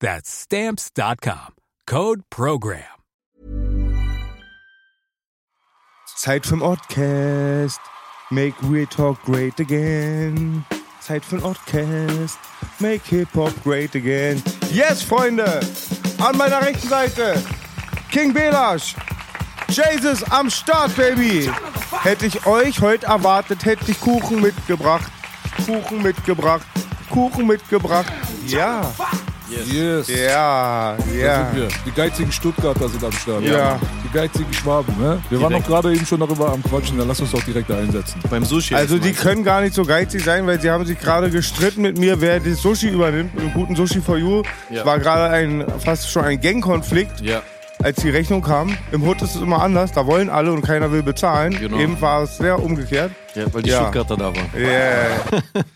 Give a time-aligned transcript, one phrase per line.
[0.00, 1.54] That's stamps.com.
[1.86, 2.82] Code program.
[6.16, 7.80] Zeit für ein Oddcast.
[8.30, 10.64] Make Real Talk great again.
[11.00, 12.38] Zeit für ein Oddcast.
[12.80, 14.42] Make Hip-Hop great again.
[14.72, 15.60] Yes, Freunde!
[16.18, 17.40] An meiner rechten Seite
[18.10, 18.94] King Belash.
[19.68, 21.50] Jesus am Start, Baby.
[22.02, 25.10] Hätte ich euch heute erwartet, hätte ich Kuchen mitgebracht.
[25.66, 26.66] Kuchen mitgebracht.
[27.10, 28.06] Kuchen mitgebracht.
[28.46, 28.82] Ja.
[29.48, 30.08] Yes.
[30.08, 31.48] Ja, Da ja.
[31.54, 31.68] wir.
[31.86, 33.42] Die geizigen Stuttgarter sind am Start.
[33.44, 33.78] Ja.
[34.04, 35.22] Die geizigen Schwaben, ne?
[35.30, 37.78] Wir waren doch gerade eben schon darüber am Quatschen, dann lass uns doch direkt da
[37.78, 38.20] einsetzen.
[38.28, 38.74] Beim Sushi.
[38.74, 41.96] Also die können gar nicht so geizig sein, weil sie haben sich gerade gestritten mit
[41.96, 44.42] mir, wer das Sushi übernimmt, mit einem guten Sushi for you.
[44.68, 44.80] Ja.
[44.80, 47.40] Es war gerade ein fast schon ein Gangkonflikt, Ja.
[47.80, 48.76] als die Rechnung kam.
[48.90, 51.56] Im Hood ist es immer anders, da wollen alle und keiner will bezahlen.
[51.56, 51.78] Genau.
[51.78, 53.12] Eben war es sehr umgekehrt.
[53.36, 53.82] ja, weil die Ja.
[53.82, 54.50] Stuttgarter da waren.
[54.56, 55.62] Yeah.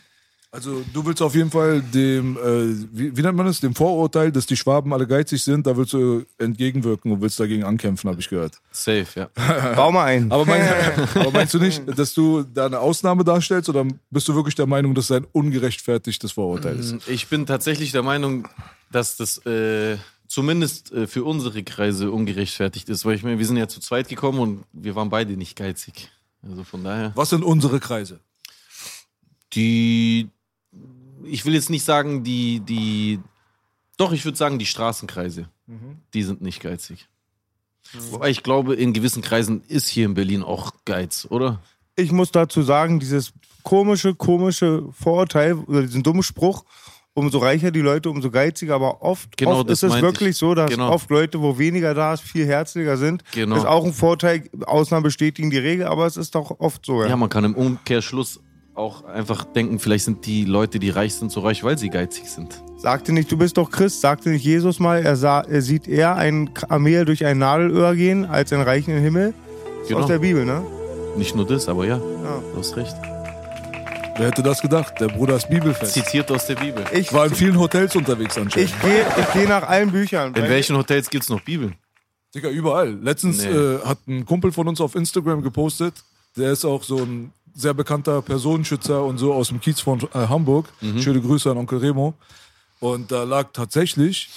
[0.53, 4.33] Also du willst auf jeden Fall dem, äh, wie, wie nennt man es, dem Vorurteil,
[4.33, 8.20] dass die Schwaben alle geizig sind, da willst du entgegenwirken und willst dagegen ankämpfen, habe
[8.20, 8.61] ich gehört.
[8.73, 9.31] Safe, ja.
[9.77, 10.33] Bau mal ein.
[10.33, 10.62] Aber, mein,
[11.15, 14.67] aber meinst du nicht, dass du da eine Ausnahme darstellst oder bist du wirklich der
[14.67, 16.97] Meinung, dass es ein ungerechtfertigtes Vorurteil ist?
[17.07, 18.48] Ich bin tatsächlich der Meinung,
[18.91, 23.57] dass das äh, zumindest äh, für unsere Kreise ungerechtfertigt ist, weil ich meine, wir sind
[23.57, 26.11] ja zu zweit gekommen und wir waren beide nicht geizig.
[26.42, 27.13] Also von daher.
[27.14, 28.19] Was sind unsere Kreise?
[29.53, 30.30] Die,
[31.25, 33.20] ich will jetzt nicht sagen, die, die,
[33.97, 35.48] doch, ich würde sagen, die Straßenkreise,
[36.14, 37.08] die sind nicht geizig.
[38.11, 41.61] Wobei ich glaube, in gewissen Kreisen ist hier in Berlin auch Geiz, oder?
[41.97, 43.33] Ich muss dazu sagen, dieses
[43.63, 46.64] komische, komische Vorurteil oder diesen dummen Spruch,
[47.14, 50.36] umso reicher die Leute, umso geiziger, aber oft, Genau, oft ist es wirklich ich.
[50.36, 50.91] so, dass Genau.
[50.91, 53.25] oft Leute, wo weniger da ist, viel herzlicher sind.
[53.33, 53.57] Genau.
[53.57, 57.05] Ist auch ein Vorteil, Ausnahmen bestätigen die Regel, aber es ist doch oft so.
[57.05, 58.41] Ja, man kann im Umkehrschluss
[58.80, 62.24] auch einfach denken, vielleicht sind die Leute, die reich sind, so reich, weil sie geizig
[62.29, 62.61] sind.
[62.79, 66.17] Sagte nicht, du bist doch Christ, sagte nicht Jesus mal, er, sah, er sieht eher
[66.17, 69.35] ein Kamel durch ein Nadelöhr gehen, als einen reichen Himmel.
[69.83, 70.01] Ist Genau.
[70.01, 70.63] aus der Bibel, ne?
[71.17, 72.42] Nicht nur das, aber ja, Ja.
[72.52, 72.95] du hast recht.
[74.17, 74.95] Wer hätte das gedacht?
[75.01, 75.95] Der Bruder ist Bibelfest.
[75.95, 76.85] Zitiert aus der Bibel.
[76.92, 78.70] Ich, war in vielen Hotels unterwegs anscheinend.
[78.70, 80.35] ich gehe ich geh nach allen Büchern.
[80.35, 81.74] In welchen Hotels gibt es noch Bibeln?
[82.35, 82.98] Digga, überall.
[83.02, 83.51] Letztens Nee.
[83.51, 85.95] äh, hat ein Kumpel von uns auf Instagram gepostet,
[86.36, 90.27] der ist auch so ein sehr bekannter Personenschützer und so aus dem Kiez von äh,
[90.29, 90.69] Hamburg.
[90.81, 91.01] Mhm.
[91.01, 92.15] Schöne Grüße an Onkel Remo.
[92.81, 94.31] Und da lag tatsächlich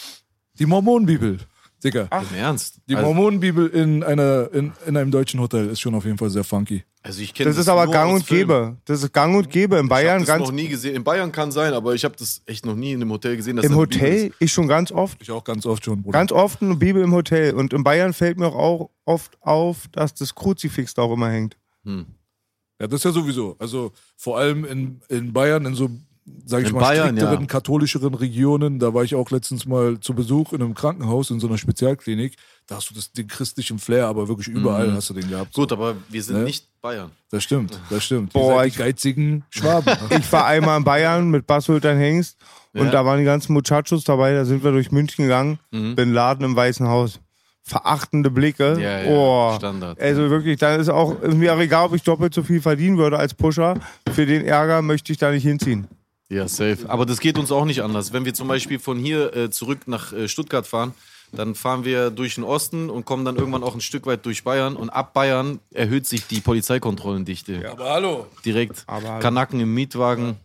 [0.59, 1.39] die Mormonenbibel.
[1.83, 2.07] Digga.
[2.31, 2.79] Im Ernst?
[2.87, 6.29] Die also, Mormonenbibel in, einer, in, in einem deutschen Hotel ist schon auf jeden Fall
[6.29, 6.83] sehr funky.
[7.01, 8.77] also ich kenne Das ist aber gang und gäbe.
[8.85, 10.13] Das ist gang und gäbe in Ich Bayern.
[10.13, 10.95] habe das Ganz noch nie gesehen.
[10.95, 13.57] In Bayern kann sein, aber ich habe das echt noch nie in einem Hotel gesehen.
[13.57, 14.35] dass Im Hotel, ist.
[14.39, 15.21] ich schon ganz oft.
[15.21, 16.17] Ich auch ganz oft schon, Bruder.
[16.17, 17.53] Ganz oft eine Bibel im Hotel.
[17.53, 21.57] Und in Bayern fällt mir auch oft auf, dass das Kruzifix da auch immer hängt.
[21.83, 22.05] Hm.
[22.83, 23.55] Ja, das ist ja sowieso.
[23.59, 25.89] Also vor allem in, in Bayern, in so,
[26.45, 27.47] sag ich In mal, Bayern, strikteren, ja.
[27.47, 31.47] katholischeren Regionen, da war ich auch letztens mal zu Besuch in einem Krankenhaus, in so
[31.47, 32.35] einer Spezialklinik.
[32.67, 35.53] Da hast du das, den christlichen Flair, aber wirklich überall hast du den gehabt.
[35.53, 36.43] Gut, aber wir sind Ne?
[36.43, 37.11] nicht Bayern.
[37.31, 38.33] Das stimmt, das stimmt.
[38.33, 39.93] Boah, die geizigen Schwaben.
[40.09, 42.37] Ich war einmal in Bayern mit Basultan Hengst
[42.73, 42.91] und Ja.
[42.91, 44.33] da waren die ganzen Muchachos dabei.
[44.33, 45.57] Da sind wir durch München gegangen.
[45.71, 47.21] Bin Laden im Weißen Haus.
[47.65, 48.77] Verachtende Blicke.
[48.79, 49.55] Ja, ja, oh.
[49.55, 49.99] Standard.
[49.99, 52.97] Also wirklich, da ist auch ist mir auch egal, ob ich doppelt so viel verdienen
[52.97, 53.75] würde als Pusher.
[54.13, 55.87] Für den Ärger möchte ich da nicht hinziehen.
[56.29, 56.79] Ja, safe.
[56.87, 58.11] Aber das geht uns auch nicht anders.
[58.11, 60.93] Wenn wir zum Beispiel von hier äh, zurück nach äh, Stuttgart fahren,
[61.31, 64.43] dann fahren wir durch den Osten und kommen dann irgendwann auch ein Stück weit durch
[64.43, 64.75] Bayern.
[64.75, 67.69] Und ab Bayern erhöht sich die Polizeikontrollendichte.
[67.71, 68.27] aber hallo.
[68.45, 69.19] Direkt Aber hallo.
[69.21, 70.35] Kanaken im Mietwagen.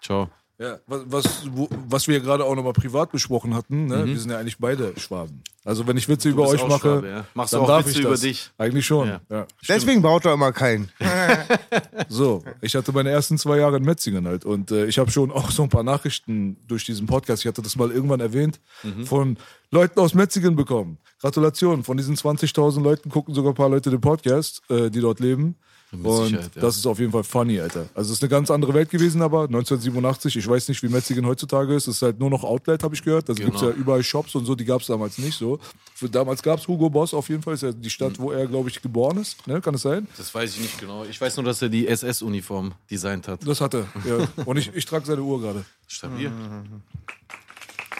[0.00, 0.30] Ciao.
[0.62, 1.42] Ja, was, was,
[1.88, 4.06] was wir gerade auch nochmal privat besprochen hatten, ne?
[4.06, 5.42] wir sind ja eigentlich beide Schwaben.
[5.64, 7.24] Also wenn ich Witze über bist euch mache, Schwabe, ja.
[7.34, 8.20] Machst du dann auch darf Witze ich über das.
[8.20, 8.50] dich?
[8.58, 9.08] Eigentlich schon.
[9.08, 9.20] Ja.
[9.28, 9.46] Ja.
[9.68, 10.88] Deswegen baut er immer keinen.
[12.08, 15.30] So, ich hatte meine ersten zwei Jahre in Metzingen halt und äh, ich habe schon
[15.32, 19.06] auch so ein paar Nachrichten durch diesen Podcast, ich hatte das mal irgendwann erwähnt, Mhm.
[19.06, 19.36] von
[19.70, 20.98] Leuten aus Metzingen bekommen.
[21.20, 25.20] Gratulation, von diesen 20.000 Leuten gucken sogar ein paar Leute den Podcast, äh, die dort
[25.20, 25.56] leben.
[25.92, 26.38] Und ja.
[26.54, 27.86] das ist auf jeden Fall funny, Alter.
[27.94, 31.26] Also es ist eine ganz andere Welt gewesen, aber 1987, ich weiß nicht, wie Metzingen
[31.26, 33.28] heutzutage ist, es ist halt nur noch Outlet, habe ich gehört.
[33.28, 33.50] Da Genau.
[33.50, 35.58] gibt's ja überall Shops und so, die gab's damals nicht so.
[35.94, 38.70] Für, damals gab's Hugo Boss auf jeden Fall, ist ja die Stadt, wo er, glaube
[38.70, 39.60] ich, geboren ist, ne?
[39.60, 40.06] kann es sein?
[40.16, 41.04] Das weiß ich nicht genau.
[41.04, 43.46] Ich weiß nur, dass er die SS-Uniform designt hat.
[43.46, 44.28] Das hatte er, ja.
[44.46, 45.64] Und ich, ich trage seine Uhr gerade.
[45.88, 46.32] Stabil.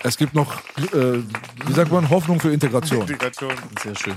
[0.02, 1.18] Es gibt noch, äh,
[1.66, 3.02] wie sagt man, Hoffnung für Integration.
[3.02, 3.52] Integration.
[3.82, 4.14] Sehr schön.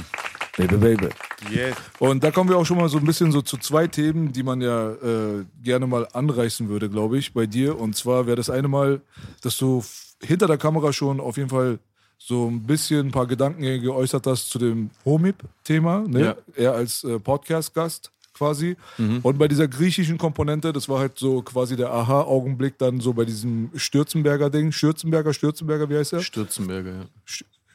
[0.58, 1.10] Baby, baby.
[1.52, 1.76] Yes.
[2.00, 4.44] Und da kommen wir auch schon mal so ein bisschen so zu zwei Themen, die
[4.44, 7.78] man ja äh, gerne mal anreißen würde, glaube ich, bei dir.
[7.78, 9.02] Und zwar wäre das eine Mal,
[9.42, 9.84] dass du
[10.22, 11.80] hinter der Kamera schon auf jeden Fall
[12.18, 16.22] so ein bisschen ein paar Gedanken geäußert hast zu dem Homip-Thema, ne?
[16.22, 16.36] Ja.
[16.56, 18.76] Er als äh, Podcast-Gast quasi.
[19.24, 23.26] Und bei dieser griechischen Komponente, das war halt so quasi der Aha-Augenblick dann so bei
[23.26, 24.72] diesem Stürzenberger-Ding.
[24.72, 26.22] Stürzenberger, Stürzenberger, wie heißt er?
[26.22, 27.06] Stürzenberger, ja.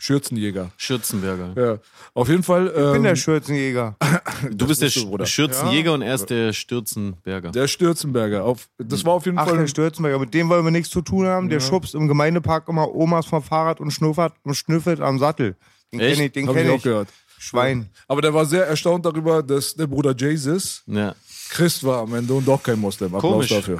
[0.01, 0.71] Sch- Schürzenjäger.
[0.77, 1.53] Schürzenberger.
[1.57, 1.79] Ja,
[2.15, 2.69] auf jeden Fall.
[2.69, 3.97] Ich bin ähm, der Schürzenjäger.
[4.51, 7.51] Du bist der du, Schürzenjäger und er ist der Stürzenberger.
[7.51, 8.43] Der Stürzenberger.
[8.45, 9.59] Auf, das war auf jeden Ach, Fall.
[9.59, 11.51] der Stürzenberger, mit dem wollen wir nichts zu tun haben.
[11.51, 15.57] Der schubst im Gemeindepark immer Omas vom Fahrrad und schnuffert und schnüffelt am Sattel.
[15.93, 16.83] Den kenne ich, den Hab ich kenn auch ich.
[16.83, 17.09] gehört.
[17.39, 17.91] Schwein.
[18.09, 21.15] Aber der war sehr erstaunt darüber, dass der Bruder Jesus Ja.
[21.51, 23.15] Christ war am Ende und doch kein Moslem.
[23.15, 23.49] Applaus Komisch.
[23.51, 23.79] dafür.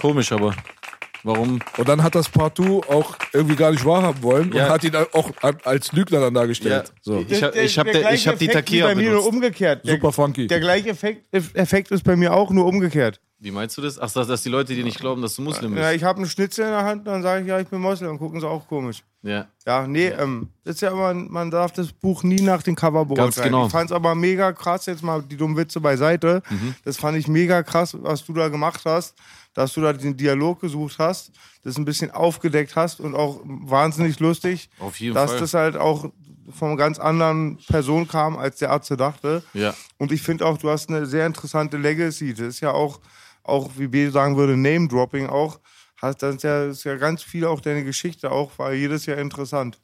[0.00, 0.54] Komisch, aber
[1.22, 1.58] warum?
[1.76, 4.64] Und dann hat das Partout auch irgendwie gar nicht wahrhaben wollen Ja.
[4.66, 5.30] und hat ihn auch
[5.64, 6.92] als Lügner dann dargestellt.
[7.02, 7.24] So.
[7.28, 9.86] Ich hab- ich hab Der der- ich hab die Takea bei mir nur umgekehrt.
[9.86, 10.46] Der, Super funky.
[10.46, 11.26] Der gleiche Effekt,
[11.56, 13.20] Effekt ist bei mir auch nur umgekehrt.
[13.42, 13.98] Wie meinst du das?
[13.98, 15.96] Ach, dass, dass die Leute dir nicht glauben, dass du Muslim Ja, bist.
[15.96, 18.08] ich habe einen Schnitzel in der Hand, dann sage ich, ja, ich bin Moslem.
[18.10, 19.02] Dann gucken sie auch komisch.
[19.22, 19.46] Ja.
[19.66, 23.04] Ja, nee, ähm, das ist ja immer, man darf das Buch nie nach dem Cover
[23.06, 23.46] beurteilen.
[23.48, 23.64] genau.
[23.66, 26.42] Ich fand's aber mega krass, jetzt mal die dummen Witze beiseite.
[26.50, 26.74] Mhm.
[26.84, 29.14] Das fand ich mega krass, was du da gemacht hast,
[29.60, 31.32] dass du da den Dialog gesucht hast,
[31.64, 35.40] das ein bisschen aufgedeckt hast und auch wahnsinnig lustig, Auf jeden dass Fall.
[35.40, 36.10] das halt auch
[36.50, 39.42] von einer ganz anderen Person kam, als der Arzt dachte.
[39.52, 39.74] Ja.
[39.98, 42.32] Und ich finde auch, du hast eine sehr interessante Legacy.
[42.32, 43.00] Das ist ja auch,
[43.42, 45.60] auch wie B sagen würde, Name-Dropping auch.
[46.00, 49.78] Das ist ja, ist ja ganz viel auch deine Geschichte auch, war jedes Jahr interessant.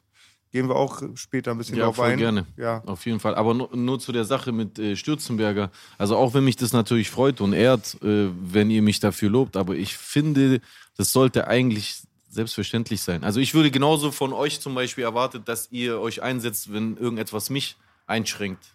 [0.57, 2.17] Gehen wir auch später ein bisschen Ja, drauf voll ein.
[2.17, 2.47] gerne.
[2.57, 2.81] Ja.
[2.87, 3.35] Auf jeden Fall.
[3.35, 5.69] Aber nur, nur zu der Sache mit äh, Stürzenberger.
[5.99, 9.55] Also auch wenn mich das natürlich freut und ehrt, äh, wenn ihr mich dafür lobt,
[9.55, 10.61] aber ich finde,
[10.97, 13.23] das sollte eigentlich selbstverständlich sein.
[13.23, 17.51] Also ich würde genauso von euch zum Beispiel erwartet, dass ihr euch einsetzt, wenn irgendetwas
[17.51, 17.77] mich
[18.07, 18.65] einschränkt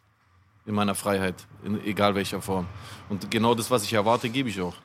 [0.64, 1.34] in meiner Freiheit,
[1.64, 2.66] in egal welcher Form.
[3.08, 4.76] Und genau das, was ich erwarte, gebe ich auch.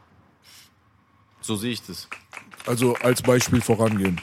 [1.42, 2.08] So sehe ich das.
[2.66, 4.20] Also als Beispiel vorangehen.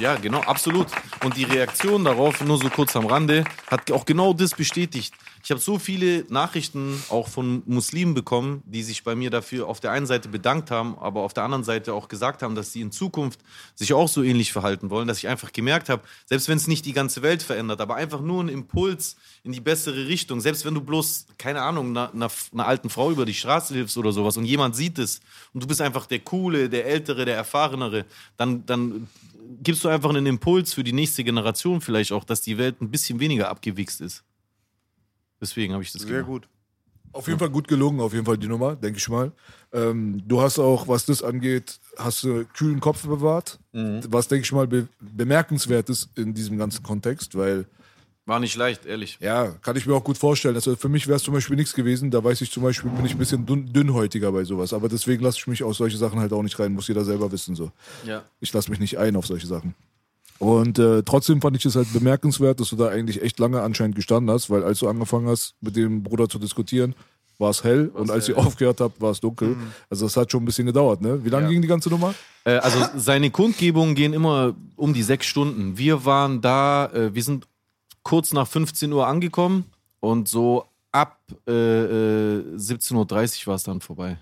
[0.00, 0.88] Ja, genau, absolut.
[1.22, 5.14] Und die Reaktion darauf, nur so kurz am Rande, hat auch genau das bestätigt.
[5.44, 9.78] Ich habe so viele Nachrichten auch von Muslimen bekommen, die sich bei mir dafür auf
[9.78, 12.80] der einen Seite bedankt haben, aber auf der anderen Seite auch gesagt haben, dass sie
[12.80, 13.38] in Zukunft
[13.74, 16.86] sich auch so ähnlich verhalten wollen, dass ich einfach gemerkt habe, selbst wenn es nicht
[16.86, 20.74] die ganze Welt verändert, aber einfach nur ein Impuls in die bessere Richtung, selbst wenn
[20.74, 24.36] du bloß, keine Ahnung, einer, einer, einer alten Frau über die Straße hilfst oder sowas
[24.38, 25.20] und jemand sieht es
[25.52, 28.06] und du bist einfach der Coole, der Ältere, der Erfahrenere,
[28.38, 29.08] dann, dann
[29.62, 32.90] gibst du einfach einen Impuls für die nächste Generation vielleicht auch, dass die Welt ein
[32.90, 34.24] bisschen weniger abgewichst ist.
[35.40, 36.26] Deswegen habe ich das Sehr gemacht.
[36.26, 36.48] gut.
[37.12, 39.30] Auf jeden Fall gut gelungen, auf jeden Fall die Nummer, denke ich mal.
[39.72, 44.52] Ähm, du hast auch, was das angeht, hast du kühlen Kopf bewahrt, was, denke ich
[44.52, 47.66] mal, be bemerkenswert ist in diesem ganzen Kontext, weil
[48.26, 49.18] War nicht leicht, ehrlich.
[49.20, 50.54] Ja, kann ich mir auch gut vorstellen.
[50.54, 52.10] Also für mich wäre es zum Beispiel nichts gewesen.
[52.10, 54.72] Da weiß ich zum Beispiel, bin ich ein bisschen dünn, dünnhäutiger bei sowas.
[54.72, 56.72] Aber deswegen lasse ich mich auf solche Sachen halt auch nicht rein.
[56.72, 57.54] Muss jeder selber wissen.
[57.54, 57.70] So.
[58.06, 58.22] Ja.
[58.40, 59.74] Ich lasse mich nicht ein auf solche Sachen.
[60.38, 63.94] Und äh, trotzdem fand ich es halt bemerkenswert, dass du da eigentlich echt lange anscheinend
[63.94, 66.94] gestanden hast, weil als du angefangen hast, mit dem Bruder zu diskutieren,
[67.38, 69.56] war es hell und als ihr aufgehört habt, war es dunkel.
[69.90, 71.24] Also das hat schon ein bisschen gedauert, ne?
[71.24, 71.50] Wie lange Ja.
[71.52, 72.14] ging die ganze Nummer?
[72.44, 75.76] Äh, also seine Kundgebungen gehen immer um die sechs Stunden.
[75.78, 77.46] Wir waren da, äh, wir sind
[78.04, 79.64] kurz nach 15 Uhr angekommen
[80.00, 81.18] und so ab
[81.48, 84.18] äh, äh, 17.30 Uhr war es dann vorbei.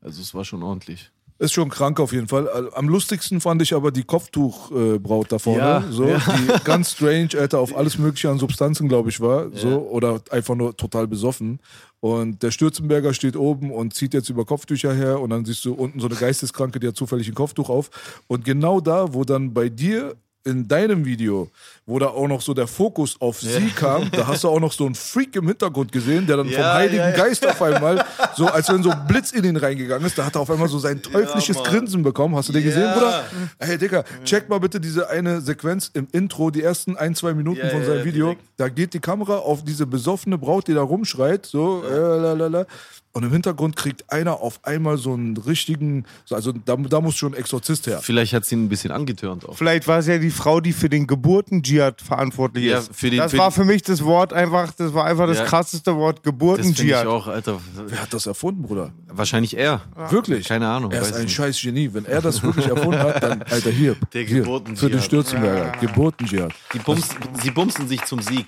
[0.00, 1.10] Also es war schon ordentlich.
[1.40, 2.46] Ist schon krank auf jeden Fall.
[2.46, 5.58] Äh, Am lustigsten fand ich aber die Kopftuchbraut da vorne.
[5.58, 6.18] Ja, so, ja.
[6.18, 9.50] Die ganz strange, Alter, auf alles Mögliche an Substanzen, glaube ich, war.
[9.52, 11.58] So, oder einfach nur total besoffen.
[11.98, 15.74] Und der Stürzenberger steht oben und zieht jetzt über Kopftücher her und dann siehst du
[15.74, 17.90] unten so eine Geisteskranke, die hat zufällig ein Kopftuch auf.
[18.28, 20.14] Und genau da, wo dann bei dir
[20.44, 21.50] in deinem Video,
[21.86, 24.72] wo da auch noch so der Fokus auf sie kam, da hast du auch noch
[24.72, 27.16] so einen Freak im Hintergrund gesehen, der dann vom Ja, Heiligen ja, ja.
[27.16, 28.04] Geist auf einmal,
[28.36, 30.68] so als wenn so ein Blitz in ihn reingegangen ist, da hat er auf einmal
[30.68, 31.56] so sein teuflisches.
[31.62, 32.36] Grinsen bekommen.
[32.36, 32.92] Hast du den gesehen, Ja.
[32.94, 33.24] Bruder?
[33.58, 37.60] Ey, Digga, check mal bitte diese eine Sequenz im Intro, die ersten ein, zwei Minuten
[37.60, 38.36] Ja, von ja, seinem ja, Video.
[38.56, 42.66] Da geht die Kamera auf diese besoffene Braut, die da rumschreit, so, äh, lalala.
[43.16, 47.14] Und im Hintergrund kriegt einer auf einmal so einen richtigen, so, also da, da muss
[47.14, 48.00] schon ein Exorzist her.
[48.02, 49.56] Vielleicht hat sie ihn ein bisschen angetörnt auch.
[49.56, 52.90] Vielleicht war es ja die Frau, die für den Geburten-Dschihad verantwortlich Ja, ist.
[52.92, 55.44] für den- das für war für mich das Wort einfach, das war einfach das Ja.
[55.44, 57.06] krasseste Wort, Das finde ich Geburten-Dschihad.
[57.06, 57.60] auch, Alter.
[57.86, 58.90] Wer hat das erfunden, Bruder?
[59.08, 59.82] Wahrscheinlich er.
[60.10, 60.48] Wirklich?
[60.48, 61.34] Keine Ahnung, Er ist weiß ein nicht.
[61.36, 61.90] scheiß Genie.
[61.92, 63.94] Wenn er das wirklich erfunden hat, dann, Alter, hier.
[64.12, 64.44] Der hier.
[64.74, 65.70] Für den Stürzenberger.
[65.80, 66.52] Geburten-Dschihad.
[66.72, 68.46] Die bumsen, sie bumsen sich zum Sieg.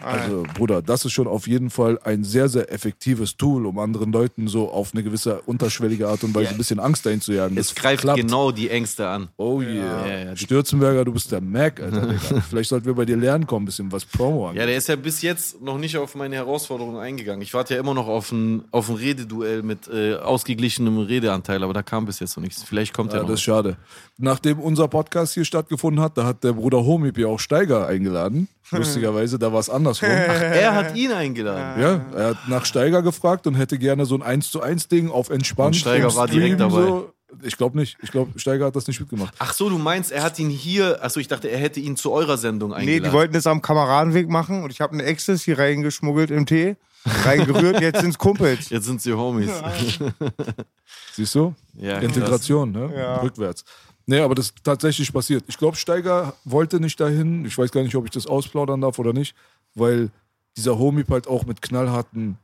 [0.00, 4.12] Also, Bruder, das ist schon auf jeden Fall ein sehr, sehr effektives Tool, um anderen
[4.12, 7.56] Leuten so auf eine gewisse unterschwellige Art und Weise ein bisschen Angst einzujagen.
[7.56, 8.20] Es Das greift klappt.
[8.20, 9.28] genau die Ängste an.
[9.36, 10.06] Oh yeah.
[10.06, 12.06] Ja, ja, Stürzenberger, du bist der Mac, Alter.
[12.06, 12.40] Digga.
[12.48, 14.56] Vielleicht sollten wir bei dir lernen kommen, ein bisschen was Promo an.
[14.56, 17.42] Ja, der ist ja bis jetzt noch nicht auf meine Herausforderung eingegangen.
[17.42, 21.72] Ich warte ja immer noch auf ein, auf ein Rededuell mit äh, ausgeglichenem Redeanteil, aber
[21.74, 22.62] da kam bis jetzt noch nichts.
[22.62, 23.28] Vielleicht kommt Ja, er noch.
[23.28, 23.76] das ist schade.
[24.18, 28.48] Nachdem unser Podcast hier stattgefunden hat, da hat der Bruder Homib ja auch Steiger eingeladen.
[28.70, 30.08] Lustigerweise, da war es andersrum.
[30.08, 31.80] er hat ihn eingeladen.
[31.80, 35.10] Ja, er hat nach Steiger gefragt und hätte gerne so ein 1 zu 1 Ding
[35.10, 35.74] auf entspannt.
[35.74, 36.82] Und Steiger war direkt dabei.
[36.82, 37.12] So.
[37.42, 37.96] Ich glaube nicht.
[38.02, 39.34] Ich glaube, Steiger hat das nicht mitgemacht.
[39.38, 42.12] Ach so, du meinst, er hat ihn hier, achso, ich dachte, er hätte ihn zu
[42.12, 43.04] eurer Sendung Nee, eingeladen.
[43.04, 46.76] die wollten das am Kameradenweg machen und ich habe eine Ecstasy reingeschmuggelt im Tee,
[47.24, 48.68] reingerührt, jetzt sind's Kumpels.
[48.70, 49.50] Jetzt sind sie Homies.
[51.14, 51.54] Siehst du?
[51.74, 51.98] Ja.
[51.98, 52.92] Integration, ne?
[52.94, 53.16] Ja.
[53.16, 53.64] Rückwärts.
[54.06, 55.44] Nee, aber das ist tatsächlich passiert.
[55.46, 57.44] Ich glaube, Steiger wollte nicht dahin.
[57.44, 59.34] Ich weiß gar nicht, ob ich das ausplaudern darf oder nicht,
[59.74, 60.10] weil
[60.56, 62.36] dieser Homie halt auch mit knallharten,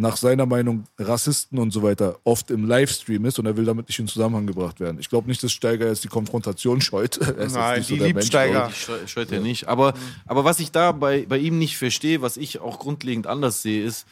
[0.00, 3.88] nach seiner Meinung, Rassisten und so weiter oft im Livestream ist und er will damit
[3.88, 4.98] nicht in Zusammenhang gebracht werden.
[5.00, 7.16] Ich glaube nicht, dass Steiger jetzt die Konfrontation scheut.
[7.16, 8.70] Er Nein, nicht die der liebt Mensch, Steiger.
[8.70, 9.66] scheu- scheut ja nicht.
[9.66, 9.94] Aber,
[10.26, 13.84] aber was ich da bei, bei ihm nicht verstehe, was ich auch grundlegend anders sehe,
[13.84, 14.06] ist,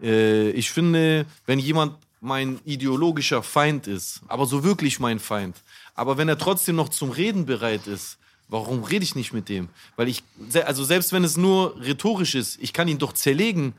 [0.00, 5.56] äh, ich finde, wenn jemand mein ideologischer Feind ist, aber so wirklich mein Feind,
[5.96, 8.16] aber wenn er trotzdem noch zum Reden bereit ist,
[8.52, 9.68] warum rede ich nicht mit dem?
[9.96, 10.22] Weil ich,
[10.64, 13.74] also selbst wenn es nur rhetorisch ist, ich kann ihn doch zerlegen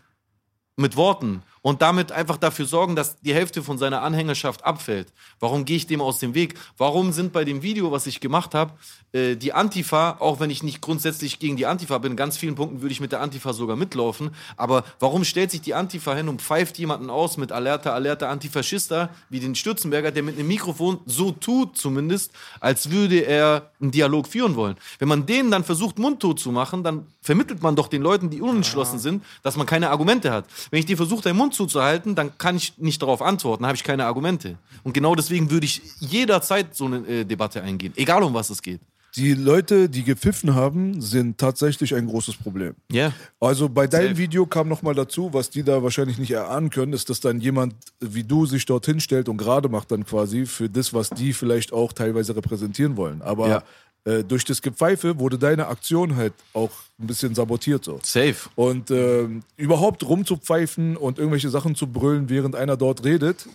[0.75, 5.11] mit Worten und damit einfach dafür sorgen, dass die Hälfte von seiner Anhängerschaft abfällt.
[5.39, 6.59] Warum gehe ich dem aus dem Weg?
[6.77, 8.73] Warum sind bei dem Video, was ich gemacht habe,
[9.13, 12.55] äh, die Antifa, auch wenn ich nicht grundsätzlich gegen die Antifa bin, in ganz vielen
[12.55, 16.27] Punkten würde ich mit der Antifa sogar mitlaufen, aber warum stellt sich die Antifa hin
[16.27, 20.99] und pfeift jemanden aus mit Alerta, Alerta, Antifaschista, wie den Stürzenberger, der mit einem Mikrofon
[21.05, 24.75] so tut zumindest, als würde er einen Dialog führen wollen.
[24.99, 28.41] Wenn man denen dann versucht, mundtot zu machen, dann vermittelt man doch den Leuten, die
[28.41, 30.45] unentschlossen sind, dass man keine Argumente hat.
[30.69, 33.83] Wenn ich dir versuche, deinen Mund zuzuhalten, dann kann ich nicht darauf antworten, habe ich
[33.83, 34.57] keine Argumente.
[34.83, 38.61] Und genau deswegen würde ich jederzeit so eine äh, Debatte eingehen, egal um was es
[38.61, 38.81] geht.
[39.15, 42.73] Die Leute, die gepfiffen haben, sind tatsächlich ein großes Problem.
[42.91, 43.13] Ja.
[43.39, 44.17] Also bei deinem Safe.
[44.17, 47.39] Video kam noch mal dazu, was die da wahrscheinlich nicht erahnen können, ist, dass dann
[47.39, 51.33] jemand wie du sich dorthin stellt und gerade macht dann quasi für das, was die
[51.33, 53.21] vielleicht auch teilweise repräsentieren wollen.
[53.21, 53.63] Aber Ja.
[54.05, 57.99] Äh, durch das Gepfeife wurde deine Aktion halt auch ein bisschen sabotiert so.
[58.03, 58.35] Safe.
[58.55, 63.47] Und ähm, überhaupt rumzupfeifen und irgendwelche Sachen zu brüllen, während einer dort redet,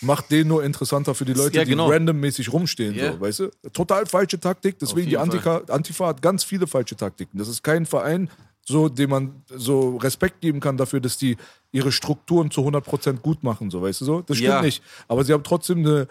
[0.00, 1.86] macht den nur interessanter für die Leute, Ja, genau.
[1.88, 2.94] die randommäßig rumstehen.
[2.94, 3.12] Ja.
[3.12, 3.50] So, weißt du?
[3.72, 4.78] Total falsche Taktik.
[4.78, 7.38] Deswegen die Antifa, Antifa hat ganz viele falsche Taktiken.
[7.38, 8.28] Das ist kein Verein,
[8.66, 11.36] so, dem man so Respekt geben kann dafür, dass die
[11.72, 13.70] ihre Strukturen zu 100% gut machen.
[13.70, 14.20] So, weißt du so?
[14.22, 14.62] Das stimmt Ja.
[14.62, 14.82] nicht.
[15.08, 16.08] Aber sie haben trotzdem eine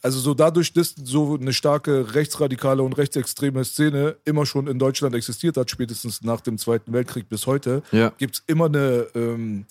[0.00, 5.14] also so dadurch, dass so eine starke rechtsradikale und rechtsextreme Szene immer schon in Deutschland
[5.14, 8.10] existiert hat, spätestens nach dem Zweiten Weltkrieg bis heute, Ja.
[8.18, 9.66] gibt es immer eine, ähm,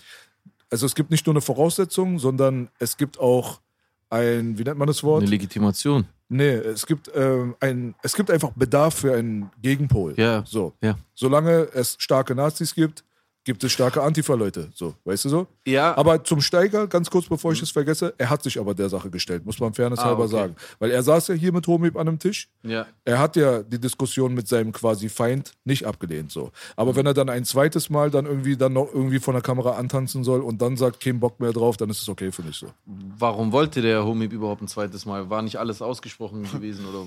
[0.69, 3.59] also es gibt nicht nur eine Voraussetzung, sondern es gibt auch
[4.09, 5.21] ein, wie nennt man das Wort?
[5.21, 6.05] Eine Legitimation.
[6.29, 10.13] Nee, es gibt, ähm, ein, es gibt einfach Bedarf für einen Gegenpol.
[10.17, 10.43] Ja.
[10.45, 10.73] So.
[10.81, 10.97] Ja.
[11.13, 13.03] Solange es starke Nazis gibt,
[13.43, 14.69] gibt es starke Antifa-Leute.
[14.73, 15.47] So, weißt du so?
[15.65, 15.97] Ja.
[15.97, 19.09] Aber zum Steiger, ganz kurz bevor ich es vergesse, er hat sich aber der Sache
[19.09, 20.31] gestellt, muss man fairness Ah, halber okay.
[20.31, 20.55] sagen.
[20.79, 22.49] Weil er saß ja hier mit Homib an einem Tisch.
[22.63, 22.85] Ja.
[23.05, 26.31] Er hat ja die Diskussion mit seinem quasi Feind nicht abgelehnt.
[26.31, 26.51] So.
[26.75, 29.71] Aber wenn er dann ein zweites Mal dann irgendwie dann noch irgendwie von der Kamera
[29.71, 32.57] antanzen soll und dann sagt, kein Bock mehr drauf, dann ist es okay für mich
[32.57, 32.67] so.
[32.85, 35.29] Warum wollte der Homie überhaupt ein zweites Mal?
[35.29, 37.05] War nicht alles ausgesprochen gewesen oder?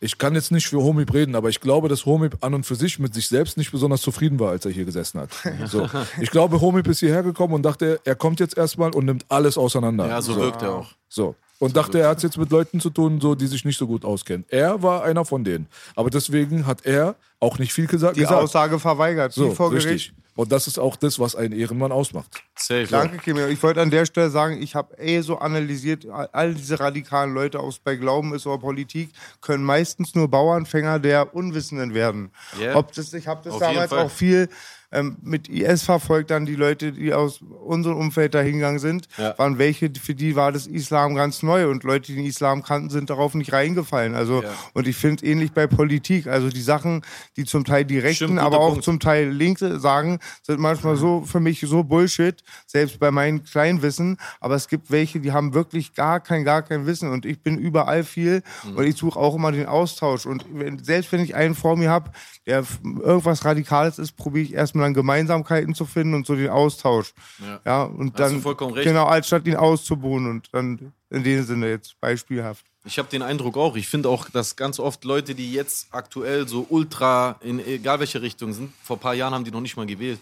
[0.00, 2.76] Ich kann jetzt nicht für Homib reden, aber ich glaube, dass Homib an und für
[2.76, 5.30] sich mit sich selbst nicht besonders zufrieden war, als er hier gesessen hat.
[5.66, 5.88] So.
[6.20, 9.58] Ich glaube, Homib ist hierher gekommen und dachte, er kommt jetzt erstmal und nimmt alles
[9.58, 10.08] auseinander.
[10.08, 10.86] Ja, so wirkt er auch.
[11.08, 11.34] So.
[11.58, 13.88] Und dachte, er hat es jetzt mit Leuten zu tun, so, die sich nicht so
[13.88, 14.44] gut auskennen.
[14.48, 15.66] Er war einer von denen.
[15.96, 18.40] Aber deswegen hat er auch nicht viel gesa Die gesagt.
[18.40, 19.88] Aussage verweigert, so, wie vor Gericht.
[19.88, 20.14] richtig.
[20.38, 22.44] Und das ist auch das, was einen Ehrenmann ausmacht.
[22.54, 22.86] Safe.
[22.88, 23.36] Danke, Kim.
[23.48, 27.60] Ich wollte an der Stelle sagen, ich habe eh so analysiert, all diese radikalen Leute,
[27.60, 32.30] ob es bei Glauben ist oder Politik, können meistens nur Bauernfänger der Unwissenden werden.
[32.56, 32.76] Yeah.
[32.76, 34.48] Ob das, ich habe das Auf damals auch viel
[34.90, 39.38] ähm, mit IS verfolgt, dann die Leute, die aus unserem Umfeld da hingegangen sind, Ja.
[39.38, 42.88] waren welche, für die war das Islam ganz neu und Leute, die den Islam kannten,
[42.90, 44.14] sind darauf nicht reingefallen.
[44.14, 44.48] Also, Ja.
[44.74, 47.02] und ich finde ähnlich bei Politik, also die Sachen,
[47.36, 48.84] die zum Teil die Rechten, Stimmt, aber auch Punkt.
[48.84, 53.82] zum Teil Linke sagen, sind manchmal so für mich so Bullshit, selbst bei meinem kleinen
[53.82, 54.16] Wissen.
[54.40, 57.58] Aber es gibt welche, die haben wirklich gar kein, gar kein Wissen und ich bin
[57.58, 58.76] überall viel Mhm.
[58.76, 60.24] und ich suche auch immer den Austausch.
[60.26, 62.10] Und wenn, selbst wenn ich einen vor mir habe,
[62.56, 67.12] f- irgendwas Radikales ist, probiere ich erstmal dann Gemeinsamkeiten zu finden und so den Austausch.
[67.40, 67.60] Ja.
[67.64, 68.86] Ja, und Hast du dann, vollkommen recht.
[68.88, 72.64] genau, als statt ihn auszubuhen und dann in dem Sinne jetzt beispielhaft.
[72.84, 73.76] Ich habe den Eindruck auch.
[73.76, 78.22] Ich finde auch, dass ganz oft Leute, die jetzt aktuell so ultra in egal welche
[78.22, 80.20] Richtung sind, vor ein paar Jahren haben die noch nicht mal gewählt.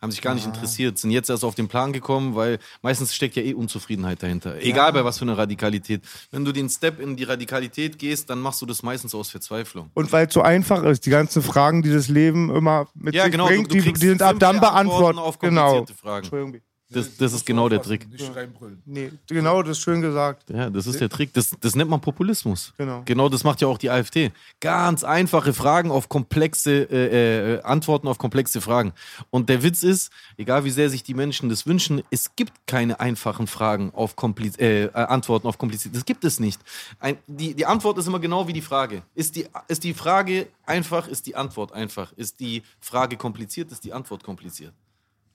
[0.00, 3.36] Haben sich gar nicht interessiert, sind jetzt erst auf den Plan gekommen, weil meistens steckt
[3.36, 4.56] ja eh Unzufriedenheit dahinter.
[4.60, 6.02] Egal bei was für einer Radikalität.
[6.30, 9.90] Wenn du den Step in die Radikalität gehst, dann machst du das meistens aus Verzweiflung.
[9.92, 13.24] Und weil es so einfach ist, die ganzen Fragen, die das Leben immer mit Ja,
[13.24, 13.46] sich genau.
[13.46, 15.40] bringt, du, du die, die sind ab dann beantwortet.
[15.40, 15.84] Genau.
[16.00, 16.24] Fragen.
[16.24, 16.62] Entschuldigung.
[16.92, 18.10] Das, das ist genau der Trick.
[18.10, 18.82] Nicht reinbrüllen.
[18.84, 20.50] Nee, genau, das ist schön gesagt.
[20.50, 21.32] Ja, das ist der Trick.
[21.32, 22.72] Das, das nennt man Populismus.
[22.76, 23.02] Genau.
[23.04, 24.32] Genau das macht ja auch die AfD.
[24.60, 28.92] Ganz einfache Fragen auf komplexe äh, äh, Antworten auf komplexe Fragen.
[29.30, 32.98] Und der Witz ist, egal wie sehr sich die Menschen das wünschen, es gibt keine
[32.98, 35.94] einfachen Fragen auf kompliz äh, äh, Antworten auf kompliziert.
[35.94, 36.60] Das gibt es nicht.
[36.98, 39.02] Ein, die, die Antwort ist immer genau wie die Frage.
[39.14, 42.12] Ist die, ist die Frage einfach, ist die Antwort einfach.
[42.14, 44.72] Ist die Frage kompliziert, ist die Antwort kompliziert.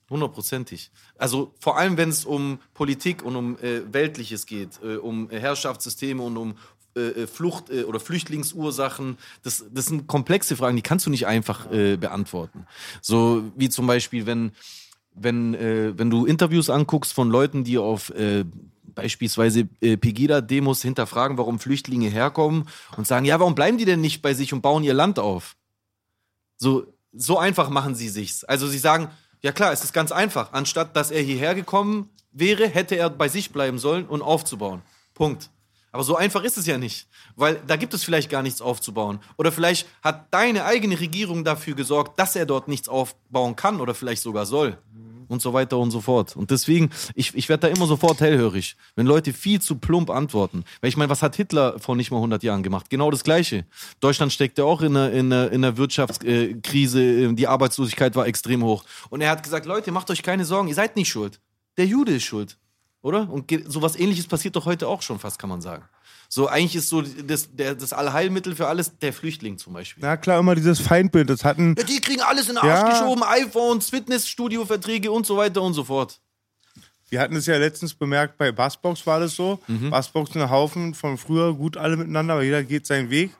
[0.08, 0.90] Hundertprozentig.
[1.18, 6.22] Also vor allem, wenn es um Politik und um äh, Weltliches geht, äh, um Herrschaftssysteme
[6.22, 6.54] und um
[6.96, 11.26] äh, äh, Flucht- äh, oder Flüchtlingsursachen, das, das sind komplexe Fragen, die kannst du nicht
[11.26, 12.66] einfach äh, beantworten.
[13.02, 14.52] So wie zum Beispiel, wenn,
[15.12, 18.44] wenn, äh, wenn du Interviews anguckst von Leuten, die auf äh,
[18.94, 24.22] beispielsweise äh, Pegida-Demos hinterfragen, warum Flüchtlinge herkommen und sagen, ja, warum bleiben die denn nicht
[24.22, 25.56] bei sich und bauen ihr Land auf?
[26.56, 28.42] So, so einfach machen sie sich's.
[28.44, 29.10] Also sie sagen,
[29.42, 30.52] ja klar, es ist ganz einfach.
[30.52, 34.82] Anstatt dass er hierher gekommen wäre, hätte er bei sich bleiben sollen und aufzubauen.
[35.14, 35.50] Punkt.
[35.92, 39.18] Aber so einfach ist es ja nicht, weil da gibt es vielleicht gar nichts aufzubauen.
[39.38, 43.94] Oder vielleicht hat deine eigene Regierung dafür gesorgt, dass er dort nichts aufbauen kann oder
[43.94, 44.76] vielleicht sogar soll.
[45.28, 46.36] Und so weiter und so fort.
[46.36, 50.64] Und deswegen, ich, ich werde da immer sofort hellhörig, wenn Leute viel zu plump antworten.
[50.80, 52.90] Weil ich meine, was hat Hitler vor nicht mal 100 Jahren gemacht?
[52.90, 53.64] Genau das Gleiche.
[54.00, 58.84] Deutschland steckte auch in einer, in einer, in einer Wirtschaftskrise, die Arbeitslosigkeit war extrem hoch.
[59.10, 61.40] Und er hat gesagt, Leute, macht euch keine Sorgen, ihr seid nicht schuld.
[61.76, 62.56] Der Jude ist schuld.
[63.02, 63.30] Oder?
[63.30, 65.84] Und sowas ähnliches passiert doch heute auch schon fast, kann man sagen.
[66.28, 70.02] So, eigentlich ist so das, der, das Allheilmittel für alles der Flüchtling zum Beispiel.
[70.04, 71.30] Na klar, immer dieses Feindbild.
[71.30, 72.82] Das hatten, Ja, die kriegen alles in den Ja.
[72.84, 76.20] Arsch geschoben, iPhones, Fitnessstudio-Verträge und so weiter und so fort.
[77.08, 79.60] wir hatten es ja letztens bemerkt, bei Bassbox war das so.
[79.68, 79.90] Mhm.
[79.90, 83.30] Bassbox sind ein Haufen von früher gut alle miteinander, aber jeder geht seinen Weg.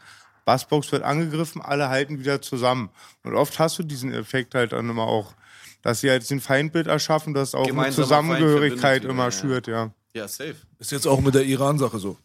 [0.44, 2.90] Bassbox wird angegriffen, alle halten wieder zusammen.
[3.24, 5.34] Und oft hast du diesen Effekt halt dann immer auch,
[5.82, 9.30] dass sie halt ein Feindbild erschaffen, das auch eine Zusammengehörigkeit immer ja.
[9.32, 9.90] schürt, ja.
[10.14, 10.54] Ja, safe.
[10.78, 12.16] Ist jetzt auch mit der Iran-Sache so.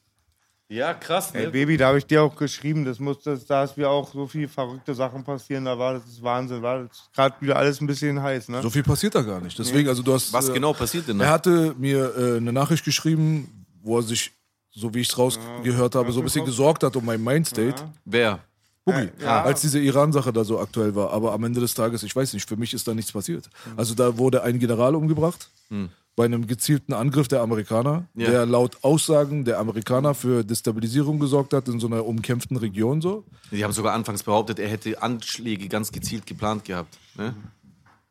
[0.71, 1.51] Ja, krass, Ey, ne?
[1.51, 4.25] Baby, da habe ich dir auch geschrieben, das muss, das, da ist mir auch so
[4.25, 8.21] viel verrückte Sachen passieren, da war das ist Wahnsinn, war gerade wieder alles ein bisschen
[8.21, 8.62] heiß, ne?
[8.62, 9.60] So viel passiert da gar nicht.
[9.60, 10.31] Deswegen, also du hast.
[10.31, 11.31] Was äh, genau passiert denn Er da?
[11.34, 14.31] hatte mir äh, eine Nachricht geschrieben, wo er sich,
[14.71, 17.84] so wie ich es rausgehört habe, so ein bisschen gesorgt hat um mein Mindstate.
[18.05, 18.39] Wer?
[18.86, 19.43] Boogie, Ja.
[19.43, 21.12] als diese Iran-Sache da so aktuell war.
[21.12, 23.49] Aber am Ende des Tages, ich weiß nicht, für mich ist da nichts passiert.
[23.77, 25.49] Also da wurde ein General umgebracht
[26.21, 28.29] bei einem gezielten Angriff der Amerikaner, Ja.
[28.29, 33.23] der laut Aussagen der Amerikaner für Destabilisierung gesorgt hat in so einer umkämpften Region so.
[33.49, 36.99] Die haben sogar anfangs behauptet, er hätte Anschläge ganz gezielt geplant gehabt.
[37.17, 37.34] Ne?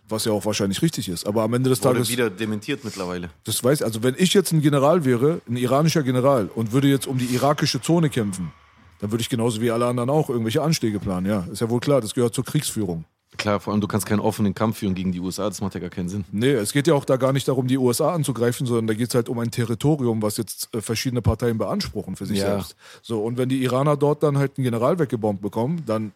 [0.08, 1.24] Was ja auch wahrscheinlich richtig ist.
[1.24, 2.10] Aber am Ende des Wurde Tages.
[2.10, 3.30] wieder dementiert mittlerweile.
[3.44, 7.06] Das weiß, also wenn ich jetzt ein General wäre, ein iranischer General, und würde jetzt
[7.06, 8.50] um die irakische Zone kämpfen,
[8.98, 11.46] dann würde ich genauso wie alle anderen auch irgendwelche Anschläge planen, ja.
[11.52, 13.04] Ist ja wohl klar, das gehört zur Kriegsführung.
[13.36, 15.80] Klar, vor allem du kannst keinen offenen Kampf führen gegen die USA, das macht ja
[15.80, 16.24] gar keinen Sinn.
[16.32, 19.08] Nee, es geht ja auch da gar nicht darum, die USA anzugreifen, sondern da geht
[19.08, 22.46] es halt um ein Territorium, was jetzt äh, verschiedene Parteien beanspruchen für sich Ja.
[22.56, 22.76] selbst.
[23.02, 26.12] So, und wenn die Iraner dort dann halt einen General weggebombt bekommen, dann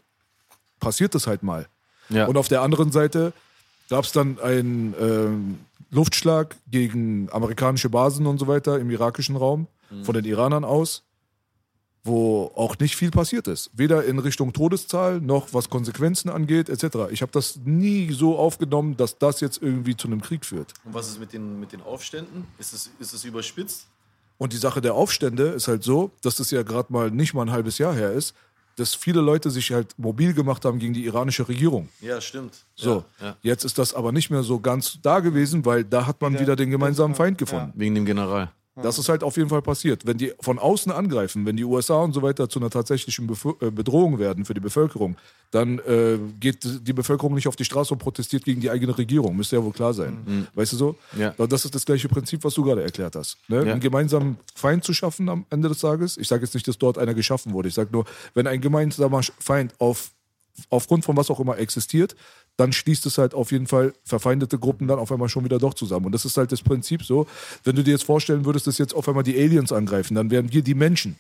[0.81, 1.67] passiert das halt mal.
[2.11, 2.27] Ja.
[2.27, 3.33] Und auf der anderen Seite
[3.89, 5.59] gab es dann einen ähm,
[5.91, 9.67] Luftschlag gegen amerikanische Basen und so weiter im irakischen Raum
[10.03, 11.05] von den Iranern aus,
[12.05, 13.71] wo auch nicht viel passiert ist.
[13.73, 17.11] Weder in Richtung Todeszahl noch was Konsequenzen angeht, etc.
[17.11, 20.75] Ich habe das nie so aufgenommen, dass das jetzt irgendwie zu einem Krieg führt.
[20.85, 22.47] Und was ist mit den, mit den Aufständen?
[22.59, 23.87] Ist es, ist es überspitzt?
[24.37, 27.43] Und die Sache der Aufstände ist halt so, dass das ja gerade mal nicht mal
[27.43, 28.35] ein halbes Jahr her ist.
[28.77, 31.89] dass viele Leute sich halt mobil gemacht haben gegen die iranische Regierung.
[32.01, 32.65] Ja, stimmt.
[32.75, 33.37] So, Ja, ja.
[33.43, 36.57] jetzt ist das aber nicht mehr so ganz da gewesen, weil da hat man wieder
[36.57, 37.73] den gemeinsamen Feind gefunden.
[37.77, 38.51] Wegen dem General.
[38.83, 40.05] Das ist halt auf jeden Fall passiert.
[40.05, 43.57] Wenn die von außen angreifen, wenn die USA und so weiter zu einer tatsächlichen Befo-
[43.65, 45.17] äh, Bedrohung werden für die Bevölkerung,
[45.53, 49.37] dann äh, geht die Bevölkerung nicht auf die Straße und protestiert gegen die eigene Regierung.
[49.37, 50.49] Müsste ja wohl klar sein.
[50.55, 50.97] Weißt du so?
[51.17, 51.31] Ja.
[51.47, 53.37] Das ist das gleiche Prinzip, was du gerade erklärt hast.
[53.47, 53.65] Ne?
[53.65, 53.73] Ja.
[53.73, 56.17] Einen gemeinsamen Feind zu schaffen am Ende des Tages.
[56.17, 57.69] Ich sage jetzt nicht, dass dort einer geschaffen wurde.
[57.69, 60.11] Ich sage nur, wenn ein gemeinsamer Feind auf
[60.71, 62.15] aufgrund von was auch immer existiert,
[62.57, 65.75] dann schließt es halt auf jeden Fall verfeindete Gruppen dann auf einmal schon wieder doch
[65.75, 66.07] zusammen.
[66.07, 67.27] Und das ist halt das Prinzip so.
[67.65, 70.53] Wenn du dir jetzt vorstellen würdest, dass jetzt auf einmal die Aliens angreifen, dann wären
[70.53, 71.17] wir die Menschen.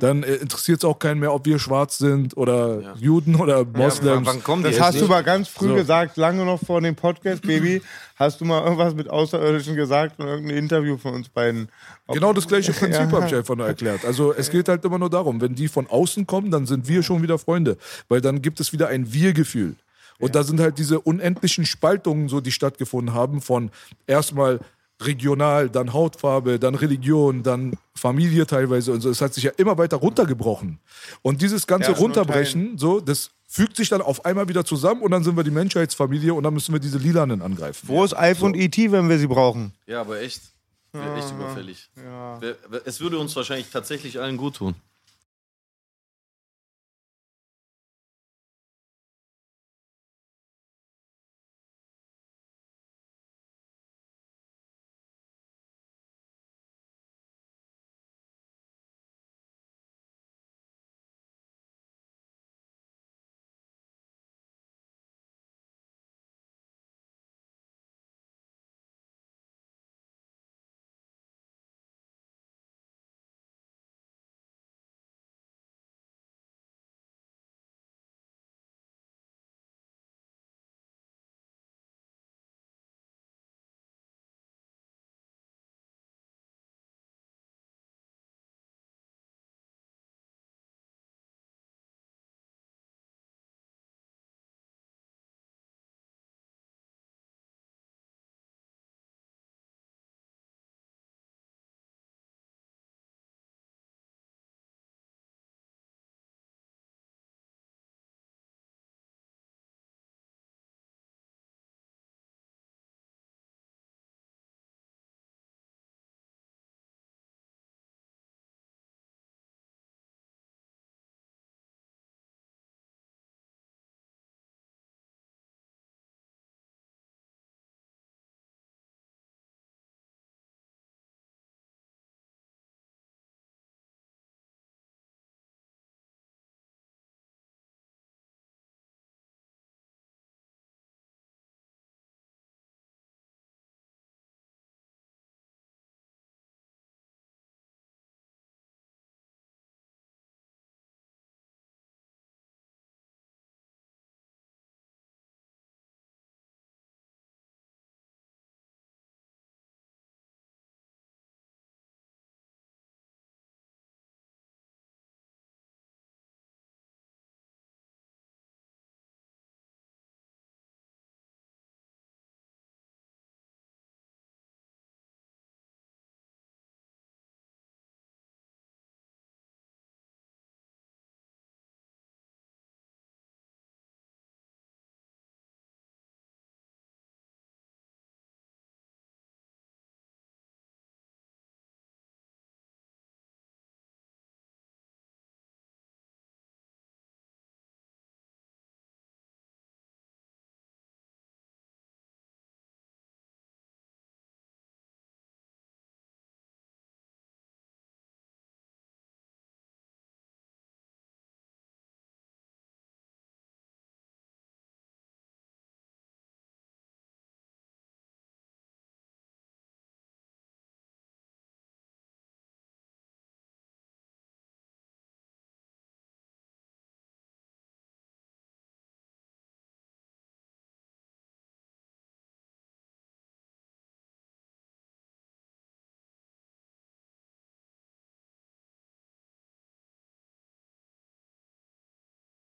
[0.00, 4.26] Dann äh, interessiert es auch keinen mehr, ob wir schwarz sind oder Juden oder Moslems.
[4.26, 5.08] wann kommen die Das hast du nicht?
[5.08, 5.74] mal ganz früh So.
[5.76, 7.80] gesagt, lange noch vor dem Podcast, Baby.
[8.16, 11.70] Hast du mal irgendwas mit Außerirdischen gesagt und irgendein Interview von uns beiden?
[12.06, 13.12] Ob- Genau das gleiche Prinzip Ja.
[13.12, 14.04] habe ich einfach nur erklärt.
[14.04, 17.02] Also es geht halt immer nur darum, wenn die von außen kommen, dann sind wir
[17.02, 17.78] schon wieder Freunde,
[18.10, 19.76] weil dann gibt es wieder ein Wir-Gefühl.
[20.18, 23.70] Und da sind halt diese unendlichen Spaltungen, so die stattgefunden haben, von
[24.06, 24.60] erstmal
[25.02, 29.10] regional, dann Hautfarbe, dann Religion, dann Familie teilweise und so.
[29.10, 30.78] Es hat sich ja immer weiter runtergebrochen.
[31.22, 35.10] Und dieses ganze und Runterbrechen, so, das fügt sich dann auf einmal wieder zusammen und
[35.10, 37.86] dann sind wir die Menschheitsfamilie und dann müssen wir diese Lilanen angreifen.
[37.88, 39.72] Wo ist Alf und E.T., wenn wir sie brauchen?
[39.86, 40.40] Ja, aber echt.
[40.92, 41.90] Wäre echt überfällig.
[41.94, 44.74] Wär- wär- Es würde uns wahrscheinlich tatsächlich allen gut tun.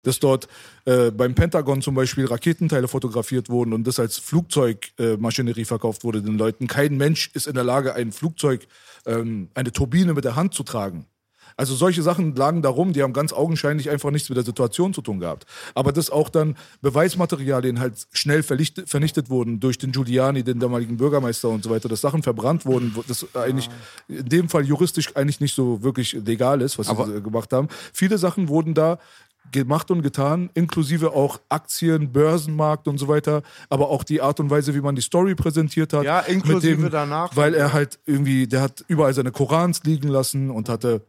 [0.04, 0.48] Dass dort
[0.86, 6.22] äh, beim Pentagon zum Beispiel Raketenteile fotografiert wurden und das als Flugzeugmaschinerie äh, verkauft wurde
[6.22, 6.68] den Leuten.
[6.68, 8.68] Kein Mensch ist in der Lage, ein Flugzeug,
[9.06, 11.06] ähm, eine Turbine mit der Hand zu tragen.
[11.56, 15.02] Also solche Sachen lagen darum, die haben ganz augenscheinlich einfach nichts mit der Situation zu
[15.02, 15.46] tun gehabt.
[15.76, 21.50] Aber dass auch dann Beweismaterialien halt schnell vernichtet, wurden durch den Giuliani, den damaligen Bürgermeister
[21.50, 23.70] und so weiter, dass Sachen verbrannt wurden, das eigentlich
[24.08, 27.68] in dem Fall juristisch eigentlich nicht so wirklich legal ist, was Aber- sie gemacht haben.
[27.94, 28.98] Viele Sachen wurden da
[29.52, 34.50] gemacht und getan, inklusive auch Aktien, Börsenmarkt und so weiter, aber auch die Art und
[34.50, 36.04] Weise, wie man die Story präsentiert hat.
[36.04, 37.36] Ja, inklusive dem, danach.
[37.36, 41.02] Weil er halt irgendwie, der hat überall seine Korans liegen lassen und hatte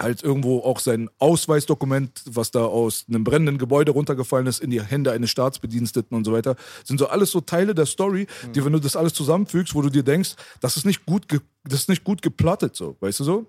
[0.00, 4.82] halt irgendwo auch sein Ausweisdokument, was da aus einem brennenden Gebäude runtergefallen ist, in die
[4.82, 6.56] Hände eines Staatsbediensteten und so weiter.
[6.84, 9.90] Sind so alles so Teile der Story, die, wenn du das alles zusammenfügst, wo du
[9.90, 13.24] dir denkst, das ist nicht gut, ge das ist nicht gut geplottet, so, weißt du
[13.24, 13.46] so?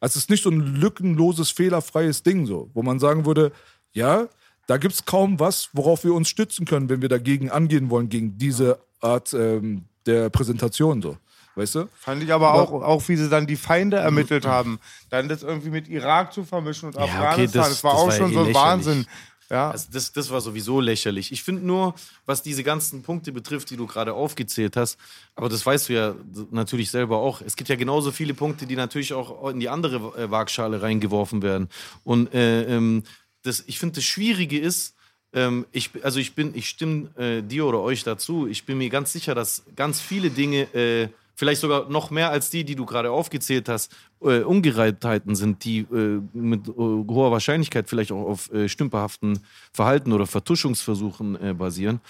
[0.00, 3.52] Also es ist nicht so ein lückenloses, fehlerfreies Ding, so, wo man sagen würde,
[3.92, 4.28] ja,
[4.66, 8.08] da gibt es kaum was, worauf wir uns stützen können, wenn wir dagegen angehen wollen,
[8.08, 11.16] gegen diese Art ähm, der Präsentation, so.
[11.56, 11.88] Weißt du?
[11.98, 14.78] Fand ich aber auch, auch wie sie dann die Feinde ermittelt haben.
[15.10, 17.62] Dann das irgendwie mit Irak zu vermischen und okay, Afghanistan.
[17.62, 18.54] das- das, war das auch war schon eh so ein.
[18.54, 19.06] Wahnsinn.
[19.50, 19.70] Ja.
[19.72, 21.32] Also das, das war sowieso lächerlich.
[21.32, 24.96] Ich finde nur, was diese ganzen Punkte betrifft, die du gerade aufgezählt hast,
[25.34, 26.14] aber das weißt du ja
[26.52, 27.40] natürlich selber auch.
[27.40, 31.42] Es gibt ja genauso viele Punkte, die natürlich auch in die andere äh, Waagschale reingeworfen
[31.42, 31.68] werden.
[32.04, 33.02] Und äh, ähm,
[33.42, 34.94] das, ich finde, das Schwierige ist,
[35.32, 38.46] ähm, ich, also ich bin, ich stimme äh, dir oder euch dazu.
[38.46, 41.08] Ich bin mir ganz sicher, dass ganz viele Dinge, äh,
[41.40, 45.78] vielleicht sogar noch mehr als die, die du gerade aufgezählt hast, äh, Ungereimtheiten sind, die
[45.78, 49.38] äh, mit äh, hoher Wahrscheinlichkeit vielleicht auch auf äh, stümperhaften
[49.72, 52.00] Verhalten oder Vertuschungsversuchen äh, basieren.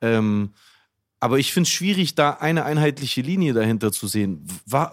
[0.00, 0.50] Ähm,
[1.18, 4.46] aber ich finde es schwierig, da eine einheitliche Linie dahinter zu sehen.
[4.66, 4.92] Wa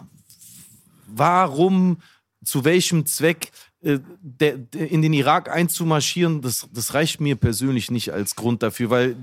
[1.06, 1.98] warum,
[2.44, 3.52] zu welchem Zweck
[3.84, 8.90] der, der in den Irak einzumarschieren, das, das reicht mir persönlich nicht als Grund dafür,
[8.90, 9.16] weil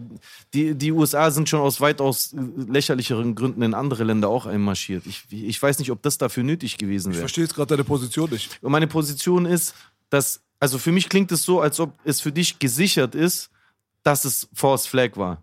[0.52, 2.38] die, die USA sind schon aus weitaus äh,
[2.70, 5.06] lächerlicheren Gründen in andere Länder auch einmarschiert.
[5.06, 7.22] Ich, ich weiß nicht, ob das dafür nötig gewesen Ich wäre.
[7.22, 8.58] verstehe jetzt gerade deine Position nicht.
[8.62, 9.74] Und meine Position ist,
[10.10, 13.50] dass, also für mich klingt es so, als ob es für dich gesichert ist,
[14.02, 15.42] dass es Force Flag war.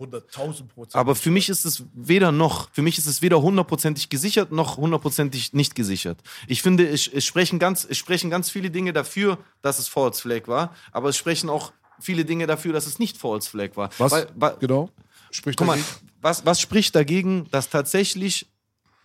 [0.00, 0.94] 100.000 Prozent.
[0.94, 2.70] Aber für mich ist es weder noch.
[2.72, 6.20] Für mich ist es weder hundertprozentig gesichert noch hundertprozentig nicht gesichert.
[6.46, 10.22] Ich finde, es, es, sprechen ganz, es sprechen ganz viele Dinge dafür, dass es False
[10.22, 13.90] Flag war, aber es sprechen auch viele Dinge dafür, dass es nicht False Flag war.
[13.98, 14.12] Was?
[14.12, 14.90] Weil, weil, genau.
[15.30, 16.10] Sprich Guck mal, dagegen.
[16.20, 18.46] was, was spricht dagegen, dass tatsächlich,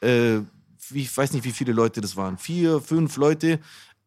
[0.01, 0.37] äh,
[0.91, 3.59] ich weiß nicht, wie viele Leute das waren, vier, fünf Leute,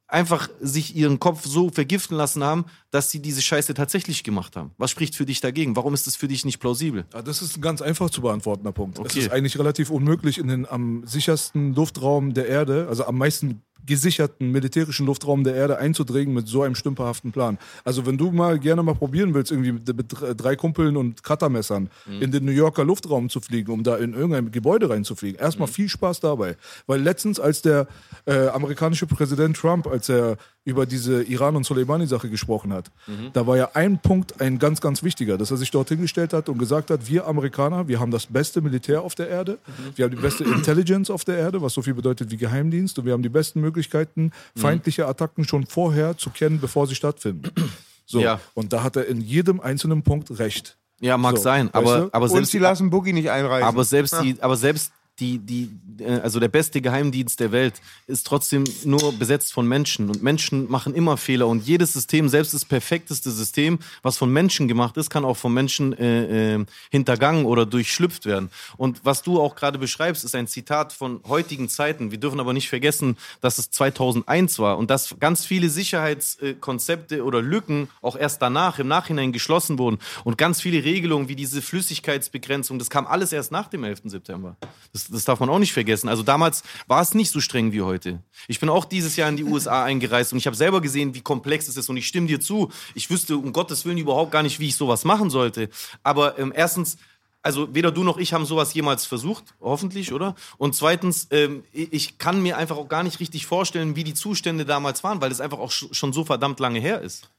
[0.08, 4.70] einfach sich ihren Kopf so vergiften lassen haben, dass sie diese Scheiße tatsächlich gemacht haben.
[4.78, 5.74] Was spricht für dich dagegen?
[5.74, 7.06] Warum ist das für dich nicht plausibel?
[7.12, 8.98] Ja, das ist ein ganz einfach zu beantwortender Punkt.
[8.98, 9.08] Okay.
[9.08, 13.62] Es ist eigentlich relativ unmöglich, in den am sichersten Luftraum der Erde, also am meisten
[13.86, 17.58] gesicherten militärischen Luftraum der Erde einzudringen mit so einem stümperhaften Plan.
[17.84, 21.88] Also wenn du mal gerne mal probieren willst, irgendwie mit mit drei Kumpeln und Cuttermessern
[22.20, 25.88] in den New Yorker Luftraum zu fliegen, um da in irgendein Gebäude reinzufliegen, erstmal viel
[25.88, 26.56] Spaß dabei.
[26.86, 27.86] Weil letztens, als der
[28.26, 32.90] äh, amerikanische Präsident Trump, als er über diese Iran- und Soleimani-Sache gesprochen hat,
[33.32, 36.48] da war ja ein Punkt ein ganz, ganz wichtiger, dass er sich dorthin gestellt hat
[36.48, 39.58] und gesagt hat, wir Amerikaner, wir haben das beste Militär auf der Erde,
[39.94, 43.04] wir haben die beste Intelligence auf der Erde, was so viel bedeutet wie Geheimdienst, und
[43.06, 47.48] wir haben die besten Möglichkeiten, feindliche Attacken schon vorher zu kennen, bevor sie stattfinden.
[48.08, 48.38] So, Ja.
[48.54, 50.76] und da hat er in jedem einzelnen Punkt recht.
[51.00, 52.08] Ja, mag So, sein, weißt aber, du?
[52.12, 53.66] aber Und selbst sie lassen Boogie nicht einreisen.
[53.66, 57.74] Aber selbst die, aber selbst die, die, äh, also der beste Geheimdienst der Welt
[58.06, 60.10] ist trotzdem nur besetzt von Menschen.
[60.10, 61.46] Und Menschen machen immer Fehler.
[61.46, 65.52] Und jedes System, selbst das perfekteste System, was von Menschen gemacht ist, kann auch von
[65.52, 68.50] Menschen äh, äh, hintergangen oder durchschlüpft werden.
[68.76, 72.10] Und was du auch gerade beschreibst, ist ein Zitat von heutigen Zeiten.
[72.10, 77.40] Wir dürfen aber nicht vergessen, dass es 2001 war und dass ganz viele Sicherheitskonzepte oder
[77.40, 79.98] Lücken auch erst danach, im Nachhinein geschlossen wurden.
[80.24, 84.02] Und ganz viele Regelungen wie diese Flüssigkeitsbegrenzung, das kam alles erst nach dem 11.
[84.04, 84.56] September.
[84.92, 86.08] Das, das darf man auch nicht vergessen.
[86.08, 88.20] Also damals war es nicht so streng wie heute.
[88.48, 91.20] Ich bin auch dieses Jahr in die USA eingereist und ich habe selber gesehen, wie
[91.20, 91.88] komplex es ist.
[91.88, 92.70] Und ich stimme dir zu.
[92.94, 95.68] Ich wüsste um Gottes Willen überhaupt gar nicht, wie ich sowas machen sollte.
[96.02, 96.96] Aber ähm, erstens,
[97.42, 100.34] also weder du noch ich haben sowas jemals versucht, hoffentlich, oder?
[100.58, 104.64] Und zweitens, ähm, ich kann mir einfach auch gar nicht richtig vorstellen, wie die Zustände
[104.64, 107.30] damals waren, weil es einfach auch sch- schon so verdammt lange her ist.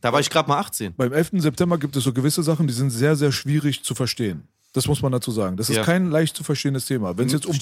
[0.00, 0.94] Da war ich gerade mal 18.
[0.94, 1.30] Beim 11.
[1.42, 4.46] September gibt es so gewisse Sachen, die sind sehr, sehr schwierig zu verstehen.
[4.74, 5.56] Das muss man dazu sagen.
[5.56, 5.82] Das ist Ja.
[5.82, 7.16] kein leicht zu verstehendes Thema.
[7.16, 7.56] Wenn es jetzt um.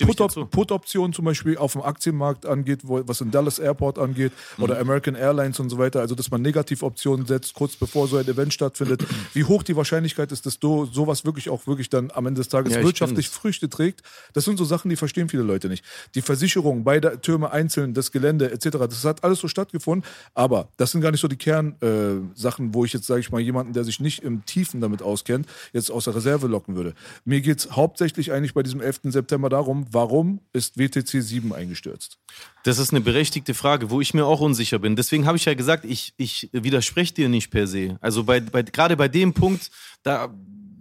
[0.51, 4.64] Put-Optionen zum Beispiel auf dem Aktienmarkt angeht, wo, was in Dallas Airport angeht Mhm.
[4.64, 8.27] oder American Airlines und so weiter, also dass man Negativoptionen setzt, kurz bevor so ein
[8.27, 12.27] Event stattfindet, wie hoch die Wahrscheinlichkeit ist, dass du sowas wirklich auch wirklich dann am
[12.27, 15.45] Ende des Tages Ja, ich wirtschaftlich Früchte trägt, das sind so Sachen, die verstehen viele
[15.45, 15.85] Leute nicht.
[16.16, 20.90] Die Versicherung, beide Türme einzeln, das Gelände etc., das hat alles so stattgefunden, aber das
[20.90, 23.85] sind gar nicht so die Kernsachen, äh, wo ich jetzt, sage ich mal, jemanden, der
[23.85, 26.95] sich nicht im Tiefen damit auskennt, jetzt aus der Reserve locken würde.
[27.24, 29.00] Mir geht es hauptsächlich eigentlich bei diesem 11.
[29.04, 32.18] September darum, warum ist WTC 7 eingestürzt?
[32.64, 34.96] Das ist eine berechtigte Frage, wo ich mir auch unsicher bin.
[34.96, 37.98] Deswegen habe ich ja gesagt, ich, ich widerspreche dir nicht per se.
[38.00, 39.70] Also bei, bei, gerade bei dem Punkt,
[40.02, 40.35] da,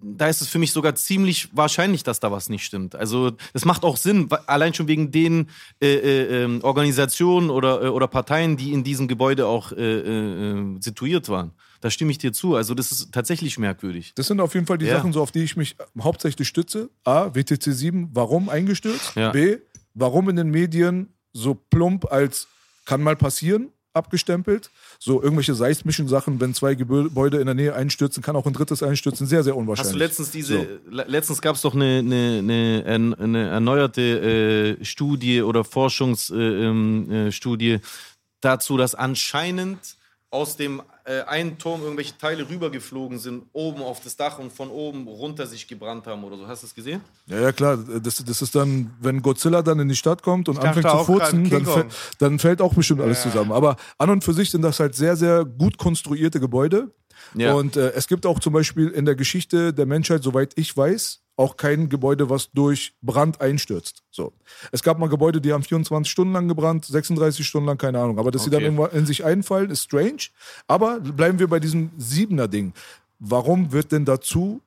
[0.05, 2.95] da ist es für mich sogar ziemlich wahrscheinlich, dass da was nicht stimmt.
[2.95, 5.49] Also das macht auch Sinn, allein schon wegen den
[5.81, 10.51] äh, äh, ähm, Organisationen oder, äh, oder Parteien, die in diesem Gebäude auch äh, äh,
[10.51, 11.51] äh, situiert waren.
[11.85, 12.55] Da stimme ich dir zu.
[12.55, 14.13] Also das ist tatsächlich merkwürdig.
[14.15, 14.97] Das sind auf jeden Fall die Ja.
[14.97, 16.89] Sachen, so auf die ich mich hauptsächlich stütze.
[17.03, 19.11] A, WTC 7, warum eingestürzt?
[19.15, 19.29] Ja.
[19.31, 19.57] B,
[19.93, 22.47] warum in den Medien so plump als
[22.85, 24.71] kann mal passieren abgestempelt?
[24.97, 28.81] So irgendwelche seismischen Sachen, wenn zwei Gebäude in der Nähe einstürzen, kann auch ein drittes
[28.81, 29.89] einstürzen, sehr, sehr unwahrscheinlich.
[29.93, 30.65] Hast du letztens diese, So.
[30.89, 37.73] le- letztens gab es doch eine, eine, eine, eine erneuerte äh, Studie oder Forschungsstudie äh,
[37.75, 37.79] ähm, äh,
[38.41, 39.97] dazu, dass anscheinend
[40.35, 44.69] aus dem äh, einen Turm irgendwelche Teile rübergeflogen sind, oben auf das Dach und von
[44.69, 46.47] oben runter sich gebrannt haben oder so.
[46.47, 47.01] Hast du das gesehen?
[47.27, 47.77] Ja, ja, klar.
[47.77, 51.49] Das, das ist dann, wenn Godzilla dann in die Stadt kommt und anfängt zu furzen,
[51.49, 51.85] dann,
[52.19, 53.53] dann fällt auch bestimmt alles zusammen.
[53.53, 56.91] Aber an und für sich sind das halt sehr, sehr gut konstruierte Gebäude.
[57.33, 57.53] Ja.
[57.53, 61.21] Und äh, es gibt auch zum Beispiel in der Geschichte der Menschheit, soweit ich weiß,
[61.37, 64.03] auch kein Gebäude, was durch Brand einstürzt.
[64.11, 64.33] So.
[64.71, 68.19] Es gab mal Gebäude, die haben 24 Stunden lang gebrannt, 36 Stunden lang, keine Ahnung.
[68.19, 68.65] Aber dass sie dann Okay.
[68.65, 70.29] irgendwann in sich einfallen, ist strange.
[70.67, 72.73] Aber bleiben wir bei diesem Siebener-Ding.
[73.19, 74.61] Warum wird denn dazu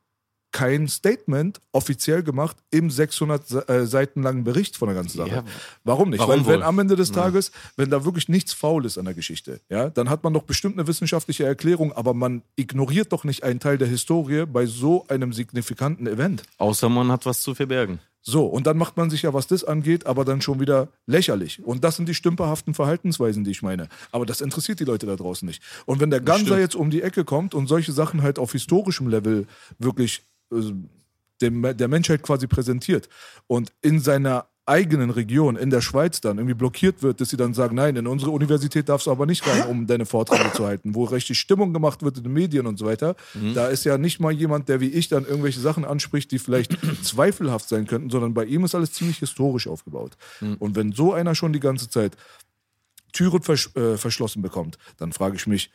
[0.51, 5.29] kein Statement offiziell gemacht im 600 Se- äh, Seiten langen Bericht von der ganzen Sache.
[5.31, 5.45] Ja.
[5.85, 6.21] Warum nicht?
[6.21, 6.63] Warum Weil wenn wohl?
[6.63, 10.09] am Ende des Tages, wenn da wirklich nichts faul ist an der Geschichte, ja, dann
[10.09, 13.89] hat man doch bestimmt eine wissenschaftliche Erklärung, aber man ignoriert doch nicht einen Teil der
[13.89, 16.43] Historie bei so einem signifikanten Event.
[16.57, 17.99] Außer man hat was zu verbergen.
[18.31, 21.65] So, und dann macht man sich ja, was das angeht, aber dann schon wieder lächerlich.
[21.65, 23.89] Und das sind die stümperhaften Verhaltensweisen, die ich meine.
[24.13, 25.63] Aber das interessiert die Leute da draußen nicht.
[25.87, 29.09] Und wenn der Ganser jetzt um die Ecke kommt und solche Sachen halt auf historischem
[29.09, 29.47] Level
[29.79, 30.61] wirklich äh,
[31.41, 33.09] dem, der Menschheit quasi präsentiert
[33.47, 37.55] und in seiner eigenen Region, in der Schweiz dann irgendwie blockiert wird, dass sie dann
[37.55, 40.95] sagen, nein, in unsere Universität darfst du aber nicht rein, um deine Vorträge zu halten,
[40.95, 43.17] wo richtig Stimmung gemacht wird in den Medien und so weiter.
[43.55, 46.77] Da ist ja nicht mal jemand, der wie ich dann irgendwelche Sachen anspricht, die vielleicht
[47.03, 50.17] zweifelhaft sein könnten, sondern bei ihm ist alles ziemlich historisch aufgebaut.
[50.59, 52.17] Und wenn so einer schon die ganze Zeit
[53.13, 55.71] Türen versch äh, verschlossen bekommt, dann frage ich mich,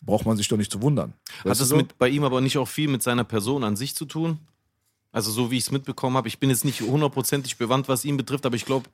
[0.00, 1.14] braucht man sich doch nicht zu wundern.
[1.44, 4.04] Hat das mit, bei ihm aber nicht auch viel mit seiner Person an sich zu
[4.04, 4.38] tun?
[5.12, 8.16] Also so wie ich es mitbekommen habe, ich bin jetzt nicht hundertprozentig bewandt, was ihn
[8.16, 8.88] betrifft, aber ich glaube,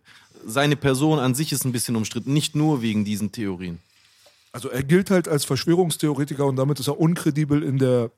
[0.47, 3.79] seine Person an sich ist ein bisschen umstritten, nicht nur wegen diesen Theorien.
[4.53, 8.11] Also er gilt halt als Verschwörungstheoretiker und damit ist er unkredibel in der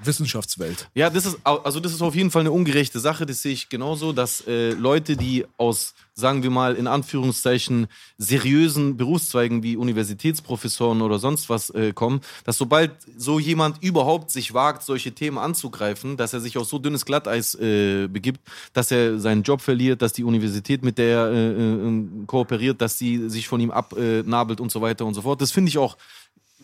[0.00, 0.88] Wissenschaftswelt.
[0.94, 3.68] Ja, das ist, also das ist auf jeden Fall eine ungerechte Sache, das sehe ich
[3.68, 11.02] genauso, dass äh, Leute, die aus, sagen wir mal, in Anführungszeichen seriösen Berufszweigen wie Universitätsprofessoren
[11.02, 16.16] oder sonst was äh, kommen, dass sobald so jemand überhaupt sich wagt, solche Themen anzugreifen,
[16.16, 18.40] dass er sich auf so dünnes Glatteis äh, begibt,
[18.72, 22.98] dass er seinen Job verliert, dass die Universität, mit der er äh, äh, kooperiert, dass
[22.98, 25.40] sie sich von ihm abnabelt und so weiter und so fort.
[25.40, 25.96] Das finde ich auch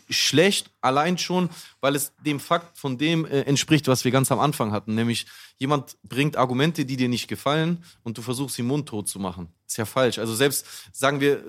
[0.08, 1.48] schlecht, allein schon,
[1.80, 4.94] weil es dem Fakt von dem äh, entspricht, was wir ganz am Anfang hatten.
[4.94, 5.26] Nämlich,
[5.58, 9.48] jemand bringt Argumente, die dir nicht gefallen und du versuchst, sie mundtot zu machen.
[9.66, 10.18] Ist ja falsch.
[10.18, 11.42] Also selbst, sagen wir,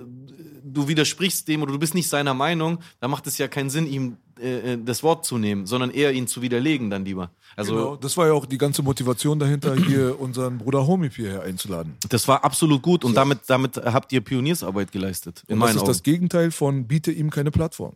[0.64, 3.86] du widersprichst dem oder du bist nicht seiner Meinung, dann macht es ja keinen Sinn,
[3.86, 7.30] ihm äh, äh, das Wort zu nehmen, sondern eher ihn zu widerlegen dann lieber.
[7.56, 11.42] Also Genau, das war ja auch die ganze Motivation dahinter, hier unseren Bruder Homie hierher
[11.42, 11.96] einzuladen.
[12.08, 15.42] das war absolut gut und damit, damit habt ihr Pioniersarbeit geleistet.
[15.46, 15.86] In Und das ist Augen.
[15.88, 17.94] das Gegenteil von biete ihm keine Plattform.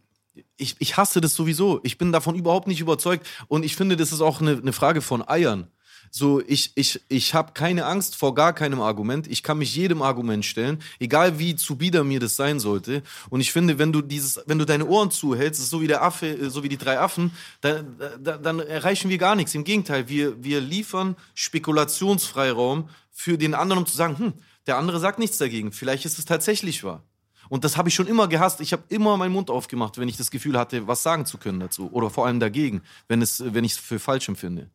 [0.61, 1.81] Ich, ich hasse das sowieso.
[1.83, 3.27] Ich bin davon überhaupt nicht überzeugt.
[3.49, 5.69] Und ich finde, das ist auch eine, eine Frage von Eiern.
[6.13, 9.29] So, ich, ich, ich habe keine Angst vor gar keinem Argument.
[9.29, 13.03] Ich kann mich jedem Argument stellen, egal wie zubieder mir das sein sollte.
[13.29, 16.27] Und ich finde, wenn du dieses, wenn du deine Ohren zuhältst, so wie der Affe,
[16.27, 19.55] äh, so wie die drei Affen, dann, dann, dann erreichen wir gar nichts.
[19.55, 24.33] Im Gegenteil, wir, wir liefern Spekulationsfreiraum für den anderen, um zu sagen, hm,
[24.67, 25.71] der andere sagt nichts dagegen.
[25.71, 27.05] Vielleicht ist es tatsächlich wahr.
[27.51, 28.61] Und das habe ich schon immer gehasst.
[28.63, 31.61] Ich habe immer meinen Mund aufgemacht, wenn ich das Gefühl hatte, was sagen zu können
[31.61, 31.91] dazu.
[31.93, 34.71] Oder vor allem dagegen, wenn, es, wenn ich es für falsch empfinde.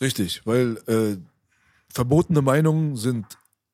[0.00, 1.16] Richtig, weil äh,
[1.92, 3.26] verbotene Meinungen sind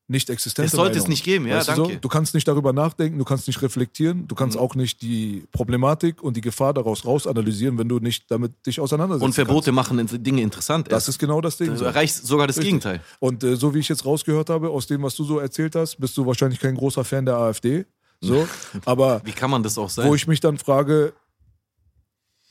[0.09, 1.11] nicht existente Es sollte es Meinungen.
[1.11, 1.93] nicht geben, ja, Weißt du, danke.
[1.95, 1.99] so?
[2.01, 6.23] du kannst nicht darüber nachdenken, du kannst nicht reflektieren, du kannst auch nicht die Problematik
[6.23, 9.25] und die Gefahr daraus raus analysieren, wenn du nicht damit dich auseinandersetzt.
[9.25, 10.91] Und Verbote machen in- Dinge interessant.
[10.93, 11.69] Das ist genau das Ding.
[11.71, 11.85] du so.
[11.87, 12.71] erreichst sogar das Richtig.
[12.71, 13.01] Gegenteil.
[13.21, 15.97] Und äh, so wie ich jetzt rausgehört habe, aus dem, was du so erzählt hast,
[15.99, 17.87] bist du wahrscheinlich kein großer Fan der AfD.
[18.23, 18.49] So,
[18.87, 20.09] aber Wie kann man das auch sein?
[20.09, 21.13] wo ich mich dann frage,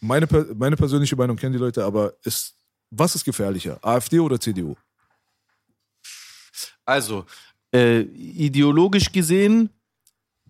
[0.01, 2.55] meine, meine persönliche Meinung kennen die Leute, aber ist,
[2.89, 4.75] was ist gefährlicher, AfD oder CDU?
[6.85, 7.25] Also,
[7.73, 9.69] äh, ideologisch gesehen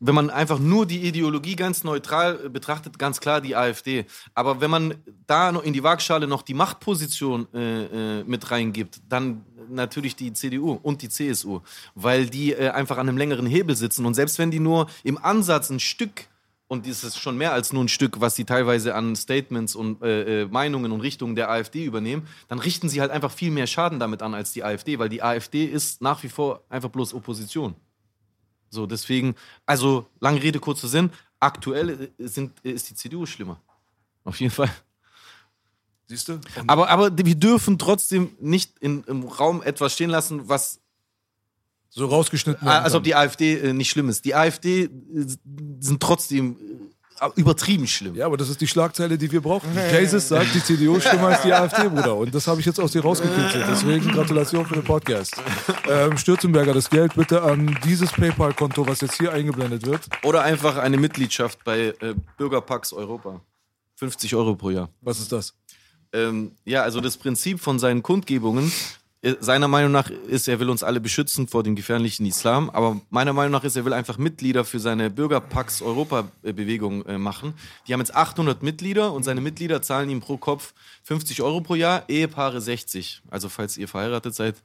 [0.02, 4.06] wenn man einfach nur die Ideologie ganz neutral äh, betrachtet, ganz klar die AfD.
[4.34, 4.96] Aber wenn man
[5.28, 10.34] da noch in die Waagschale noch die Machtposition äh, äh, mit reingibt, dann natürlich die
[10.34, 11.62] CDU und die CSU,
[11.96, 14.06] weil die äh, einfach an einem längeren Hebel sitzen.
[14.06, 16.28] Und selbst wenn die nur im Ansatz ein Stück
[16.68, 20.02] und das ist schon mehr als nur ein Stück, was sie teilweise an Statements und
[20.02, 23.68] äh, äh, Meinungen und Richtungen der AfD übernehmen, dann richten sie halt einfach viel mehr
[23.68, 27.14] Schaden damit an als die AfD, weil die AfD ist nach wie vor einfach bloß
[27.14, 27.76] Opposition.
[28.72, 33.62] So, deswegen, also lange Rede, kurzer Sinn, aktuell äh, sind, ist die CDU schlimmer.
[34.24, 34.72] Auf jeden Fall.
[36.08, 36.40] Siehst du?
[36.68, 40.80] Aber, aber wir dürfen trotzdem nicht in, im Raum etwas stehen lassen, was
[41.90, 42.66] So rausgeschnitten.
[42.66, 44.24] Werden als ob die AfD äh, nicht schlimm ist.
[44.24, 44.90] Die AfD äh,
[45.80, 46.91] sind trotzdem äh,
[47.36, 48.16] übertrieben schlimm.
[48.16, 49.70] Ja, aber das ist die Schlagzeile, die wir brauchen.
[49.92, 52.16] Jesus sagt, die CDU ist schlimmer als die AfD, Bruder.
[52.16, 53.66] Und das habe ich jetzt aus dir rausgekitzelt.
[53.70, 55.36] Deswegen Gratulation für den Podcast.
[55.90, 60.02] Ähm, Stürzenberger, das Geld bitte an dieses PayPal-Konto, was jetzt hier eingeblendet wird.
[60.24, 63.42] Oder einfach eine Mitgliedschaft bei äh, Bürgerpacks Europa.
[63.96, 64.90] 50 Euro pro Jahr.
[65.02, 65.54] Was ist das?
[66.14, 68.70] Ähm, ja, also das Prinzip von seinen Kundgebungen, äh,
[69.40, 73.34] seiner Meinung nach ist, er will uns alle beschützen vor dem gefährlichen Islam, aber meiner
[73.34, 77.54] Meinung nach ist, er will einfach Mitglieder für seine Bürgerpacks Europa-Bewegung äh, machen.
[77.88, 81.76] Die haben jetzt 800 Mitglieder und seine Mitglieder zahlen ihm pro Kopf 50 Euro pro
[81.76, 83.22] Jahr, Ehepaare 60.
[83.30, 84.56] Also falls ihr verheiratet seid,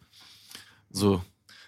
[0.91, 1.23] so.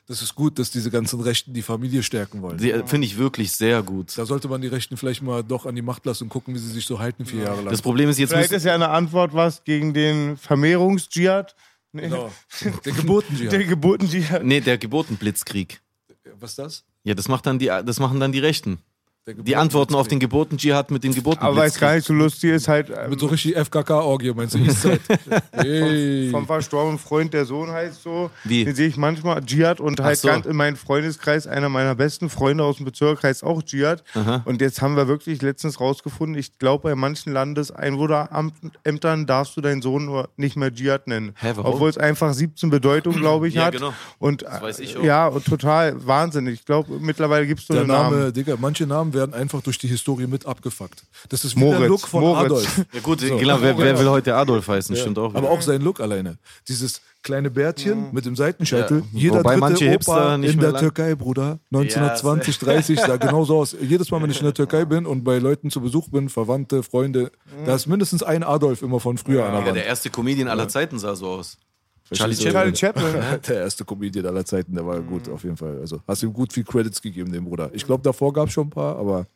[0.06, 2.56] Das ist gut, dass diese ganzen Rechten die Familie stärken wollen.
[2.56, 4.16] Die, äh, Finde ich wirklich sehr gut.
[4.16, 6.58] Da sollte man die Rechten vielleicht mal doch an die Macht lassen und gucken, wie
[6.58, 7.70] sie sich so halten vier Jahre lang.
[7.70, 11.54] Das Problem ist, jetzt Vielleicht ist ja eine Antwort was gegen den Vermehrungsdschihad.
[11.92, 12.30] Nee, Genau.
[12.84, 14.44] Der Geburten Der Geburtendschihad.
[14.44, 15.80] nee, der Geburtenblitzkrieg.
[16.34, 16.84] Was ist das?
[17.04, 18.78] Ja, das, macht dann die, das machen dann die Rechten.
[19.36, 20.28] Die antworten auf den Geburtenblitzkrieg.
[20.38, 21.42] Geburten-Dschihad mit den Geburten.
[21.42, 24.54] Aber weil es gar nicht so lustig ist, halt ähm, Mit so richtig FKK-Orgie, meinst
[24.54, 24.58] du?
[24.58, 25.00] Eastside.
[25.52, 26.28] hey.
[26.30, 28.30] vom verstorbenen Freund, der Sohn heißt so.
[28.44, 28.64] Wie?
[28.64, 29.80] Den sehe ich manchmal, Dschihad.
[29.80, 30.28] Und halt so.
[30.28, 34.04] ganz in meinem Freundeskreis, einer meiner besten Freunde aus dem Bezirk heißt auch Dschihad.
[34.44, 39.82] Und jetzt haben wir wirklich letztens rausgefunden, ich glaube, bei manchen Landeseinwohnerämtern darfst du deinen
[39.82, 41.32] Sohn nur nicht mehr Dschihad nennen.
[41.36, 41.74] Hä, warum?
[41.74, 43.72] Obwohl es einfach 17 Bedeutungen, glaube ich, Ja, hat.
[43.74, 43.92] genau.
[44.18, 45.02] Und Das weiß ich auch.
[45.02, 46.54] ja, und total wahnsinnig.
[46.54, 48.32] Ich glaube, mittlerweile gibt es so Der einen Name, Namen.
[48.32, 51.02] Digga, manche Namen werden einfach durch die Historie mit abgefuckt.
[51.28, 52.44] Das ist wie Moritz, der Look von Moritz.
[52.44, 52.86] Adolf.
[52.92, 54.96] Ja gut, genau, wer, wer will heute Adolf heißen?
[54.96, 55.34] Stimmt auch.
[55.34, 56.38] Aber auch sein Look alleine.
[56.68, 58.98] Dieses kleine Bärtchen mit dem Seitenscheitel.
[59.12, 59.20] Ja.
[59.20, 61.58] Jeder Wobei dritte Opa in der lang- Türkei, Bruder.
[61.72, 63.76] 1920, 30, sah genauso aus.
[63.80, 66.82] Jedes Mal, wenn ich in der Türkei bin und bei Leuten zu Besuch bin, Verwandte,
[66.82, 67.32] Freunde,
[67.66, 69.76] da ist mindestens ein Adolf immer von früher an der ja, Wand.
[69.76, 71.58] der erste Comedian aller Zeiten sah so aus.
[72.12, 72.50] Charlie du?
[72.50, 73.12] Charlie Chaplin.
[73.12, 73.40] Chaplin.
[73.48, 75.78] Der erste Comedian aller Zeiten, der war gut, auf jeden Fall.
[75.80, 77.70] Also hast ihm gut viel Credits gegeben, dem Bruder.
[77.72, 79.26] Ich glaube, davor gab es schon ein paar, aber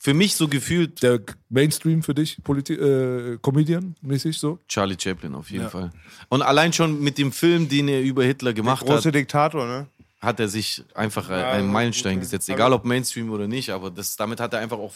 [0.00, 4.60] Für mich so gefühlt der Mainstream für dich, Politi äh, Comedian-mäßig so?
[4.68, 5.90] Charlie Chaplin auf jeden Fall.
[6.28, 9.86] Und allein schon mit dem Film, den er über Hitler gemacht Große hat, Diktator, ne?
[10.20, 12.22] Hat er sich einfach Ja, einen Meilenstein gut.
[12.22, 12.48] gesetzt.
[12.48, 14.92] Egal ob Mainstream oder nicht, aber das, damit hat er einfach auch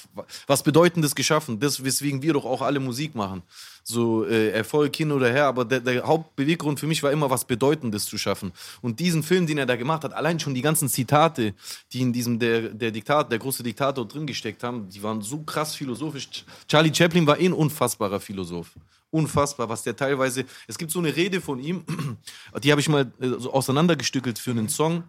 [0.48, 1.60] was Bedeutendes geschaffen.
[1.60, 3.42] Das, weswegen wir doch auch alle Musik machen.
[3.84, 7.44] So äh, Erfolg hin oder her, aber der, der Hauptbeweggrund für mich war immer, was
[7.44, 8.52] Bedeutendes zu schaffen.
[8.80, 11.54] Und diesen Film, den er da gemacht hat, allein schon die ganzen Zitate,
[11.92, 15.38] die in diesem der, der Diktat, der große Diktator drin gesteckt haben, die waren so
[15.42, 16.28] krass philosophisch.
[16.68, 18.70] Charlie Chaplin war eh ein unfassbarer Philosoph.
[19.12, 20.44] Unfassbar, was der teilweise.
[20.66, 21.84] Es gibt so eine Rede von ihm,
[22.62, 25.04] die habe ich mal äh, so auseinandergestückelt für einen Song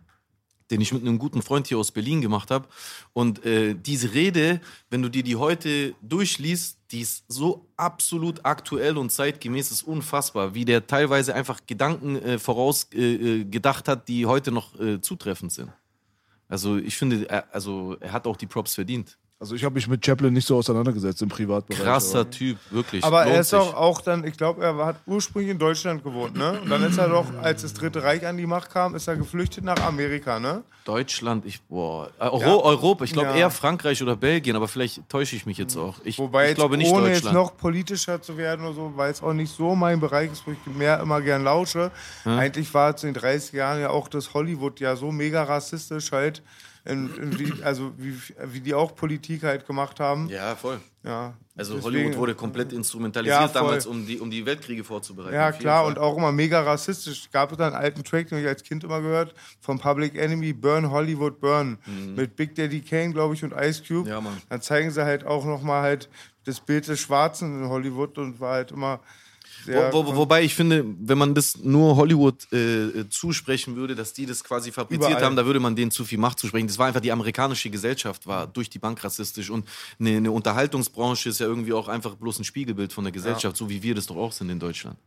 [0.71, 2.67] den ich mit einem guten Freund hier aus Berlin gemacht habe.
[3.13, 8.97] Und äh, diese Rede, wenn du dir die heute durchliest, die ist so absolut aktuell
[8.97, 14.25] und zeitgemäß, ist unfassbar, wie der teilweise einfach Gedanken äh, vorausgedacht äh, gedacht hat, die
[14.25, 15.71] heute noch äh, zutreffend sind.
[16.47, 19.17] Also ich finde, er, also er hat auch die Props verdient.
[19.43, 21.83] Also ich habe mich mit Chaplin nicht so auseinandergesetzt im Privatbereich.
[21.83, 23.03] Krasser aber- Typ, wirklich.
[23.03, 23.59] Aber er ist sich.
[23.59, 26.61] auch, auch dann, ich glaube, er hat ursprünglich in Deutschland gewohnt, ne?
[26.61, 29.17] Und dann ist er doch, als das Dritte Reich an die Macht kam, ist er
[29.17, 30.63] geflüchtet nach Amerika, ne?
[30.85, 32.55] Deutschland, ich, boah, äh, Euro, Ja.
[32.63, 33.35] Europa, ich glaube Ja.
[33.35, 35.95] eher Frankreich oder Belgien, aber vielleicht täusche ich mich jetzt auch.
[36.05, 37.23] Ich, Wobei ich jetzt, glaube nicht ohne Deutschland.
[37.25, 40.47] jetzt noch politischer zu werden oder so, weil es auch nicht so mein Bereich ist,
[40.47, 41.91] wo ich mehr immer gern lausche.
[42.23, 46.13] Eigentlich war es in den 30er Jahren ja auch das Hollywood ja so mega rassistisch
[46.13, 46.41] halt,
[46.85, 48.13] wie, also wie,
[48.51, 50.27] wie die auch Politik halt gemacht haben.
[50.29, 50.79] ja, voll.
[51.05, 55.33] Ja, Also deswegen- Hollywood wurde komplett instrumentalisiert Ja, damals, um die, um die Weltkriege vorzubereiten.
[55.35, 57.29] Ja, klar, und auch immer mega rassistisch.
[57.29, 60.53] Gab es da einen alten Track, den ich als Kind immer gehört, vom Public Enemy,
[60.53, 61.77] Burn Hollywood Burn,
[62.15, 64.03] mit Big Daddy Kane, glaube ich, und Ice Cube.
[64.05, 64.07] Mhm.
[64.07, 64.37] Ja, Mann.
[64.49, 66.07] Dann zeigen sie halt auch nochmal halt
[66.45, 68.99] das Bild des Schwarzen in Hollywood und war halt immer.
[69.65, 74.13] Wo, wo, wobei ich finde, wenn man das nur Hollywood äh, äh, zusprechen würde, dass
[74.13, 75.25] die das quasi fabriziert Überall.
[75.25, 76.67] haben, da würde man denen zu viel Macht zusprechen.
[76.67, 79.49] Das war einfach die amerikanische Gesellschaft, war durch die Bank rassistisch.
[79.49, 79.67] Und
[79.99, 83.69] eine, eine Unterhaltungsbranche ist ja irgendwie auch einfach bloß ein Spiegelbild von der Gesellschaft, so
[83.69, 84.97] wie wir das doch auch sind in Deutschland.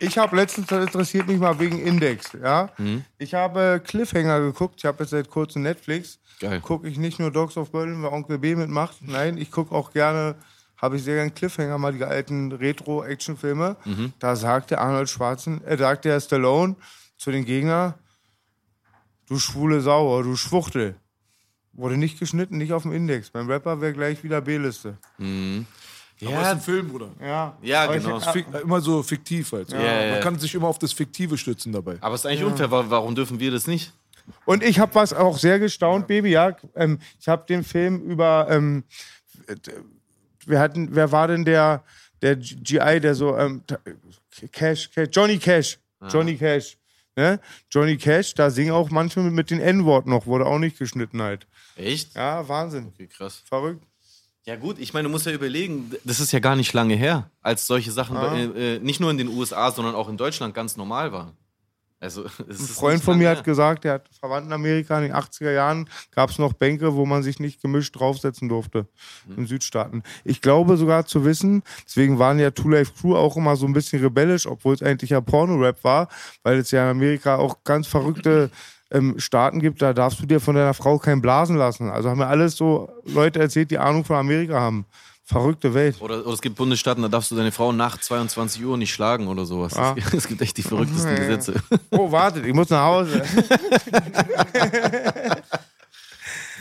[0.00, 2.70] Ich habe letztens, das interessiert mich mal wegen Index, ja.
[3.18, 6.18] Ich habe Cliffhanger geguckt, ich habe jetzt seit kurzem Netflix.
[6.40, 6.60] Geil.
[6.60, 8.96] Gucke ich nicht nur Dogs of Berlin, weil Onkel B mitmacht.
[9.00, 10.34] Nein, ich gucke auch gerne,
[10.76, 13.76] habe ich sehr gerne Cliffhanger, mal die alten Retro-Action-Filme.
[14.18, 16.76] Da sagt der Arnold Schwarzen, äh, sagt der Stallone
[17.16, 17.98] zu den Gegner,
[19.28, 20.96] du schwule Sau, oder du Schwuchtel.
[21.72, 23.30] Wurde nicht geschnitten, nicht auf dem Index.
[23.30, 24.96] Beim Rapper wäre gleich wieder B-Liste.
[25.18, 27.08] Aber ist ein Film, Bruder.
[27.20, 28.20] Ja, Ja, Aber ich- genau.
[28.20, 29.70] Fik immer so fiktiv halt.
[29.72, 30.12] Ja, ja, ja.
[30.12, 31.96] Man kann sich immer auf das Fiktive stützen dabei.
[32.00, 33.92] Aber es ist eigentlich unfair, wa- warum dürfen wir das nicht?
[34.46, 36.30] Und ich habe was auch sehr gestaunt, Baby.
[36.30, 38.46] Ja, ähm, ich habe den Film über.
[38.48, 38.84] Ähm,
[39.48, 39.56] äh,
[40.48, 41.82] wir hatten, wer war denn der,
[42.22, 43.62] der GI, der so ähm,
[44.52, 45.78] Cash, Cash, Johnny Cash,
[46.08, 46.76] Johnny Cash,
[47.16, 47.40] ne?
[47.70, 48.34] Johnny Cash.
[48.34, 51.46] Da singen auch manchmal mit den N-Wort noch, wurde auch nicht geschnitten halt.
[51.76, 52.14] Echt?
[52.14, 53.42] Ja, Wahnsinn, Okay, krass.
[53.46, 53.82] verrückt.
[54.46, 57.30] Ja gut, ich meine, du musst ja überlegen, das ist ja gar nicht lange her,
[57.40, 58.36] als solche Sachen Ah.
[58.36, 61.32] äh, äh, nicht nur in den USA, sondern auch in Deutschland ganz normal waren.
[62.04, 65.50] Also, Ein Freund von mir hat gesagt, der hat Verwandten in Amerika in den 80er
[65.50, 68.86] Jahren gab es noch Bänke, wo man sich nicht gemischt draufsetzen durfte
[69.36, 70.02] in Südstaaten.
[70.22, 73.72] Ich glaube sogar zu wissen, deswegen waren ja Two Life Crew auch immer so ein
[73.72, 76.08] bisschen rebellisch, obwohl es eigentlich ja Porno-Rap war,
[76.42, 78.50] weil es ja in Amerika auch ganz verrückte
[78.90, 81.88] ähm, Staaten gibt, da darfst du dir von deiner Frau kein blasen lassen.
[81.88, 84.84] Also haben mir alles so Leute erzählt, die Ahnung von Amerika haben.
[85.26, 86.00] Verrückte Welt.
[86.00, 89.26] Oder, oder es gibt Bundesstaaten, da darfst du deine Frau nach 22 Uhr nicht schlagen
[89.26, 89.74] oder sowas.
[89.74, 89.94] Ah.
[89.96, 91.28] Es, es gibt echt die verrücktesten Ja, ja.
[91.28, 91.54] Gesetze.
[91.90, 93.22] Oh, wartet, ich muss nach Hause.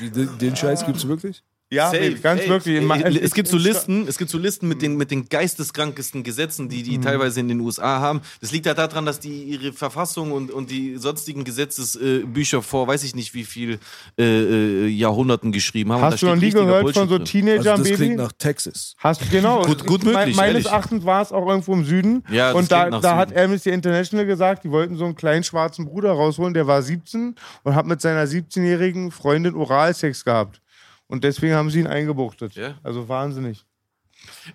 [0.02, 1.44] Den, den Scheiß gibt's wirklich?
[1.74, 2.50] Ja, Safe, ganz ey.
[2.50, 2.78] wirklich.
[3.06, 6.70] Ey, es gibt so Listen, es gibt so Listen mit den, mit den geisteskrankesten Gesetzen,
[6.70, 6.84] die Mhm.
[6.84, 8.22] die teilweise in den USA haben.
[8.42, 13.04] Das liegt ja daran, dass die ihre Verfassung und, und die sonstigen Gesetzesbücher vor, weiß
[13.04, 13.80] ich nicht wie viel
[14.18, 16.02] äh, äh, Jahrhunderten geschrieben haben.
[16.02, 17.20] Hast du noch nie gehört Bullshit von so.
[17.20, 17.96] Teenagern, Also das Baby?
[17.96, 18.96] klingt nach Texas.
[19.00, 19.64] Hast du genau.
[19.64, 20.66] Gut- gut Me- möglich, Meines ehrlich.
[20.68, 22.24] Erachtens war es auch irgendwo im Süden.
[22.32, 23.36] Ja, das und da, da hat.
[23.36, 27.76] Amnesty International gesagt, die wollten so einen kleinen schwarzen Bruder rausholen, der war 17 und
[27.76, 30.62] hat mit seiner 17-jährigen Freundin Oralsex gehabt.
[31.08, 32.56] Und deswegen haben sie ihn eingebuchtet.
[32.56, 32.80] Ja.
[32.84, 33.66] Also wahnsinnig.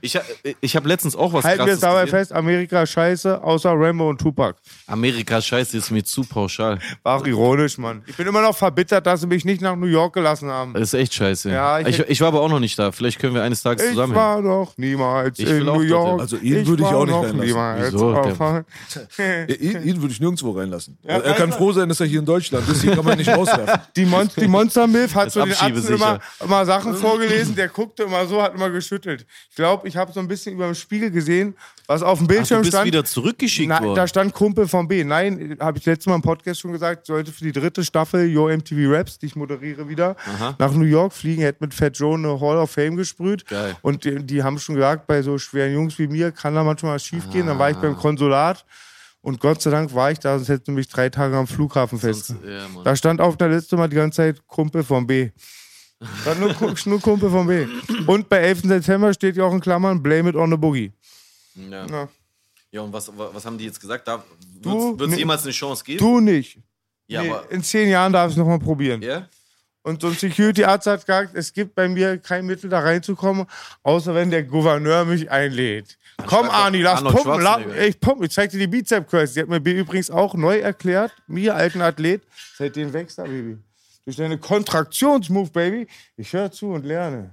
[0.00, 0.18] Ich,
[0.60, 2.18] ich habe letztens auch was Halten wir es dabei gesehen.
[2.18, 4.58] fest, Amerika scheiße, außer Rambo und Tupac.
[4.86, 6.78] Amerika Scheiße ist mir zu pauschal.
[7.02, 8.02] War auch ironisch, Mann.
[8.06, 10.74] Ich bin immer noch verbittert, dass sie mich nicht nach New York gelassen haben.
[10.74, 11.50] Das ist echt scheiße.
[11.50, 12.92] Ja, ich ich, ich, war aber auch noch nicht da.
[12.92, 14.14] Vielleicht können wir eines Tages Ich zusammen.
[14.14, 15.80] war doch niemals Ich in New.
[15.80, 16.20] York.
[16.20, 17.92] Also ihn würde ich auch nicht noch reinlassen.
[17.92, 18.64] Wieso?
[19.60, 20.98] Ihn, ihn würde ich nirgendwo reinlassen.
[21.02, 22.82] Ja, er kann froh sein, dass er hier in Deutschland ist.
[22.82, 23.80] Hier kann man nicht rauswerfen.
[23.96, 28.04] Die, Mon die Monstermilf hat Ist so den Atzen immer, immer Sachen vorgelesen, der guckte
[28.04, 29.26] immer so, hat immer geschüttelt.
[29.50, 31.54] Ich glaube, ich habe so ein bisschen über dem Spiegel gesehen,
[31.86, 32.86] was auf dem Ach, du Bildschirm bist stand.
[32.86, 33.94] wieder zurückgeschickt Na, worden.
[33.96, 35.04] da stand Kumpel vom B.
[35.04, 38.48] Nein, habe ich letztes Mal im Podcast schon gesagt, sollte für die dritte Staffel Yo
[38.48, 40.16] MTV Raps, die ich moderiere wieder,
[40.58, 43.46] nach New York fliegen, hätte mit Fat Joe eine Hall of Fame gesprüht.
[43.46, 43.76] Geil.
[43.82, 46.94] Und die, die haben schon gesagt, bei so schweren Jungs wie mir kann da manchmal
[46.96, 47.46] was schief gehen.
[47.46, 48.64] Dann war ich beim Konsulat
[49.20, 51.98] und Gott sei Dank war ich da, sonst hätte du mich drei Tage am Flughafen
[51.98, 52.34] fest.
[52.46, 52.66] Ja.
[52.84, 55.30] Da stand auf der Liste mal die ganze Zeit Kumpel vom B.
[56.20, 57.66] Stand nur, nur Kumpel vom B.
[58.06, 58.62] Und bei 11.
[58.62, 60.92] September steht ja auch in Klammern Blame it on the Boogie.
[61.54, 61.86] Ja.
[61.86, 62.08] Ja.
[62.70, 64.06] ja, und was, was haben die jetzt gesagt?
[64.06, 64.22] Da
[64.62, 65.98] wird es jemals eine Chance geben?
[65.98, 66.58] Du nicht.
[67.08, 67.50] ja, nee, aber.
[67.50, 69.02] in zehn Jahren darf ich es nochmal probieren.
[69.02, 69.28] Ja?
[69.82, 73.46] Und so ein Security-Arzt hat gesagt, es gibt bei mir kein Mittel, da reinzukommen,
[73.82, 75.96] außer wenn der Gouverneur mich einlädt.
[76.26, 77.40] Komm, schreibt Arni, lass Arnold pumpen.
[77.40, 77.86] La Schwarzenegger.
[77.86, 78.24] ich pumpe.
[78.26, 79.32] Ich zeig dir die Bizep-Curls.
[79.32, 82.22] Die hat mir übrigens auch neu erklärt, mir, alten Athlet,
[82.56, 83.58] seitdem wächst er, Baby.
[84.08, 85.86] Durch deine Kontraktionsmove, Baby.
[86.16, 87.32] Ich höre zu und lerne.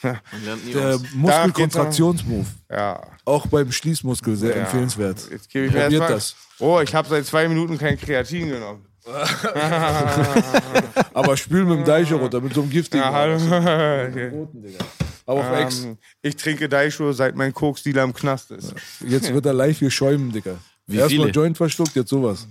[0.00, 1.00] Man lernt nie Der.
[1.12, 2.46] Muskelkontraktionsmove.
[2.70, 3.02] Ja.
[3.24, 4.62] Auch beim Schließmuskel sehr Ja.
[4.62, 5.28] empfehlenswert.
[5.28, 6.36] Jetzt gebe ich mir Probiert das.
[6.60, 8.86] Oh, ich habe seit zwei Minuten kein Kreatin genommen.
[11.14, 13.04] Aber spül mit dem Deicher runter, mit so einem giftigen.
[13.04, 13.34] Ja, hallo.
[13.34, 14.28] Okay.
[14.28, 14.84] Roten, Digga.
[15.26, 15.82] Aber auf Ex.
[15.82, 18.72] Ähm, ich trinke Daisho, seit mein Koksdealer im Knast ist.
[19.04, 20.58] Jetzt wird er live hier schäumen, Digga.
[20.86, 21.30] Wie Erstmal?
[21.30, 22.46] Joint verschluckt, jetzt sowas.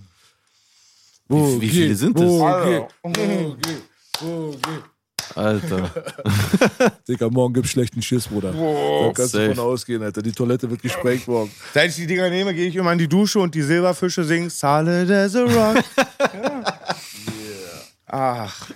[1.28, 2.26] Wo wie viele sind das?
[2.26, 2.66] Wo Hallo.
[2.66, 2.84] geht?
[3.04, 3.82] Wo geht?
[4.20, 4.84] Wo geht?
[5.36, 5.92] Alter.
[7.08, 8.54] Digga, morgen gibt's schlechten Schiss, Bruder.
[8.54, 9.50] da kannst safe.
[9.50, 10.22] du von ausgehen, Alter.
[10.22, 11.52] Die Toilette wird gesprengt morgen.
[11.74, 14.50] Seit ich die Dinger nehme, gehe ich immer in die Dusche und die Silberfische singen
[14.50, 15.84] Solid as a Rock.
[16.18, 16.64] ja.
[18.08, 18.72] Ach,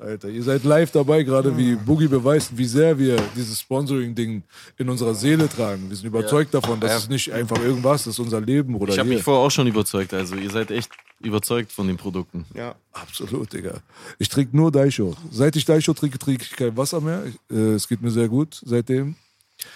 [0.00, 4.42] Alter, ihr seid live dabei, gerade wie Boogie beweist, wie sehr wir dieses Sponsoring-Ding
[4.76, 5.88] in unserer Seele tragen.
[5.88, 6.96] Wir sind überzeugt davon, dass Ja.
[6.98, 10.12] es nicht einfach irgendwas ist, unser Leben oder Ich habe mich vorher auch schon überzeugt.
[10.14, 10.90] Also, ihr seid echt
[11.20, 12.44] überzeugt von den Produkten.
[12.54, 12.74] ja.
[12.92, 13.74] Absolut, Digga.
[14.18, 15.16] Ich trinke nur Daisho.
[15.30, 17.22] Seit ich Daisho trinke, trinke ich kein Wasser mehr.
[17.48, 19.14] Äh, es geht mir sehr gut seitdem.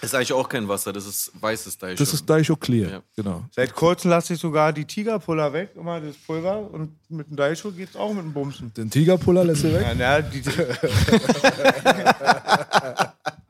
[0.01, 1.99] Das ist eigentlich auch kein Wasser, das ist weißes Daicho.
[1.99, 2.91] Das ist Daisho Clear.
[2.91, 3.03] Ja.
[3.17, 3.45] Genau.
[3.51, 6.71] Seit kurzem lasse ich sogar die Tigerpuller weg, immer das Pulver.
[6.71, 8.73] Und mit dem Daisho geht's auch mit dem Bumsen.
[8.75, 9.83] Den Tigerpuller lässt du weg.
[9.83, 10.41] Ja, na, die.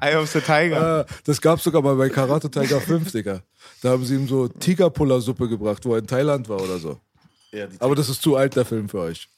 [0.01, 1.01] Eye of the Tiger.
[1.01, 3.43] Äh, das gab's sogar mal bei Karate Tiger 5, Digga.
[3.83, 6.99] Da haben sie ihm so Tigerpuller-Suppe gebracht, wo er in Thailand war oder so.
[7.53, 9.29] ja, die Aber das ist zu alt, der Film für euch.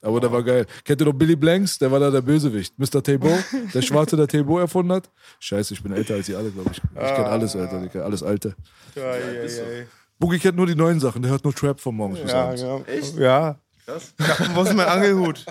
[0.00, 0.64] Aber der war geil.
[0.84, 1.78] Kennt ihr noch Billy Blanks?
[1.78, 2.78] Der war da der Bösewicht.
[2.78, 3.02] Mr.
[3.02, 3.36] Tabo,
[3.74, 5.10] der Schwarze, der Tabo erfunden hat.
[5.40, 6.78] Scheiße, ich bin älter als ihr alle, glaube ich.
[6.78, 8.02] Ich kenne alles, Alter, Digga.
[8.02, 8.54] Alles Alte.
[8.94, 9.84] Ja, ja, ja,
[10.20, 11.22] Boogie kennt nur die neuen Sachen.
[11.22, 12.62] Der hört nur Trap von morgens bis ja, abends.
[12.62, 12.80] ja.
[12.86, 13.16] Echt?
[13.16, 13.58] Ja.
[13.86, 14.14] Krass.
[14.18, 14.54] ja.
[14.54, 15.44] Wo ist mein Angelhut?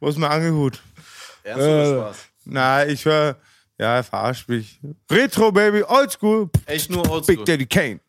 [0.00, 0.80] Wo ist mein Angelhut?
[1.44, 1.90] Ernst oder Äh.
[2.00, 2.16] Spaß?
[2.44, 3.36] Na, ich höre.
[3.78, 4.80] Ja, verarscht mich.
[5.10, 6.50] Retro, Baby, Oldschool.
[6.66, 7.36] Echt nur Oldschool.
[7.36, 8.00] Big Daddy Kane.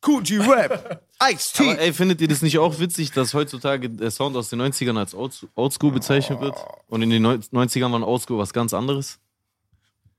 [0.00, 1.02] Coogee Rap.
[1.32, 1.80] Ice Aber T.
[1.80, 5.14] ey, findet ihr das nicht auch witzig, dass heutzutage der Sound aus den 90ern als
[5.14, 6.56] Olds- Oldschool bezeichnet wird?
[6.88, 9.18] Und in den Neu- 90ern war Oldschool was ganz anderes?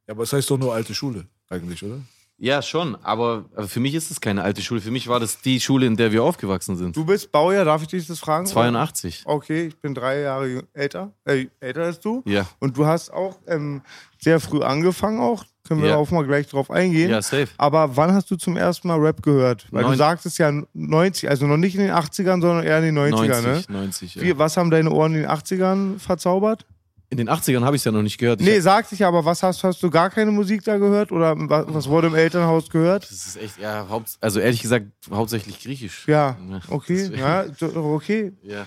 [0.08, 1.99] Ja, aber es heißt doch nur alte Schule, eigentlich, oder?
[2.38, 4.82] Ja, schon, aber, für mich ist es keine alte Schule.
[4.82, 6.93] Für mich war das die Schule, in der wir aufgewachsen sind.
[6.95, 8.45] Du bist Baujahr, darf ich dich das fragen?
[8.45, 9.24] 82.
[9.26, 11.14] Okay, ich bin drei Jahre älter.
[11.24, 12.24] Äh, älter als du.
[12.26, 12.45] Ja.
[12.60, 13.82] Und du hast auch ähm,
[14.20, 15.45] sehr früh angefangen auch.
[15.68, 15.95] Können wir Ja.
[15.95, 17.09] auch mal gleich drauf eingehen.
[17.09, 17.47] Ja, safe.
[17.57, 19.66] Aber wann hast du zum ersten Mal Rap gehört?
[19.72, 22.86] Weil du Neun- sagtest ja 90, also noch nicht in den 80ern, sondern eher in
[22.86, 23.76] den 90ern, 90, ne?
[23.78, 24.22] 90, ja.
[24.22, 26.66] Wie, was haben deine Ohren in den 80ern verzaubert?
[27.09, 28.41] In den 80ern habe ich es ja noch nicht gehört.
[28.41, 31.11] Ich Nee, sagte ich aber, was hast, hast du gar keine Musik da gehört?
[31.11, 33.03] Oder was, was wurde im Elternhaus gehört?
[33.03, 33.88] das ist echt, ja,
[34.22, 36.07] also ehrlich gesagt, hauptsächlich griechisch.
[36.07, 36.36] Ja,
[36.70, 37.45] okay, ja,
[37.76, 38.34] okay.
[38.43, 38.66] Ja.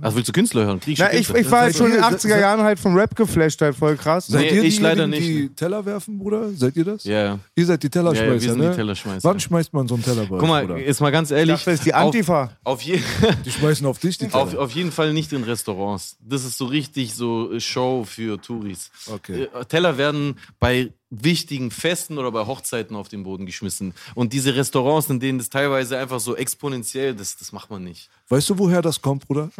[0.00, 0.80] Also willst du Künstler hören?
[0.80, 1.38] Griechische Na, ich, Künstler?
[1.38, 3.76] ich war halt schon in den ihr- 80er seid- Jahren halt vom Rap geflasht, halt
[3.76, 4.26] voll krass.
[4.26, 5.22] Seid Nee, ihr ich leider nicht.
[5.22, 6.50] die Teller werfen, Bruder?
[6.52, 7.04] Seid ihr das?
[7.04, 7.38] Ja, ja.
[7.54, 8.70] Ihr seid die Ja, ja, wir Tellerschmeißer, sind ne?
[8.70, 9.28] die Tellerschmeißer.
[9.28, 10.78] Wann schmeißt man so einen Teller bei Guck mal, Bruder?
[10.80, 11.62] jetzt mal ganz ehrlich.
[11.64, 12.50] Das ist die Antifa.
[12.64, 12.98] Auf, auf, je,
[13.44, 14.42] Die schmeißen auf dich die Teller.
[14.42, 16.16] auf, auf jeden Fall nicht in Restaurants.
[16.20, 18.90] Das ist so richtig so Show für Touris.
[19.12, 19.44] Okay.
[19.54, 23.94] Äh, Teller werden bei wichtigen Festen oder bei Hochzeiten auf den Boden geschmissen.
[24.14, 28.10] Und diese Restaurants, in denen das teilweise einfach so exponentiell, das, das macht man nicht.
[28.28, 29.50] Weißt du, woher das kommt, Bruder?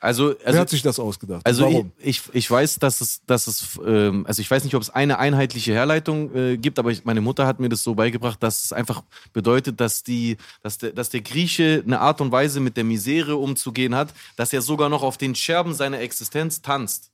[0.00, 1.46] Also, Wer also hat sich das ausgedacht?
[1.46, 1.92] Also ich, Warum?
[1.98, 5.18] ich, ich weiß, dass es, dass es ähm, also ich weiß nicht, ob es eine
[5.18, 8.72] einheitliche Herleitung äh, gibt, aber ich, meine Mutter hat mir das so beigebracht, dass es
[8.72, 9.02] einfach
[9.32, 13.36] bedeutet, dass die, dass der, dass der Grieche eine Art und Weise mit der Misere
[13.36, 17.10] umzugehen hat, dass er sogar noch auf den Scherben seiner Existenz tanzt.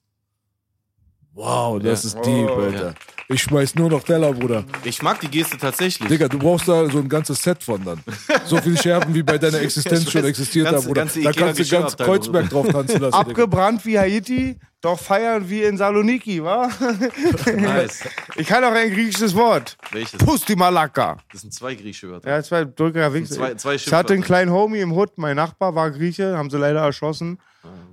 [1.35, 2.09] Wow, das Ja.
[2.19, 2.95] ist deep, Alter.
[3.29, 4.65] Ich schmeiß nur noch Teller, Bruder.
[4.85, 6.07] Ich mag die Geste tatsächlich.
[6.09, 7.99] Digga, du brauchst da so ein ganzes Set von dann.
[8.45, 11.01] So viele Scherben, wie bei deiner Existenz schon existiert ganze- haben, Bruder.
[11.03, 11.97] ganze Da kannst du ganz.
[11.97, 13.31] Kreuzberg drauf tanzen lassen, Digga.
[13.31, 16.69] Abgebrannt wie Haiti, doch feiern wie in Saloniki, wa?
[17.57, 18.05] Nice.
[18.37, 19.77] Ich kann auch ein griechisches Wort.
[19.91, 20.19] Welches?
[20.19, 21.17] Pusti Malaka.
[21.33, 22.29] Das sind zwei griechische Wörter.
[22.29, 23.37] Ja, zwei Drücker Wichser.
[23.37, 24.23] Zwei- zwei ich hatte einen Schimpfwörter.
[24.27, 27.39] kleinen Homie im Hood, mein Nachbar war Grieche, haben sie leider erschossen.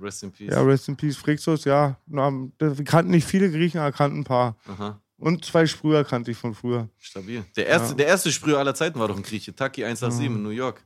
[0.00, 0.50] Rest in Peace.
[0.50, 1.96] Ja, rest in peace, Phrixus, ja.
[2.06, 4.56] Wir kannten nicht viele Griechen, aber kannten ein paar.
[4.66, 5.00] Aha.
[5.18, 6.88] Und zwei Sprüher kannte ich von früher.
[6.98, 7.44] Stabil.
[7.54, 9.54] Der erste, der erste Sprüher aller Zeiten war doch ein Grieche.
[9.54, 10.82] Taki 187 in New York.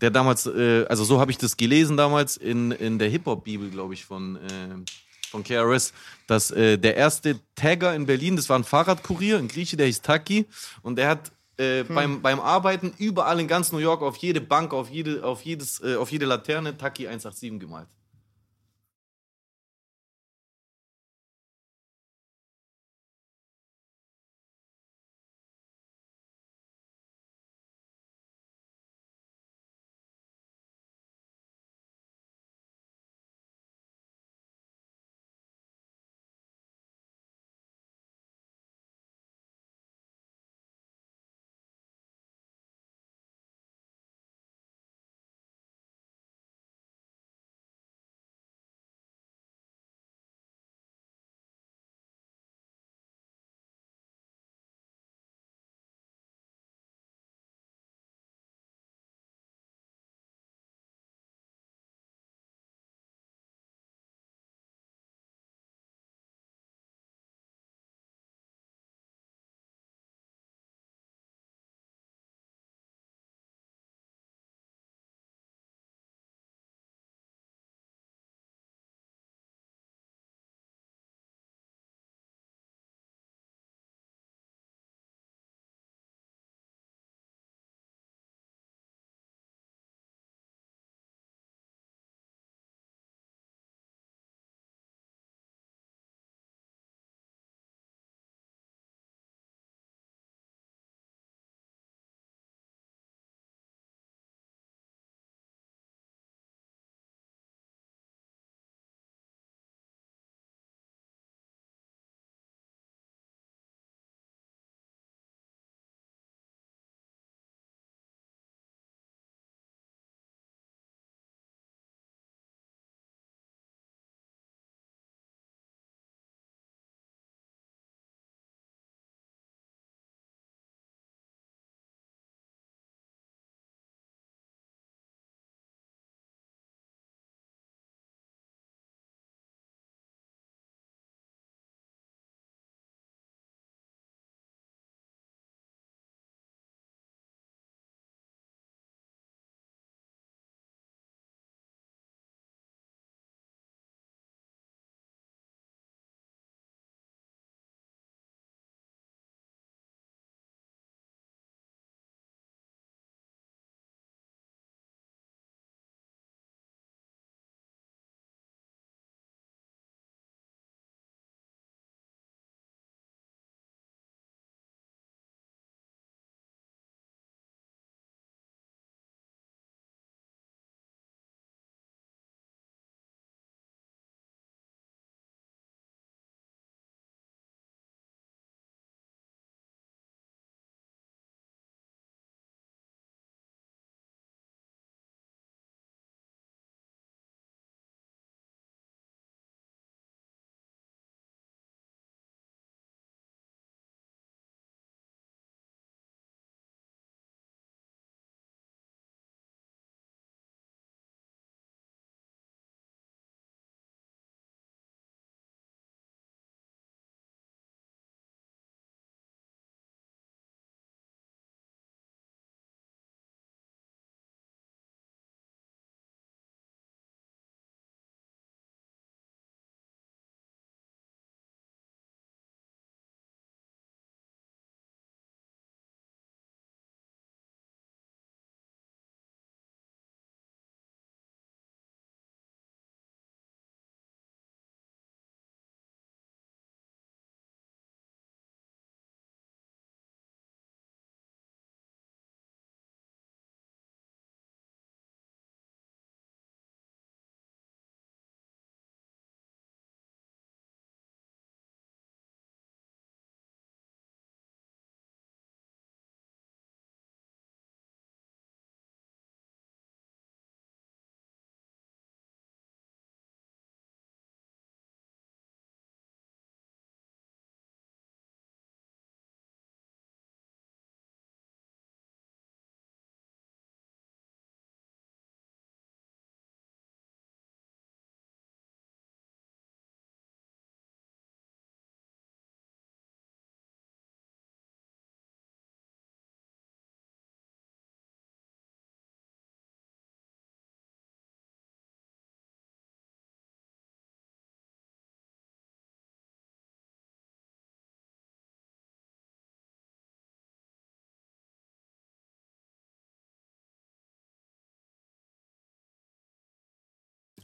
[0.00, 3.94] Der damals, äh, also so habe ich das gelesen damals in, in der Hip-Hop-Bibel, glaube
[3.94, 4.84] ich, von, äh,
[5.30, 5.94] von KRS,
[6.26, 10.02] dass äh, der erste Tagger in Berlin, das war ein Fahrradkurier, ein Grieche, der hieß
[10.02, 10.44] Taki.
[10.82, 14.74] Und der hat äh, beim, beim Arbeiten überall in ganz New York auf jede Bank,
[14.74, 17.88] auf jede, auf jedes, äh, auf jede Laterne Taki 187 gemalt.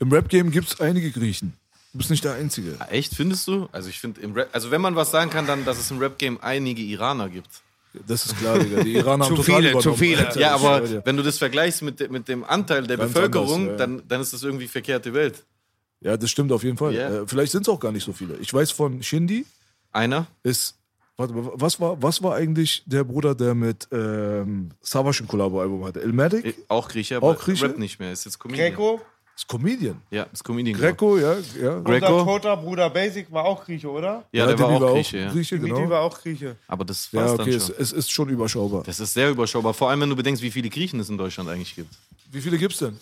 [0.02, 1.52] Im Rap-Game gibt es einige Griechen.
[1.92, 2.74] Du bist nicht der Einzige.
[2.80, 3.68] Ah, Echt, findest du?
[3.70, 5.98] Also ich finde im Rap, also wenn man was sagen kann, dann, dass es im
[5.98, 7.48] Rap-Game einige Iraner gibt.
[8.08, 8.82] Das ist klar, Digga.
[8.82, 10.26] Die Iraner haben Zu total viele, zu viele.
[10.26, 13.52] Alter, Ja, aber wenn du das vergleichst mit, de- mit dem Anteil der Ganz Bevölkerung,
[13.68, 13.86] anders, ja.
[13.86, 15.44] dann, dann ist das irgendwie verkehrte Welt.
[16.00, 16.94] Ja, das stimmt auf jeden Fall.
[16.94, 17.22] Ja.
[17.22, 18.36] Äh, vielleicht sind es auch gar nicht so viele.
[18.38, 19.46] Ich weiß von Shindy
[19.92, 20.26] Einer?
[20.42, 20.76] ist.
[21.18, 25.84] Warte mal, was war, was war eigentlich der Bruder, der mit ähm, Savage ein Kollabo-Album
[25.84, 26.00] hatte?
[26.00, 26.44] Ilmatic?
[26.46, 27.66] äh, Auch Grieche, aber Auch Grieche?
[27.66, 28.10] Rap nicht mehr.
[28.12, 28.70] Ist jetzt Comedian.
[28.70, 29.00] Greco,
[29.34, 30.00] Ist Comedian.
[30.10, 30.76] Ja, ist Comedian.
[30.76, 30.88] genau.
[30.88, 31.80] Greco, ja, ja.
[31.80, 32.20] Greco?
[32.20, 34.24] unser toter Bruder Basic war auch Grieche, oder?
[34.32, 35.30] Ja, der war Demi auch Grieche, ja.
[35.32, 35.90] Grieche Dimitri genau.
[35.90, 36.56] war auch Grieche.
[36.68, 37.76] Aber das war's Ja, okay, dann es, schon.
[37.78, 38.82] es ist schon überschaubar.
[38.84, 39.72] Das ist sehr überschaubar.
[39.72, 41.94] Vor allem, wenn du bedenkst, wie viele Griechen es in Deutschland eigentlich gibt.
[42.30, 42.98] Wie viele gibt's denn?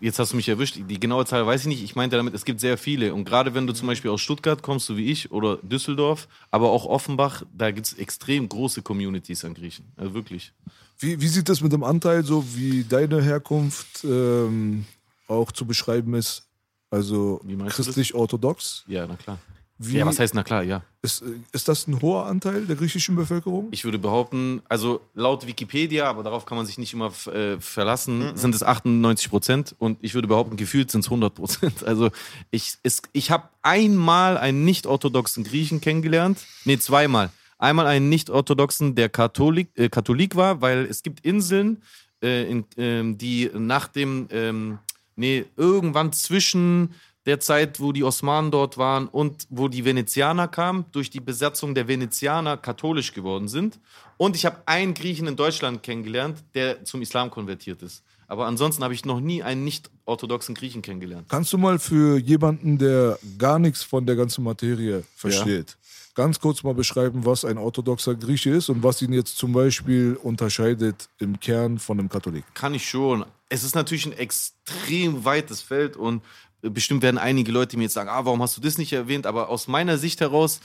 [0.00, 0.78] Jetzt hast du mich erwischt.
[0.88, 1.84] Die genaue Zahl weiß ich nicht.
[1.84, 3.14] Ich meinte damit, es gibt sehr viele.
[3.14, 6.70] Und gerade wenn du zum Beispiel aus Stuttgart kommst, so wie ich, oder Düsseldorf, aber
[6.70, 9.84] auch Offenbach, da gibt es extrem große Communities an Griechen.
[9.96, 10.52] Also wirklich.
[10.98, 14.84] Wie, wie sieht das mit dem Anteil, so wie deine Herkunft ähm,
[15.28, 16.44] auch zu beschreiben ist?
[16.90, 18.84] Also christlich-orthodox?
[18.86, 19.38] Ja, na klar.
[19.80, 20.82] Wie Ja, was heißt na klar, ja.
[21.02, 21.22] ist,
[21.52, 23.68] ist das ein hoher Anteil der griechischen Bevölkerung?
[23.70, 28.36] Ich würde behaupten, also laut Wikipedia, aber darauf kann man sich nicht immer äh, verlassen,
[28.36, 31.84] sind es 98 Prozent und ich würde behaupten, gefühlt sind es 100 Prozent.
[31.84, 32.10] Also
[32.50, 37.30] ich, es- ich habe einmal einen nicht-orthodoxen Griechen kennengelernt, nee, zweimal.
[37.58, 41.82] Einmal einen nicht-orthodoxen, der Katholik, äh, Katholik war, weil es gibt Inseln,
[42.20, 44.78] äh, in, ähm, die nach dem, ähm,
[45.18, 46.94] nee, irgendwann zwischen
[47.26, 51.74] der Zeit, wo die Osmanen dort waren und wo die Venezianer kamen, durch die Besatzung
[51.74, 53.78] der Venezianer katholisch geworden sind.
[54.16, 58.02] Und ich habe einen Griechen in Deutschland kennengelernt, der zum Islam konvertiert ist.
[58.28, 61.28] Aber ansonsten habe ich noch nie einen nicht-orthodoxen Griechen kennengelernt.
[61.28, 65.76] Kannst du mal für jemanden, der gar nichts von der ganzen Materie versteht,
[66.18, 70.18] ganz kurz mal beschreiben, was ein orthodoxer Grieche ist und was ihn jetzt zum Beispiel
[70.20, 72.42] unterscheidet im Kern von einem Katholik?
[72.54, 73.24] Kann ich schon.
[73.48, 76.24] Es ist natürlich ein extrem weites Feld und
[76.62, 79.26] äh, bestimmt werden einige Leute mir jetzt sagen, ah, warum hast du das nicht erwähnt?
[79.28, 80.60] Aber aus meiner Sicht heraus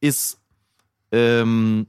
[0.00, 0.38] ist
[1.10, 1.88] ähm,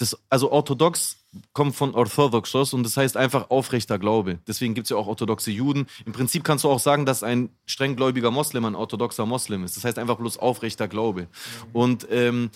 [0.00, 1.18] das, also orthodox
[1.52, 4.38] kommt von orthodoxos und das heißt einfach aufrechter Glaube.
[4.48, 5.86] Deswegen gibt es ja auch orthodoxe Juden.
[6.06, 9.76] Im Prinzip kannst du auch sagen, dass ein strenggläubiger Moslem ein orthodoxer Moslem ist.
[9.76, 11.28] Das heißt einfach bloß aufrechter Glaube.
[11.74, 12.50] Und ähm,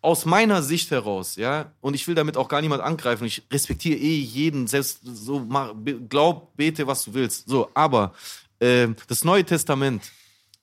[0.00, 3.98] aus meiner Sicht heraus, ja, und ich will damit auch gar niemand angreifen, ich respektiere
[3.98, 5.74] eh jeden, selbst so, mach,
[6.08, 8.12] glaub, bete, was du willst, so, aber
[8.60, 10.10] ähm, das Neue Testament,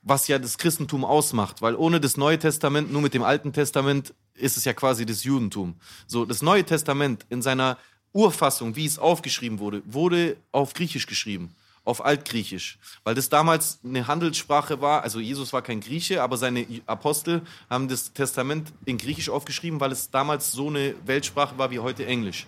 [0.01, 4.13] was ja das Christentum ausmacht, weil ohne das Neue Testament, nur mit dem Alten Testament,
[4.33, 5.75] ist es ja quasi das Judentum.
[6.07, 7.77] So, das Neue Testament in seiner
[8.13, 11.53] Urfassung, wie es aufgeschrieben wurde, wurde auf Griechisch geschrieben
[11.89, 15.01] auf Altgriechisch, weil das damals eine Handelssprache war.
[15.01, 19.91] Also Jesus war kein Grieche, aber seine Apostel haben das Testament in Griechisch aufgeschrieben, weil
[19.91, 22.45] es damals so eine Weltsprache war wie heute Englisch.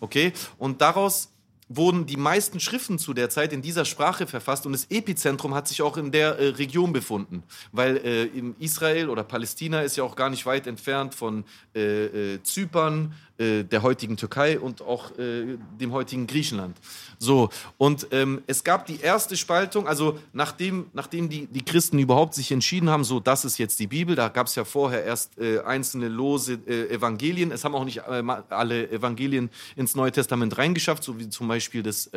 [0.00, 0.32] Okay?
[0.58, 1.30] Und daraus
[1.68, 5.68] wurden die meisten Schriften zu der Zeit in dieser Sprache verfasst und das Epizentrum hat
[5.68, 7.42] sich auch in der äh, Region befunden,
[7.72, 11.44] weil äh, Israel oder Palästina ist ja auch gar nicht weit entfernt von
[11.74, 16.76] äh, äh, Zypern, äh, der heutigen Türkei und auch äh, dem heutigen Griechenland.
[17.18, 22.34] So, und ähm, es gab die erste Spaltung, also nachdem, nachdem die, die Christen überhaupt
[22.34, 25.38] sich entschieden haben, so, das ist jetzt die Bibel, da gab es ja vorher erst
[25.38, 30.58] äh, einzelne lose äh, Evangelien, es haben auch nicht äh, alle Evangelien ins Neue Testament
[30.58, 32.10] reingeschafft, so wie zum Beispiel das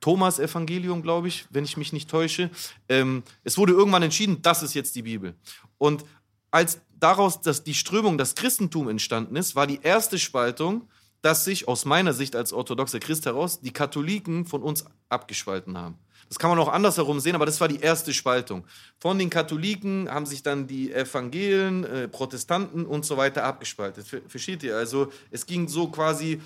[0.00, 2.50] Thomas-Evangelium, glaube ich, wenn ich mich nicht täusche.
[2.88, 5.34] Ähm, es wurde irgendwann entschieden, das ist jetzt die Bibel.
[5.78, 6.04] Und
[6.50, 10.88] als daraus dass die Strömung, das Christentum entstanden ist, war die erste Spaltung,
[11.22, 15.98] dass sich aus meiner Sicht als orthodoxer Christ heraus die Katholiken von uns abgespalten haben.
[16.30, 18.64] Das kann man auch andersherum sehen, aber das war die erste Spaltung.
[19.00, 24.06] Von den Katholiken haben sich dann die Evangelien, äh, Protestanten und so weiter abgespaltet.
[24.06, 24.76] Ver versteht ihr?
[24.76, 26.40] Also es ging so quasi,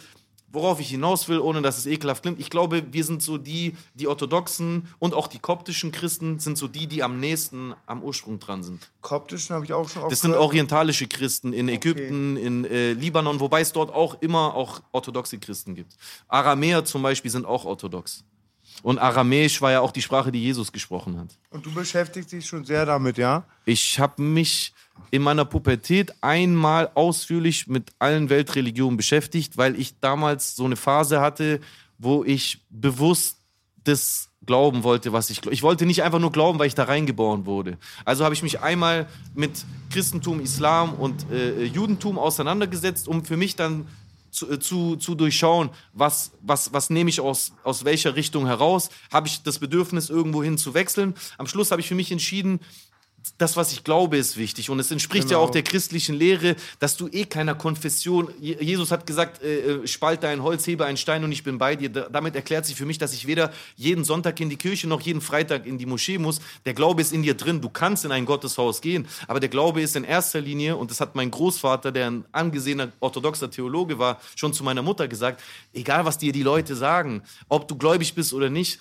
[0.55, 2.40] worauf ich hinaus will, ohne dass es ekelhaft klingt.
[2.40, 6.68] Ich glaube, wir sind so die, die orthodoxen und auch die koptischen Christen sind so
[6.68, 8.90] die, die am nächsten am Ursprung dran sind.
[9.00, 13.61] Koptischen habe ich auch schon Das sind orientalische Christen in Ägypten, in äh, Libanon, wobei
[13.61, 15.96] es dort auch immer auch orthodoxe Christen gibt.
[16.28, 18.24] Aramäer zum Beispiel sind auch orthodox.
[18.85, 21.39] Und Aramäisch war ja auch die Sprache, die Jesus gesprochen hat.
[21.49, 23.45] Und du beschäftigst dich schon sehr damit, ja?
[23.64, 24.74] Ich habe mich
[25.11, 31.22] in meiner Pubertät einmal ausführlich mit allen Weltreligionen beschäftigt, weil ich damals so eine Phase
[31.22, 31.61] hatte,
[31.97, 33.39] wo ich bewusst
[33.85, 35.55] das glauben wollte, was ich glaube.
[35.55, 37.78] Ich wollte nicht einfach nur glauben, weil ich da reingeboren wurde.
[38.05, 43.57] Also habe ich mich einmal mit Christentum, Islam und äh, Judentum auseinandergesetzt, um für mich
[43.57, 43.87] dann
[44.35, 48.91] zu, äh, zu, zu durchschauen, was, was, was nehme ich aus, aus welcher Richtung heraus.
[49.12, 51.14] Habe ich das Bedürfnis, irgendwo hin zu wechseln.
[51.39, 52.61] Am Schluss habe ich für mich entschieden,
[53.39, 54.70] das, was ich glaube, ist wichtig.
[54.70, 55.41] Und es entspricht Genau.
[55.41, 58.29] ja auch der christlichen Lehre, dass du eh keiner Konfession.
[58.41, 61.59] Je- Jesus hat gesagt, äh, äh, spalte ein Holz, hebe einen Stein und ich bin
[61.59, 61.89] bei dir.
[61.89, 65.01] Da, damit erklärt sich für mich, dass ich weder jeden Sonntag in die Kirche noch
[65.01, 66.41] jeden Freitag in die Moschee muss.
[66.66, 67.61] Der Glaube ist in dir drin.
[67.61, 69.07] Du kannst in ein Gotteshaus gehen.
[69.27, 72.93] Aber der Glaube ist in erster Linie, und das hat mein Großvater, der ein angesehener
[73.01, 77.68] orthodoxer Theologe war, schon zu meiner Mutter gesagt, egal was dir die Leute sagen, ob
[77.68, 78.79] du gläubig bist oder nicht,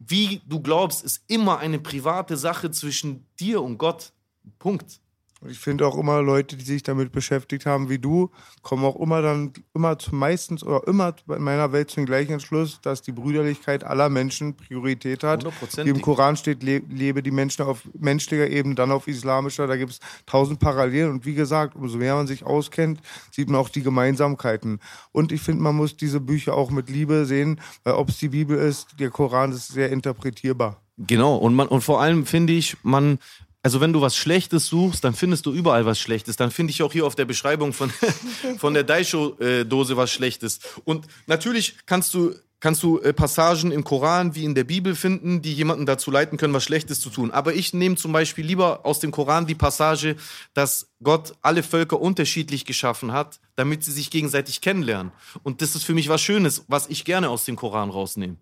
[0.00, 4.12] wie du glaubst, ist immer eine private Sache zwischen dir und Gott.
[4.58, 5.00] Punkt.
[5.40, 8.30] Und ich finde auch immer Leute, die sich damit beschäftigt haben wie du,
[8.62, 12.78] kommen auch immer dann immer zu meistens oder immer in meiner Welt zum gleichen Entschluss,
[12.82, 15.40] dass die Brüderlichkeit aller Menschen Priorität hat.
[15.40, 15.94] Wie Hundertprozentig.
[15.94, 19.66] im Koran steht, le lebe die Menschen auf menschlicher Ebene, dann auf islamischer.
[19.66, 21.10] Da gibt es tausend Parallelen.
[21.10, 24.78] Und wie gesagt, umso mehr man sich auskennt, sieht man auch die Gemeinsamkeiten.
[25.12, 28.28] Und ich finde, man muss diese Bücher auch mit Liebe sehen, weil ob es die
[28.28, 30.82] Bibel ist, der Koran ist sehr interpretierbar.
[30.98, 31.36] Genau.
[31.36, 33.18] Und, man, und vor allem finde ich, man,
[33.62, 36.36] also wenn du was Schlechtes suchst, dann findest du überall was Schlechtes.
[36.36, 37.90] Dann finde ich auch hier auf der Beschreibung von,
[38.58, 40.60] von der Daisho-Dose was Schlechtes.
[40.84, 45.42] Und natürlich kannst du kannst du äh, Passagen im Koran wie in der Bibel finden,
[45.42, 47.30] die jemanden dazu leiten können, was Schlechtes zu tun.
[47.30, 50.16] Aber ich nehme zum Beispiel lieber aus dem Koran die Passage,
[50.52, 55.10] dass Gott alle Völker unterschiedlich geschaffen hat, damit sie sich gegenseitig kennenlernen.
[55.42, 58.36] Und das ist für mich was Schönes, was ich gerne aus dem Koran rausnehme.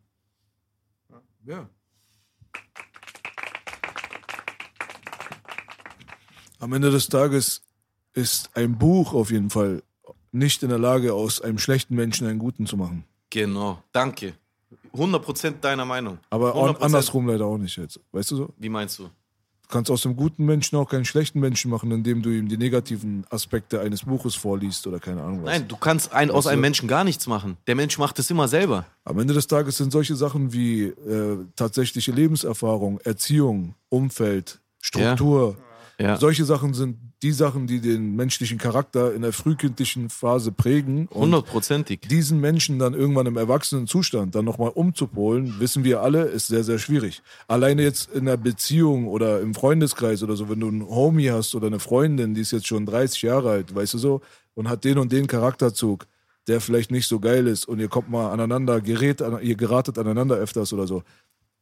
[1.47, 1.69] Ja.
[6.59, 7.63] Am Ende des Tages
[8.15, 9.83] ist ein Buch auf jeden Fall
[10.33, 13.05] nicht in der Lage, aus einem schlechten Menschen einen guten zu machen.
[13.31, 14.35] Genau, danke.
[14.95, 16.19] 100% deiner Meinung.
[16.31, 16.81] Aber auch 100%.
[16.81, 18.01] andersrum leider auch nicht jetzt.
[18.13, 18.55] Weißt du so?
[18.59, 19.05] Wie meinst du?
[19.05, 22.57] Du kannst aus dem guten Menschen auch keinen schlechten Menschen machen, indem du ihm die
[22.57, 25.47] negativen Aspekte eines Buches vorliest oder keine Ahnung was.
[25.47, 27.59] Nein, du kannst ein, aus einem Menschen gar nichts machen.
[27.67, 28.87] Der Mensch macht es immer selber.
[29.05, 35.65] Am Ende des Tages sind solche Sachen wie äh, tatsächliche Lebenserfahrung, Erziehung, Umfeld, Struktur, Ja.
[36.19, 41.09] Solche Sachen sind die Sachen, die den menschlichen Charakter in der frühkindlichen Phase prägen.
[41.09, 42.03] Und Hundertprozentig.
[42.09, 46.63] diesen Menschen dann irgendwann im erwachsenen Zustand dann nochmal umzupolen, wissen wir alle, ist sehr,
[46.63, 47.23] sehr schwierig.
[47.49, 51.57] Alleine jetzt in einer Beziehung oder im Freundeskreis oder so, wenn du einen Homie hast
[51.57, 54.21] oder eine Freundin, die ist jetzt schon 30 Jahre alt, weißt du so,
[54.55, 56.07] und hat den und den Charakterzug,
[56.47, 60.37] der vielleicht nicht so geil ist und ihr kommt mal aneinander, gerät, ihr geratet aneinander
[60.37, 61.03] öfters oder so.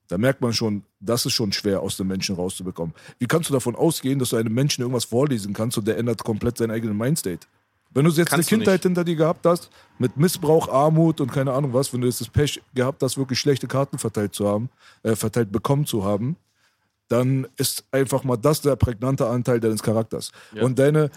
[0.08, 2.94] Da merkt man schon, das ist schon schwer aus dem Menschen rauszubekommen.
[3.18, 6.22] Wie kannst du davon ausgehen, dass du einem Menschen irgendwas vorlesen kannst und der ändert
[6.22, 7.46] komplett seinen eigenen Mindstate?
[7.92, 11.52] Wenn du jetzt Kannst eine Kindheit hinter dir gehabt hast, mit Missbrauch, Armut und keine
[11.52, 14.68] Ahnung was, wenn du jetzt das Pech gehabt hast, wirklich schlechte Karten verteilt zu haben,
[15.02, 16.36] äh, verteilt bekommen zu haben,
[17.08, 20.32] dann ist einfach mal das der prägnante Anteil deines Charakters.
[20.60, 21.10] Und deine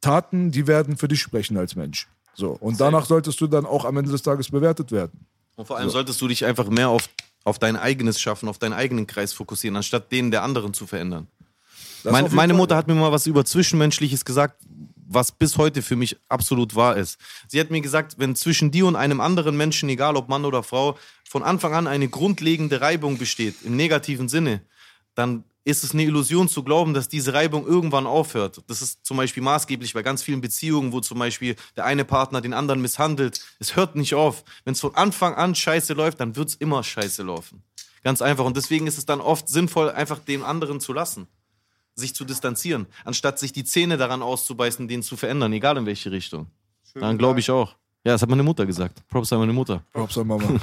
[0.00, 2.08] Taten, die werden für dich sprechen als Mensch.
[2.34, 2.50] So.
[2.50, 5.26] Und danach solltest du dann auch am Ende des Tages bewertet werden.
[5.56, 7.08] Und vor allem solltest du dich einfach mehr auf,
[7.46, 11.28] auf dein eigenes Schaffen, auf deinen eigenen Kreis fokussieren, anstatt den der anderen zu verändern.
[12.02, 12.58] Mein, meine Fall.
[12.58, 14.60] Mutter hat mir mal was über Zwischenmenschliches gesagt,
[15.08, 17.18] was bis heute für mich absolut wahr ist.
[17.46, 20.64] Sie hat mir gesagt, wenn zwischen dir und einem anderen Menschen, egal ob Mann oder
[20.64, 24.62] Frau, von Anfang an eine grundlegende Reibung besteht, im negativen Sinne,
[25.14, 28.62] dann ist es eine Illusion zu glauben, dass diese Reibung irgendwann aufhört.
[28.68, 32.40] Das ist zum Beispiel maßgeblich bei ganz vielen Beziehungen, wo zum Beispiel der eine Partner
[32.40, 33.40] den anderen misshandelt.
[33.58, 34.44] Es hört nicht auf.
[34.64, 37.64] Wenn es von Anfang an scheiße läuft, dann wird es immer scheiße laufen.
[38.04, 38.44] Ganz einfach.
[38.44, 41.26] Und deswegen ist es dann oft sinnvoll, einfach den anderen zu lassen
[41.98, 46.12] sich zu distanzieren, anstatt sich die Zähne daran auszubeißen, den zu verändern, egal in welche
[46.12, 46.48] Richtung.
[46.92, 47.74] Dann glaube ich auch.
[48.04, 49.02] Ja, das hat meine Mutter gesagt.
[49.08, 49.82] Props an meine Mutter.
[49.94, 50.46] Props an Mama.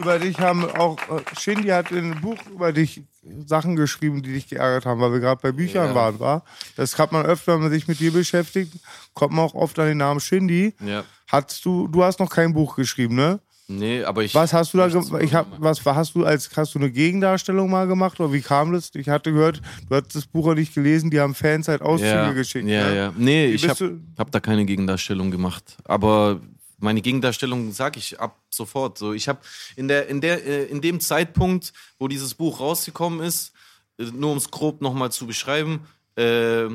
[0.00, 3.02] Über dich haben auch, äh, Shindy hat in einem Buch über dich
[3.46, 5.94] Sachen geschrieben, die dich geärgert haben, weil wir gerade bei Büchern Ja.
[5.94, 6.44] waren, war.
[6.76, 8.72] Das hat man öfter, wenn man sich mit dir beschäftigt,
[9.14, 10.74] kommt man auch oft an den Namen Shindy.
[10.84, 11.04] Ja.
[11.28, 13.40] Hast du, du hast noch kein Buch geschrieben, ne?
[13.68, 14.34] Nee, aber ich.
[14.34, 14.88] Was hast du da?
[15.20, 18.72] Ich hab, was hast du als, hast du eine Gegendarstellung mal gemacht oder wie kam
[18.72, 18.90] das?
[18.94, 22.10] Ich hatte gehört, du hast das Buch auch nicht gelesen, die haben Fans halt Auszüge
[22.10, 22.66] ja, geschickt.
[22.68, 22.96] Ja, ne?
[22.96, 23.12] ja.
[23.16, 25.76] Nee, Wie ich habe hab da keine Gegendarstellung gemacht.
[25.84, 26.40] Aber
[26.80, 28.98] meine Gegendarstellung sage ich ab sofort.
[28.98, 29.40] So, ich habe
[29.76, 33.52] in der in der äh, in dem Zeitpunkt, wo dieses Buch rausgekommen ist,
[33.98, 36.68] äh, nur um es grob nochmal zu beschreiben, äh,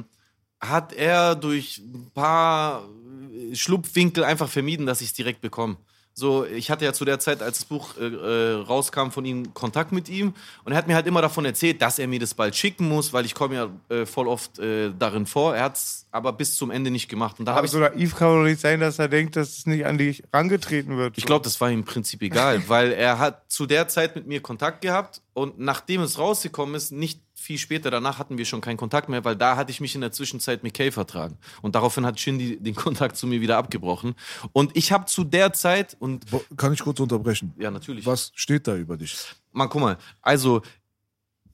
[0.60, 2.88] hat er durch ein paar
[3.34, 5.78] äh, Schlupfwinkel einfach vermieden, dass ich es direkt bekomme.
[6.18, 9.54] So, ich hatte ja zu der Zeit, als das Buch äh, äh, rauskam, von ihm
[9.54, 12.34] Kontakt mit ihm und er hat mir halt immer davon erzählt, dass er mir das
[12.34, 15.54] bald schicken muss, weil ich komme ja äh, voll oft äh, darin vor.
[15.54, 17.38] Er hat es aber bis zum Ende nicht gemacht.
[17.40, 19.66] Und da habe ich Also naiv kann doch nicht sein, dass er denkt, dass es
[19.66, 21.18] nicht an dich rangetreten wird.
[21.18, 24.26] ich glaube, das war ihm im Prinzip egal, weil er hat zu der Zeit mit
[24.26, 28.60] mir Kontakt gehabt und nachdem es rausgekommen ist, nicht viel später danach hatten wir schon
[28.60, 31.38] keinen Kontakt mehr, weil da hatte ich mich in der Zwischenzeit mit Kay vertragen.
[31.62, 34.16] Und daraufhin hat Shindy den Kontakt zu mir wieder abgebrochen.
[34.52, 36.26] Und ich habe zu der Zeit, und
[36.58, 37.54] Kann ich kurz unterbrechen?
[37.58, 38.06] ja, natürlich.
[38.06, 39.16] Was steht da über dich?
[39.52, 40.62] Mann, guck mal, also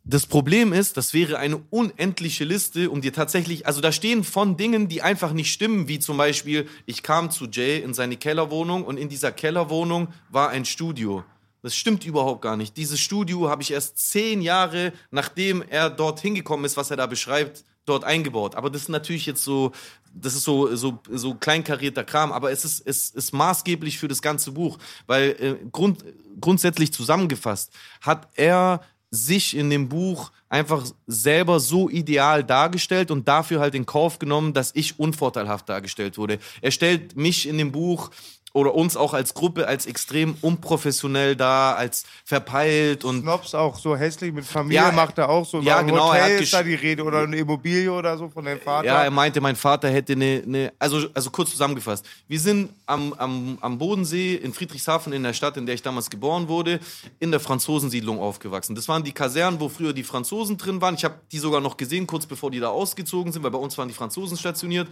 [0.04, 4.58] das Problem ist, das wäre eine unendliche Liste, um dir tatsächlich, also da stehen von
[4.58, 8.84] Dingen, die einfach nicht stimmen, wie zum Beispiel, ich kam zu Jay in seine Kellerwohnung
[8.84, 11.24] und in dieser Kellerwohnung war ein Studio.
[11.64, 12.76] Das stimmt überhaupt gar nicht.
[12.76, 17.06] Dieses Studio habe ich erst zehn Jahre, nachdem er dort hingekommen ist, was er da
[17.06, 18.56] beschreibt, dort eingebaut.
[18.56, 19.72] Aber das ist natürlich jetzt so,
[20.14, 24.22] das ist so, so, so kleinkarierter Kram, aber es ist, es ist maßgeblich für das
[24.22, 26.04] ganze Buch, weil äh, grund,
[26.40, 28.82] grundsätzlich zusammengefasst hat er
[29.12, 34.54] sich in dem Buch einfach selber so ideal dargestellt und dafür halt in Kauf genommen,
[34.54, 36.40] dass ich unvorteilhaft dargestellt wurde.
[36.62, 38.10] Er stellt mich in dem Buch
[38.54, 43.96] oder uns auch als Gruppe als extrem unprofessionell da, als verpeilt und Snobs auch so
[43.96, 45.60] hässlich mit Familie Ja, macht er auch so.
[45.62, 48.44] ja, genau, er hat Hotel ist da die Rede oder eine Immobilie oder so von
[48.44, 48.88] deinem Vater.
[48.88, 52.06] Ja, er meinte, mein Vater hätte eine, eine also, also kurz zusammengefasst.
[52.28, 56.10] Wir sind am, am, am Bodensee in Friedrichshafen in der Stadt, in der ich damals
[56.10, 56.80] geboren wurde,
[57.20, 58.76] in der Franzosensiedlung aufgewachsen.
[58.76, 60.96] Das waren die Kasernen, wo früher die Franzosen drin waren.
[60.96, 63.78] Ich habe die sogar noch gesehen, kurz bevor die da ausgezogen sind, weil bei uns
[63.78, 64.88] waren die Franzosen stationiert.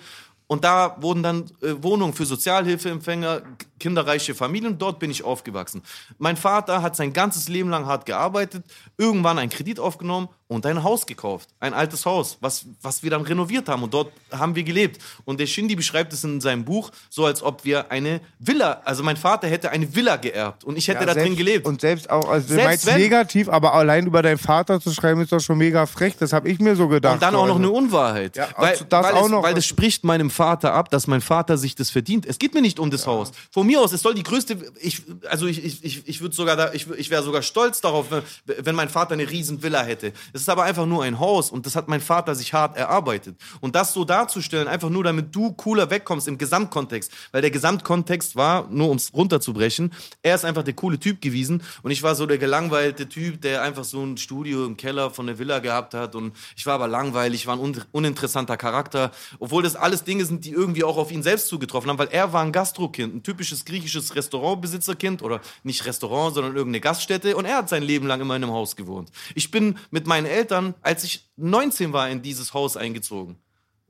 [0.51, 3.43] Und da wurden dann äh, Wohnungen für Sozialhilfeempfänger,
[3.79, 4.79] kinderreiche Familien.
[4.79, 5.83] Dort bin ich aufgewachsen.
[6.17, 8.65] Mein Vater hat sein ganzes Leben lang hart gearbeitet,
[8.97, 11.47] irgendwann einen Kredit aufgenommen und ein Haus gekauft.
[11.59, 13.83] Ein altes Haus, was, was wir dann renoviert haben.
[13.83, 14.99] Und dort haben wir gelebt.
[15.23, 19.03] Und der Shindy beschreibt es in seinem Buch so, als ob wir eine Villa, also
[19.03, 21.67] mein Vater hätte eine Villa geerbt und ich hätte Ja, da drin gelebt.
[21.67, 25.21] Und selbst auch, also Selbst meinst wenn- negativ, aber allein über deinen Vater zu schreiben,
[25.21, 26.15] ist doch schon mega frech.
[26.17, 27.13] Das habe ich mir so gedacht.
[27.13, 28.35] Und dann auch noch eine Unwahrheit.
[28.35, 29.43] Ja, weil, also das weil, auch es, noch.
[29.43, 32.25] weil das spricht meinem Vater ab, dass mein Vater sich das verdient.
[32.25, 33.31] Es geht mir nicht um das Haus.
[33.51, 36.55] Von mir aus, es soll die größte, ich, also ich, ich, ich, ich würde sogar
[36.55, 38.23] da, ich, ich wäre sogar stolz darauf, wenn,
[38.65, 40.11] wenn mein Vater eine riesen Villa hätte.
[40.33, 43.37] Es ist aber einfach nur ein Haus und das hat mein Vater sich hart erarbeitet.
[43.61, 48.35] Und das so darzustellen, einfach nur damit du cooler wegkommst im Gesamtkontext, weil der Gesamtkontext
[48.35, 52.15] war, nur um es runterzubrechen, er ist einfach der coole Typ gewesen und ich war
[52.15, 55.93] so der gelangweilte Typ, der einfach so ein Studio im Keller von der Villa gehabt
[55.93, 60.25] hat und ich war aber langweilig, war ein un uninteressanter Charakter, obwohl das alles Dinge
[60.25, 63.23] sind, die irgendwie auch auf ihn selbst zugetroffen haben, weil er war ein Gastrokind, ein
[63.23, 68.21] typisches griechisches Restaurantbesitzerkind oder nicht Restaurant, sondern irgendeine Gaststätte und er hat sein Leben lang
[68.21, 69.09] immer in einem Haus gewohnt.
[69.35, 73.37] Ich bin mit meinen Eltern, als ich 19 war, in dieses Haus eingezogen.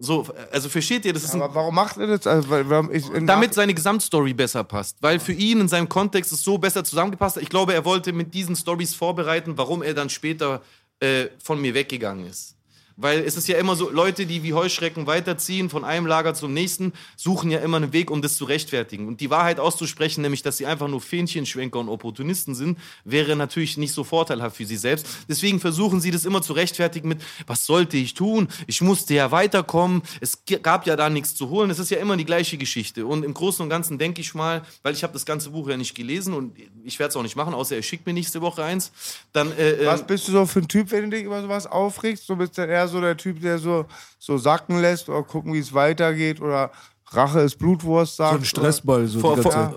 [0.01, 2.25] So, also versteht ihr, das ist ein Aber warum macht er das?
[2.25, 4.95] Also, weil, warum ich, damit seine Gesamtstory besser passt.
[5.01, 7.43] Weil für ihn in seinem Kontext es so besser zusammengepasst hat.
[7.43, 10.61] Ich glaube, er wollte mit diesen Stories vorbereiten, warum er dann später
[11.01, 12.55] äh, von mir weggegangen ist.
[13.01, 16.53] Weil es ist ja immer so, Leute, die wie Heuschrecken weiterziehen von einem Lager zum
[16.53, 19.07] nächsten, suchen ja immer einen Weg, um das zu rechtfertigen.
[19.07, 23.77] Und die Wahrheit auszusprechen, nämlich, dass sie einfach nur Fähnchenschwenker und Opportunisten sind, wäre natürlich
[23.77, 25.07] nicht so vorteilhaft für sie selbst.
[25.29, 28.49] Deswegen versuchen sie das immer zu rechtfertigen mit, was sollte ich tun?
[28.67, 30.01] Ich musste ja weiterkommen.
[30.19, 31.69] Es gab ja da nichts zu holen.
[31.69, 33.05] Es ist ja immer die gleiche Geschichte.
[33.05, 35.77] Und im Großen und Ganzen denke ich mal, weil ich habe das ganze Buch ja
[35.77, 38.61] nicht gelesen und ich werde es auch nicht machen, außer er schickt mir nächste Woche
[38.61, 38.91] eins.
[39.31, 41.65] Dann äh, Was ähm, bist du so für ein Typ, wenn du dich über sowas
[41.65, 42.27] aufregst?
[42.27, 43.85] Du bist dann eher so der Typ, der so,
[44.19, 46.71] so sacken lässt oder gucken, wie es weitergeht oder
[47.11, 48.33] Rache ist Blutwurst sagt.
[48.33, 49.75] So ein Stressball, so Vor- die ganze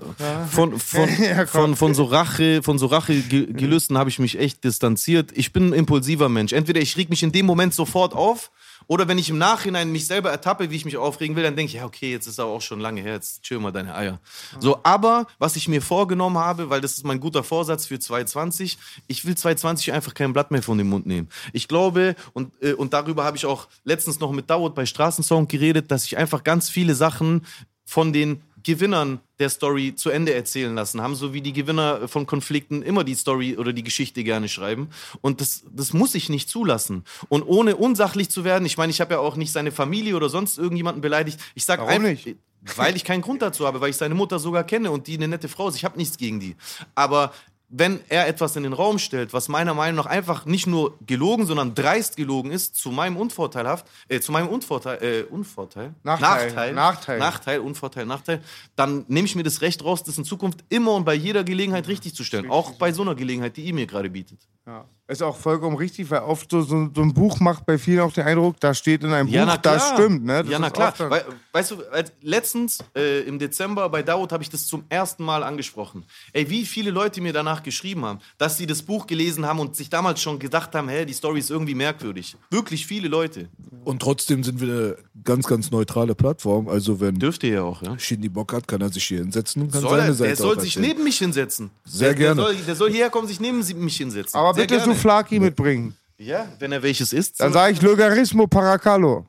[0.49, 1.47] von, von, komm.
[1.47, 5.31] von, von so Rache, von so Rachegelüsten habe ich mich echt distanziert.
[5.33, 6.53] Ich bin ein impulsiver Mensch.
[6.53, 8.51] Entweder ich reg mich in dem Moment sofort auf,
[8.87, 11.69] oder wenn ich im Nachhinein mich selber ertappe, wie ich mich aufregen will, dann denke
[11.69, 14.19] ich, ja, okay, jetzt ist aber auch schon lange her, jetzt chill mal deine Eier.
[14.59, 18.77] So, aber was ich mir vorgenommen habe, weil das ist mein guter Vorsatz für 2020,
[19.07, 21.29] ich will 2020 einfach kein Blatt mehr von dem Mund nehmen.
[21.51, 25.47] Ich glaube, und, äh, und darüber habe ich auch letztens noch mit Dawood bei Straßensong
[25.47, 27.45] geredet, dass ich einfach ganz viele Sachen
[27.85, 32.25] von den Gewinnern der Story zu Ende erzählen lassen haben, so wie die Gewinner von
[32.25, 34.89] Konflikten immer die Story oder die Geschichte gerne schreiben.
[35.21, 37.03] Und das, das muss ich nicht zulassen.
[37.29, 40.29] Und ohne unsachlich zu werden, ich meine, ich habe ja auch nicht seine Familie oder
[40.29, 41.39] sonst irgendjemanden beleidigt.
[41.55, 42.35] Ich sage Warum nicht?
[42.77, 45.27] Weil ich keinen Grund dazu habe, weil ich seine Mutter sogar kenne und die eine
[45.27, 45.75] nette Frau ist.
[45.75, 46.55] Ich habe nichts gegen die.
[46.95, 47.33] Aber
[47.75, 51.47] wenn er etwas in den Raum stellt, was meiner Meinung nach einfach nicht nur gelogen,
[51.47, 55.95] sondern dreist gelogen ist, zu meinem Unvorteilhaft, äh, zu meinem Unvorteil, äh, Unvorteil?
[56.03, 56.45] Nachteil.
[56.45, 56.73] Nachteil.
[56.73, 57.19] Nachteil.
[57.19, 58.43] Nachteil, Unvorteil, Nachteil.
[58.75, 61.87] Dann nehme ich mir das Recht raus, das in Zukunft immer und bei jeder Gelegenheit
[61.87, 62.51] richtig zu stellen.
[62.51, 64.39] Auch bei so einer Gelegenheit, die ihr mir gerade bietet.
[64.67, 64.85] Ja.
[65.05, 68.13] Ist auch vollkommen richtig, weil oft so, so, so ein Buch macht bei vielen auch
[68.13, 70.23] den Eindruck, da steht in einem Buch, das stimmt.
[70.23, 70.43] Ne?
[70.43, 70.93] Das ja, na klar.
[70.97, 75.25] Wei- weißt du, als letztens äh, im Dezember bei Dawood habe ich das zum ersten
[75.25, 76.05] Mal angesprochen.
[76.31, 79.75] Ey, wie viele Leute mir danach geschrieben haben, dass sie das Buch gelesen haben und
[79.75, 82.37] sich damals schon gedacht haben, hey, die Story ist irgendwie merkwürdig.
[82.49, 83.49] Wirklich viele Leute.
[83.83, 84.95] Und trotzdem sind wir eine
[85.25, 86.69] ganz, ganz neutrale Plattform.
[86.69, 87.99] Also wenn Dürfte ja auch, ja.
[87.99, 90.35] Shindy Bock hat, kann er sich hier hinsetzen und kann Soll seine er, Seite der
[90.37, 90.93] soll sich erzählen.
[90.93, 91.71] neben mich hinsetzen.
[91.83, 92.35] Sehr der, gerne.
[92.41, 94.39] Der soll, der soll hierher kommen, sich neben mich hinsetzen.
[94.39, 94.92] Aber Sehr bitte gerne.
[94.93, 95.97] Souflaki mitbringen.
[96.17, 97.39] Ja, wenn er welches isst.
[97.39, 99.25] Dann sage ich Logarismo Paracalo.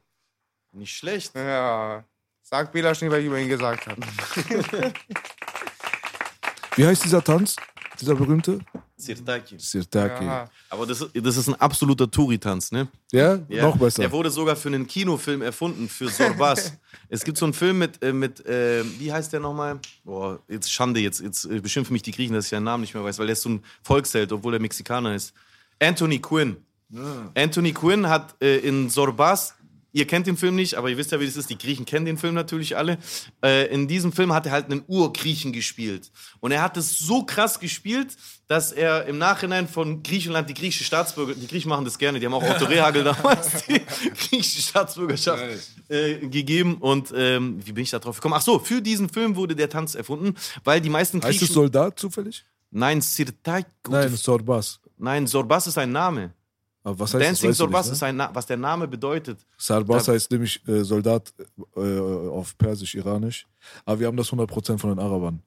[0.73, 1.35] Nicht schlecht.
[1.35, 2.05] Ja.
[2.43, 4.01] Sagt Bela Schnee, weil ich über ihn gesagt habe.
[6.77, 7.57] Wie heißt dieser Tanz?
[8.01, 8.59] Dieser berühmte?
[8.97, 9.57] Sirtaki.
[9.59, 10.25] Sirtaki.
[10.25, 10.51] Ja, Ja.
[10.71, 12.89] Aber das, das ist ein absoluter Touri-Tanz, ne?
[13.13, 14.03] Ja, noch besser.
[14.03, 16.73] Der wurde sogar für einen Kinofilm erfunden, für Sorbas.
[17.09, 19.79] es gibt so einen Film mit, äh, mit äh, wie heißt der nochmal?
[20.05, 22.95] Boah, jetzt Schande, jetzt, jetzt äh, beschimpfen mich die Griechen, dass ich seinen Namen nicht
[22.95, 25.33] mehr weiß, weil der ist so ein Volksheld, obwohl er Mexikaner ist.
[25.81, 26.57] Anthony Quinn.
[27.35, 29.55] Anthony Quinn hat äh, in Sorbas,
[29.93, 32.05] ihr kennt den Film nicht, aber ihr wisst ja, wie das ist, die Griechen kennen
[32.05, 32.99] den Film natürlich alle.
[33.43, 36.11] Äh, in diesem Film hat er halt einen Urgriechen gespielt.
[36.41, 38.17] Und er hat es so krass gespielt,
[38.47, 42.27] dass er im Nachhinein von Griechenland die griechische Staatsbürger, die Griechen machen das gerne, die
[42.27, 43.81] haben auch Otto Rehagel damals die
[44.29, 45.43] griechische Staatsbürgerschaft
[45.89, 46.77] äh, gegeben.
[46.79, 48.35] Und ähm, wie bin ich da drauf gekommen?
[48.37, 51.47] Ach so, für diesen Film wurde der Tanz erfunden, weil die meisten heißt Griechen...
[51.47, 52.45] es Soldat zufällig?
[52.71, 53.65] Nein, Sirtai...
[53.89, 54.81] Nein, Sorbas.
[54.97, 56.33] Nein, Sorbas ist ein Name.
[56.83, 57.57] Aber was heißt Dancing das?
[57.57, 58.09] Sorbas nicht, ist ne?
[58.09, 59.47] ein Na was der Name bedeutet.
[59.57, 61.33] Sarbas heißt nämlich äh, Soldat
[61.77, 63.47] äh, auf Persisch, Iranisch.
[63.87, 65.43] Aber wir haben das 100% von den Arabern.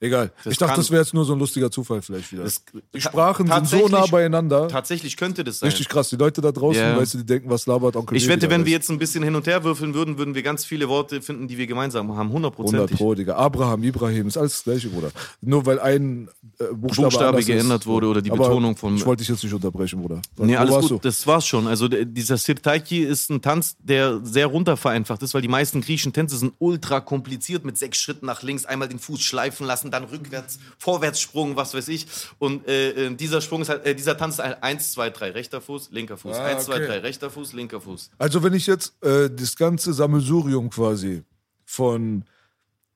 [0.00, 0.30] Egal.
[0.44, 2.44] Das ich dachte, kann- das wäre jetzt nur so ein lustiger Zufall vielleicht wieder.
[2.44, 2.62] Das-
[2.94, 4.68] die Sprachen sind so nah beieinander.
[4.68, 5.68] Tatsächlich könnte das sein.
[5.70, 6.08] Richtig krass.
[6.08, 6.96] Die Leute da draußen, Ja.
[6.96, 9.34] weißt du, die denken, was labert Onkel Ich wette, wenn wir jetzt ein bisschen hin
[9.34, 12.28] und her würfeln würden, würden wir ganz viele Worte finden, die wir gemeinsam haben.
[12.32, 12.62] 100 du?
[12.62, 12.96] 100 Prozent.
[12.98, 13.34] Pro, Digga.
[13.36, 15.10] Abraham, Ibrahim, ist alles das gleiche, Bruder.
[15.40, 16.28] Nur weil ein
[16.60, 17.86] äh, Buchstabe, Buchstabe geändert ist.
[17.86, 20.20] wurde oder die Aber Betonung vom- Ich wollte dich jetzt nicht unterbrechen, Bruder.
[20.36, 20.98] Nee, Wo alles gut, du?
[21.02, 21.66] das war's schon.
[21.66, 26.12] Also dieser Sirtaiki ist ein Tanz, der sehr runter vereinfacht ist, weil die meisten griechischen
[26.12, 30.04] Tänze sind ultra kompliziert mit sechs Schritten nach links, einmal den Fuß schleifen lassen, dann
[30.04, 32.06] rückwärts, Vorwärtssprung, was weiß ich.
[32.38, 35.30] Und äh, äh, dieser Sprung ist halt, äh, dieser Tanz ist halt 1, 2, 3,
[35.30, 36.86] rechter Fuß, linker Fuß, Ah, 1, 2, okay.
[36.86, 38.10] 3, rechter Fuß, linker Fuß.
[38.18, 41.22] Also wenn ich jetzt äh, das ganze Sammelsurium quasi
[41.64, 42.24] von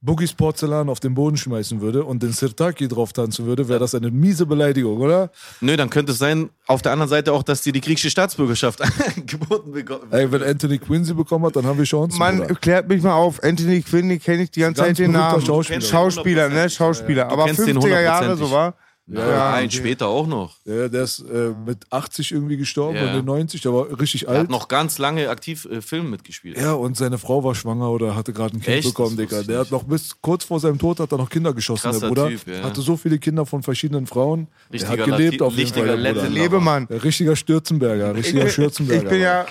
[0.05, 3.95] Boogies Porzellan auf den Boden schmeißen würde und den Sirtaki drauf tanzen würde, wäre das
[3.95, 5.31] eine miese Beleidigung, oder?
[5.61, 8.81] Nö, dann könnte es sein, auf der anderen Seite auch, dass dir die griechische Staatsbürgerschaft
[9.27, 10.09] geboten bekommen.
[10.11, 12.19] Ey, wenn Anthony Quinn sie bekommen hat, dann haben wir Chancen.
[12.19, 13.43] Mann, klärt mich mal auf.
[13.45, 15.41] Anthony Quinn, kenne ich die ganze Ganz Zeit den Namen.
[15.41, 15.81] Schauspieler.
[15.81, 16.69] Schauspieler, ne?
[16.69, 17.31] Schauspieler.
[17.31, 18.75] Aber kennst den 50er Jahre so war.
[19.05, 19.77] Nein, okay.
[19.77, 20.57] später auch noch.
[20.65, 23.13] Ja, der ist äh, mit 80 irgendwie gestorben Ja.
[23.13, 24.51] und in 90, der war richtig Er hat alt.
[24.51, 26.57] noch ganz lange aktiv äh, Film mitgespielt.
[26.57, 28.89] Ja, und seine Frau war schwanger oder hatte gerade ein Kind Echt?
[28.89, 29.43] bekommen, Digga.
[29.43, 32.01] Der ich hat noch bis kurz vor seinem Tod hat er noch Kinder geschossen, Krasser
[32.01, 32.29] der Bruder.
[32.29, 32.63] Typ, ja.
[32.63, 34.47] Hatte so viele Kinder von verschiedenen Frauen.
[34.73, 36.29] Richtiger der hat gelebt Lati- auf jeden Fall, richtiger der Bruder.
[36.29, 36.35] Legend.
[36.37, 36.87] Lebemann.
[36.87, 39.03] Der richtiger Stürzenberger, Ich richtiger bin, Schürzenberger.
[39.03, 39.47] ich bin ja,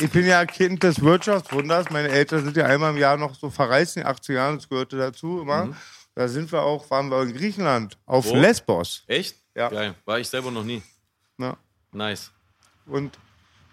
[0.00, 1.90] ich bin ja Kind des Wirtschaftswunders.
[1.90, 4.68] Meine Eltern sind ja einmal im Jahr noch so verreist in den 80er Jahren, das
[4.70, 5.68] gehörte dazu immer.
[6.20, 8.36] Da sind wir auch, waren wir in Griechenland, auf Wo?
[8.36, 9.04] Lesbos.
[9.06, 9.36] Echt?
[9.54, 9.70] Ja.
[9.70, 9.94] Geil.
[10.04, 10.82] War ich selber noch nie.
[11.38, 11.56] Ja.
[11.92, 12.30] Nice.
[12.84, 13.18] Und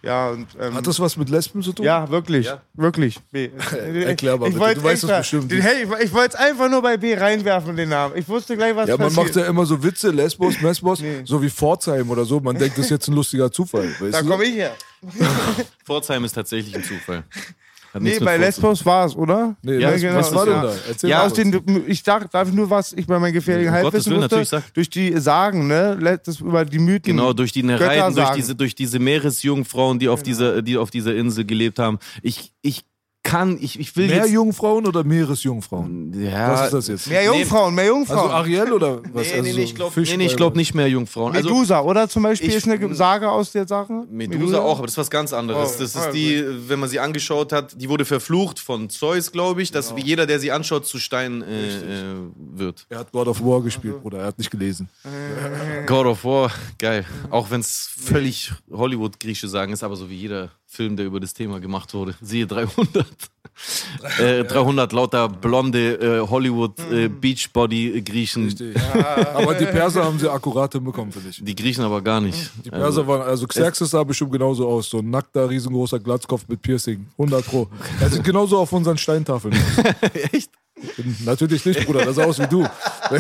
[0.01, 1.85] ja, und ähm, Hat das was mit Lesben zu tun?
[1.85, 2.61] ja, wirklich, Ja.
[2.73, 3.19] wirklich.
[3.31, 3.49] B.
[4.05, 5.51] Erklär mal ich bitte, wollte du weißt das bestimmt.
[5.51, 8.15] Den, hey, ich, ich wollte es einfach nur bei B reinwerfen, den Namen.
[8.15, 9.25] Ich wusste gleich, was Ja, man passiert.
[9.25, 11.23] macht ja immer so Witze, Lesbos, Mesbos, Nee.
[11.25, 12.39] so wie Pforzheim oder so.
[12.39, 13.89] Man denkt, das ist jetzt ein lustiger Zufall.
[13.99, 14.73] Weißt da komme ich her.
[15.83, 17.25] Pforzheim ist tatsächlich ein Zufall.
[17.99, 19.55] Nee, bei Lesbos war es, oder?
[19.61, 20.73] Nee, Ja, was, genau, was war denn da?
[20.87, 23.75] Erzähl Ja, mal Aus den, ich darf, darf nur was ich bei meinem gefährlichen Um
[23.75, 24.73] Halbwissen Willen, wusste, natürlich, sag.
[24.73, 27.15] durch die Sagen, ne, das über die Mythen.
[27.15, 28.37] Genau, durch die Götter Nereiden, durch sagen.
[28.37, 31.99] diese, durch diese Meeresjungfrauen, die auf, dieser, die auf dieser Insel gelebt haben.
[32.21, 32.83] Ich, ich
[33.27, 34.31] kann, ich, ich will Mehr jetzt.
[34.31, 36.13] Jungfrauen oder Meeresjungfrauen?
[36.17, 37.07] Ja, Was ist das jetzt?
[37.07, 38.19] Mehr Jungfrauen, mehr Jungfrauen.
[38.19, 39.27] Also Ariel oder was?
[39.27, 41.35] Nee, also nee, nee, ich glaube nee, nee, ich glaub nicht mehr Jungfrauen.
[41.35, 44.05] Also, Medusa, oder zum Beispiel ich- ist eine Sage aus der Sache.
[44.09, 45.75] Medusa auch, aber das ist was ganz anderes.
[45.75, 49.31] Oh, das ist ah, die, wenn man sie angeschaut hat, die wurde verflucht von Zeus,
[49.31, 52.85] glaube ich, dass jeder, der sie anschaut, zu Stein äh, äh, wird.
[52.89, 54.19] Er hat God of War gespielt, Bruder.
[54.19, 54.87] Er hat nicht gelesen.
[55.85, 57.05] God of War, geil.
[57.29, 61.33] Auch wenn es völlig Hollywood-Grieche sagen ist, aber so wie jeder Film, der über das
[61.33, 62.15] Thema gemacht wurde.
[62.21, 63.05] Siehe 300.
[64.19, 68.55] äh, 300 lauter blonde äh, Hollywood äh, Beachbody-Griechen.
[69.33, 71.43] Aber die Perser haben sie akkurat hinbekommen, finde ich.
[71.43, 72.51] Die Griechen aber gar nicht.
[72.63, 74.89] Die Perser waren, also Xerxes sah bestimmt genauso aus.
[74.89, 77.07] So ein nackter, riesengroßer Glatzkopf mit Piercing.
[77.17, 77.67] 100 Pro.
[77.99, 79.55] Er sieht genauso auf unseren Steintafeln.
[80.31, 80.51] Echt?
[81.25, 82.05] Natürlich nicht, Bruder.
[82.05, 82.65] Das sah aus wie du.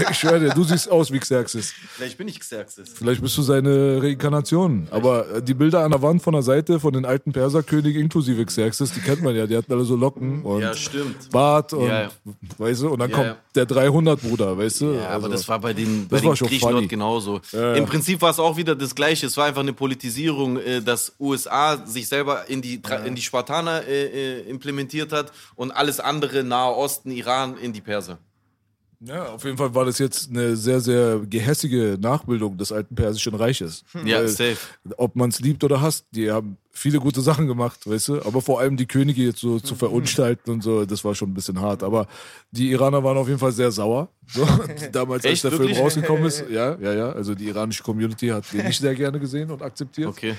[0.09, 1.73] Ich schwöre dir, du siehst aus wie Xerxes.
[1.95, 2.89] Vielleicht bin ich Xerxes.
[2.93, 4.87] Vielleicht bist du seine Reinkarnation.
[4.91, 8.45] Aber äh, die Bilder an der Wand von der Seite von den alten Perserkönigen inklusive
[8.45, 9.47] Xerxes, die kennt man ja.
[9.47, 11.29] Die hatten alle so Locken und Ja, stimmt.
[11.31, 12.09] Bart und, Ja, ja.
[12.57, 13.37] weißt du, und dann Ja, kommt ja.
[13.55, 14.85] der 300-Bruder, weißt du?
[14.93, 16.81] Ja, aber Also- das war bei den, bei das den war schon Griechen funny.
[16.81, 17.41] dort genauso.
[17.51, 17.73] Ja, ja.
[17.75, 19.25] Im Prinzip war es auch wieder das Gleiche.
[19.27, 23.83] Es war einfach eine Politisierung, äh, dass USA sich selber in die, in die Spartaner
[23.87, 28.19] äh, implementiert hat und alles andere, Nahe Osten, Iran, in die Perser.
[28.99, 33.35] Ja, auf jeden Fall war das jetzt eine sehr, sehr gehässige Nachbildung des alten Persischen
[33.35, 33.83] Reiches.
[34.05, 34.57] Ja, Weil, safe.
[34.97, 38.21] Ob man es liebt oder hasst, die haben viele gute Sachen gemacht, weißt du?
[38.23, 41.35] Aber vor allem die Könige jetzt so zu verunstalten und so, das war schon ein
[41.35, 41.83] bisschen hart.
[41.83, 42.07] Aber
[42.49, 44.09] die Iraner waren auf jeden Fall sehr sauer.
[44.25, 44.47] So,
[44.91, 45.43] damals, als Echt?
[45.43, 45.73] der Wirklich?
[45.73, 46.45] Film rausgekommen ist.
[46.49, 47.11] Ja, ja, ja.
[47.11, 50.07] Also die iranische Community hat den nicht sehr gerne gesehen und akzeptiert.
[50.07, 50.35] Okay.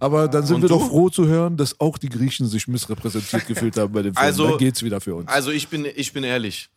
[0.00, 0.78] Aber dann sind Und wir du?
[0.78, 4.24] doch froh zu hören, dass auch die Griechen sich missrepräsentiert gefühlt haben bei dem Film.
[4.26, 5.28] Also- dann geht's wieder für uns.
[5.28, 6.68] Also ich bin, ich bin ehrlich.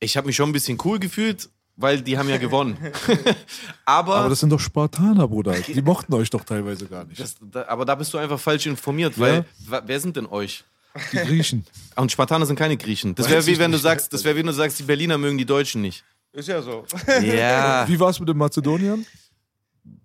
[0.00, 2.76] Ich habe mich schon ein bisschen cool gefühlt, weil die haben ja gewonnen.
[3.84, 5.52] aber, Aber das sind doch Spartaner, Bruder.
[5.54, 7.20] Die mochten euch doch teilweise gar nicht.
[7.20, 9.44] das, da, aber da bist du einfach falsch informiert, weil
[9.84, 10.64] wer sind denn euch?
[11.12, 11.66] Die Griechen.
[11.94, 13.14] Und Spartaner sind keine Griechen.
[13.14, 15.36] Das wäre wie wenn du sagst, das wäre wie wenn du sagst, die Berliner mögen
[15.38, 16.04] die Deutschen nicht.
[16.32, 16.84] Ist ja so.
[17.22, 17.86] Ja.
[17.88, 19.04] Wie war es mit den Mazedoniern?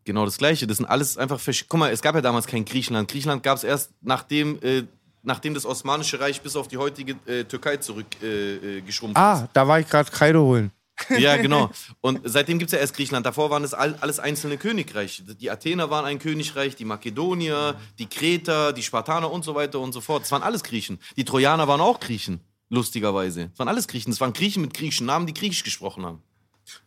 [0.04, 0.66] Genau das Gleiche.
[0.68, 1.66] Das sind alles einfach Fisch.
[1.70, 3.10] Guck mal, es gab ja damals kein Griechenland.
[3.10, 4.84] Griechenland gab es erst nachdem, äh,
[5.24, 9.48] nachdem das Osmanische Reich bis auf die heutige äh, Türkei zurückgeschrumpft äh, äh, geschrumpft Ah,
[9.54, 10.72] da war ich gerade Kreide holen.
[11.10, 11.20] ist.
[11.20, 11.70] Ja, genau.
[12.02, 13.26] Und seitdem gibt es ja erst Griechenland.
[13.28, 15.24] Davor waren es all, alles einzelne Königreiche.
[15.24, 19.94] Die Athener waren ein Königreich, die Makedonier, die Kreter, die Spartaner und so weiter und
[19.94, 20.24] so fort.
[20.24, 21.00] Das waren alles Griechen.
[21.16, 23.50] Die Trojaner waren auch Griechen, lustigerweise.
[23.50, 24.12] Das waren alles Griechen.
[24.12, 26.24] Das waren Griechen mit griechischen Namen, die griechisch gesprochen haben.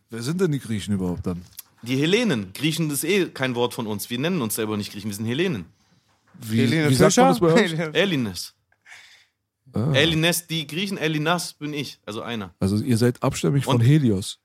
[0.09, 1.43] Wer sind denn die Griechen überhaupt dann?
[1.81, 2.51] Die Hellenen.
[2.53, 4.09] Griechen ist eh kein Wort von uns.
[4.09, 5.65] Wir nennen uns selber nicht Griechen, wir sind Hellenen.
[6.41, 7.55] Wie, Helene wie sagt man das bei?
[7.67, 7.93] Fischer?
[7.95, 8.53] Elines.
[9.73, 9.91] Ah.
[9.93, 12.53] Elines, die Griechen, Elinas bin ich, also einer.
[12.59, 14.39] Also ihr seid abstämmig von Und- Helios.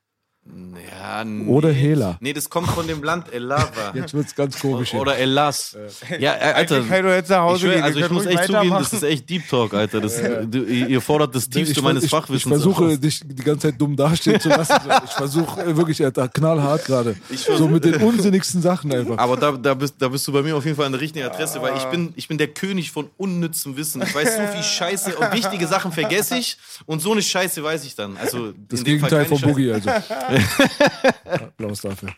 [0.46, 1.46] Ja, nee.
[1.46, 2.16] Oder Hela.
[2.20, 3.92] Nee, das kommt von dem Land Elava.
[3.94, 4.94] Jetzt wird's ganz komisch.
[4.94, 5.76] Oder Elas.
[6.18, 6.82] Ja, äh, Alter.
[6.82, 7.82] Kann ich jetzt nach Ich, Hause schwör, gehen.
[7.82, 10.00] also ich muss echt zugeben, das ist echt Deep Talk, Alter.
[10.00, 12.56] Das, du, ihr fordert das Tiefste ich, meines ich, Fachwissens.
[12.56, 14.74] Ich versuche, dich die ganze Zeit dumm dastehen zu lassen.
[15.04, 17.16] Ich versuche äh, wirklich, Alter, knallhart gerade.
[17.56, 19.18] So mit den unsinnigsten Sachen einfach.
[19.18, 21.26] Aber da, da, bist, da bist du bei mir auf jeden Fall an der richtigen
[21.26, 24.02] Adresse, weil ich bin, ich bin der König von unnützem Wissen.
[24.02, 26.56] Ich weiß so viel Scheiße und wichtige Sachen vergesse ich
[26.86, 28.16] und so eine Scheiße weiß ich dann.
[28.16, 29.40] Also Das in dem Fall Gegenteil von.
[29.40, 29.90] Boogie, also.
[31.24, 32.11] Applaus dafür.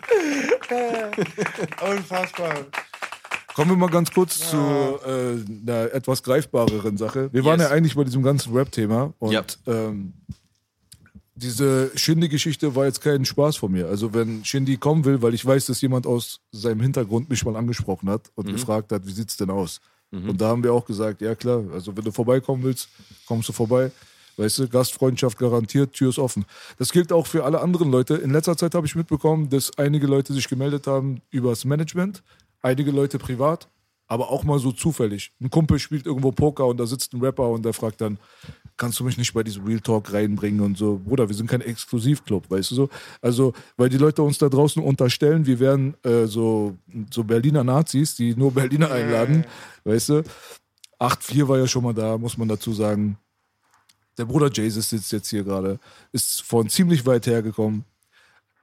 [1.91, 2.55] Unfassbar.
[3.55, 7.29] Kommen wir mal ganz kurz zu äh, einer etwas greifbareren Sache.
[7.33, 7.69] Wir waren Yes.
[7.69, 9.45] ja eigentlich bei diesem ganzen Rap-Thema und Ja.
[9.67, 10.15] ähm,
[11.35, 13.89] diese Shindy-Geschichte war jetzt kein Spaß von mir.
[13.89, 17.57] Also wenn Shindy kommen will, weil ich weiß, dass jemand aus seinem Hintergrund mich mal
[17.57, 18.53] angesprochen hat und Mhm.
[18.53, 19.81] gefragt hat, wie sieht's denn aus?
[20.15, 22.91] Und da haben wir auch gesagt, ja klar, also wenn du vorbeikommen willst,
[23.27, 23.91] kommst du vorbei.
[24.37, 26.45] Weißt du, Gastfreundschaft garantiert, Tür ist offen.
[26.79, 28.15] Das gilt auch für alle anderen Leute.
[28.15, 32.23] In letzter Zeit habe ich mitbekommen, dass einige Leute sich gemeldet haben übers Management,
[32.63, 33.69] einige Leute privat,
[34.07, 35.33] aber auch mal so zufällig.
[35.41, 38.19] Ein Kumpel spielt irgendwo Poker und da sitzt ein Rapper und der fragt dann,
[38.77, 41.01] kannst du mich nicht bei diesem Real Talk reinbringen und so.
[41.03, 42.89] Bruder, wir sind kein Exklusivclub, weißt du so?
[43.21, 46.77] Also, weil die Leute uns da draußen unterstellen, wir wären äh, so,
[47.11, 49.47] so Berliner Nazis, die nur Berliner einladen,
[49.85, 50.25] weißt du?
[50.99, 53.17] 8-4 war ja schon mal da, muss man dazu sagen.
[54.19, 55.79] Der Bruder Jesus sitzt jetzt hier gerade,
[56.13, 57.85] ist von ziemlich weit hergekommen.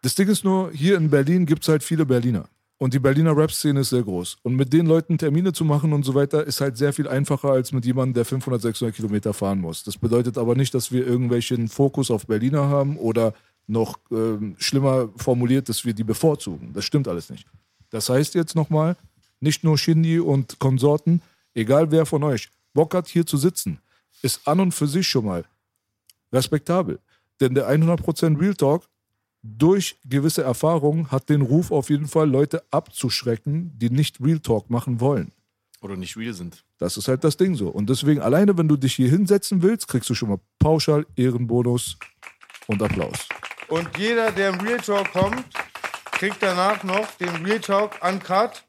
[0.01, 2.47] Das Ding ist nur, hier in Berlin gibt es halt viele Berliner.
[2.77, 4.37] Und die Berliner Rap-Szene ist sehr groß.
[4.43, 7.49] Und mit den Leuten Termine zu machen und so weiter, ist halt sehr viel einfacher
[7.49, 9.83] als mit jemandem, der 500, 600 Kilometer fahren muss.
[9.83, 13.33] Das bedeutet aber nicht, dass wir irgendwelchen Fokus auf Berliner haben oder
[13.67, 16.71] noch ähm, schlimmer formuliert, dass wir die bevorzugen.
[16.73, 17.45] Das stimmt alles nicht.
[17.89, 18.95] Das heißt jetzt nochmal,
[19.41, 21.21] nicht nur Shindy und Konsorten,
[21.53, 23.79] egal wer von euch Bock hat, hier zu sitzen,
[24.21, 25.45] ist an und für sich schon mal
[26.31, 26.99] respektabel.
[27.39, 28.87] Denn der 100% Real Talk
[29.41, 34.69] durch gewisse Erfahrungen hat den Ruf auf jeden Fall, Leute abzuschrecken, die nicht Real Talk
[34.69, 35.31] machen wollen.
[35.81, 36.65] Oder nicht real sind.
[36.77, 37.69] Das ist halt das Ding so.
[37.69, 41.97] Und deswegen, alleine wenn du dich hier hinsetzen willst, kriegst du schon mal pauschal Ehrenbonus
[42.67, 43.29] und Applaus.
[43.69, 45.45] Und jeder, der im Real Talk kommt,
[46.11, 48.65] kriegt danach noch den Real Talk uncut.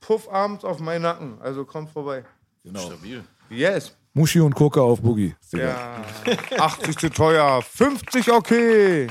[0.00, 1.40] Puff abends auf meinen Nacken.
[1.40, 2.26] Also kommt vorbei.
[2.68, 3.24] Stabil.
[3.48, 3.96] Yes.
[4.14, 5.34] Muschi und Coca auf Boogie.
[5.52, 6.02] Ja.
[6.58, 7.60] 80 zu teuer.
[7.62, 9.08] 50 okay.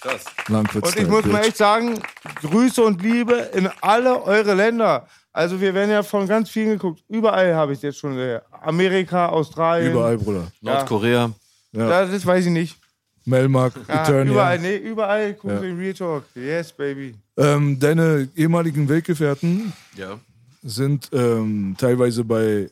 [0.00, 0.24] Krass.
[0.48, 0.86] Langwitz.
[0.86, 2.00] Und ich muss mal echt sagen,
[2.42, 5.06] Grüße und Liebe in alle eure Länder.
[5.32, 7.02] Also wir werden ja von ganz vielen geguckt.
[7.08, 8.44] Überall habe ich es jetzt schon gehört.
[8.62, 9.92] Amerika, Australien.
[9.92, 10.50] Überall, Bruder.
[10.62, 11.30] Nordkorea.
[11.72, 12.78] Das ist, weiß ich nicht.
[13.26, 14.32] Melmark, Ja, Eternia.
[14.32, 15.62] überall, nee, überall gucken Ja.
[15.62, 16.24] wir Real Talk.
[16.36, 17.14] Yes, baby.
[17.36, 20.18] Ähm, deine ehemaligen Weggefährten Ja.
[20.62, 22.70] sind ähm, teilweise bei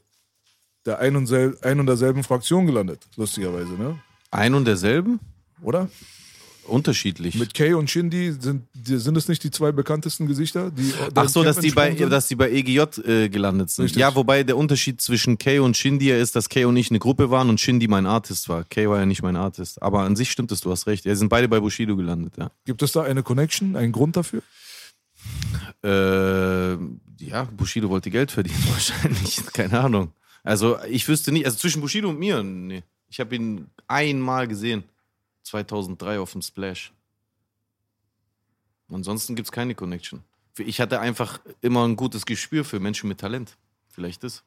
[0.87, 3.99] der ein und, sel ein und derselben Fraktion gelandet, lustigerweise, ne?
[4.31, 5.21] Ein und derselben?
[5.63, 5.89] Oder?
[6.67, 7.35] Unterschiedlich.
[7.35, 10.71] Mit Kay und Shindy sind, sind es nicht die zwei bekanntesten Gesichter?
[10.71, 13.85] Die Ach so, dass die, bei, dass die bei EGJ äh, gelandet sind.
[13.85, 14.01] Richtig.
[14.01, 17.01] Ja, wobei der Unterschied zwischen Kay und Shindy ja ist, dass Kay und ich eine
[17.01, 18.65] Gruppe waren und Shindy mein Artist war.
[18.65, 19.83] Kay war ja nicht mein Artist.
[19.83, 21.05] Aber an sich stimmt es, du hast recht.
[21.05, 22.51] Wir sind beide bei Bushido gelandet, ja.
[22.65, 24.43] Gibt es da eine Connection, einen Grund dafür?
[25.83, 26.73] Äh,
[27.23, 29.45] ja, Bushido wollte Geld verdienen wahrscheinlich.
[29.53, 30.13] Keine Ahnung.
[30.45, 32.85] Also ich wüsste nicht, also zwischen Bushido und mir, nee.
[33.09, 34.85] Ich habe ihn einmal gesehen.
[35.43, 36.93] 2003 auf dem Splash.
[38.91, 40.21] Ansonsten gibt es keine Connection.
[40.59, 43.57] Ich hatte einfach immer ein gutes Gespür für Menschen mit Talent.
[43.89, 44.43] Vielleicht das.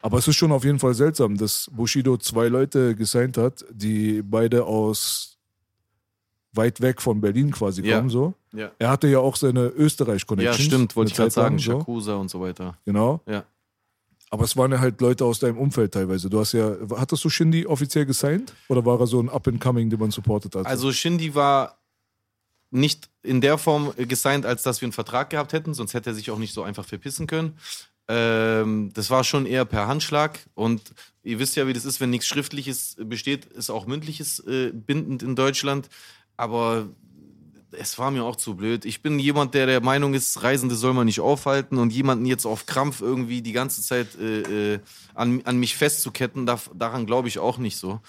[0.00, 4.22] Aber es ist schon auf jeden Fall seltsam, dass Bushido zwei Leute gesigned hat, die
[4.22, 5.38] beide aus
[6.54, 7.96] weit weg von Berlin quasi Ja.
[7.98, 8.10] kommen.
[8.10, 8.34] So.
[8.52, 8.72] Ja.
[8.78, 10.58] Er hatte ja auch seine Österreich-Connection.
[10.58, 11.58] Ja, stimmt, wollte ich gerade sagen.
[11.58, 12.76] Shakusa und so weiter.
[12.84, 13.20] Genau.
[13.26, 13.44] Ja.
[14.32, 16.30] Aber es waren ja halt Leute aus deinem Umfeld teilweise.
[16.30, 18.54] Du hast ja, hattest du Shindy offiziell gesigned?
[18.68, 20.64] Oder war er so ein Up-and-Coming, den man supportet hat?
[20.64, 21.76] Also Shindy war
[22.70, 26.14] nicht in der Form gesigned, als dass wir einen Vertrag gehabt hätten, sonst hätte er
[26.14, 27.58] sich auch nicht so einfach verpissen können.
[28.08, 30.80] Ähm, das war schon eher per Handschlag und
[31.22, 35.22] ihr wisst ja, wie das ist, wenn nichts Schriftliches besteht, ist auch Mündliches äh, bindend
[35.22, 35.90] in Deutschland.
[36.38, 36.88] Aber
[37.72, 38.84] es war mir auch zu blöd.
[38.84, 42.44] Ich bin jemand, der der Meinung ist, Reisende soll man nicht aufhalten und jemanden jetzt
[42.46, 44.80] auf Krampf irgendwie die ganze Zeit äh, äh,
[45.14, 48.00] an, an mich festzuketten, da, daran glaube ich auch nicht so.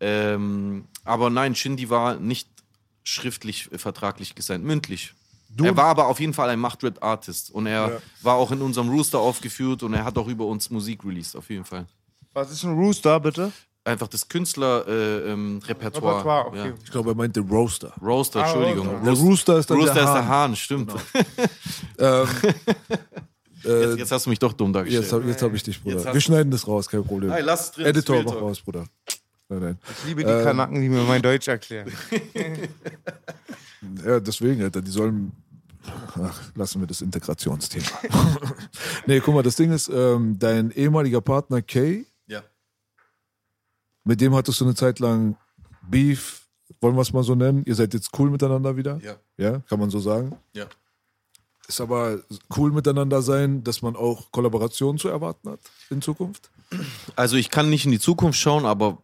[0.00, 2.48] Ähm, aber nein, Shindy war nicht
[3.04, 5.14] schriftlich äh, vertraglich gesigned, mündlich.
[5.62, 8.02] er war aber auf jeden Fall ein Machtred Artist und er Ja.
[8.22, 11.50] war auch in unserem Rooster aufgeführt und er hat auch über uns Musik released, auf
[11.50, 11.86] jeden Fall.
[12.34, 13.50] Was ist ein Rooster, bitte?
[13.88, 15.26] Einfach das Künstlerrepertoire.
[15.26, 16.58] Äh, ähm, okay.
[16.58, 16.74] ja.
[16.84, 17.92] Ich glaube, er meinte Roaster.
[18.02, 18.86] Roaster, Ah, Entschuldigung.
[18.88, 19.04] Roaster.
[19.04, 20.16] Der Rooster ist dann Rooster der ist Hahn.
[20.16, 20.92] der Hahn, stimmt.
[22.00, 22.26] Ähm,
[23.64, 25.02] äh, Jetzt, jetzt hast du mich doch dumm dargestellt.
[25.02, 26.14] jetzt habe jetzt hab ich dich, Bruder.
[26.14, 27.30] Wir schneiden das raus, kein Problem.
[27.30, 27.86] Nein, lass es drin.
[27.86, 28.84] Editor, mach raus, Bruder.
[29.48, 29.78] Nein, nein.
[29.98, 31.90] Ich liebe die Kanaken, die mir mein Deutsch erklären.
[34.04, 35.32] Ja, deswegen, Alter, die sollen.
[36.20, 37.86] Ach, lassen wir das Integrationsthema.
[39.06, 42.04] nee, guck mal, das Ding ist, ähm, dein ehemaliger Partner Kay.
[44.08, 45.36] Mit dem hattest du eine Zeit lang
[45.82, 46.48] Beef,
[46.80, 47.62] wollen wir es mal so nennen.
[47.66, 48.98] Ihr seid jetzt cool miteinander wieder.
[49.02, 49.16] Ja.
[49.36, 50.34] Ja, kann man so sagen.
[50.54, 50.64] Ja.
[51.66, 52.20] Ist aber
[52.56, 55.60] cool miteinander sein, dass man auch Kollaborationen zu erwarten hat
[55.90, 56.50] in Zukunft.
[57.16, 59.02] Also ich kann nicht in die Zukunft schauen, aber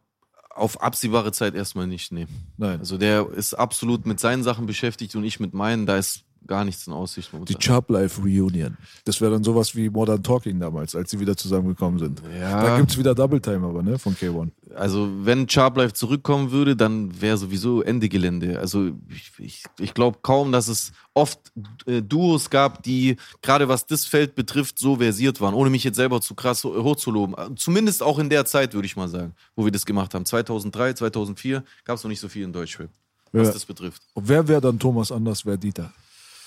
[0.48, 2.26] auf absehbare Zeit erstmal nicht, nee.
[2.56, 2.78] Nein.
[2.78, 6.64] Also der ist absolut mit seinen Sachen beschäftigt und ich mit meinen, da ist gar
[6.64, 7.32] nichts in Aussicht.
[7.32, 7.54] muss Die.
[7.56, 8.76] Chub Life Reunion.
[9.04, 12.22] Das wäre dann sowas wie Modern Talking damals, als sie wieder zusammengekommen sind.
[12.38, 12.62] Ja.
[12.62, 14.50] Da gibt es wieder Double Time aber, ne, von K1.
[14.74, 18.58] Also wenn Sharp Life zurückkommen würde, dann wäre sowieso Ende Gelände.
[18.58, 21.38] Also ich, ich, ich glaube kaum, dass es oft
[21.86, 25.96] äh, Duos gab, die gerade was das Feld betrifft, so versiert waren, ohne mich jetzt
[25.96, 27.56] selber zu krass ho- hochzuloben.
[27.56, 30.24] Zumindest auch in der Zeit, würde ich mal sagen, wo wir das gemacht haben.
[30.24, 32.88] 2003, 2004 gab es noch nicht so viel in Deutschrap,
[33.32, 33.52] was Ja.
[33.54, 34.02] das betrifft.
[34.14, 35.92] Und wer wäre dann Thomas Anders, wer Dieter?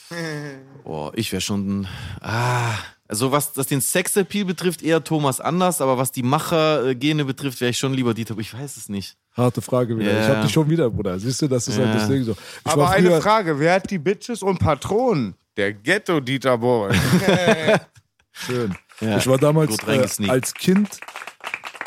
[0.84, 1.88] Boah, ich wäre schon.
[2.22, 2.74] Ah,
[3.08, 7.72] also was das den Sexappeal betrifft, eher Thomas anders, aber was die Macher-Gene betrifft, wäre
[7.72, 8.38] ich schon lieber Dieter.
[8.38, 9.16] Ich weiß es nicht.
[9.36, 10.12] Harte Frage wieder.
[10.14, 10.22] Ja.
[10.24, 11.18] Ich hab dich schon wieder, Bruder.
[11.20, 11.94] Siehst du, das ist halt Ja.
[11.96, 12.32] das Ding so.
[12.34, 15.36] Ich Aber eine Frage, wer hat die Bitches und Patronen?
[15.56, 16.94] Der Ghetto-Dieter Boy.
[18.32, 18.76] Schön.
[19.02, 21.00] Ja, ich war damals äh, als Kind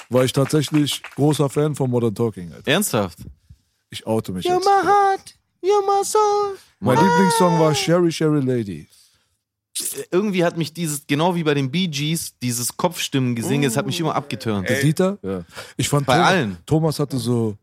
[0.09, 2.53] war ich tatsächlich großer Fan von Modern Talking.
[2.53, 2.71] Alter.
[2.71, 3.19] Ernsthaft?
[3.91, 4.67] Ich oute mich jetzt.
[4.67, 6.57] heart, you're my soul.
[6.81, 8.87] Mein Lieblingssong war Sherry Sherry Lady.
[10.11, 13.99] Irgendwie hat mich dieses, genau wie bei den Bee Gees, dieses Kopfstimmengesingen, es hat mich
[14.01, 14.69] immer abgeturnt.
[14.69, 15.19] Der Dieter?
[15.23, 15.45] Ja.
[15.77, 16.57] Ich fand Bei Thomas, allen.
[16.67, 17.57] Thomas hatte so,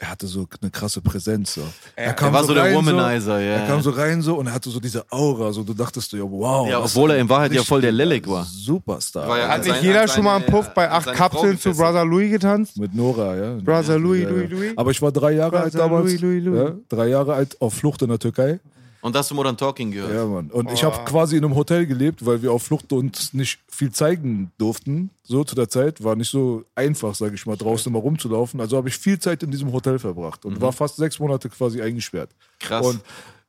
[0.00, 1.54] er hatte so eine krasse Präsenz.
[1.54, 1.62] So.
[1.96, 3.52] Er, Er war so der Womanizer, ja.
[3.56, 6.16] Er kam so rein so und er hatte so diese Aura, so du dachtest so,
[6.16, 6.68] ja, wow.
[6.68, 8.44] Ja, obwohl er in Wahrheit ja voll der Lelek war.
[8.44, 9.26] Superstar.
[9.28, 11.58] War ja Hat sein- jeder an schon mal einen seine- Puff bei acht seine Kapseln
[11.58, 12.78] zu Brother Louis getanzt?
[12.78, 13.54] Mit Nora, ja.
[13.56, 14.56] Brother Louis, Ja, Louis, ja.
[14.56, 14.72] Louis.
[14.76, 16.04] Aber ich war drei Jahre alt Brother damals.
[16.12, 16.60] Louis, Louis, Louis.
[16.60, 18.60] Ja, drei Jahre alt auf Flucht in der Türkei.
[19.00, 20.12] Und hast du Modern Talking gehört?
[20.12, 20.50] Ja, Mann.
[20.50, 23.92] Und ich habe quasi in einem Hotel gelebt, weil wir auf Flucht uns nicht viel
[23.92, 25.10] zeigen durften.
[25.22, 28.60] So zu der Zeit war nicht so einfach, sage ich mal, draußen mal rumzulaufen.
[28.60, 31.80] Also habe ich viel Zeit in diesem Hotel verbracht und war fast sechs Monate quasi
[31.80, 32.30] eingesperrt.
[32.58, 32.84] Krass.
[32.84, 33.00] Und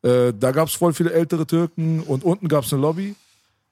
[0.09, 3.15] äh, da gab es voll viele ältere Türken und unten gab es eine Lobby.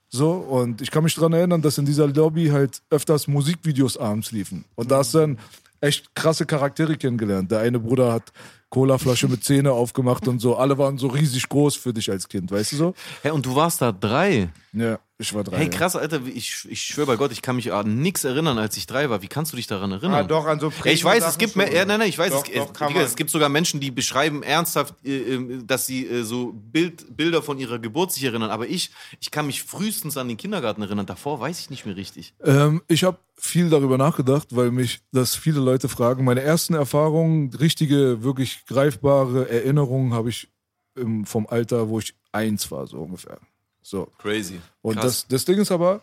[0.09, 4.31] So, und ich kann mich daran erinnern, dass in dieser Lobby halt öfters Musikvideos abends
[4.31, 4.63] liefen.
[4.75, 5.37] Und da hast du dann
[5.81, 7.51] echt krasse Charaktere kennengelernt.
[7.51, 8.31] Der eine Bruder hat
[8.69, 10.55] Colaflasche mit Zähne aufgemacht und so.
[10.55, 12.93] Alle waren so riesig groß für dich als Kind, weißt du so?
[13.21, 14.49] Hey, und du warst da drei.
[14.73, 15.57] Ja, ich war drei.
[15.57, 18.77] Hey, krass, Alter, ich, ich schwöre bei Gott, ich kann mich an nichts erinnern, als
[18.77, 19.23] ich drei war.
[19.23, 20.13] Wie kannst du dich daran erinnern?
[20.13, 22.31] Ah, doch, an so Ja, ich weiß, es gibt mehr, ja, nein, nein, ich weiß,
[22.31, 26.05] Doch, es, doch, Digga, es gibt sogar Menschen, die beschreiben ernsthaft, äh, äh, dass sie
[26.05, 28.51] äh, so Bild, Bilder von ihrer Geburt sich erinnern.
[28.51, 31.07] Aber ich, ich kann mich frühestens an den Kindergarten erinnern.
[31.07, 32.35] Davor weiß ich nicht mehr richtig.
[32.43, 36.25] Ähm, ich habe viel darüber nachgedacht, weil mich das viele Leute fragen.
[36.25, 40.47] Meine ersten Erfahrungen, richtige, wirklich greifbare Erinnerungen habe ich
[40.95, 43.39] ähm, vom Alter, wo ich eins war, so ungefähr.
[43.87, 44.11] So.
[44.17, 44.59] Crazy.
[44.81, 45.03] Und Krass.
[45.21, 46.01] das, das Ding ist aber,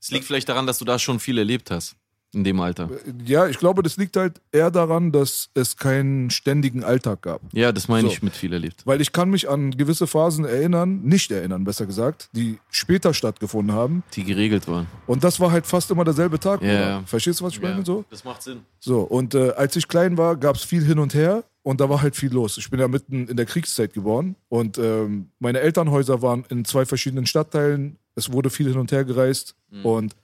[0.00, 1.96] Es liegt vielleicht daran, dass du da schon viel erlebt hast.
[2.32, 2.88] In dem Alter.
[3.24, 7.40] ja, ich glaube, das liegt halt eher daran, dass es keinen ständigen Alltag gab.
[7.52, 8.12] Ja, das meine So.
[8.14, 8.82] ich mit viel erlebt.
[8.86, 13.74] Weil ich kann mich an gewisse Phasen erinnern, nicht erinnern, besser gesagt, die später stattgefunden
[13.74, 14.02] haben.
[14.14, 14.86] Die geregelt waren.
[15.06, 16.60] Und das war halt fast immer derselbe Tag.
[16.62, 17.02] Ja, ja.
[17.06, 17.84] Verstehst du, was ich meine?
[17.84, 18.04] So?
[18.10, 18.60] Das macht Sinn.
[18.80, 21.88] So, und äh, als ich klein war, gab es viel hin und her und da
[21.88, 22.58] war halt viel los.
[22.58, 26.84] Ich bin ja mitten in der Kriegszeit geboren und ähm, meine Elternhäuser waren in zwei
[26.84, 27.98] verschiedenen Stadtteilen.
[28.14, 30.14] Es wurde viel hin und her gereist und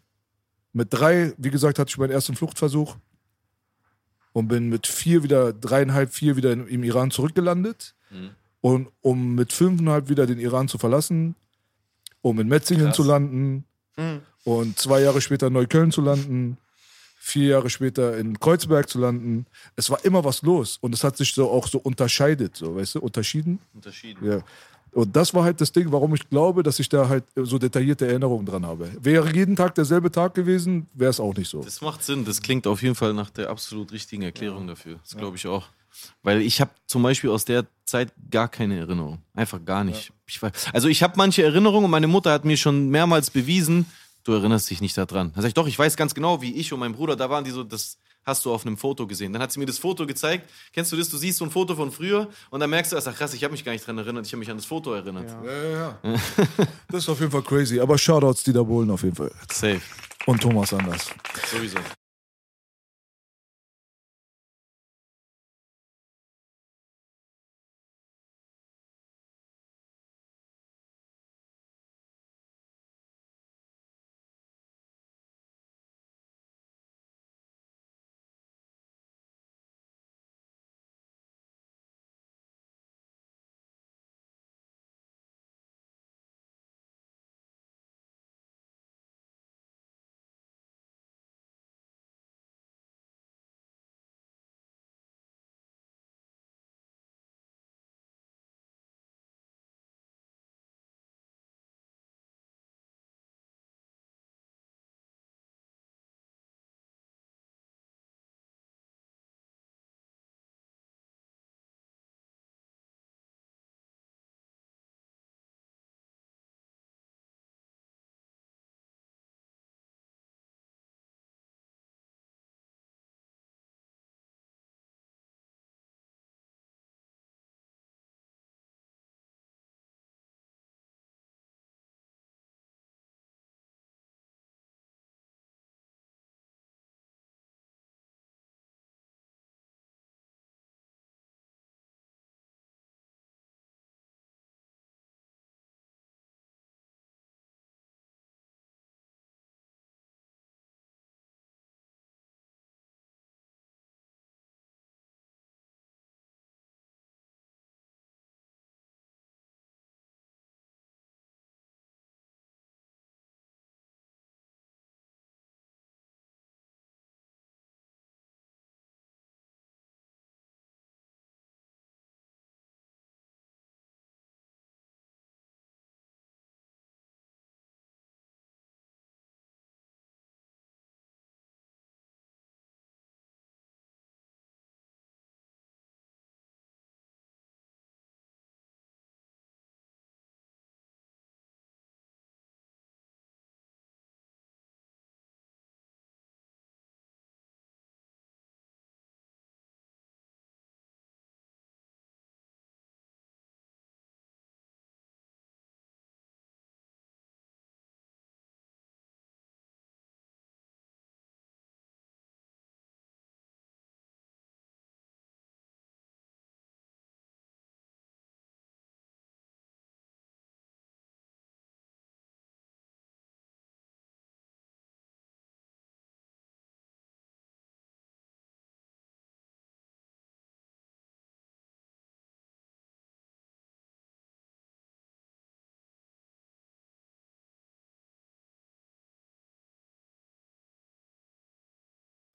[0.72, 2.94] mit drei, wie gesagt, hatte ich meinen ersten Fluchtversuch
[4.32, 7.94] und bin mit vier wieder, dreieinhalb, vier wieder in, im Iran zurückgelandet.
[8.60, 11.34] Und um mit fünfeinhalb wieder den Iran zu verlassen,
[12.20, 12.96] um in Metzingen Krass.
[12.96, 13.64] zu landen
[14.44, 16.58] und zwei Jahre später in Neukölln zu landen
[17.30, 19.46] vier Jahre später in Kreuzberg zu landen.
[19.76, 22.96] Es war immer was los und es hat sich so auch so unterscheidet, so, weißt
[22.96, 23.58] du, unterschieden.
[23.74, 24.26] Unterschieden.
[24.26, 24.42] Ja.
[24.92, 28.08] Und das war halt das Ding, warum ich glaube, dass ich da halt so detaillierte
[28.08, 28.90] Erinnerungen dran habe.
[29.00, 31.62] Wäre jeden Tag derselbe Tag gewesen, wäre es auch nicht so.
[31.62, 32.24] Das macht Sinn.
[32.24, 34.98] Das klingt auf jeden Fall nach der absolut richtigen Erklärung dafür.
[35.02, 35.68] Das glaube ich auch.
[36.22, 39.18] Weil ich habe zum Beispiel aus der Zeit gar keine Erinnerung.
[39.34, 40.12] Einfach gar nicht.
[40.26, 43.86] Ich weiß, also ich habe manche Erinnerungen und meine Mutter hat mir schon mehrmals bewiesen,
[44.24, 45.32] du erinnerst dich nicht daran.
[45.34, 47.44] Da sag ich, doch, ich weiß ganz genau, wie ich und mein Bruder, da waren
[47.44, 49.32] die so, das hast du auf einem Foto gesehen.
[49.32, 50.48] Dann hat sie mir das Foto gezeigt.
[50.72, 51.08] Kennst du das?
[51.08, 53.52] Du siehst so ein Foto von früher und dann merkst du, ach krass, ich habe
[53.52, 55.30] mich gar nicht dran erinnert, ich habe mich an das Foto erinnert.
[55.44, 55.98] Ja, ja, ja.
[56.88, 57.80] das ist auf jeden Fall crazy.
[57.80, 59.32] Aber Shoutouts Dieter Bohlen auf jeden Fall.
[59.50, 59.80] Safe.
[60.26, 61.10] Und Thomas Anders.
[61.50, 61.78] Sowieso.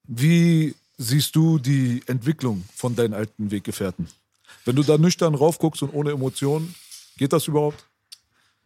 [0.08, 4.08] Wie siehst du die Entwicklung von deinen alten Weggefährten?
[4.66, 6.74] Wenn du da nüchtern raufguckst und ohne Emotionen,
[7.18, 7.86] geht das überhaupt?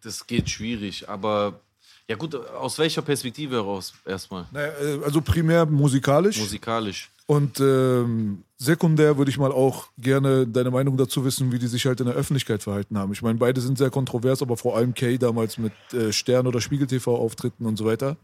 [0.04, 1.60] Das geht schwierig, aber
[2.08, 4.46] ja gut, aus welcher Perspektive heraus erstmal?
[4.52, 6.40] Naja, äh, also primär musikalisch.
[6.40, 7.10] Musikalisch.
[7.28, 11.86] Und ähm, sekundär würde ich mal auch gerne deine Meinung dazu wissen, wie die sich
[11.86, 13.14] halt in der Öffentlichkeit verhalten haben.
[13.14, 16.60] Ich meine, beide sind sehr kontrovers, aber vor allem Kay damals mit äh, Stern- oder
[16.60, 18.18] Spiegel-TV-Auftritten und so weiter.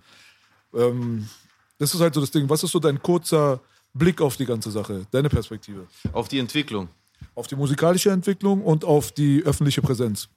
[0.74, 1.30] Ähm,
[1.78, 2.50] das ist halt so das Ding.
[2.50, 3.60] Was ist so dein kurzer
[3.94, 5.88] Blick auf die ganze Sache, deine Perspektive?
[6.14, 6.90] Auf die Entwicklung.
[7.34, 10.30] Auf die musikalische Entwicklung und auf die öffentliche Präsenz.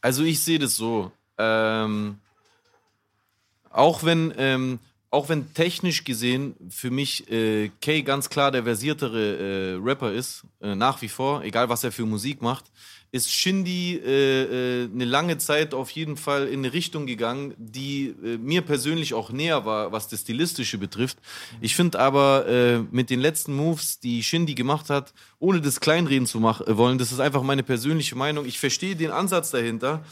[0.00, 1.12] Also ich sehe das so.
[1.38, 2.18] Ähm,
[3.70, 4.78] auch wenn ähm,
[5.12, 10.44] auch wenn technisch gesehen für mich äh, Kay ganz klar der versiertere äh, Rapper ist,
[10.60, 12.64] äh, nach wie vor, egal was er für Musik macht,
[13.12, 18.14] ist Shindy äh, äh, eine lange Zeit auf jeden Fall in eine Richtung gegangen, die
[18.24, 21.18] äh, mir persönlich auch näher war, was das Stilistische betrifft.
[21.60, 26.26] Ich finde aber äh, mit den letzten Moves, die Shindy gemacht hat, ohne das kleinreden
[26.26, 28.46] zu machen äh, wollen, das ist einfach meine persönliche Meinung.
[28.46, 30.02] Ich verstehe den Ansatz dahinter,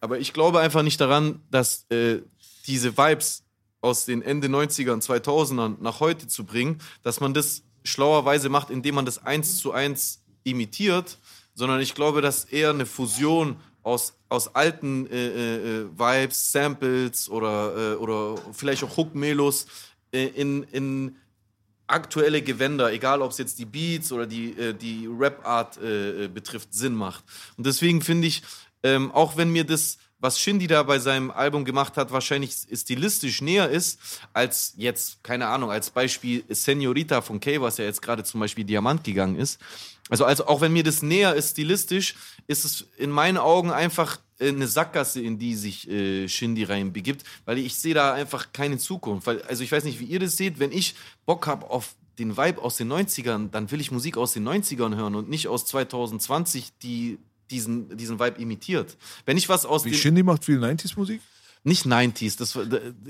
[0.00, 2.20] aber ich glaube einfach nicht daran, dass äh,
[2.66, 3.44] diese Vibes
[3.82, 8.94] aus den Ende 90ern, 2000ern nach heute zu bringen, dass man das schlauerweise macht, indem
[8.94, 11.18] man das eins zu eins imitiert,
[11.56, 17.28] sondern ich glaube, dass eher eine Fusion aus, aus alten äh, äh, äh Vibes, Samples
[17.28, 19.66] oder, äh, oder vielleicht auch Hook-Melos
[20.12, 21.16] äh, in, in
[21.86, 25.80] aktuelle Gewänder, egal ob es jetzt die Beats oder die, äh, die Rap-Art
[26.34, 27.24] betrifft, Sinn macht.
[27.56, 28.42] Und deswegen finde ich,
[28.82, 33.42] ähm, auch wenn mir das was Shindy da bei seinem Album gemacht hat, wahrscheinlich stilistisch
[33.42, 34.00] näher ist,
[34.32, 38.64] als jetzt, keine Ahnung, als Beispiel Senorita von Kay, was ja jetzt gerade zum Beispiel
[38.64, 39.60] Diamant gegangen ist.
[40.08, 42.14] Also, also auch wenn mir das näher ist stilistisch,
[42.46, 47.58] ist es in meinen Augen einfach eine Sackgasse, in die sich äh, Shindy reinbegibt, weil
[47.58, 49.26] ich sehe da einfach keine Zukunft.
[49.26, 50.94] Weil, also ich weiß nicht, wie ihr das seht, wenn ich
[51.24, 54.96] Bock habe auf den Vibe aus den 90ern, dann will ich Musik aus den 90ern
[54.96, 57.18] hören und nicht aus 2020, die
[57.50, 58.96] diesen, diesen Vibe imitiert.
[59.24, 61.20] Wenn ich was aus Wie Shindy macht viel 90s-Musik?
[61.68, 62.56] Nicht 90s, das,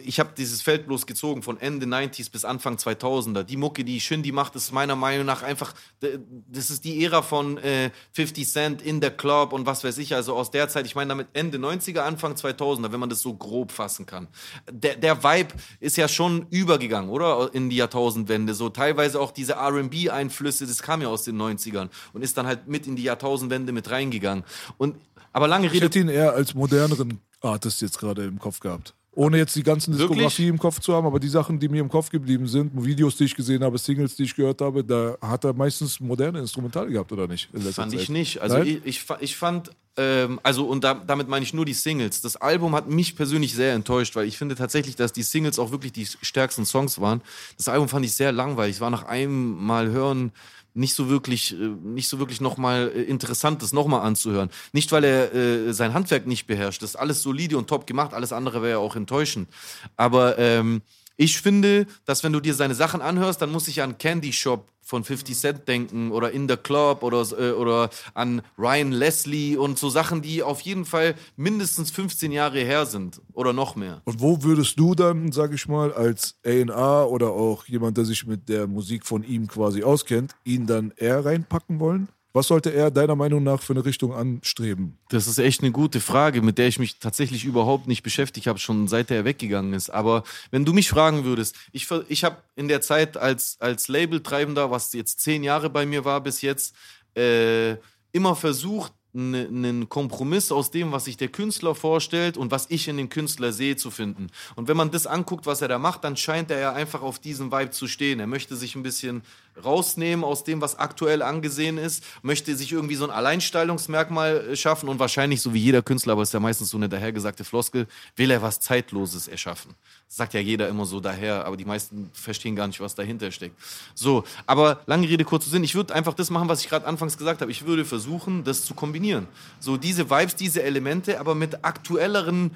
[0.02, 3.42] ich habe dieses Feld bloß gezogen von Ende 90s bis Anfang 2000er.
[3.42, 7.58] Die Mucke, die Shindy macht, ist meiner Meinung nach einfach, das ist die Ära von
[7.58, 10.94] äh, 50 Cent in der Club und was weiß ich, also aus der Zeit, ich
[10.94, 14.26] meine damit Ende 90er, Anfang 2000er, wenn man das so grob fassen kann.
[14.72, 17.50] Der, der Vibe ist ja schon übergegangen, oder?
[17.52, 22.22] In die Jahrtausendwende, so teilweise auch diese R&B-Einflüsse, das kam ja aus den 90ern und
[22.22, 24.44] ist dann halt mit in die Jahrtausendwende mit reingegangen.
[24.78, 24.96] Und
[25.34, 25.76] aber lange Rede.
[25.76, 28.94] Ich hätte ihn eher als moderneren Artist jetzt gerade im Kopf gehabt.
[29.16, 30.48] Ohne jetzt die ganzen Diskografie Wirklich?
[30.48, 33.24] im Kopf zu haben, aber die Sachen, die mir im Kopf geblieben sind, Videos, die
[33.24, 37.10] ich gesehen habe, Singles, die ich gehört habe, da hat er meistens moderne Instrumental gehabt,
[37.12, 37.48] oder nicht?
[37.50, 37.94] Fand Zeit.
[37.94, 38.42] ich nicht.
[38.42, 42.20] Also ich, ich, ich, fand, ähm, also und da, damit meine ich nur die Singles.
[42.20, 45.70] Das Album hat mich persönlich sehr enttäuscht, weil ich finde tatsächlich, dass die Singles auch
[45.70, 47.22] wirklich die stärksten Songs waren.
[47.56, 48.76] Das Album fand ich sehr langweilig.
[48.76, 50.30] Es war nach einem Mal hören
[50.76, 54.50] nicht so wirklich, äh, nicht so wirklich nochmal äh, interessant, das nochmal anzuhören.
[54.72, 56.82] Nicht, weil er äh, sein Handwerk nicht beherrscht.
[56.82, 58.14] Das ist alles solide und top gemacht.
[58.14, 59.48] Alles andere wäre ja auch enttäuschend.
[59.96, 60.82] Aber ähm,
[61.16, 64.70] ich finde, dass wenn du dir seine Sachen anhörst, dann muss ich an Candy Shop
[64.82, 69.78] von 50 Cent denken oder In the Club oder, äh, oder an Ryan Leslie und
[69.78, 74.00] so Sachen, die auf jeden Fall mindestens 15 Jahre her sind oder noch mehr.
[74.04, 78.26] Und wo würdest du dann, sag ich mal, als A&A oder auch jemand, der sich
[78.26, 82.08] mit der Musik von ihm quasi auskennt, ihn dann eher reinpacken wollen?
[82.36, 84.98] Was sollte er deiner Meinung nach für eine Richtung anstreben?
[85.08, 88.58] Das ist echt eine gute Frage, mit der ich mich tatsächlich überhaupt nicht beschäftigt habe,
[88.58, 89.88] schon seit er weggegangen ist.
[89.88, 94.70] Aber wenn du mich fragen würdest, ich, ich habe in der Zeit als, als Labeltreibender,
[94.70, 96.76] was jetzt zehn Jahre bei mir war bis jetzt,
[97.16, 97.76] äh,
[98.12, 102.98] immer versucht, einen Kompromiss aus dem, was sich der Künstler vorstellt und was ich in
[102.98, 104.26] dem Künstler sehe, zu finden.
[104.56, 107.18] Und wenn man das anguckt, was er da macht, dann scheint er ja einfach auf
[107.18, 108.20] diesem Vibe zu stehen.
[108.20, 109.22] Er möchte sich ein bisschen
[109.62, 114.88] rausnehmen aus dem, was aktuell angesehen ist, möchte sich irgendwie so ein Alleinstellungsmerkmal äh, schaffen
[114.88, 117.86] und wahrscheinlich, so wie jeder Künstler, aber es ist ja meistens so eine dahergesagte Floskel,
[118.16, 119.74] will er was Zeitloses erschaffen.
[120.08, 123.30] Das sagt ja jeder immer so daher, aber die meisten verstehen gar nicht, was dahinter
[123.30, 123.56] steckt.
[123.94, 127.18] So, aber lange Rede, kurzer Sinn, ich würde einfach das machen, was ich gerade anfangs
[127.18, 127.50] gesagt habe.
[127.50, 129.26] Ich würde versuchen, das zu kombinieren.
[129.58, 132.52] So diese Vibes, diese Elemente, aber mit aktuelleren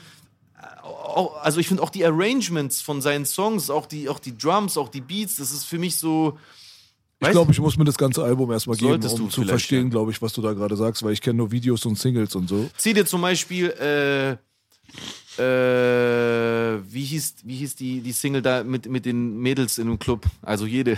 [0.56, 0.66] äh,
[1.42, 4.88] also ich finde auch die Arrangements von seinen Songs, auch die, auch die Drums, auch
[4.88, 6.38] die Beats, das ist für mich so,
[7.20, 9.90] ich glaube, ich muss mir das ganze Album erstmal geben, um zu verstehen, ja.
[9.90, 12.48] glaube ich, was du da gerade sagst, weil ich kenne nur Videos und Singles und
[12.48, 12.70] so.
[12.76, 14.36] Zieh dir zum Beispiel, äh,
[15.40, 19.98] äh, wie hieß, wie hieß die, die Single da mit, mit den Mädels in dem
[19.98, 20.26] Club?
[20.42, 20.96] Also jede.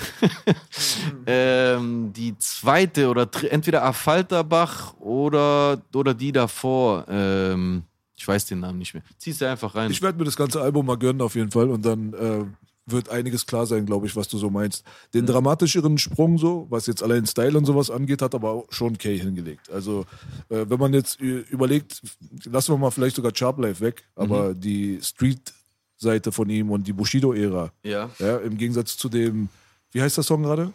[1.27, 7.05] ähm, die zweite oder entweder Affalterbach oder, oder die davor.
[7.09, 7.83] Ähm,
[8.17, 9.03] ich weiß den Namen nicht mehr.
[9.19, 9.91] Zieh's dir einfach rein.
[9.91, 12.45] Ich werde mir das ganze Album mal gönnen auf jeden Fall und dann äh,
[12.87, 14.85] wird einiges klar sein, glaube ich, was du so meinst.
[15.15, 15.29] Den mhm.
[15.29, 19.19] dramatischeren Sprung so, was jetzt allein Style und sowas angeht, hat aber auch schon Kay
[19.19, 19.71] hingelegt.
[19.71, 20.05] Also
[20.49, 22.03] äh, wenn man jetzt überlegt,
[22.45, 24.61] lassen wir mal vielleicht sogar Sharp Life weg, aber mhm.
[24.61, 28.11] die Street-Seite von ihm und die Bushido-Ära, ja.
[28.19, 29.49] ja, im Gegensatz zu dem,
[29.93, 30.73] wie heißt der Song gerade?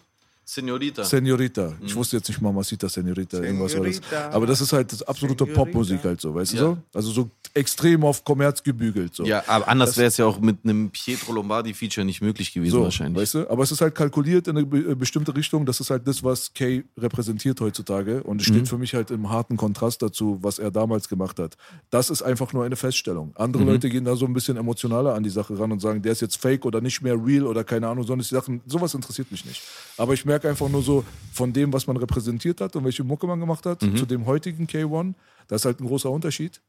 [0.49, 1.03] Senorita.
[1.03, 1.73] Senorita.
[1.81, 1.99] Ich mhm.
[1.99, 4.01] wusste jetzt nicht Mamacita, Senorita, irgendwas war das.
[4.31, 6.59] Aber das ist halt das absolute Popmusik halt so, weißt ja.
[6.59, 6.77] du so?
[6.93, 9.25] Also so extrem auf Kommerz gebügelt so.
[9.25, 12.83] Ja, aber anders wäre es ja auch mit einem Pietro Lombardi-Feature nicht möglich gewesen so,
[12.83, 13.21] wahrscheinlich.
[13.21, 13.49] Weißt du?
[13.49, 15.65] Aber es ist halt kalkuliert in eine äh, bestimmte Richtung.
[15.65, 18.23] Das ist halt das, was Kay repräsentiert heutzutage.
[18.23, 18.65] Und es steht mhm.
[18.67, 21.57] für mich halt im harten Kontrast dazu, was er damals gemacht hat.
[21.89, 23.33] Das ist einfach nur eine Feststellung.
[23.35, 23.69] Andere mhm.
[23.69, 26.21] Leute gehen da so ein bisschen emotionaler an die Sache ran und sagen, der ist
[26.21, 29.43] jetzt fake oder nicht mehr real oder keine Ahnung, sondern die Sachen, sowas interessiert mich
[29.43, 29.61] nicht.
[29.97, 31.03] Aber ich merke, merke einfach nur so
[31.33, 33.97] von dem, was man repräsentiert hat und welche Mucke man gemacht hat, mhm.
[33.97, 35.13] zu dem heutigen K1.
[35.47, 36.61] Das ist halt ein großer Unterschied.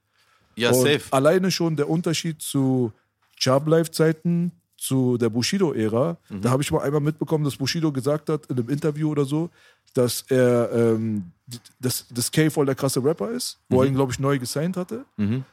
[0.57, 1.03] Ja, und safe.
[1.11, 2.93] Alleine schon der Unterschied zu
[3.37, 6.17] Chubb Life-Zeiten, zu der Bushido-Ära.
[6.29, 6.41] Mhm.
[6.41, 9.51] Da habe ich mal einmal mitbekommen, dass Bushido gesagt hat in einem Interview oder so,
[9.93, 11.33] dass er ähm,
[11.81, 13.83] dass das K voll der krasse Rapper ist, wo mhm.
[13.83, 15.05] er ihn, glaube ich, neu gesigned hatte.
[15.17, 15.45] Mhm.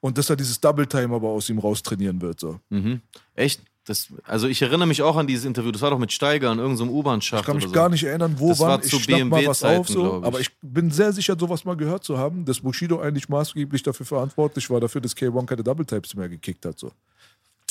[0.00, 2.38] und dass er dieses Double Time aber aus ihm raustrainieren wird.
[2.38, 2.60] So.
[2.68, 3.00] Mhm.
[3.34, 3.62] Echt?
[3.86, 5.70] Das, also ich erinnere mich auch an dieses Interview.
[5.70, 7.40] Das war doch mit Steiger in irgendeinem U-Bahn-Schacht.
[7.42, 7.74] Ich kann mich oder so.
[7.74, 8.68] gar nicht erinnern, wo Das wann.
[8.68, 10.18] war ich zu schnapp mal was BMW-Zeiten, auf, so.
[10.20, 10.24] ich.
[10.26, 14.06] aber ich bin sehr sicher, sowas mal gehört zu haben, dass Bushido eigentlich maßgeblich dafür
[14.06, 16.78] verantwortlich war, dafür, dass K1 keine Double Types mehr gekickt hat.
[16.78, 16.92] So.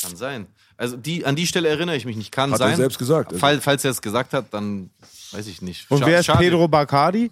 [0.02, 0.46] Kann sein.
[0.78, 2.32] Also die, an die Stelle erinnere ich mich nicht.
[2.32, 2.72] Kann Hat sein.
[2.72, 3.30] er selbst gesagt.
[3.30, 3.40] Also.
[3.40, 4.92] Fall, falls er es gesagt hat, dann
[5.32, 5.90] weiß ich nicht.
[5.90, 6.40] Und Scha- wer ist schade.
[6.44, 7.32] Pedro Bacardi?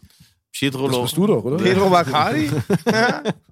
[0.51, 1.57] Pietro Das bist du doch, oder?
[1.57, 2.49] Pedro Bacardi?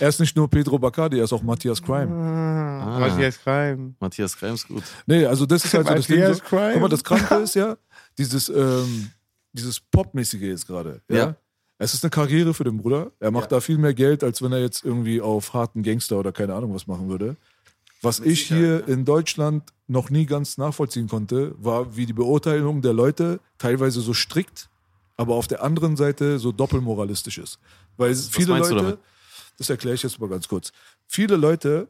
[0.00, 2.10] Er ist nicht nur Pedro Bacardi, er ist auch Matthias Crime.
[2.12, 2.98] Ah.
[2.98, 3.94] Matthias Crime.
[4.00, 4.82] Matthias Kreims gut.
[5.06, 6.34] Nee, also das ist halt so das Ding.
[6.34, 6.40] So.
[6.40, 6.72] Crime.
[6.72, 7.76] Guck mal, das Kranke ist ja,
[8.18, 9.10] dieses, ähm,
[9.52, 11.00] dieses Popmäßige jetzt gerade.
[11.08, 11.16] Ja?
[11.16, 11.36] Ja.
[11.78, 13.10] Es ist eine Karriere für den Bruder.
[13.20, 16.32] Er macht da viel mehr Geld, als wenn er jetzt irgendwie auf harten Gangster oder
[16.32, 17.36] keine Ahnung was machen würde.
[18.00, 22.92] Was ich hier in Deutschland noch nie ganz nachvollziehen konnte, war, wie die Beurteilung der
[22.92, 24.68] Leute teilweise so strikt,
[25.16, 27.58] aber auf der anderen Seite so doppelmoralistisch ist.
[27.96, 29.00] Weil viele meinst du Leute, damit?
[29.58, 30.72] Das erkläre ich jetzt mal ganz kurz.
[31.06, 31.88] Viele Leute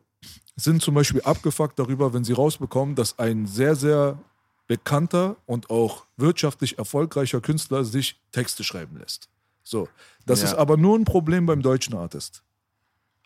[0.57, 4.19] sind zum Beispiel abgefuckt darüber, wenn sie rausbekommen, dass ein sehr, sehr
[4.67, 9.29] bekannter und auch wirtschaftlich erfolgreicher Künstler sich Texte schreiben lässt.
[9.63, 9.89] So.
[10.27, 10.49] Das Ja.
[10.49, 12.43] ist aber nur ein Problem beim deutschen Artist.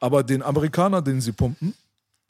[0.01, 1.74] Aber den Amerikaner, den sie pumpen,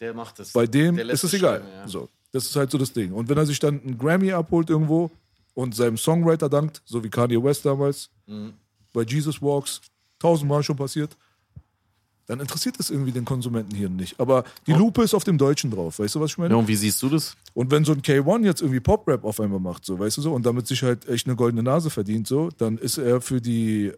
[0.01, 0.53] Der macht es.
[0.53, 1.61] bei dem ist es egal.
[1.61, 1.89] schreiben, ja.
[1.89, 3.13] So, das ist halt so das Ding.
[3.13, 5.11] Und wenn er sich dann einen Grammy abholt irgendwo
[5.55, 8.55] und seinem Songwriter dankt, so wie Kanye West damals, Mhm.
[8.93, 9.81] bei Jesus Walks,
[10.19, 11.17] tausendmal schon passiert,
[12.29, 14.21] dann interessiert es irgendwie den Konsumenten hier nicht.
[14.21, 16.53] Aber die Lupe ist auf dem Deutschen drauf, weißt du, was ich meine?
[16.55, 17.35] Ja, und wie siehst du das?
[17.55, 20.35] Und wenn so ein K1 jetzt irgendwie Pop-Rap auf einmal macht, so, weißt du so,
[20.35, 23.93] und damit sich halt echt eine goldene Nase verdient, so, dann ist er für die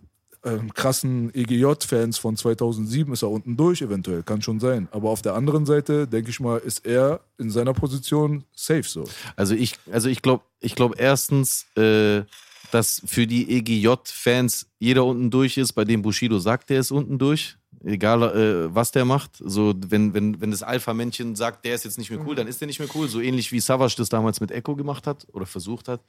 [0.44, 4.89] ähm, krassen EGJ-Fans von 2007 ist er unten durch, eventuell, kann schon sein.
[4.93, 9.05] Aber auf der anderen Seite, denke ich mal, ist er in seiner Position safe, so.
[9.35, 12.23] Also ich, also ich glaube, ich glaube erstens, äh,
[12.70, 17.19] dass für die EGJ-Fans jeder unten durch ist, bei dem Bushido sagt, der ist unten
[17.19, 17.57] durch.
[17.82, 19.32] Egal, äh, was der macht.
[19.39, 22.61] So, wenn, wenn, wenn das Alpha-Männchen sagt, der ist jetzt nicht mehr cool, dann ist
[22.61, 23.09] der nicht mehr cool.
[23.09, 26.02] So ähnlich wie Savage das damals mit Echo gemacht hat oder versucht hat.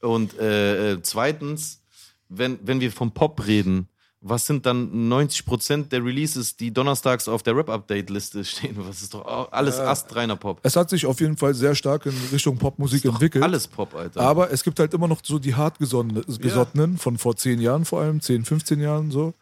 [0.00, 1.82] Und äh, äh, zweitens,
[2.28, 3.88] wenn, wenn wir vom Pop reden,
[4.20, 8.76] was sind dann 90% der Releases, die donnerstags auf der Rap-Update-Liste stehen?
[8.78, 10.58] Was ist doch alles astreiner Pop.
[10.64, 13.44] Es hat sich auf jeden Fall sehr stark in Richtung Popmusik entwickelt.
[13.44, 14.20] Alles Pop, Alter.
[14.20, 18.20] Aber es gibt halt immer noch so die hartgesottenen von vor 10 Jahren vor allem,
[18.20, 19.34] 10, 15 Jahren so,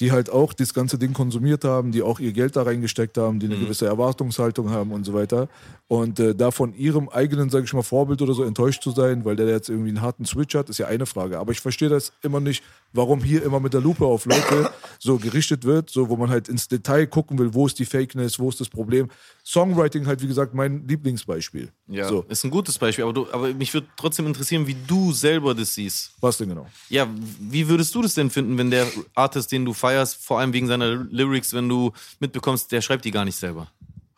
[0.00, 3.38] die halt auch das ganze Ding konsumiert haben, die auch ihr Geld da reingesteckt haben,
[3.38, 5.48] die eine gewisse Erwartungshaltung haben und so weiter.
[5.88, 9.24] Und äh, da von ihrem eigenen, sage ich mal, Vorbild oder so enttäuscht zu sein,
[9.24, 11.38] weil der jetzt irgendwie einen harten Switch hat, ist ja eine Frage.
[11.38, 12.62] Aber ich verstehe das immer nicht,
[12.92, 16.48] warum hier immer mit der Lupe auf Leute so gerichtet wird, so wo man halt
[16.48, 19.08] ins Detail gucken will, wo ist die Fakeness, wo ist das Problem.
[19.44, 21.70] Songwriting halt, wie gesagt, mein Lieblingsbeispiel.
[21.88, 25.12] Ja, So, ist ein gutes Beispiel, aber, du, aber mich würde trotzdem interessieren, wie du
[25.12, 26.12] selber das siehst.
[26.20, 26.66] was denn genau?
[26.88, 27.08] Ja,
[27.40, 28.86] wie würdest du das denn finden, wenn der
[29.16, 31.90] Artist, den du feierst, vor allem wegen seiner Lyrics, wenn du
[32.20, 33.66] mitbekommst, der schreibt die gar nicht selber?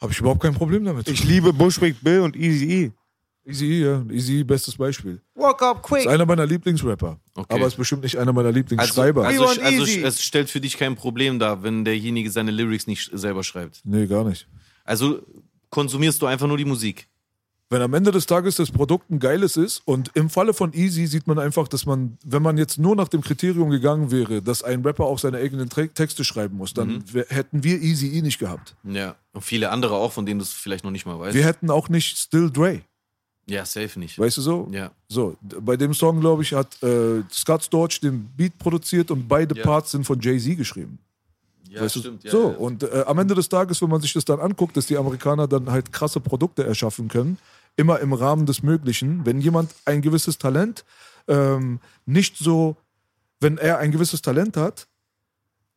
[0.01, 1.09] Habe ich überhaupt kein Problem damit.
[1.09, 2.92] Ich liebe Bushwick Bill und Easy E.
[3.46, 4.02] Easy, ja.
[4.10, 5.20] Easy, bestes Beispiel.
[5.34, 6.01] Walk up quick.
[6.01, 7.18] Ist einer meiner Lieblingsrapper.
[7.34, 7.55] Okay.
[7.55, 9.26] Aber ist bestimmt nicht einer meiner Also, Lieblingsschreiber.
[9.26, 10.02] also, also easy.
[10.02, 13.80] es stellt für dich kein Problem dar, wenn derjenige seine Lyrics nicht selber schreibt.
[13.84, 14.46] nee, gar nicht.
[14.85, 15.20] Also
[15.70, 17.09] konsumierst du einfach nur die Musik.
[17.70, 21.06] Wenn am Ende des Tages das Produkt ein geiles ist und im Falle von Easy
[21.06, 24.62] sieht man einfach, dass man, wenn man jetzt nur nach dem Kriterium gegangen wäre, dass
[24.62, 27.24] ein Rapper auch seine eigenen Tre- Texte schreiben muss, dann Mhm.
[27.28, 28.77] hätten wir Easy E nicht gehabt.
[28.85, 29.16] Ja.
[29.32, 31.35] Und viele andere auch, von denen du es vielleicht noch nicht mal weißt.
[31.35, 32.82] Wir hätten auch nicht Still Dre.
[33.47, 34.19] ja, safe nicht.
[34.19, 34.69] Weißt du so?
[34.70, 34.93] Ja.
[35.09, 39.56] So, bei dem Song, glaube ich, hat äh, Scott Storch den Beat produziert und beide
[39.56, 39.65] Ja.
[39.65, 40.98] Parts sind von Jay-Z geschrieben.
[41.74, 42.01] Ja, Weißt du?
[42.01, 42.24] stimmt.
[42.24, 42.56] Ja, so, ja.
[42.56, 45.48] und äh, am Ende des Tages, wenn man sich das dann anguckt, dass die Amerikaner
[45.48, 47.38] dann halt krasse Produkte erschaffen können,
[47.76, 50.84] immer im Rahmen des Möglichen, wenn jemand ein gewisses Talent
[51.26, 52.76] ähm, nicht so,
[53.40, 54.86] wenn er ein gewisses Talent hat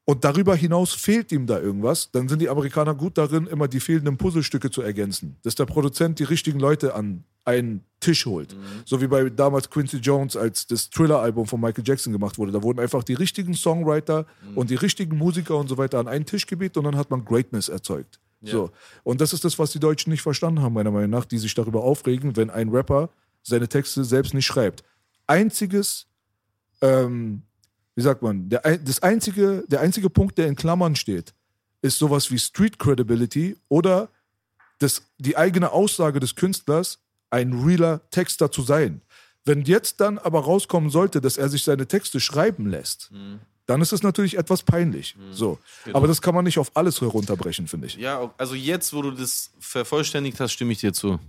[0.06, 3.80] und darüber hinaus fehlt ihm da irgendwas, dann sind die Amerikaner gut darin, immer die
[3.80, 5.38] fehlenden Puzzlestücke zu ergänzen.
[5.44, 8.56] Dass der Produzent die richtigen Leute an einen Tisch holt.
[8.86, 12.52] So wie bei damals Quincy Jones, als das Thriller-Album von Michael Jackson gemacht wurde.
[12.52, 14.26] Da wurden einfach die richtigen Songwriter
[14.56, 17.26] und die richtigen Musiker und so weiter an einen Tisch gebeten und dann hat man
[17.26, 18.20] Greatness erzeugt.
[18.42, 18.70] So.
[19.04, 21.54] Und das ist das, was die Deutschen nicht verstanden haben, meiner Meinung nach, die sich
[21.54, 23.10] darüber aufregen, wenn ein Rapper
[23.42, 24.84] seine Texte selbst nicht schreibt.
[25.26, 26.06] Einziges
[26.82, 27.42] ähm,
[27.98, 31.34] wie sagt man, der, das einzige, der einzige Punkt, der in Klammern steht,
[31.82, 34.10] ist sowas wie Street Credibility oder
[34.78, 39.02] das, die eigene Aussage des Künstlers, ein realer Texter zu sein.
[39.46, 43.12] Wenn jetzt dann aber rauskommen sollte, dass er sich seine Texte schreiben lässt,
[43.66, 45.16] dann ist es natürlich etwas peinlich.
[45.32, 45.60] So.
[45.94, 47.96] Aber das kann man nicht auf alles herunterbrechen, finde ich.
[47.96, 51.20] Ja, also jetzt, wo du das vervollständigt hast, stimme ich dir zu.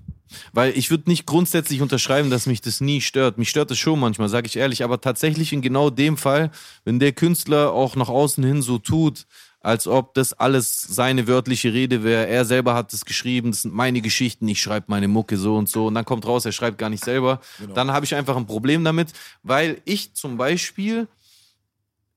[0.52, 3.38] Weil ich würde nicht grundsätzlich unterschreiben, dass mich das nie stört.
[3.38, 4.84] Mich stört es schon manchmal, sage ich ehrlich.
[4.84, 6.50] Aber tatsächlich in genau dem Fall,
[6.84, 9.26] wenn der Künstler auch nach außen hin so tut,
[9.68, 12.26] als ob das alles seine wörtliche Rede wäre.
[12.26, 15.68] Er selber hat es geschrieben, das sind meine Geschichten, ich schreibe meine Mucke so und
[15.68, 15.88] so.
[15.88, 17.40] Und dann kommt raus, er schreibt gar nicht selber.
[17.74, 19.12] Dann habe ich einfach ein Problem damit,
[19.42, 21.06] weil ich zum Beispiel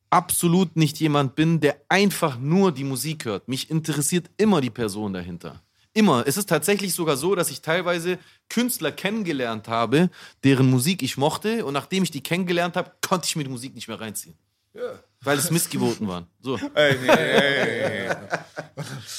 [0.09, 3.49] absolut nicht jemand bin, der einfach nur die Musik hört.
[3.49, 5.61] Mich interessiert immer die Person dahinter.
[5.93, 6.23] Immer.
[6.25, 8.17] Es ist tatsächlich sogar so, dass ich teilweise
[8.47, 10.09] Künstler kennengelernt habe,
[10.45, 11.65] deren Musik ich mochte.
[11.65, 14.35] Und nachdem ich die kennengelernt habe, konnte ich mir die Musik nicht mehr reinziehen.
[15.23, 16.26] Weil es Missgeburten waren.
[16.41, 16.57] So.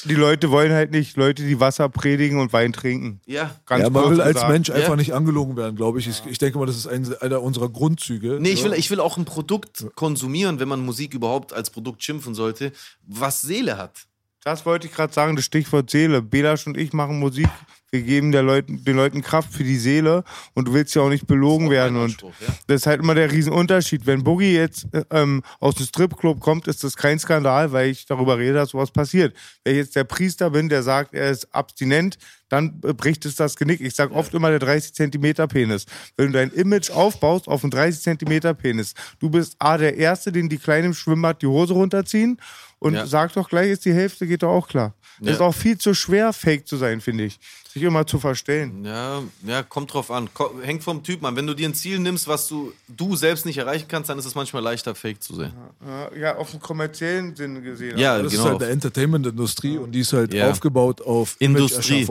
[0.05, 3.21] Die Leute wollen halt nicht Leute, die Wasser predigen und Wein trinken.
[3.27, 3.55] Ja.
[3.67, 4.53] Ganz ja, man will als gesagt.
[4.53, 4.97] Mensch einfach Ja.
[4.97, 6.09] nicht angelogen werden, glaube ich.
[6.09, 6.23] ich.
[6.27, 8.39] Ich denke mal, das ist ein, einer unserer Grundzüge.
[8.41, 8.71] Nee, ich Ja.
[8.71, 12.73] will, ich will auch ein Produkt konsumieren, wenn man Musik überhaupt als Produkt schimpfen sollte,
[13.07, 14.07] was Seele hat.
[14.43, 16.21] Das wollte ich gerade sagen, das Stichwort Seele.
[16.21, 17.49] Belasch und ich machen Musik.
[17.95, 20.25] Wir geben der Leuten, den Leuten Kraft für die Seele
[20.55, 21.93] und du willst ja auch nicht belogen werden.
[21.93, 22.31] mein Und ja.
[22.67, 24.07] das ist halt immer der Riesenunterschied.
[24.07, 28.07] Wenn Boogie jetzt äh, ähm, aus dem Stripclub kommt, ist das kein Skandal, weil ich
[28.07, 29.37] darüber rede, dass sowas passiert.
[29.63, 32.17] Wenn ich jetzt der Priester bin, der sagt, er ist abstinent,
[32.49, 33.83] dann äh, bricht es das Genick.
[33.83, 35.85] Ich sage oft immer der 30 Zentimeter Penis.
[36.17, 40.33] Wenn du dein Image aufbaust auf einen 30 Zentimeter Penis, du bist A, der Erste,
[40.33, 42.39] den die Kleinen im Schwimmbad die Hose runterziehen
[42.83, 43.07] und Ja.
[43.07, 44.95] sag doch gleich, ist die Hälfte, geht doch auch klar.
[45.19, 45.35] Das Ja.
[45.35, 47.39] ist auch viel zu schwer, fake zu sein, finde ich.
[47.73, 48.85] Sich immer zu verstellen.
[48.85, 50.29] Ja, ja, kommt drauf an.
[50.63, 51.37] Hängt vom Typ an.
[51.37, 54.27] Wenn du dir ein Ziel nimmst, was du, du selbst nicht erreichen kannst, dann ist
[54.27, 55.53] es manchmal leichter, fake zu sein.
[55.87, 57.97] Ja, Ja, auf den kommerziellen Sinne gesehen.
[57.99, 58.45] Ja, Das genau.
[58.45, 60.51] ist halt eine Entertainment-Industrie und die ist halt Ja.
[60.51, 62.07] aufgebaut auf Industrie.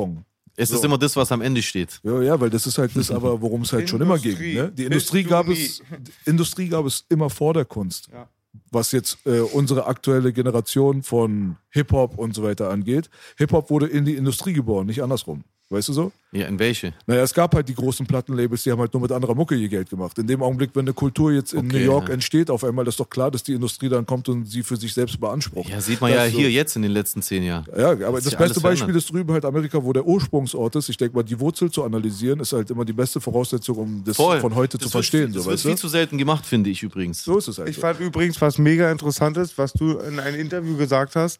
[0.57, 0.85] Es ist So.
[0.85, 1.99] immer das, was am Ende steht.
[2.03, 4.37] Ja, ja, weil das ist halt das, aber worum es halt schon immer ging.
[4.37, 4.71] Ne?
[4.71, 8.09] Die Industrie du gab, es, die Industrie gab es immer vor der Kunst.
[8.11, 8.27] Ja.
[8.69, 13.09] Was jetzt äh, unsere aktuelle Generation von Hip-Hop und so weiter angeht.
[13.37, 15.43] Hip-Hop wurde in die Industrie geboren, nicht andersrum.
[15.71, 16.11] Weißt du so?
[16.33, 16.93] Ja, in welche?
[17.07, 19.69] Naja, es gab halt die großen Plattenlabels, die haben halt nur mit anderer Mucke ihr
[19.69, 20.17] Geld gemacht.
[20.17, 22.13] In dem Augenblick, wenn eine Kultur jetzt in Okay, New York ja.
[22.13, 24.93] entsteht, auf einmal ist doch klar, dass die Industrie dann kommt und sie für sich
[24.93, 25.69] selbst beansprucht.
[25.69, 26.37] Ja, sieht man Das ja so.
[26.39, 27.65] hier jetzt in den letzten zehn Jahren.
[27.77, 28.95] Ja, aber das ja beste Beispiel verändert.
[29.03, 30.89] ist drüben halt Amerika, wo der Ursprungsort ist.
[30.89, 34.17] Ich denke mal, die Wurzel zu analysieren ist halt immer die beste Voraussetzung, um das
[34.17, 34.39] Voll.
[34.41, 35.31] von heute das zu wird- verstehen.
[35.33, 35.77] Das so, wird weißt viel du?
[35.77, 37.23] zu selten gemacht, finde ich übrigens.
[37.23, 37.69] So ist es halt.
[37.69, 37.81] Ich so.
[37.81, 41.39] fand übrigens, was mega interessant ist, was du in einem Interview gesagt hast,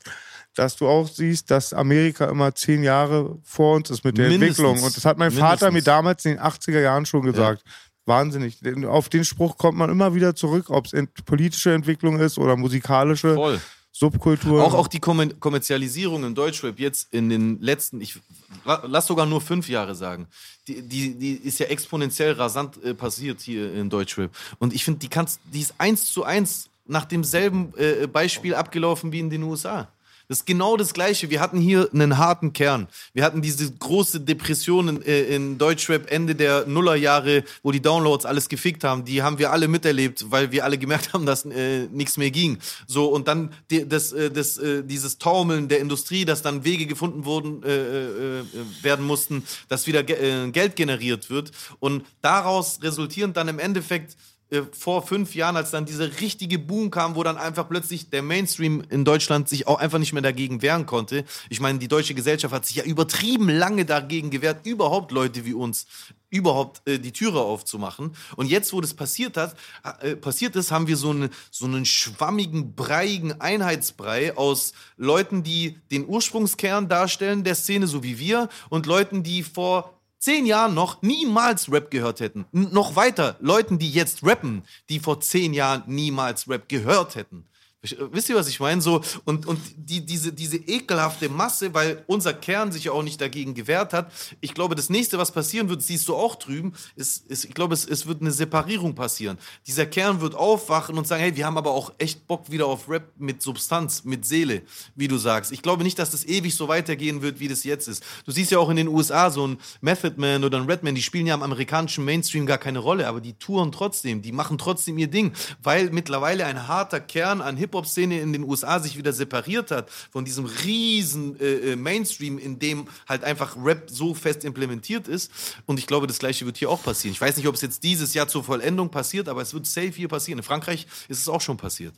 [0.56, 4.60] dass du auch siehst, dass Amerika immer zehn Jahre vor uns ist mit der Mindestens.
[4.60, 4.84] Entwicklung.
[4.86, 5.86] Und das hat mein Vater mir Mindestens.
[5.86, 7.64] damals in den 80er Jahren schon gesagt.
[8.06, 8.60] Wahnsinnig.
[8.60, 12.38] Denn Auf den Spruch kommt man immer wieder zurück, ob es ent- politische Entwicklung ist
[12.38, 13.62] oder musikalische Voll.
[13.94, 14.64] Subkultur.
[14.64, 18.18] Auch, auch die Kommer Kommerzialisierung im Deutschrap jetzt in den letzten, ich
[18.66, 20.28] la- lass sogar nur fünf Jahre sagen,
[20.68, 24.32] die, die, die ist ja exponentiell rasant äh, passiert hier in Deutschrap.
[24.60, 29.12] Und ich finde, die kannst, die ist eins zu eins nach demselben äh, Beispiel abgelaufen
[29.12, 29.90] wie in den USA.
[30.32, 31.30] Das ist genau das Gleiche.
[31.30, 32.88] Wir hatten hier einen harten Kern.
[33.12, 38.26] Wir hatten diese große Depression in, äh, in Deutschrap Ende der Nullerjahre, wo die Downloads
[38.26, 39.04] alles gefickt haben.
[39.04, 42.60] Die haben wir alle miterlebt, weil wir alle gemerkt haben, dass äh, nichts mehr ging.
[42.88, 46.86] So und dann die, das, äh, das, äh, dieses Taumeln der Industrie, dass dann Wege
[46.86, 48.44] gefunden wurden äh, äh,
[48.84, 51.52] werden mussten, dass wieder ge Geld generiert wird
[51.82, 54.16] und daraus resultierend dann im Endeffekt
[54.52, 58.22] äh, vor fünf Jahren, als dann dieser richtige Boom kam, wo dann einfach plötzlich der
[58.22, 61.24] Mainstream in Deutschland sich auch einfach nicht mehr dagegen wehren konnte.
[61.50, 65.54] Ich meine, die deutsche Gesellschaft hat sich ja übertrieben lange dagegen gewehrt, überhaupt Leute wie
[65.54, 65.88] uns
[66.30, 68.14] überhaupt äh, die Türe aufzumachen.
[68.36, 69.56] Und jetzt, wo das passiert hat,
[70.02, 75.78] äh, passiert ist, haben wir so, eine, so einen schwammigen, breiigen Einheitsbrei aus Leuten, die
[75.92, 81.02] den Ursprungskern darstellen der Szene, so wie wir, und Leuten, die vor zehn Jahren noch
[81.02, 82.46] niemals Rap gehört hätten.
[82.54, 87.48] N noch weiter, Leuten, die jetzt rappen, die vor zehn Jahren niemals Rap gehört hätten.
[87.84, 88.80] Wisst ihr, was ich meine?
[88.80, 93.20] So, und und die, diese, diese ekelhafte Masse, weil unser Kern sich ja auch nicht
[93.20, 94.12] dagegen gewehrt hat.
[94.40, 97.74] Ich glaube, das nächste, was passieren wird, siehst du auch drüben, ist, ist ich glaube,
[97.74, 99.40] es, es wird eine Separierung passieren.
[99.66, 102.88] Dieser Kern wird aufwachen und sagen, hey, wir haben aber auch echt Bock wieder auf
[102.88, 104.62] Rap mit Substanz, mit Seele,
[104.94, 105.52] wie du sagst.
[105.52, 108.04] Ich glaube nicht, dass das ewig so weitergehen wird, wie das jetzt ist.
[108.28, 111.02] Du siehst ja auch in den USA so ein Method Man oder ein Redman, die
[111.02, 115.00] spielen ja am amerikanischen Mainstream gar keine Rolle, aber die touren trotzdem, die machen trotzdem
[115.00, 115.34] ihr Ding,
[115.64, 120.26] weil mittlerweile ein harter Kern an Hip-Hop-Szene in den USA sich wieder separiert hat von
[120.26, 125.32] diesem riesen äh, äh, Mainstream, in dem halt einfach Rap so fest implementiert ist.
[125.66, 127.14] Und ich glaube, das Gleiche wird hier auch passieren.
[127.14, 129.92] Ich weiß nicht, ob es jetzt dieses Jahr zur Vollendung passiert, aber es wird safe
[129.92, 130.40] hier passieren.
[130.40, 131.94] In Frankreich ist es auch schon passiert.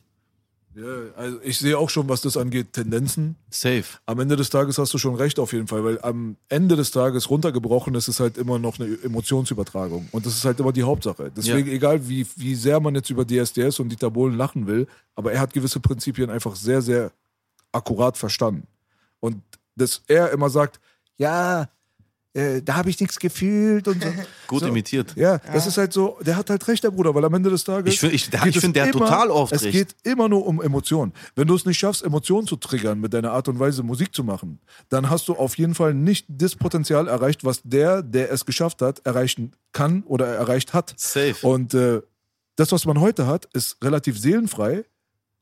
[0.76, 3.36] Ja, also ich sehe auch schon, was das angeht, Tendenzen.
[3.50, 3.84] Safe.
[4.06, 6.90] Am Ende des Tages hast du schon recht auf jeden Fall, weil am Ende des
[6.90, 10.08] Tages runtergebrochen ist es halt immer noch eine Emotionsübertragung.
[10.10, 11.30] Und das ist halt immer die Hauptsache.
[11.36, 11.74] Deswegen, Ja.
[11.74, 15.40] egal wie, wie sehr man jetzt über DSDS und Dieter Bohlen lachen will, aber er
[15.40, 17.12] hat gewisse Prinzipien einfach sehr, sehr
[17.72, 18.66] akkurat verstanden.
[19.20, 19.42] Und
[19.76, 20.80] dass er immer sagt,
[21.16, 21.68] ja,
[22.34, 24.08] äh, da habe ich nichts gefühlt und so.
[24.48, 24.66] Gut so.
[24.66, 25.14] imitiert.
[25.16, 27.64] Ja, das ist halt so, der hat halt recht, der Bruder, weil am Ende des
[27.64, 27.94] Tages.
[27.94, 29.72] Ich ich- ich es find, der hat total oft Es recht.
[29.72, 31.12] geht immer nur um Emotionen.
[31.36, 34.24] Wenn du es nicht schaffst, Emotionen zu triggern mit deiner Art und Weise, Musik zu
[34.24, 34.58] machen,
[34.88, 38.82] dann hast du auf jeden Fall nicht das Potenzial erreicht, was der, der es geschafft
[38.82, 40.92] hat, erreichen kann oder erreicht hat.
[40.96, 41.34] Safe.
[41.46, 42.02] Und äh,
[42.56, 44.84] das, was man heute hat, ist relativ seelenfrei,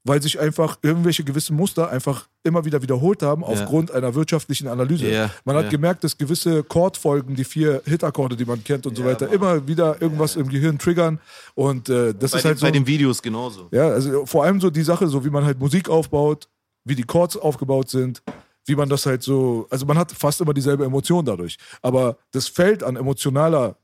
[0.05, 5.09] weil sich einfach irgendwelche gewisse Muster einfach immer wieder wiederholt haben aufgrund einer wirtschaftlichen Analyse.
[5.09, 5.71] Ja, Man hat ja.
[5.71, 10.03] gemerkt, dass gewisse Chordfolgen, die vier Hitakkorde, die man kennt und so weiter, immer wieder
[10.03, 11.21] irgendwas im Gehirn triggern.
[11.55, 12.67] Und äh, das bei, ist den, halt so.
[12.67, 13.69] bei den Videos genauso.
[13.71, 16.49] Ja, also vor allem so die Sache, so wie man halt Musik aufbaut,
[16.85, 18.23] wie die Chords aufgebaut sind,
[18.67, 21.57] wie man das halt so, also man hat fast immer dieselbe Emotion dadurch.
[21.81, 23.77] Aber das Feld an emotionaler,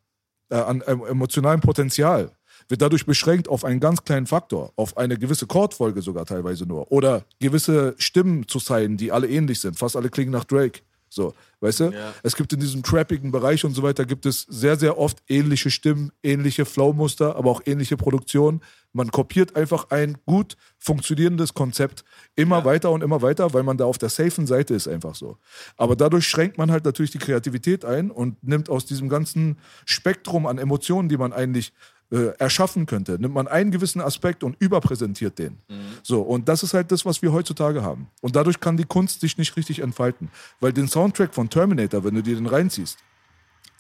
[0.50, 2.32] äh, an ähm, emotionalem Potenzial
[2.68, 6.90] wird dadurch beschränkt auf einen ganz kleinen Faktor, auf eine gewisse Chordfolge sogar teilweise nur.
[6.92, 9.78] Oder gewisse Stimmen zu sein, die alle ähnlich sind.
[9.78, 10.80] Fast alle klingen nach Drake.
[11.10, 11.84] So, weißt du?
[11.90, 12.12] Ja.
[12.22, 15.70] Es gibt in diesem trappigen Bereich und so weiter, gibt es sehr, sehr oft ähnliche
[15.70, 18.60] Stimmen, ähnliche Flowmuster, aber auch ähnliche Produktionen.
[18.92, 22.04] Man kopiert einfach ein gut funktionierendes Konzept
[22.36, 25.38] immer weiter und immer weiter, weil man da auf der safen Seite ist, einfach so.
[25.76, 30.46] Aber dadurch schränkt man halt natürlich die Kreativität ein und nimmt aus diesem ganzen Spektrum
[30.46, 31.72] an Emotionen, die man eigentlich
[32.10, 35.58] äh, erschaffen könnte, nimmt man einen gewissen Aspekt und überpräsentiert den.
[36.02, 38.08] So, und das ist halt das, was wir heutzutage haben.
[38.22, 40.30] Und dadurch kann die Kunst sich nicht richtig entfalten.
[40.60, 42.98] Weil den Soundtrack von Terminator, wenn du dir den reinziehst,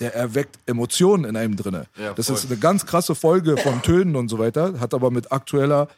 [0.00, 1.86] der erweckt Emotionen in einem drinne.
[1.96, 5.32] Ja, das ist eine ganz krasse Folge von Tönen und so weiter, hat aber mit
[5.32, 5.88] aktueller,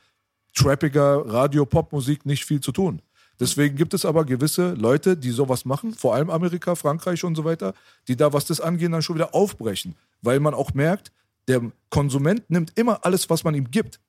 [0.55, 3.03] trappiger Radio-Pop-Musik nicht viel zu tun.
[3.39, 7.45] Deswegen gibt es aber gewisse Leute, die sowas machen, vor allem Amerika, Frankreich und so
[7.45, 7.75] weiter,
[8.07, 9.97] die da, was das angeht, dann schon wieder aufbrechen.
[10.21, 11.11] Weil man auch merkt,
[11.49, 14.01] der Konsument nimmt immer alles, was man ihm gibt.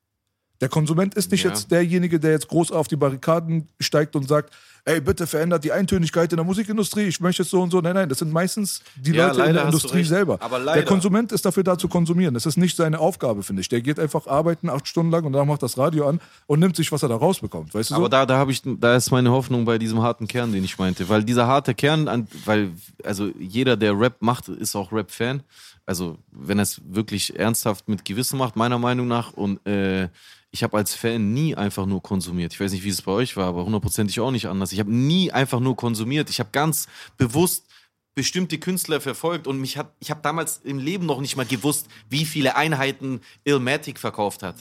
[0.61, 1.49] Der Konsument ist nicht Ja.
[1.49, 4.53] jetzt derjenige, der jetzt groß auf die Barrikaden steigt und sagt,
[4.85, 7.81] ey, bitte verändert die Eintönigkeit in der Musikindustrie, ich möchte es so und so.
[7.81, 10.37] Nein, nein, das sind meistens die Ja, Leute in der Industrie selber.
[10.39, 10.85] Aber der.
[10.85, 12.35] Konsument ist dafür da zu konsumieren.
[12.35, 13.69] Das ist nicht seine Aufgabe, finde ich.
[13.69, 16.75] Der geht einfach arbeiten acht Stunden lang und dann macht das Radio an und nimmt
[16.75, 17.73] sich, was er da rausbekommt.
[17.73, 17.99] Weißt du so?
[17.99, 20.77] Aber da, da habe ich, da ist meine Hoffnung bei diesem harten Kern, den ich
[20.77, 21.09] meinte.
[21.09, 22.69] Weil dieser harte Kern, weil,
[23.03, 25.41] also jeder, der Rap macht, ist auch Rap-Fan.
[25.91, 29.33] Also, wenn er es wirklich ernsthaft mit Gewissen macht, meiner Meinung nach.
[29.33, 30.07] Und äh,
[30.51, 32.53] ich habe als Fan nie einfach nur konsumiert.
[32.53, 34.71] Ich weiß nicht, wie es bei euch war, aber hundertprozentig auch nicht anders.
[34.71, 36.29] Ich habe nie einfach nur konsumiert.
[36.29, 36.87] Ich habe ganz
[37.17, 37.65] bewusst
[38.15, 41.87] bestimmte Künstler verfolgt und mich hat, ich habe damals im Leben noch nicht mal gewusst,
[42.07, 44.55] wie viele Einheiten Illmatic verkauft hat.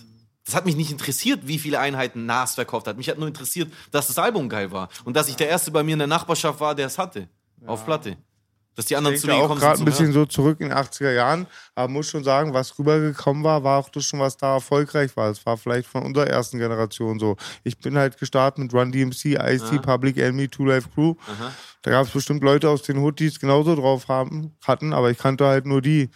[0.44, 2.96] Das hat mich nicht interessiert, wie viele Einheiten Nas verkauft hat.
[2.96, 5.84] Mich hat nur interessiert, dass das Album geil war und dass ich der Erste bei
[5.84, 7.28] mir in der Nachbarschaft war, der es hatte.
[7.66, 8.16] Auf Platte.
[8.76, 11.12] Dass die anderen Ich zu mir auch gerade ein bisschen so zurück in den 80er
[11.12, 15.16] Jahren, aber muss schon sagen, was rübergekommen war, war auch das schon, was da erfolgreich
[15.16, 15.28] war.
[15.30, 17.36] Es war vielleicht von unserer ersten Generation so.
[17.64, 21.14] Ich bin halt gestartet mit Run DMC, Ice-T, Public Enemy, Two Life Crew.
[21.82, 25.10] Da gab es bestimmt Leute aus den Hood, die es genauso drauf haben, hatten, aber
[25.10, 26.10] ich kannte halt nur die.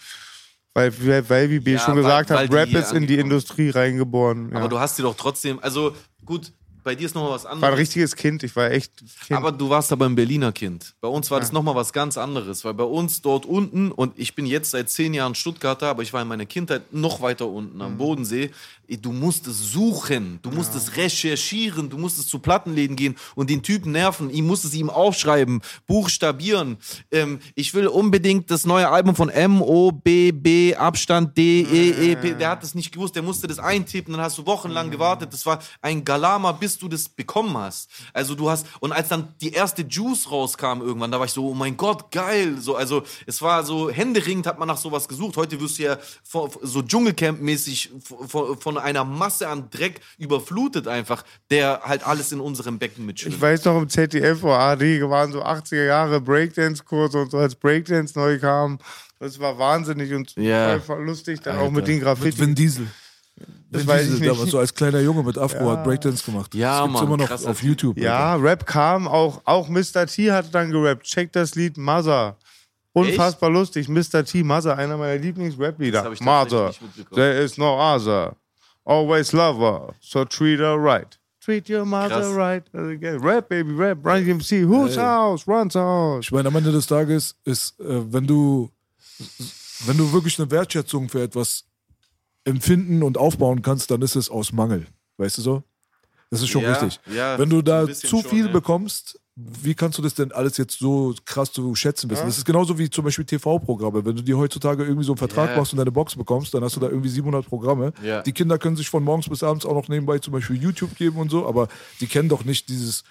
[0.76, 3.70] Weil, weil, wie B Ja, schon weil- gesagt weil hat, Rap ist in die Industrie
[3.70, 4.50] reingeboren.
[4.50, 4.58] Ja.
[4.58, 5.94] Aber du hast sie doch trotzdem, also
[6.24, 6.52] gut,
[6.84, 7.78] bei dir ist nochmal was war ein anderes.
[7.80, 8.92] richtiges Kind, ich war echt
[9.26, 9.36] Kind.
[9.38, 10.94] Aber du warst aber ein Berliner Kind.
[11.00, 14.34] Bei uns war das nochmal was ganz anderes, weil bei uns dort unten, und ich
[14.34, 17.76] bin jetzt seit zehn Jahren Stuttgarter, aber ich war in meiner Kindheit noch weiter unten
[17.76, 17.82] Mhm.
[17.82, 18.50] am Bodensee.
[18.88, 24.30] Du musstest suchen, du musstest recherchieren, du musstest zu Plattenläden gehen und den Typen nerven.
[24.30, 26.76] Ich musstest ihm aufschreiben, buchstabieren.
[27.10, 32.34] Ähm, ich will unbedingt das neue Album von M-O-B-B, Abstand D-E-E-P.
[32.34, 35.32] Der hat das nicht gewusst, der musste das eintippen, dann hast du wochenlang gewartet.
[35.32, 37.90] Das war ein Galama, bis du das bekommen hast.
[38.12, 41.48] Also du hast, und als dann die erste Juice rauskam irgendwann, da war ich so,
[41.48, 42.58] oh mein Gott, geil.
[42.60, 45.36] So, also es war so, händeringend hat man nach sowas gesucht.
[45.36, 47.90] Heute wirst du ja so Dschungelcamp-mäßig
[48.28, 53.34] von, von einer Masse an Dreck überflutet einfach, der halt alles in unserem Becken mitschwimmt.
[53.36, 57.54] Ich weiß noch, im ZDF oder AD waren so 80er Jahre Breakdance-Kurse und so, als
[57.54, 58.78] Breakdance neu kam.
[59.18, 60.78] Das war wahnsinnig und Ja.
[60.80, 61.40] voll lustig.
[61.40, 62.38] Dann auch mit den mit Graffiti.
[62.40, 62.86] Vin Diesel.
[63.70, 64.50] Das weiß Diesel ich nicht.
[64.50, 66.54] so als kleiner Junge mit Afro hat Breakdance gemacht.
[66.54, 67.62] Ja, das gibt's Mann, immer noch krasser auf.
[67.62, 67.98] YouTube.
[67.98, 70.06] Ja, Rap kam, auch, auch Mr.
[70.06, 71.04] T hat dann gerappt.
[71.04, 72.36] Check das Lied Mother.
[72.92, 73.88] Unfassbar lustig.
[73.88, 74.24] Mr.
[74.24, 76.12] T, Mother, einer meiner Lieblings-Rap-Lieder.
[76.20, 76.72] Mother,
[77.12, 78.36] there is no other.
[78.84, 81.18] Always love her, so treat her right.
[81.40, 82.34] Treat your mother Krass.
[82.34, 82.62] right.
[82.74, 83.18] Again.
[83.20, 83.98] Rap, baby, rap.
[84.04, 84.66] Run DMC.
[84.66, 85.46] Whose house?
[85.46, 86.24] Runs house.
[86.26, 88.70] Ich meine, am Ende des Tages ist, äh, wenn du,
[89.86, 91.64] wenn du wirklich eine Wertschätzung für etwas
[92.44, 94.86] empfinden und aufbauen kannst, dann ist es aus Mangel.
[95.18, 95.62] Weißt du so?
[96.30, 96.98] Das ist schon Ja, richtig.
[97.14, 98.52] ja, wenn du da ein bisschen zu schon, viel ja.
[98.52, 102.26] bekommst, wie kannst du das denn alles jetzt so krass zu schätzen wissen?
[102.26, 104.04] Das ist genauso wie zum Beispiel TV-Programme.
[104.04, 105.56] Wenn du dir heutzutage irgendwie so einen Vertrag Ja.
[105.56, 107.92] machst und deine Box bekommst, dann hast du da irgendwie 700 Programme.
[108.02, 108.22] Ja.
[108.22, 111.16] Die Kinder können sich von morgens bis abends auch noch nebenbei zum Beispiel YouTube geben
[111.16, 111.66] und so, aber
[112.00, 113.02] die kennen doch nicht dieses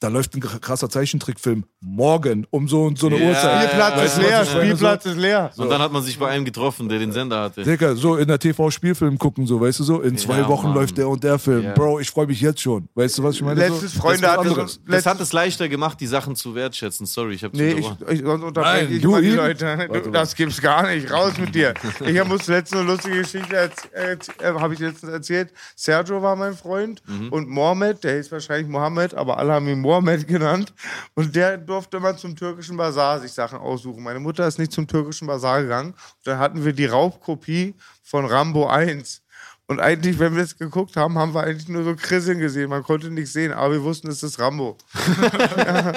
[0.00, 3.64] da läuft ein krasser Zeichentrickfilm morgen um so und so eine Ja, Uhrzeit.
[3.68, 4.44] Spielplatz Weißt ist leer?
[4.46, 5.50] Spielplatz ist leer.
[5.56, 7.62] Und dann hat man sich bei einem getroffen, der den Sender hatte.
[7.62, 10.74] Digga, so in der TV-Spielfilm gucken, so, weißt du so, in zwei Ja, Wochen Mann.
[10.76, 11.64] läuft der und der Film.
[11.64, 11.72] Ja.
[11.74, 12.88] Bro, ich freue mich jetzt schon.
[12.94, 13.60] Weißt du, was ich meine?
[13.60, 14.80] Letztes so, Freunde ist so, anderes.
[14.84, 17.06] Das letztes, hat es leichter gemacht, die Sachen zu wertschätzen.
[17.06, 19.30] Sorry, ich habe Nee, ich, ich, sonst unterbreche Nein, ich du mal die?
[19.30, 19.88] Leute.
[20.02, 21.10] Du, das gibt's gar nicht.
[21.12, 21.74] Raus mit dir.
[22.06, 25.52] Ich muss letztens eine lustige Geschichte erzählen, äh, habe ich letztens erzählt.
[25.76, 27.28] Sergio war mein Freund Mhm.
[27.30, 30.72] und Mohammed, der hieß wahrscheinlich Mohammed, aber alle haben ihn Mohammed genannt.
[31.14, 34.02] Und der durfte immer zum türkischen Bazar sich Sachen aussuchen.
[34.04, 35.90] Meine Mutter ist nicht zum türkischen Bazar gegangen.
[35.90, 39.22] Und dann hatten wir die Raubkopie von Rambo 1.
[39.66, 42.70] Und eigentlich, wenn wir es geguckt haben, haben wir eigentlich nur so Krisseln gesehen.
[42.70, 44.76] Man konnte nichts sehen, aber wir wussten, es ist Rambo.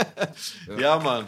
[0.77, 1.25] Ja, Mann.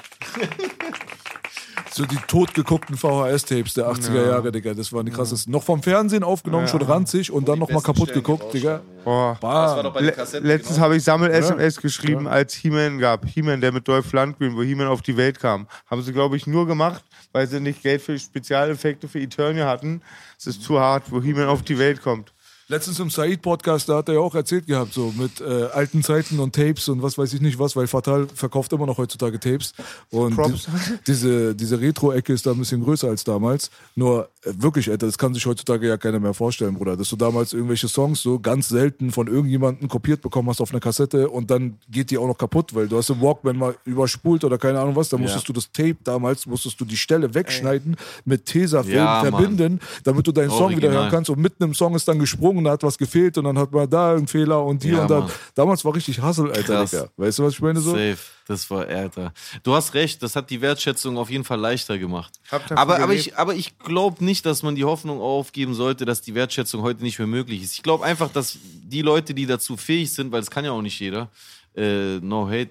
[1.95, 4.73] So die totgeguckten VHS-Tapes der 80er Jahre, Digga.
[4.73, 5.53] Das waren die krassesten.
[5.53, 8.81] Noch vom Fernsehen aufgenommen, schon ranzig und dann nochmal kaputt geguckt, Digga.
[9.05, 9.39] Boah.
[9.99, 13.25] Le letztens habe ich Sammel-SMS geschrieben, als He-Man gab.
[13.25, 15.67] He-Man, der mit Dolph Lundgren, wo He-Man auf die Welt kam.
[15.89, 17.01] Haben sie, glaube ich, nur gemacht,
[17.31, 20.01] weil sie nicht Geld für Spezialeffekte für Eternia hatten.
[20.37, 22.33] Es ist zu hart, wo He-Man auf die Welt kommt.
[22.67, 26.39] Letztens im Said-Podcast, da hat er ja auch erzählt gehabt, so mit äh, alten Zeiten
[26.39, 29.73] und Tapes und was weiß ich nicht was, weil Fatal verkauft immer noch heutzutage Tapes.
[30.09, 30.53] Und die,
[31.05, 33.69] diese, diese Retro-Ecke ist da ein bisschen größer als damals.
[33.93, 36.97] Nur äh, wirklich, Alter, das kann sich heutzutage ja keiner mehr vorstellen, Bruder.
[36.97, 40.79] Dass du damals irgendwelche Songs so ganz selten von irgendjemandem kopiert bekommen hast auf einer
[40.79, 44.43] Kassette und dann geht die auch noch kaputt, weil du hast im Walkman mal überspult
[44.43, 47.95] oder keine Ahnung was, dann musstest du das Tape damals, musstest du die Stelle wegschneiden,
[48.25, 49.31] mit Tesafilm Ja, Mann.
[49.33, 50.93] verbinden, damit du deinen Song wieder Original.
[50.95, 53.57] hören kannst und mitten im Song ist dann gesprungen, da hat was gefehlt und dann
[53.57, 55.19] hat man da einen Fehler und hier Ja, und da.
[55.21, 55.31] Mann.
[55.53, 56.85] Damals war richtig Hassel, Alter.
[56.85, 57.09] Digga.
[57.17, 57.91] Weißt du, was ich meine so?
[57.91, 58.17] Safe.
[58.47, 59.33] Das war Alter.
[59.63, 62.39] Du hast recht, das hat die Wertschätzung auf jeden Fall leichter gemacht.
[62.75, 66.35] Aber, aber ich, aber ich glaube nicht, dass man die Hoffnung aufgeben sollte, dass die
[66.35, 67.73] Wertschätzung heute nicht mehr möglich ist.
[67.73, 70.81] Ich glaube einfach, dass die Leute, die dazu fähig sind, weil das kann ja auch
[70.83, 71.29] nicht jeder,
[71.75, 72.69] äh, no hate,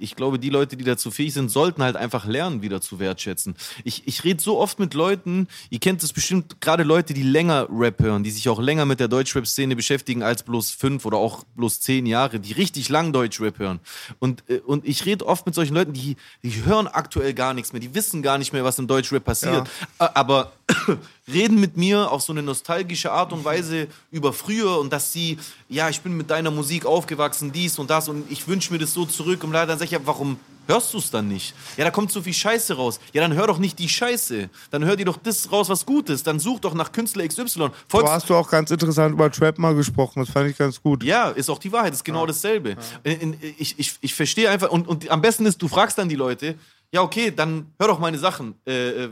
[0.00, 3.54] ich glaube, die Leute, die dazu fähig sind, sollten halt einfach lernen, wieder zu wertschätzen.
[3.84, 7.68] Ich, ich rede so oft mit Leuten, ihr kennt es bestimmt, gerade Leute, die länger
[7.70, 11.44] Rap hören, die sich auch länger mit der Deutschrap-Szene beschäftigen als bloß fünf oder auch
[11.56, 13.80] bloß zehn Jahre, die richtig lang Deutschrap hören.
[14.18, 17.72] Und, äh, und ich rede oft mit solchen Leuten, die, die hören aktuell gar nichts
[17.72, 19.68] mehr, die wissen gar nicht mehr, was im Deutschrap passiert.
[19.98, 20.52] Ä- Aber
[21.32, 25.38] reden mit mir auf so eine nostalgische Art und Weise über früher und dass sie,
[25.68, 28.92] ja, ich bin mit deiner Musik aufgewachsen, dies und das und ich wünsche mir das
[28.92, 31.54] so zurück und leider dann sag ich ja, warum hörst du es dann nicht?
[31.76, 33.00] Ja, da kommt so viel Scheiße raus.
[33.12, 34.48] Ja, dann hör doch nicht die Scheiße.
[34.70, 36.26] Dann hör dir doch das raus, was gut ist.
[36.26, 37.44] Dann such doch nach Künstler XY.
[37.44, 40.80] Du Folgst hast du auch ganz interessant über Trap mal gesprochen, das fand ich ganz
[40.80, 41.02] gut.
[41.02, 42.76] ja, ist auch die Wahrheit, ist genau dasselbe.
[43.02, 46.08] In, in, ich, ich, ich verstehe einfach, und, und am besten ist, du fragst dann
[46.08, 46.56] die Leute,
[46.92, 48.54] ja, okay, dann hör doch meine Sachen.
[48.66, 49.10] Äh, äh,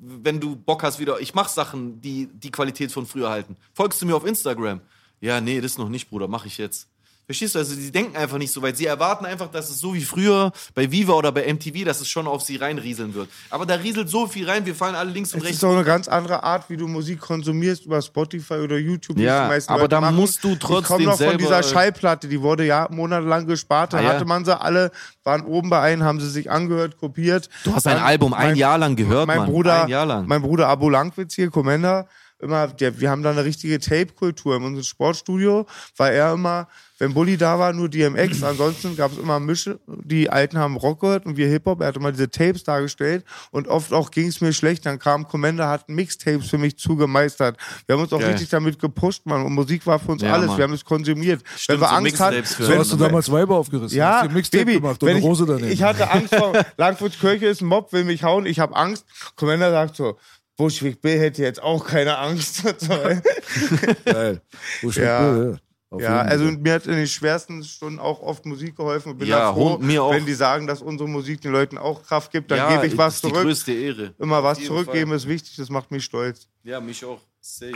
[0.00, 3.56] wenn du Bock hast wieder, ich mach Sachen, die die Qualität von früher halten.
[3.72, 4.80] Folgst du mir auf Instagram?
[5.20, 6.88] Ja, nee, das noch nicht, Bruder, mach ich jetzt.
[7.26, 7.58] Verstehst du?
[7.58, 8.76] Also, sie denken einfach nicht so weit.
[8.76, 12.08] Sie erwarten einfach, dass es so wie früher bei Viva oder bei MTV, dass es
[12.08, 13.28] schon auf sie reinrieseln wird.
[13.50, 15.58] Aber da rieselt so viel rein, wir fallen alle links und Es rechts.
[15.58, 19.16] ist auch eine ganz andere Art, wie du Musik konsumierst über Spotify oder YouTube.
[19.16, 20.16] wie Ja, es die meisten aber Leute da machen.
[20.16, 23.92] musst du Ich trotzdem komme noch von dieser Schallplatte, die wurde ja monatelang gespart.
[23.94, 24.14] Dann Ah, ja.
[24.14, 24.90] hatte man sie alle,
[25.22, 27.48] waren oben bei einem, haben sie sich angehört, kopiert.
[27.64, 29.48] Du hast ein Album ein mein- Jahr lang gehört, mein Mann.
[29.50, 30.26] Bruder, ein Jahr lang.
[30.26, 32.06] Mein Bruder Abo Langwitz hier, Commander,
[32.44, 35.66] immer, der, wir haben da eine richtige Tape-Kultur in unserem Sportstudio,
[35.96, 36.68] weil er immer,
[36.98, 41.00] wenn Bully da war, nur DMX, ansonsten gab es immer Mische, die Alten haben Rock
[41.00, 44.40] gehört und wir Hip-Hop, er hat immer diese Tapes dargestellt und oft auch ging es
[44.40, 47.56] mir schlecht, dann kam Commander, hat Mixtapes für mich zugemeistert.
[47.86, 48.30] Wir haben uns auch Geil.
[48.32, 50.58] richtig damit gepusht, Mann, und Musik war für uns Ja, alles, Mann.
[50.58, 51.42] wir haben es konsumiert.
[51.56, 53.96] Stimmt, wenn wir so Angst hatten, So hast du damals Weiber aufgerissen.
[53.98, 55.66] ja, hast ein Mixtape Baby, gemacht und wenn eine Rose daneben.
[55.68, 58.76] ich, ich hatte Angst vor Langwitz Kirche ist ein Mob, will mich hauen, ich habe
[58.76, 59.04] Angst.
[59.36, 60.16] Commander sagt so,
[60.56, 62.62] Bushwick Bill hätte jetzt auch keine Angst.
[64.04, 64.40] Geil.
[64.82, 65.34] Ich Ja.
[65.34, 65.58] will,
[65.98, 66.22] ja.
[66.22, 69.16] Also mir hat in den schwersten Stunden auch oft Musik geholfen.
[69.16, 70.12] Bin Ja, froh, mir auch.
[70.12, 72.96] wenn die sagen, dass unsere Musik den Leuten auch Kraft gibt, dann ja, gebe ich
[72.98, 73.42] was ist die zurück.
[73.44, 74.14] größte Ehre.
[74.18, 75.16] Immer was zurückgeben Fall.
[75.18, 76.48] ist wichtig, das macht mich stolz.
[76.64, 77.20] Ja, mich auch.
[77.40, 77.72] Safe.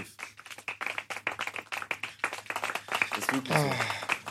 [3.10, 3.70] Das ist wirklich so.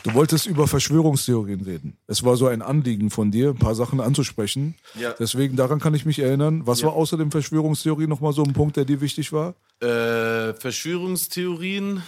[0.04, 1.96] Du wolltest über Verschwörungstheorien reden.
[2.06, 4.74] Es war so ein Anliegen von dir, ein paar Sachen anzusprechen.
[4.98, 5.12] Ja.
[5.18, 6.62] Deswegen, daran kann ich mich erinnern.
[6.66, 6.86] Was Ja.
[6.88, 9.54] war außer dem Verschwörungstheorie nochmal so ein Punkt, der dir wichtig war?
[9.80, 12.02] Äh, Verschwörungstheorien.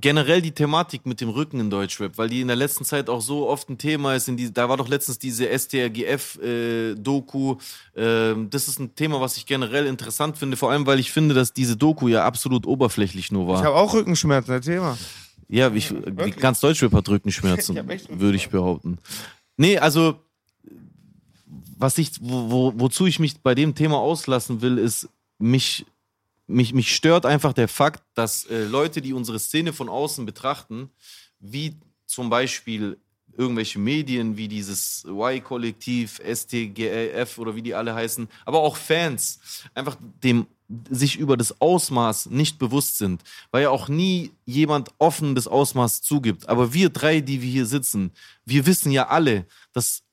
[0.00, 3.20] Generell die Thematik mit dem Rücken in Deutschrap, weil die in der letzten Zeit auch
[3.20, 4.28] so oft ein Thema ist.
[4.28, 7.56] In die, da war doch letztens diese STRGF-Doku.
[7.96, 11.34] ähm, das ist ein Thema, was ich generell interessant finde, vor allem, weil ich finde,
[11.34, 13.64] dass diese Doku ja absolut oberflächlich nur Ich war.
[13.64, 14.96] habe auch Rückenschmerzen, erzähl mal.
[15.48, 15.92] Ja, ich,
[16.38, 18.98] ganz Deutschrap hat Rückenschmerzen, Ich würde ich behaupten.
[19.56, 20.20] Nee, also,
[21.76, 25.08] was ich, wo, wo, wozu ich mich bei dem Thema auslassen will, ist,
[25.38, 25.86] mich,
[26.50, 30.90] mich, mich stört einfach der Fakt, dass äh, Leute, die unsere Szene von außen betrachten,
[31.38, 32.98] wie zum Beispiel
[33.36, 39.40] irgendwelche Medien wie dieses Y-Kollektiv, STGLF oder wie die alle heißen, aber auch Fans
[39.74, 40.46] einfach dem
[40.88, 46.02] sich über das Ausmaß nicht bewusst sind, weil ja auch nie jemand offen das Ausmaß
[46.02, 46.48] zugibt.
[46.48, 48.12] Aber wir drei, die wir hier sitzen,
[48.44, 50.04] wir wissen ja alle, dass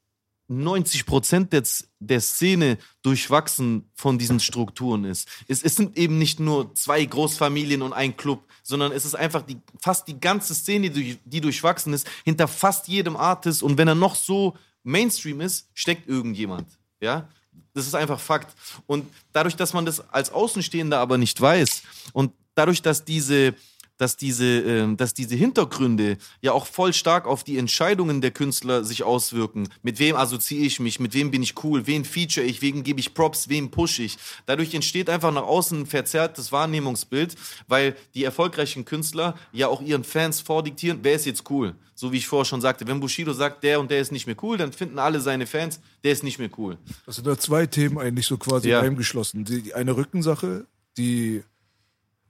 [0.47, 1.63] 90 Prozent der,
[1.99, 5.27] der Szene durchwachsen von diesen Strukturen ist.
[5.47, 9.41] Es, es sind eben nicht nur zwei Großfamilien und ein Club, sondern es ist einfach
[9.41, 13.61] die, fast die ganze Szene, die, die durchwachsen ist, hinter fast jedem Artist.
[13.61, 16.67] Und wenn er noch so Mainstream ist, steckt irgendjemand.
[17.01, 17.27] Ja,
[17.73, 18.55] das ist einfach Fakt.
[18.87, 21.83] Und dadurch, dass man das als Außenstehender aber nicht weiß
[22.13, 23.53] und dadurch, dass diese
[23.97, 28.83] dass diese, äh, dass diese Hintergründe ja auch voll stark auf die Entscheidungen der Künstler
[28.83, 29.69] sich auswirken.
[29.83, 32.99] Mit wem assoziiere ich mich, mit wem bin ich cool, wen feature ich, wem gebe
[32.99, 34.17] ich Props, wem push ich.
[34.45, 37.35] Dadurch entsteht einfach nach außen ein verzerrtes Wahrnehmungsbild,
[37.67, 41.75] weil die erfolgreichen Künstler ja auch ihren Fans vordiktieren, wer ist jetzt cool.
[41.95, 44.35] So wie ich vorher schon sagte, wenn Bushido sagt, der und der ist nicht mehr
[44.43, 46.77] cool, dann finden alle seine Fans, der ist nicht mehr cool.
[47.07, 48.81] Das sind da zwei Themen eigentlich so quasi Ja.
[48.81, 49.43] eingeschlossen.
[49.45, 50.67] Die eine Rückensache,
[50.97, 51.41] die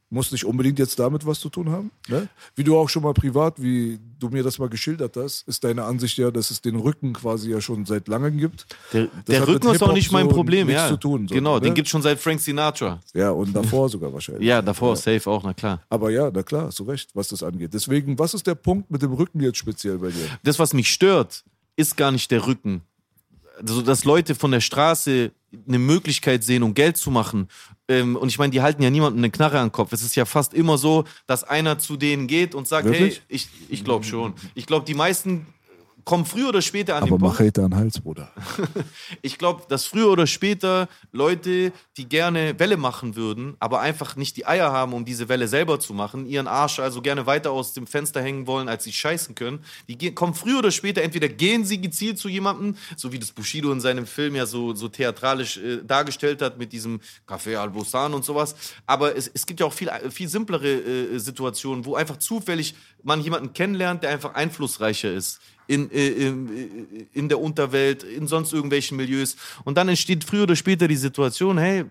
[0.09, 1.91] muss nicht unbedingt jetzt damit was zu tun haben.
[2.07, 2.29] Ne?
[2.55, 5.83] Wie du auch schon mal privat, wie du mir das mal geschildert hast, ist deine
[5.83, 8.65] Ansicht ja, dass es den Rücken quasi ja schon seit langem gibt.
[8.93, 10.87] Der, der Rücken ist auch nicht mein so Problem, ja.
[10.87, 11.61] zu tun, so, genau, ne?
[11.61, 13.01] den gibt's schon seit Frank Sinatra.
[13.13, 14.47] Ja, und davor sogar wahrscheinlich.
[14.47, 15.81] Ja, davor safe auch, na klar.
[15.89, 17.73] Aber ja, na klar, hast du recht, was das angeht.
[17.73, 20.27] Deswegen, was ist der Punkt mit dem Rücken jetzt speziell bei dir?
[20.43, 21.43] das, was mich stört,
[21.75, 22.81] ist gar nicht der Rücken.
[23.59, 25.31] Also, dass Leute von der Straße
[25.67, 27.47] eine Möglichkeit sehen, um Geld zu machen.
[27.89, 29.93] Ähm, und ich meine, die halten ja niemandem eine Knarre an den Kopf.
[29.93, 33.15] Es ist ja fast immer so, dass einer zu denen geht und sagt, Wirklich?
[33.15, 34.33] hey, ich, ich glaube schon.
[34.55, 35.45] Ich glaube, die meisten
[36.07, 37.37] kommen früher oder später an Aber den Punkt.
[37.37, 38.31] mach Hater an den Hals, Bruder.
[39.21, 44.37] Ich glaube, dass früher oder später Leute, die gerne Welle machen würden, aber einfach nicht
[44.37, 47.73] die Eier haben, um diese Welle selber zu machen, ihren Arsch also gerne weiter aus
[47.73, 49.59] dem Fenster hängen wollen, als sie scheißen können,
[49.89, 53.33] die gehen, kommen früher oder später, entweder gehen sie gezielt zu jemandem, so wie das
[53.33, 58.13] Bushido in seinem Film ja so, so theatralisch äh, dargestellt hat mit diesem Café Albosan
[58.13, 58.55] und sowas,
[58.85, 63.19] aber es, es gibt ja auch viel, viel simplere äh, Situationen, wo einfach zufällig man
[63.19, 68.53] jemanden kennenlernt, der einfach einflussreicher ist in, äh, in, äh, in der Unterwelt, in sonst
[68.53, 69.35] irgendwelchen Milieus.
[69.63, 71.85] Und dann entsteht früher oder später die Situation, hey,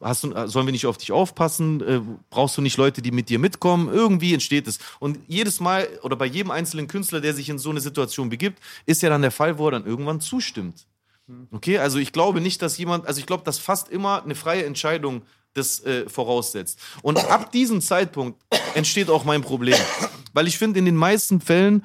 [0.00, 1.80] hast du, sollen wir nicht auf dich aufpassen?
[1.80, 2.00] Äh,
[2.30, 3.92] brauchst du nicht Leute, die mit dir mitkommen?
[3.92, 4.78] Irgendwie entsteht es.
[4.98, 8.60] Und jedes Mal oder bei jedem einzelnen Künstler, der sich in so eine Situation begibt,
[8.86, 10.86] ist ja dann der Fall, wo er dann irgendwann zustimmt.
[11.52, 14.64] Okay, also ich glaube nicht, dass jemand, also ich glaube, dass fast immer eine freie
[14.64, 15.22] Entscheidung
[15.54, 16.78] das äh, voraussetzt.
[17.02, 18.40] Und ab diesem Zeitpunkt
[18.74, 19.78] entsteht auch mein Problem.
[20.32, 21.82] Weil ich finde, in den meisten Fällen,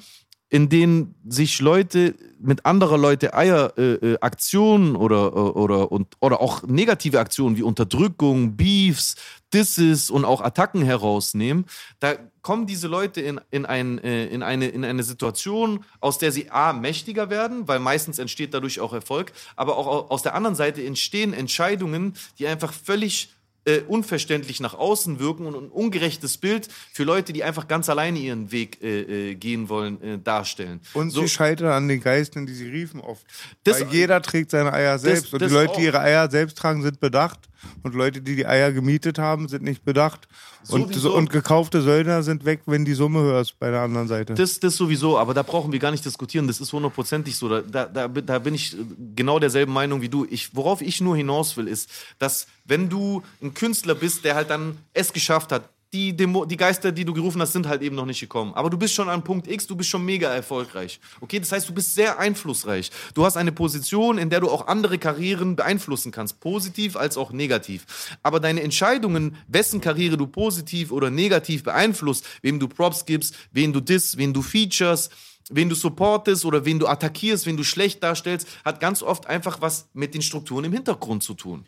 [0.55, 6.15] in denen sich Leute mit anderer Leute Eier äh, äh, Aktionen oder, äh, oder, und,
[6.21, 9.15] oder auch negative Aktionen wie Unterdrückung, Beefs,
[9.53, 11.65] Disses und auch Attacken herausnehmen,
[11.99, 16.31] da kommen diese Leute in, in, ein, äh, in, eine, in eine Situation, aus der
[16.31, 20.35] sie A, mächtiger werden, weil meistens entsteht dadurch auch Erfolg, aber auch au- aus der
[20.35, 23.34] anderen Seite entstehen Entscheidungen, die einfach völlig
[23.65, 28.19] äh, unverständlich nach außen wirken und ein ungerechtes Bild für Leute, die einfach ganz alleine
[28.19, 30.79] ihren Weg äh, äh, gehen wollen, äh, darstellen.
[30.93, 33.25] Und so, sie scheitern an den Geistern, die sie riefen oft.
[33.63, 35.33] Das- Weil jeder trägt seine Eier selbst.
[35.33, 35.77] und das die Leute, auch.
[35.77, 37.39] die ihre Eier selbst tragen, sind bedacht.
[37.83, 40.27] Und Leute, die die Eier gemietet haben, sind nicht bedacht.
[40.69, 41.15] Und, Sowieso.
[41.15, 44.33] und gekaufte Söldner sind weg, wenn die Summe hörst bei der anderen Seite.
[44.33, 46.47] Das, das sowieso, aber da brauchen wir gar nicht diskutieren.
[46.47, 47.49] Das ist hundertprozentig so.
[47.61, 48.75] Da, da, da, bin- ich
[49.15, 50.25] genau derselben Meinung wie du.
[50.29, 54.49] Ich, worauf ich nur hinaus will, ist, dass wenn du ein Künstler bist, der halt
[54.49, 57.95] dann es geschafft hat, die, Demo, die Geister, die du gerufen hast, sind halt eben
[57.95, 58.53] noch nicht gekommen.
[58.53, 60.99] Aber du bist schon an Punkt X, du bist schon mega erfolgreich.
[61.21, 62.91] Okay, das heißt, du bist sehr einflussreich.
[63.13, 67.31] Du hast eine Position, in der du auch andere Karrieren beeinflussen kannst, positiv als auch
[67.31, 67.85] negativ.
[68.23, 73.71] Aber deine Entscheidungen, wessen Karriere du positiv oder negativ beeinflusst, wem du Props gibst, wen
[73.71, 75.09] du diss, wen du features,
[75.49, 79.61] wen du supportest oder wen du attackierst, wen du schlecht darstellst, hat ganz oft einfach
[79.61, 81.65] was mit den Strukturen im Hintergrund zu tun.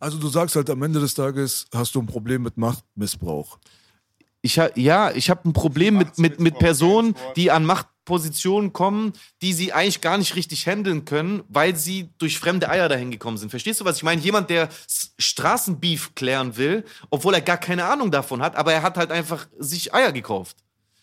[0.00, 3.58] Also du sagst halt, am Ende des Tages hast du ein Problem mit Machtmissbrauch.
[4.40, 9.12] Ich ha ja, ich habe ein Problem mit, mit, mit Personen, die an Machtpositionen kommen,
[9.42, 13.36] die sie eigentlich gar nicht richtig handeln können, weil sie durch fremde Eier dahin gekommen
[13.36, 13.50] sind.
[13.50, 14.22] Verstehst du, was ich meine?
[14.22, 14.68] Jemand, der
[15.18, 19.48] Straßenbeef klären will, obwohl er gar keine Ahnung davon hat, aber er hat halt einfach
[19.58, 20.56] sich Eier gekauft.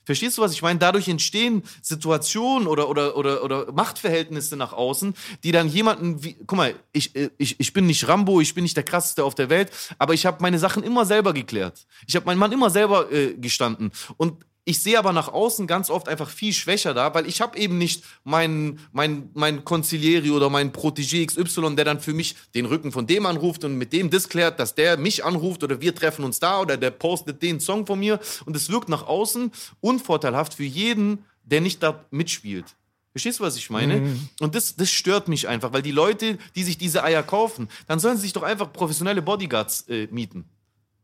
[0.06, 0.80] Verstehst du, was ich meine?
[0.80, 6.58] Dadurch entstehen Situationen oder, oder, oder, oder Machtverhältnisse nach außen, die dann jemanden wie, guck
[6.58, 9.50] mal, ich, äh, ich, ich bin nicht Rambo, ich bin nicht der krasseste auf der
[9.50, 11.86] Welt, aber ich habe meine Sachen immer selber geklärt.
[12.08, 13.92] Ich habe meinen Mann immer selber äh, gestanden.
[14.18, 17.58] Und ich sehe aber nach außen ganz oft einfach viel schwächer da, weil ich habe
[17.58, 22.66] eben nicht meinen mein, mein Consiglieri oder meinen Protégé XY, der dann für mich den
[22.66, 25.94] Rücken von dem anruft und mit dem das klärt, dass der mich anruft oder wir
[25.94, 29.52] treffen uns da oder der postet den Song von mir und es wirkt nach außen
[29.82, 32.76] unvorteilhaft für jeden, der nicht da mitspielt.
[33.12, 34.02] Verstehst du, was ich meine?
[34.02, 34.30] Mhm.
[34.42, 38.00] Und das, das stört mich einfach, weil die Leute, die sich diese Eier kaufen, dann
[38.00, 40.44] sollen sie sich doch einfach professionelle Bodyguards äh, mieten.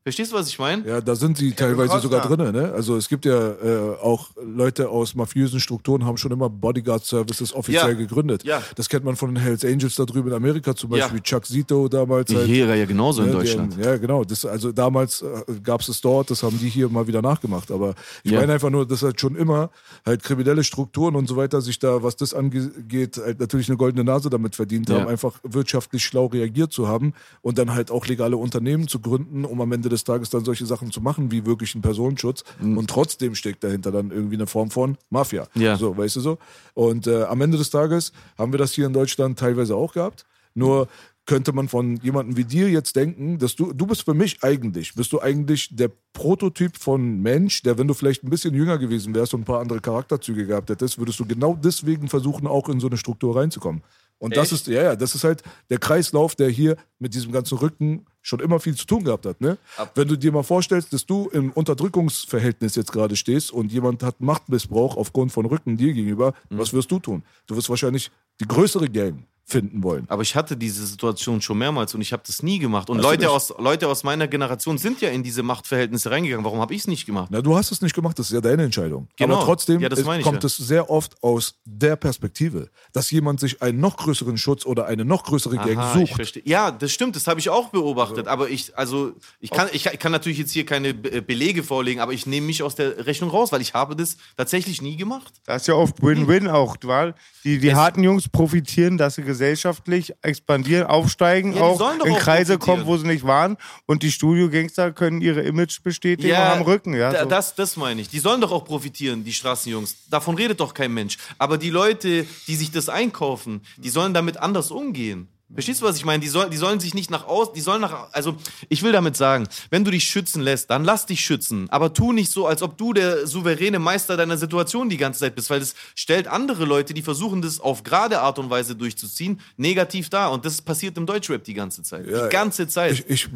[0.03, 0.88] Verstehst du, was ich meine?
[0.88, 2.52] Ja, da sind sie teilweise sogar drin.
[2.52, 2.72] Ne?
[2.73, 7.90] Also es gibt ja äh, auch Leute aus mafiösen Strukturen, haben schon immer Bodyguard-Services offiziell
[7.91, 7.94] Ja.
[7.94, 8.44] gegründet.
[8.44, 8.64] Ja.
[8.76, 11.03] Das kennt man von den Hells Angels da drüben in Amerika, zum Ja.
[11.03, 12.30] Beispiel Chuck Zito damals.
[12.32, 12.48] Die halt.
[12.48, 13.73] Hera ja genauso in Ja, die Deutschland.
[13.76, 14.23] haben- ja, genau.
[14.23, 17.69] Das, also damals äh, gab es es dort, das haben die hier mal wieder nachgemacht.
[17.69, 18.40] Aber ich Ja.
[18.40, 19.69] meine einfach nur, dass halt schon immer
[20.03, 24.03] halt kriminelle Strukturen und so weiter sich da, was das angeht, halt natürlich eine goldene
[24.03, 24.95] Nase damit verdient Ja.
[25.02, 27.14] haben, einfach wirtschaftlich schlau reagiert zu haben
[27.44, 30.65] und dann halt auch legale Unternehmen zu gründen, um am Ende des Tages dann solche
[30.65, 32.43] Sachen zu machen, wie wirklich einen Personenschutz.
[32.61, 35.47] Und trotzdem steckt dahinter dann irgendwie eine Form von Mafia.
[35.53, 35.61] Mhm.
[35.61, 35.77] Ja.
[35.77, 36.38] So, weißt du so?
[36.73, 40.26] Und äh, am Ende des Tages haben wir das hier in Deutschland teilweise auch gehabt.
[40.53, 40.88] Nur
[41.26, 44.95] könnte man von jemandem wie dir jetzt denken, dass du, du bist für mich eigentlich,
[44.95, 49.13] bist du eigentlich der Prototyp von Mensch, der, wenn du vielleicht ein bisschen jünger gewesen
[49.13, 52.80] wärst und ein paar andere Charakterzüge gehabt hättest, würdest du genau deswegen versuchen, auch in
[52.80, 53.84] so eine Struktur reinzukommen.
[54.22, 55.41] Und das ist, ja, ja, das ist halt
[55.72, 59.41] der Kreislauf, der hier mit diesem ganzen Rücken schon immer viel zu tun gehabt hat.
[59.41, 59.57] Ne?
[59.95, 64.22] Wenn du dir mal vorstellst, dass du im Unterdrückungsverhältnis jetzt gerade stehst und jemand hat
[64.22, 67.23] Machtmissbrauch aufgrund von Rücken dir gegenüber, was wirst du tun?
[67.48, 70.05] Du wirst wahrscheinlich die größere Gang finden wollen.
[70.07, 72.89] Aber ich hatte diese Situation schon mehrmals und ich habe das nie gemacht.
[72.89, 76.45] Und Hast Leute aus, Leute aus meiner Generation sind ja in diese Machtverhältnisse reingegangen.
[76.45, 77.27] Warum habe ich es nicht gemacht?
[77.31, 79.09] Na, du hast es nicht gemacht, das ist ja deine Entscheidung.
[79.18, 79.35] Genau.
[79.35, 80.47] Aber trotzdem Ja, das es kommt ja.
[80.47, 85.03] es sehr oft aus der Perspektive, dass jemand sich einen noch größeren Schutz oder eine
[85.03, 86.13] noch größere Gang Aha, sucht.
[86.13, 86.43] verstehe.
[86.45, 88.27] Ja, das stimmt, das habe ich auch beobachtet.
[88.27, 92.13] Aber ich, also, ich kann, ich kann natürlich jetzt hier keine äh, Belege vorlegen, aber
[92.13, 95.34] ich nehme mich aus der Rechnung raus, weil ich habe das tatsächlich nie gemacht.
[95.45, 99.23] Das ist ja oft Win-Win auch, weil die, die Es- harten Jungs profitieren, dass sie
[99.32, 103.58] gesellschaftlich expandieren, aufsteigen, Ja, auch in Kreise kommen, wo sie nicht waren.
[103.86, 106.94] Und die Studio-Gangster können ihre Image bestätigen und haben Rücken.
[106.94, 107.30] Ja, so.
[107.30, 108.10] das, das meine ich.
[108.10, 110.10] Die sollen doch auch profitieren, die Straßenjungs.
[110.10, 111.18] Davon redet doch kein Mensch.
[111.38, 115.30] Aber die Leute, die sich das einkaufen, die sollen damit anders umgehen.
[115.53, 116.22] Verstehst du, was ich meine?
[116.22, 118.36] Die, soll, die sollen sich nicht nach aus, die sollen nach, also
[118.69, 121.69] ich will damit sagen, wenn du dich schützen lässt, dann lass dich schützen.
[121.69, 125.36] Aber tu nicht so, als ob du der souveräne Meister deiner Situation die ganze Zeit
[125.36, 129.41] bist, weil das stellt andere Leute, die versuchen, das auf gerade Art und Weise durchzuziehen,
[129.57, 130.32] negativ dar.
[130.32, 132.07] Und das passiert im Deutschrap die ganze Zeit.
[132.07, 132.94] Ja, die ganze Zeit.
[132.94, 133.30] Ich, ich,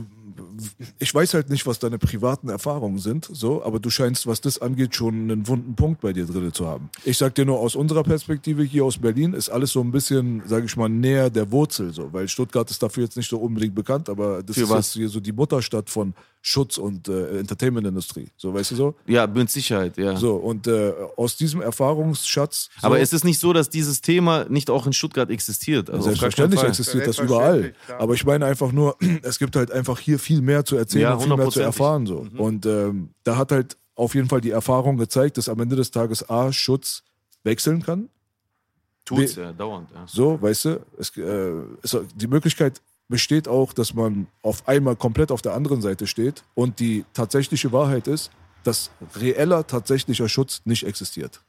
[0.99, 4.59] ich weiß halt nicht, was deine privaten Erfahrungen sind, so, aber du scheinst, was das
[4.61, 6.89] angeht, schon einen wunden Punkt bei dir drin zu haben.
[7.03, 10.43] Ich sag dir nur aus unserer Perspektive hier aus Berlin ist alles so ein bisschen,
[10.45, 13.75] sage ich mal, näher der Wurzel, so, weil Stuttgart ist dafür jetzt nicht so unbedingt
[13.75, 14.87] bekannt, aber das Für ist was?
[14.87, 18.95] jetzt hier so die Mutterstadt von Schutz und äh, Entertainment-Industrie, so, weißt du so?
[19.07, 20.15] ja, mit Sicherheit, ja.
[20.15, 22.69] So, und äh, aus diesem Erfahrungsschatz.
[22.79, 25.89] So, Aber ist es nicht so, dass dieses Thema nicht auch in Stuttgart existiert?
[25.89, 27.73] Also Selbstverständlich existiert das überall.
[27.97, 31.13] Aber ich meine einfach nur, es gibt halt einfach hier viel mehr zu erzählen Ja,
[31.15, 32.05] und viel mehr zu erfahren.
[32.05, 32.23] So.
[32.23, 32.39] Mhm.
[32.39, 35.91] Und ähm, da hat halt auf jeden Fall die Erfahrung gezeigt, dass am Ende des
[35.91, 37.03] Tages A, Schutz
[37.43, 38.09] wechseln kann.
[39.05, 39.89] Tut's ja, dauernd.
[39.93, 40.05] Ja.
[40.07, 41.51] So, weißt du, es, äh,
[41.83, 46.43] es, die Möglichkeit besteht auch, dass man auf einmal komplett auf der anderen Seite steht.
[46.55, 48.31] Und die tatsächliche Wahrheit ist,
[48.63, 51.41] dass reeller, tatsächlicher Schutz nicht existiert.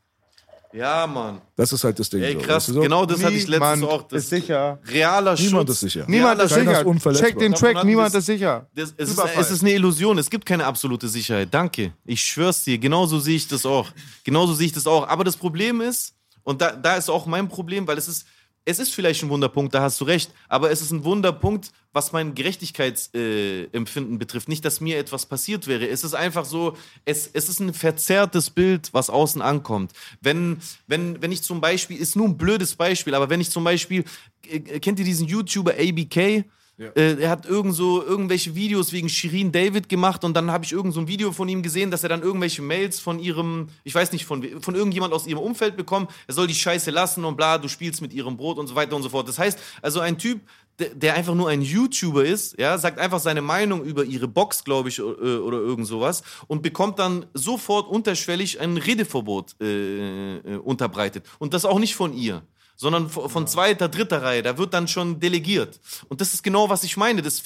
[0.72, 1.40] Ja, Mann.
[1.56, 2.22] Das ist halt das Ding.
[2.22, 2.48] Ey, so, krass.
[2.48, 2.80] weißt du so?
[2.80, 4.08] Genau das hatte ich letztens Niemand auch.
[4.08, 4.78] Das ist sicher.
[4.86, 5.70] Realer Niemand Schutz.
[5.70, 6.04] ist sicher.
[6.08, 6.84] Niemand ist sicher.
[7.14, 8.66] Check den Track, niemand ist sicher.
[8.74, 10.18] Das, es, ist, es ist eine Illusion.
[10.18, 11.48] Es gibt keine absolute Sicherheit.
[11.50, 11.92] Danke.
[12.04, 12.78] Ich schwör's dir.
[12.78, 13.88] Genauso sehe ich das auch.
[14.24, 15.08] Genauso sehe ich das auch.
[15.08, 18.26] Aber das Problem ist, und da, da ist auch mein Problem, weil es ist,
[18.68, 22.12] es ist vielleicht ein Wunderpunkt, da hast du recht, aber es ist ein Wunderpunkt, was
[22.12, 24.48] mein Gerechtigkeitsempfinden äh, betrifft.
[24.48, 25.88] Nicht, dass mir etwas passiert wäre.
[25.88, 29.92] Es ist einfach so, es, es ist ein verzerrtes Bild, was außen ankommt.
[30.20, 33.62] Wenn, wenn, wenn ich zum Beispiel, ist nur ein blödes Beispiel, aber wenn ich zum
[33.62, 34.04] Beispiel,
[34.42, 36.44] äh, kennt ihr diesen YouTuber ABK?
[36.78, 40.72] Äh, er hat irgend so irgendwelche Videos wegen Shirin David gemacht und dann habe ich
[40.72, 43.94] irgend so ein Video von ihm gesehen, dass er dann irgendwelche Mails von ihrem, ich
[43.94, 47.36] weiß nicht, von, von irgendjemand aus ihrem Umfeld bekommen, er soll die Scheiße lassen und
[47.36, 49.26] bla, du spielst mit ihrem Brot und so weiter und so fort.
[49.26, 50.40] Das heißt, also ein Typ,
[50.78, 54.62] der, der einfach nur ein YouTuber ist, ja, sagt einfach seine Meinung über ihre Box,
[54.62, 60.56] glaube ich, äh, oder irgend sowas und bekommt dann sofort unterschwellig ein Redeverbot äh, äh,
[60.56, 61.24] unterbreitet.
[61.38, 62.42] Und das auch nicht von ihr
[62.76, 64.42] sondern von von zweiter, dritter Reihe.
[64.42, 65.80] Da wird dann schon delegiert.
[66.08, 67.22] Und das ist genau, was ich meine.
[67.22, 67.42] Das,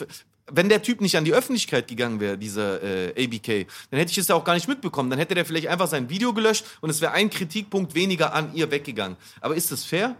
[0.50, 4.18] wenn der Typ nicht an die Öffentlichkeit gegangen wäre, dieser äh, ABK, dann hätte ich
[4.18, 5.10] es ja auch gar nicht mitbekommen.
[5.10, 8.54] Dann hätte der vielleicht einfach sein Video gelöscht und es wäre ein Kritikpunkt weniger an
[8.54, 9.16] ihr weggegangen.
[9.40, 10.16] Aber ist das fair?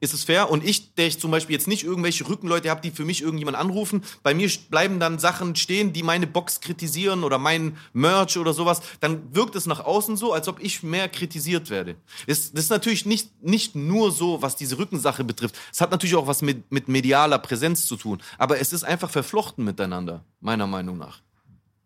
[0.00, 0.50] Ist es fair?
[0.50, 3.56] Und ich, der ich zum Beispiel jetzt nicht irgendwelche Rückenleute habe, die für mich irgendjemand
[3.56, 8.54] anrufen, bei mir bleiben dann Sachen stehen, die meine Box kritisieren oder mein Merch oder
[8.54, 11.96] sowas, dann wirkt es nach außen so, als ob ich mehr kritisiert werde.
[12.26, 15.56] Das, das ist natürlich nicht, nicht nur so, was diese Rückensache betrifft.
[15.70, 18.22] Es hat natürlich auch was mit, mit medialer Präsenz zu tun.
[18.38, 21.20] Aber es ist einfach verflochten miteinander, meiner Meinung nach.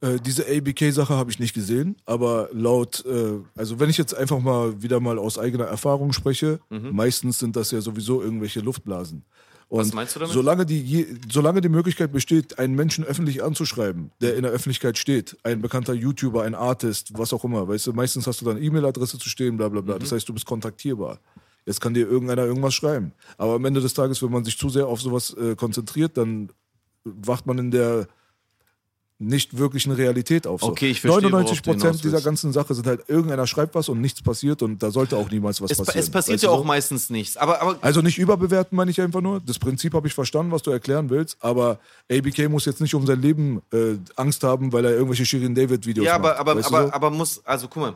[0.04, 4.38] Äh, diese ABK-Sache habe ich nicht gesehen, aber laut, äh, also wenn ich jetzt einfach
[4.38, 9.24] mal wieder mal aus eigener Erfahrung spreche, meistens sind das ja sowieso irgendwelche Luftblasen.
[9.68, 10.34] Und Was meinst du damit?
[10.34, 15.38] Solange die, solange die Möglichkeit besteht, einen Menschen öffentlich anzuschreiben, der in der Öffentlichkeit steht,
[15.42, 19.18] ein bekannter YouTuber, ein Artist, was auch immer, weißt du, meistens hast du dann E-Mail-Adresse
[19.18, 19.94] zu stehen, bla bla bla.
[19.94, 20.00] Mhm.
[20.00, 21.18] Das heißt, du bist kontaktierbar.
[21.64, 23.12] Jetzt kann dir irgendeiner irgendwas schreiben.
[23.38, 26.50] Aber am Ende des Tages, wenn man sich zu sehr auf sowas äh, konzentriert, dann
[27.04, 28.06] wacht man in der
[29.18, 30.60] nicht wirklichen Realität auf.
[30.60, 30.68] So.
[30.68, 33.74] Okay, ich verstehe, 99 worauf du hinaus Prozent dieser ganzen Sache sind halt, irgendeiner schreibt
[33.74, 36.00] was und nichts passiert und da sollte auch niemals was Es, passieren.
[36.00, 36.64] es passiert Weißt ja auch so?
[36.64, 37.36] meistens nichts.
[37.36, 39.40] Aber, aber Also nicht überbewerten, meine ich einfach nur.
[39.40, 41.78] Das Prinzip habe ich verstanden, was du erklären willst, aber
[42.10, 45.86] ABK muss jetzt nicht um sein Leben äh, Angst haben, weil er irgendwelche Shirin David
[45.86, 46.38] Videos Ja, aber, macht.
[46.40, 46.92] aber, weißt du aber, so?
[46.92, 47.94] aber muss, also guck mal,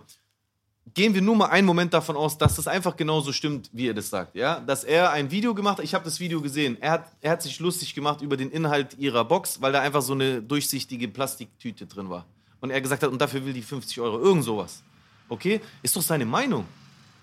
[0.94, 3.94] gehen wir nur mal einen Moment davon aus, dass das einfach genauso stimmt, wie er
[3.94, 4.60] das sagt, ja?
[4.60, 7.43] Dass er ein Video gemacht hat, ich habe das Video gesehen, er hat, er hat
[7.43, 11.86] sich lustig gemacht über den Inhalt ihrer Box, weil da einfach so eine durchsichtige Plastiktüte
[11.86, 12.24] drin war.
[12.60, 14.82] Und er gesagt hat, und dafür will die 50 Euro, irgend sowas.
[15.28, 15.60] Okay?
[15.82, 16.65] Ist doch seine Meinung.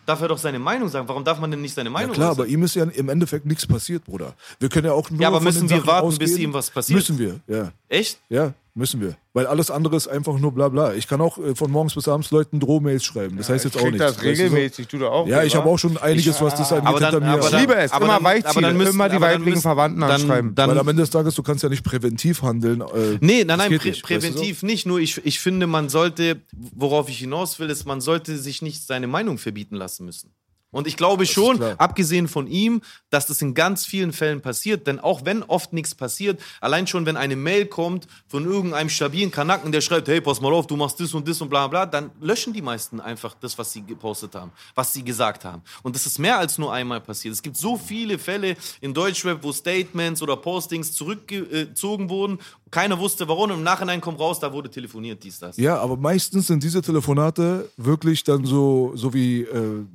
[0.05, 1.07] Darf er doch seine Meinung sagen.
[1.07, 2.41] Warum darf man denn nicht seine ja Meinung klar, äußern?
[2.43, 4.35] aber ihm ist ja im Endeffekt nichts passiert, Bruder.
[4.59, 6.29] Wir können ja auch nur Ja, aber müssen wir warten, ausgehen.
[6.29, 6.95] bis ihm was passiert?
[6.97, 7.71] Müssen wir, ja.
[7.89, 8.19] Echt?
[8.29, 9.15] Ja, müssen wir.
[9.33, 10.93] Weil alles andere ist einfach nur bla bla.
[10.93, 13.37] Ich kann auch äh, von morgens bis abends Leuten Drohmails schreiben.
[13.37, 14.13] Das heißt jetzt ich auch krieg nichts.
[14.15, 15.27] das regelmäßig, du da auch.
[15.27, 17.33] Ja, ich habe auch schon einiges, was das angeht, Aber dann, hinter mir.
[17.33, 20.01] aber Ich dann, liebe es, aber immer aber dann müssen, immer die weiblichen müssen- Verwandten
[20.01, 20.55] dann, anschreiben.
[20.55, 22.81] Dann, Weil am Ende des Tages, du kannst ja nicht präventiv handeln.
[22.81, 24.01] Äh, Nee, nein, nein, prä nicht, weißt du so?
[24.07, 24.85] präventiv nicht.
[24.85, 26.41] Nur ich, ich finde, man sollte,
[26.75, 30.31] worauf ich hinaus will, ist, man sollte sich nicht seine Meinung verbieten lassen müssen.
[30.75, 31.75] Und ich glaube schon, klar.
[31.77, 34.87] abgesehen von ihm, dass das in ganz vielen Fällen passiert.
[34.87, 39.31] Denn auch wenn oft nichts passiert, allein schon, wenn eine Mail kommt von irgendeinem stabilen
[39.31, 41.85] Kanaken, der schreibt, hey, pass mal auf, du machst das und das und bla bla,
[41.85, 45.61] dann löschen die meisten einfach das, was sie gepostet haben, was sie gesagt haben.
[45.81, 47.33] Und das ist mehr als nur einmal passiert.
[47.33, 52.39] Es gibt so viele Fälle in Deutschrap, wo Statements oder Postings zurückgezogen wurden.
[52.69, 53.49] Keiner wusste warum.
[53.51, 55.55] Im Nachhinein kommt raus, da wurde telefoniert, dies, das.
[55.55, 59.85] Ja, aber meistens sind diese Telefonate wirklich dann so, so wie, äh,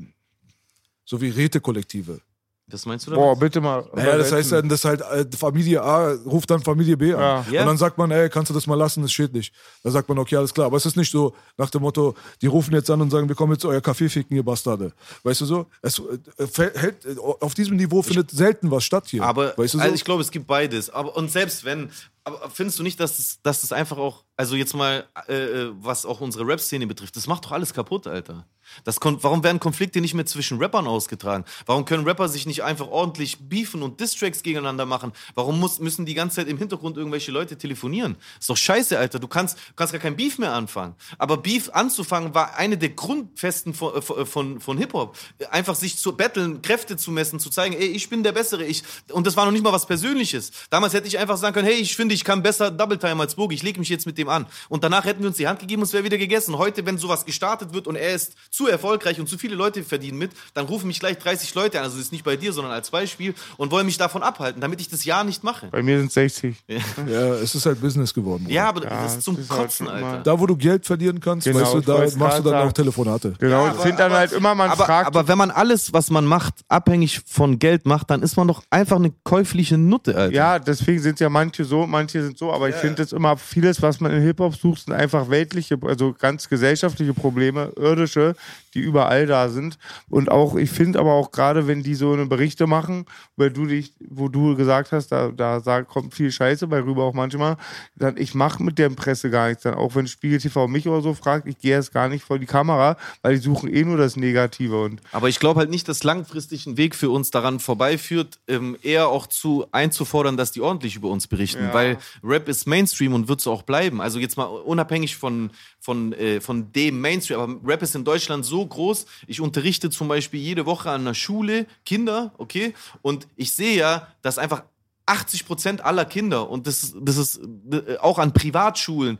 [1.10, 2.20] so wie Rätekollektive.
[2.68, 3.24] Das meinst du damit?
[3.24, 3.84] Boah, bitte mal.
[3.96, 7.44] Naja, das heißt dann, dass halt äh, Familie A ruft dann Familie B an.
[7.50, 7.62] Ja.
[7.62, 9.52] Und dann sagt man, ey, kannst du das mal lassen, das steht nicht.
[9.82, 10.66] Da sagt man, okay, alles klar.
[10.66, 13.34] Aber es ist nicht so nach dem Motto, die rufen jetzt an und sagen, wir
[13.34, 14.92] kommen jetzt euer Kaffee ficken, ihr Bastarde.
[15.24, 15.66] Weißt du so?
[15.82, 19.24] Es, äh, hält, äh, auf diesem Niveau findet selten was statt hier.
[19.24, 19.82] Aber weißt du so?
[19.82, 20.90] also ich glaube, es gibt beides.
[20.90, 21.90] Aber und selbst wenn,
[22.30, 25.72] aber findest du nicht, dass das, dass das einfach auch, also jetzt mal, äh, äh,
[25.74, 28.46] was auch unsere Rap-Szene betrifft, das macht doch alles kaputt, Alter.
[28.84, 31.44] Das warum werden Konflikte nicht mehr zwischen Rappern ausgetragen?
[31.66, 35.12] Warum können Rapper sich nicht einfach ordentlich beefen und Distracks gegeneinander machen?
[35.34, 38.16] Warum muss, müssen die ganze Zeit im Hintergrund irgendwelche Leute telefonieren?
[38.38, 39.18] Ist doch scheiße, Alter.
[39.18, 40.94] Du kannst, kannst gar kein Beef mehr anfangen.
[41.18, 45.16] Aber Beef anzufangen war eine der Grundfesten von, äh, von, von, Hip-Hop.
[45.50, 48.64] Einfach sich zu betteln, Kräfte zu messen, zu zeigen, ey, ich bin der Bessere.
[48.64, 48.82] Ich,
[49.12, 50.52] und das war noch nicht mal was Persönliches.
[50.70, 53.34] Damals hätte ich einfach sagen können, hey, ich finde, ich kann besser Double Time als
[53.34, 54.44] Boogie, ich lege mich jetzt mit dem an.
[54.68, 56.58] Und danach hätten wir uns die Hand gegeben und es wäre wieder gegessen.
[56.58, 60.18] Heute, wenn sowas gestartet wird und er ist zu erfolgreich und zu viele Leute verdienen
[60.18, 62.72] mit, dann rufen mich gleich 30 Leute an, also das ist nicht bei dir, sondern
[62.74, 65.68] als Beispiel, und wollen mich davon abhalten, damit ich das ja nicht mache.
[65.70, 66.56] Bei mir sind 60.
[66.68, 68.44] ja, es ist halt Business geworden.
[68.44, 68.54] Bruder.
[68.54, 70.22] Ja, aber Ja, das ist zum das ist halt Kotzen, schon Alter.
[70.22, 72.72] Da, wo du Geld verlieren kannst, Genau, weißt du, da wollt's machst du dann auch.
[72.72, 73.32] Telefonate.
[73.38, 75.06] Genau, Ja, es sind dann aber- halt immer, man aber, fragt.
[75.06, 78.62] aber wenn man alles, was man macht, abhängig von Geld macht, dann ist man doch
[78.70, 80.34] einfach eine käufliche Nutte, Alter.
[80.34, 83.82] ja, deswegen sind ja manche so, manche sind so, aber ich finde es immer, vieles,
[83.82, 88.34] was man in Hip-Hop sucht, sind einfach weltliche, also ganz gesellschaftliche Probleme, irdische,
[88.74, 89.78] die überall da sind.
[90.08, 93.06] Und auch, ich finde aber auch gerade, wenn die so eine Berichte machen,
[93.36, 97.04] weil du dich, wo du gesagt hast, da, da sag, kommt viel Scheiße bei rüber
[97.04, 97.56] auch manchmal,
[97.96, 99.64] dann ich mache mit der Presse gar nichts.
[99.64, 102.38] Dann auch wenn Spiegel TV mich oder so fragt, ich gehe erst gar nicht vor
[102.38, 105.88] die Kamera, weil die suchen eh nur das Negative und Aber ich glaube halt nicht,
[105.88, 110.60] dass langfristig ein Weg für uns daran vorbeiführt, ähm, eher auch zu einzufordern, dass die
[110.60, 111.64] ordentlich über uns berichten.
[111.64, 111.74] Ja.
[111.74, 111.89] Weil
[112.22, 114.00] Rap ist Mainstream und wird so auch bleiben.
[114.00, 118.44] Also jetzt mal unabhängig von, von, äh, von dem Mainstream, aber Rap ist in Deutschland
[118.44, 119.06] so groß.
[119.26, 122.74] Ich unterrichte zum Beispiel jede Woche an einer Schule Kinder, okay?
[123.02, 124.64] Und ich sehe ja, dass einfach
[125.06, 127.40] 80 Prozent aller Kinder, und das, das ist
[127.72, 129.18] äh, auch an Privatschulen,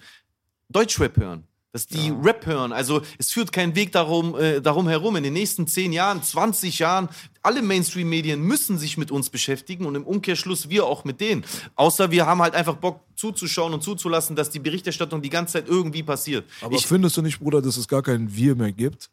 [0.68, 1.44] Deutschrap hören.
[1.72, 2.72] Dass die Rap hören.
[2.72, 5.14] Also es führt kein Weg darum, äh, darum herum.
[5.14, 7.08] In den nächsten 10 Jahren, 20 Jahren,
[7.42, 11.44] alle Mainstream-Medien müssen sich mit uns beschäftigen und im Umkehrschluss wir auch mit denen.
[11.76, 15.68] Außer wir haben halt einfach Bock zuzuschauen und zuzulassen, dass die Berichterstattung die ganze Zeit
[15.68, 16.44] irgendwie passiert.
[16.60, 19.10] Aber ich, findest du nicht, Bruder, dass es gar kein Wir mehr gibt?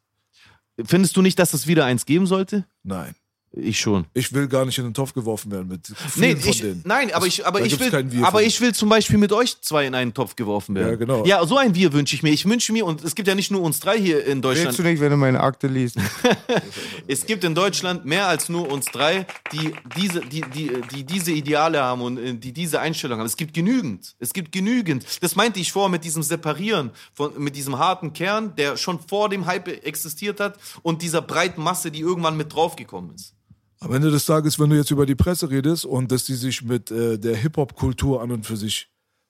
[0.85, 2.65] findest du nicht, dass es wieder eins geben sollte?
[2.83, 3.15] Nein.
[3.59, 4.05] Ich schon.
[4.13, 6.81] Ich will gar nicht in den Topf geworfen werden mit Nee, vielen von ich, denen.
[6.85, 9.87] nein, aber ich, aber da ich will, aber ich will zum Beispiel mit euch zwei
[9.87, 10.89] in einen Topf geworfen werden.
[10.89, 11.25] Ja, genau.
[11.25, 12.29] Ja, so ein Wir wünsche ich mir.
[12.29, 14.79] Ich wünsche mir, und es gibt ja nicht nur uns drei hier in Willst Deutschland.
[14.79, 15.97] du nicht, wenn du meine Akte liest?
[17.07, 21.31] Es gibt in Deutschland mehr als nur uns drei, die diese, die, die, die diese
[21.31, 23.25] Ideale haben und äh, die diese Einstellung haben.
[23.25, 24.15] Es gibt genügend.
[24.19, 25.05] Es gibt genügend.
[25.21, 29.29] Das meinte ich vor mit diesem Separieren, von, mit diesem harten Kern, der schon vor
[29.29, 33.33] dem Hype existiert hat und dieser breiten Masse, die irgendwann mit draufgekommen ist.
[33.79, 36.63] Am Ende des Tages, wenn du jetzt über die Presse redest und dass die sich
[36.63, 38.89] mit äh, der Hip-Hop-Kultur an und für sich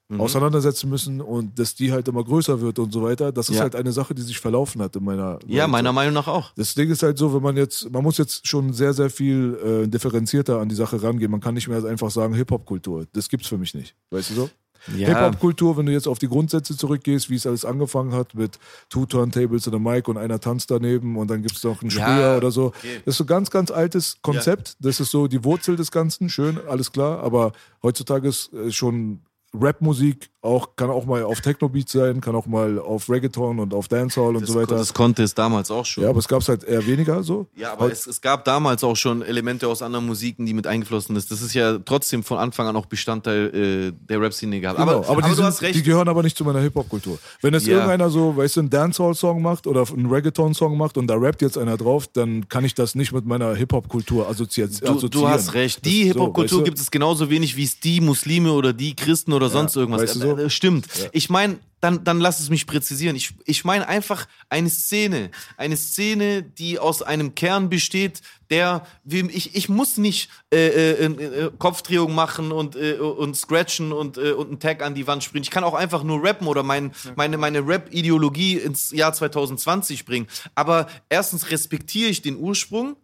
[0.09, 0.21] Mhm.
[0.21, 3.63] auseinandersetzen müssen und dass die halt immer größer wird und so weiter, das ist Ja.
[3.63, 5.71] halt eine Sache, die sich verlaufen hat in meiner Ja, Welt.
[5.71, 6.53] meiner Meinung nach auch.
[6.55, 9.83] Das Ding ist halt so, wenn man jetzt, man muss jetzt schon sehr, sehr viel
[9.83, 11.29] äh, differenzierter an die Sache rangehen.
[11.29, 13.05] Man kann nicht mehr einfach sagen Hip-Hop-Kultur.
[13.11, 13.95] Das gibt's für mich nicht.
[14.11, 14.49] Weißt du so?
[14.95, 15.07] Ja.
[15.07, 18.57] Hip-Hop-Kultur, wenn du jetzt auf die Grundsätze zurückgehst, wie es alles angefangen hat mit
[18.89, 21.97] Two Turntables und einem Mic und einer tanzt daneben und dann gibt's noch einen Ja,
[22.05, 22.67] Sprüher oder so.
[22.67, 23.01] okay.
[23.05, 24.75] Das ist so ganz, ganz altes Konzept.
[24.79, 26.29] Das ist so die Wurzel des Ganzen.
[26.29, 27.19] Schön, alles klar.
[27.23, 27.51] Aber
[27.83, 29.19] heutzutage ist äh, schon
[29.53, 33.87] Rap-Musik auch, kann auch mal auf Techno-Beat sein, kann auch mal auf Reggaeton und auf
[33.89, 34.75] Dancehall und Das, so weiter.
[34.75, 36.03] das konnte es damals auch schon.
[36.05, 37.47] ja, aber es gab's halt eher weniger so.
[37.55, 41.15] Ja, aber es, es gab damals auch schon Elemente aus anderen Musiken, die mit eingeflossen
[41.17, 41.31] ist.
[41.31, 44.79] Das ist ja trotzdem von Anfang an auch Bestandteil äh, der Rap-Szene gehabt.
[44.79, 45.75] Genau, aber aber, die, du sind, hast recht.
[45.75, 47.17] die gehören aber nicht zu meiner Hip-Hop-Kultur.
[47.41, 47.73] Wenn jetzt Ja.
[47.73, 51.57] irgendeiner so, weißt du, einen Dancehall-Song macht oder einen Reggaeton-Song macht und da rappt jetzt
[51.57, 54.71] einer drauf, dann kann ich das nicht mit meiner Hip-Hop-Kultur assoziieren.
[54.81, 55.83] Du, du hast recht.
[55.83, 56.63] Die ist so, Hip-Hop-Kultur weißt du?
[56.63, 60.01] gibt es genauso wenig, wie es die Muslime oder die Christen oder sonst irgendwas.
[60.01, 60.37] weißt du so?
[60.37, 60.87] Äh, äh, Stimmt.
[61.11, 63.15] Ich meine, dann, dann lass es mich präzisieren.
[63.15, 65.29] Ich, ich meine einfach eine Szene.
[65.57, 71.51] Eine Szene, die aus einem Kern besteht, der, ich, ich muss nicht äh, äh, äh,
[71.57, 75.43] Kopfdrehung machen und, äh, und scratchen und, äh, und einen Tag an die Wand springen.
[75.43, 80.27] Ich kann auch einfach nur rappen oder mein, meine, meine Rap-Ideologie ins Jahr 2020 bringen.
[80.55, 82.95] Aber erstens respektiere ich den Ursprung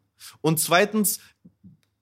[0.42, 1.20] und zweitens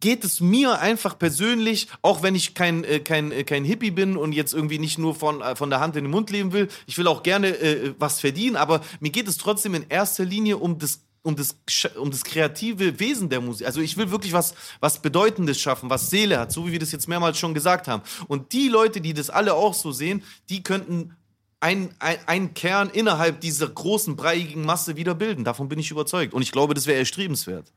[0.01, 4.17] geht es mir einfach persönlich, auch wenn ich kein, äh, kein, äh, kein Hippie bin
[4.17, 6.67] und jetzt irgendwie nicht nur von, äh, von der Hand in den Mund leben will,
[6.87, 10.57] ich will auch gerne äh, was verdienen, aber mir geht es trotzdem in erster Linie
[10.57, 11.55] um das um das,
[11.99, 13.67] um das kreative Wesen der Musik.
[13.67, 16.91] Also ich will wirklich was, was Bedeutendes schaffen, was Seele hat, so wie wir das
[16.91, 18.01] jetzt mehrmals schon gesagt haben.
[18.27, 21.15] Und die Leute, die das alle auch so sehen, die könnten
[21.59, 25.43] ein, ein, einen Kern innerhalb dieser großen, breiigen Masse wieder bilden.
[25.43, 26.33] Davon bin ich überzeugt.
[26.33, 27.71] Und ich glaube, das wäre erstrebenswert.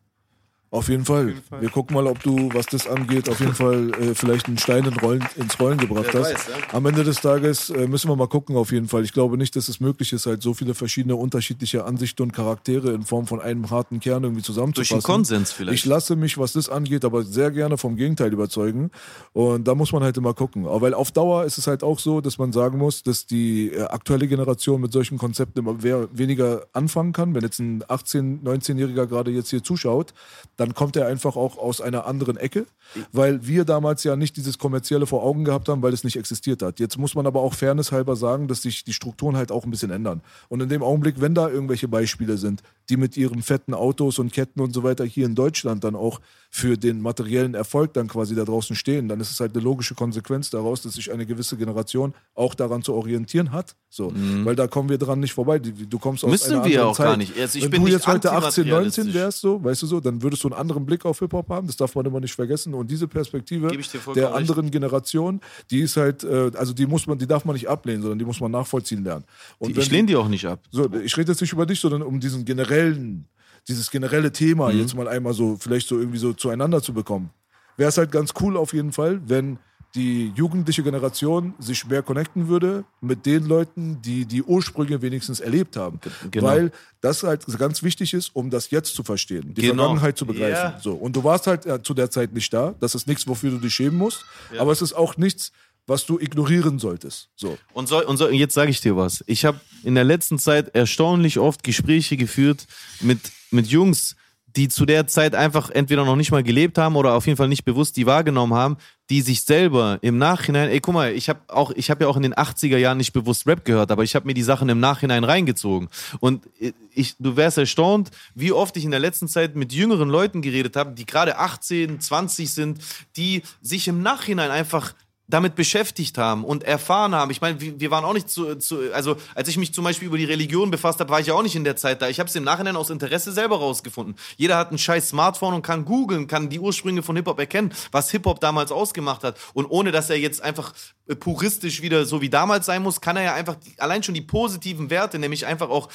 [0.75, 1.35] Auf jeden, Fall.
[1.61, 4.85] Wir gucken mal, ob du, was das angeht, auf jeden Fall äh, vielleicht einen Stein
[4.85, 6.33] in Rollen, ins Rollen gebracht Wer hast.
[6.33, 6.77] weiß, ja.
[6.77, 9.05] Am Ende des Tages äh, müssen wir mal gucken, auf jeden Fall.
[9.05, 12.93] Ich glaube nicht, dass es möglich ist, halt so viele verschiedene unterschiedliche Ansichten und Charaktere
[12.93, 14.95] in Form von einem harten Kern irgendwie Durch zusammenzufassen.
[14.95, 15.79] einen Konsens vielleicht.
[15.79, 18.91] Ich lasse mich, was das angeht, aber sehr gerne vom Gegenteil überzeugen.
[19.33, 20.67] Und da muss man halt immer gucken.
[20.67, 23.71] Aber weil auf Dauer ist es halt auch so, dass man sagen muss, dass die
[23.71, 27.33] äh, aktuelle Generation mit solchen Konzepten immer weniger anfangen kann.
[27.33, 30.13] Wenn jetzt ein 18-, 19-Jähriger gerade jetzt hier zuschaut,
[30.57, 32.65] dann kommt er einfach auch aus einer anderen Ecke,
[33.13, 36.63] weil wir damals ja nicht dieses Kommerzielle vor Augen gehabt haben, weil es nicht existiert
[36.63, 36.81] hat.
[36.81, 39.71] Jetzt muss man aber auch fairness halber sagen, dass sich die Strukturen halt auch ein
[39.71, 40.23] bisschen ändern.
[40.49, 44.33] Und in dem Augenblick, wenn da irgendwelche Beispiele sind, die mit ihren fetten Autos und
[44.33, 46.21] Ketten und so weiter hier in Deutschland dann auch
[46.51, 49.95] für den materiellen Erfolg dann quasi da draußen stehen, dann ist es halt eine logische
[49.97, 53.75] Konsequenz daraus, dass sich eine gewisse Generation auch daran zu orientieren hat.
[53.91, 54.13] So,
[54.45, 55.59] weil da kommen wir dran nicht vorbei.
[55.59, 56.33] Du kommst aus Mhm.
[56.33, 57.07] Müssen einer wir auch Zeit.
[57.07, 57.37] gar nicht.
[57.39, 59.15] Also Wenn du jetzt heute 18, 19 antimaterialistisch.
[59.15, 61.67] wärst, so, weißt du so, dann würdest du einen anderen Blick auf Hip-Hop haben.
[61.67, 62.75] Das darf man immer nicht vergessen.
[62.75, 65.41] Und diese Perspektive ich der anderen Generation,
[65.71, 68.25] die ist halt, äh, also die muss man, die darf man nicht ablehnen, sondern die
[68.25, 69.25] muss man nachvollziehen lernen.
[69.59, 70.61] Und ich wenn lehne die auch nicht ab.
[70.71, 73.27] so, ich rede jetzt nicht über dich, sondern um diesen generellen,
[73.69, 74.79] dieses generelle Thema Mhm.
[74.81, 77.31] jetzt mal einmal so, vielleicht so irgendwie so zueinander zu bekommen.
[77.77, 79.59] Wäre es halt ganz cool auf jeden Fall, wenn
[79.95, 85.77] die jugendliche Generation sich mehr connecten würde mit den Leuten, die die Ursprünge wenigstens erlebt
[85.77, 86.01] haben.
[86.31, 86.47] genau.
[86.47, 89.85] Weil das halt ganz wichtig ist, um das jetzt zu verstehen, die Genau.
[89.85, 90.73] Vergangenheit zu begreifen.
[90.75, 90.81] Ja.
[90.83, 90.95] So.
[90.95, 92.75] Und du warst halt äh, zu der Zeit nicht da.
[92.81, 94.25] Das ist nichts, wofür du dich schämen musst.
[94.59, 95.53] Aber es ist auch nichts,
[95.87, 97.29] was du ignorieren solltest.
[97.37, 97.57] So.
[97.75, 99.23] Und, so, und so, jetzt sage ich dir was.
[99.27, 102.67] Ich habe in der letzten Zeit erstaunlich oft Gespräche geführt
[103.01, 104.17] mit, mit Jungs,
[104.57, 107.49] die zu der Zeit einfach entweder noch nicht mal gelebt haben oder auf jeden Fall
[107.49, 108.77] nicht bewusst die wahrgenommen haben,
[109.11, 112.17] die sich selber im Nachhinein, ey, guck mal, ich habe auch, ich habe ja auch
[112.17, 114.81] in den 80er Jahren nicht bewusst Rap gehört, aber ich habe mir die Sachen im
[114.81, 115.89] Nachhinein reingezogen.
[116.21, 116.49] Und
[116.95, 120.77] ich, du wärst erstaunt, wie oft ich in der letzten Zeit mit jüngeren Leuten geredet
[120.77, 122.79] habe, die gerade 18, 20 sind,
[123.17, 124.95] die sich im Nachhinein einfach
[125.27, 127.31] damit beschäftigt haben und erfahren haben.
[127.31, 130.19] Ich meine, wir, waren auch nicht zu, zu, also als ich mich zum Beispiel über
[130.19, 132.09] die Religion befasst habe, war ich ja auch nicht in der Zeit da.
[132.09, 134.17] Ich habe es im Nachhinein aus Interesse selber rausgefunden.
[134.37, 138.11] Jeder hat ein scheiß Smartphone und kann googeln, kann die Ursprünge von Hip-Hop erkennen, was
[138.11, 139.39] Hip-Hop damals ausgemacht hat.
[139.55, 140.75] Und ohne, dass er jetzt einfach
[141.07, 144.21] äh, puristisch wieder so wie damals sein muss, kann er ja einfach allein schon die
[144.21, 145.89] positiven Werte, nämlich einfach auch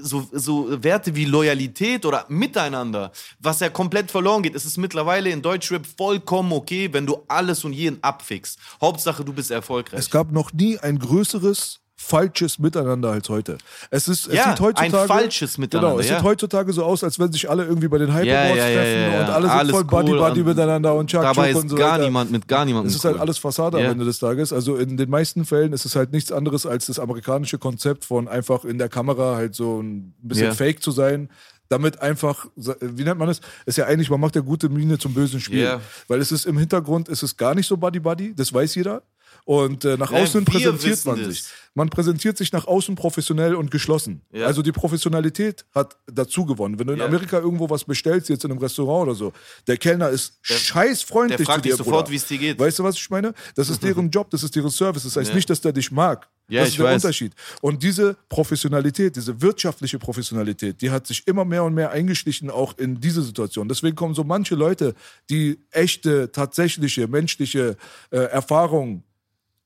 [0.00, 4.54] so, so Werte wie Loyalität oder Miteinander, was ja komplett verloren geht.
[4.54, 8.58] Es ist mittlerweile in Deutschrap vollkommen okay, wenn du alles und jeden abfickst.
[8.80, 10.00] Hauptsache, du bist erfolgreich.
[10.00, 13.58] Es gab noch nie ein größeres falsches Miteinander als heute.
[13.90, 16.16] Es ist, es Ja, sieht heutzutage, ein falsches Miteinander, Genau, es ja.
[16.16, 18.64] sieht heutzutage so aus, als wenn sich alle irgendwie bei den Hyper Ja, Awards ja,
[18.72, 21.56] treffen und alle sind Alles voll Buddy cool Buddy und miteinander und Chuck Dabei ist
[21.56, 22.04] und so gar weiter.
[22.04, 23.20] niemand mit gar niemandem Es ist halt cool.
[23.22, 23.84] alles Fassade am.
[23.84, 24.52] Ende des Tages.
[24.52, 28.28] Also in den meisten Fällen ist es halt nichts anderes als das amerikanische Konzept von
[28.28, 31.28] einfach in der Kamera halt so ein bisschen fake zu sein.
[31.68, 33.40] Damit einfach, wie nennt man es?
[33.64, 35.62] Ist ja eigentlich, man macht ja gute Miene zum bösen Spiel.
[35.62, 35.80] Ja.
[36.06, 39.02] Weil es ist im Hintergrund, ist es gar nicht so Buddy Buddy, das weiß jeder.
[39.44, 41.44] Und äh, nach Ja, außen präsentiert man sich.
[41.74, 44.20] Man präsentiert sich nach außen professionell und geschlossen.
[44.30, 44.46] Ja.
[44.46, 46.78] Also die Professionalität hat dazu gewonnen.
[46.78, 47.06] Wenn du in Ja.
[47.06, 49.32] Amerika irgendwo was bestellst, jetzt in einem Restaurant oder so,
[49.66, 52.58] der Kellner ist scheißfreundlich der fragt zu dir, dich sofort, wie es dir geht.
[52.58, 53.32] Weißt du, was ich meine?
[53.54, 55.04] Das ist deren Job, das ist deren Service.
[55.04, 55.34] Das heißt Ja.
[55.34, 56.28] nicht, dass der dich mag.
[56.48, 57.02] Ja, das ist der weiß.
[57.02, 57.32] Unterschied.
[57.62, 62.76] Und diese Professionalität, diese wirtschaftliche Professionalität, die hat sich immer mehr und mehr eingeschlichen, auch
[62.78, 63.68] in diese Situation.
[63.68, 64.94] Deswegen kommen so manche Leute,
[65.30, 67.76] die echte, tatsächliche, menschliche
[68.10, 69.04] äh, Erfahrung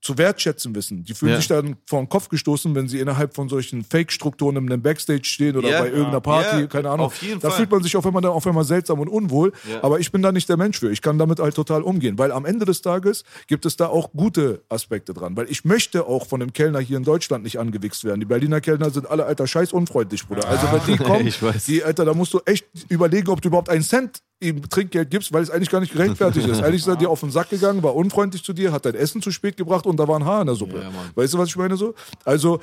[0.07, 1.05] zu wertschätzen wissen.
[1.05, 1.37] Die fühlen Ja.
[1.39, 5.25] sich dann vor den Kopf gestoßen, wenn sie innerhalb von solchen Fake-Strukturen in einem Backstage
[5.25, 5.81] stehen oder Ja.
[5.81, 7.07] bei irgendeiner Party, Ja, keine Ahnung.
[7.07, 7.59] auf jeden da Fall.
[7.59, 9.53] fühlt man sich auf einmal, dann auf einmal seltsam und unwohl.
[9.83, 10.91] Aber ich bin da nicht der Mensch für.
[10.91, 14.13] Ich kann damit halt total umgehen, weil am Ende des Tages gibt es da auch
[14.13, 15.37] gute Aspekte dran.
[15.37, 18.21] Weil ich möchte auch von dem Kellner hier in Deutschland nicht angewichst werden.
[18.21, 20.47] Die Berliner Kellner sind alle, alter, scheiß unfreundlich, Bruder.
[20.49, 21.65] Also wenn die kommen, Ich weiß.
[21.67, 25.33] die, Alter, da musst du echt überlegen, ob du überhaupt einen Cent ihm Trinkgeld gibst,
[25.33, 26.61] weil es eigentlich gar nicht gerechtfertigt ist.
[26.63, 29.23] Eigentlich ist er dir auf den Sack gegangen, war unfreundlich zu dir, hat dein Essen
[29.23, 30.81] zu spät gebracht und da war ein Haar in der Suppe.
[30.81, 31.95] Ja, weißt du, was ich meine so?
[32.25, 32.61] Also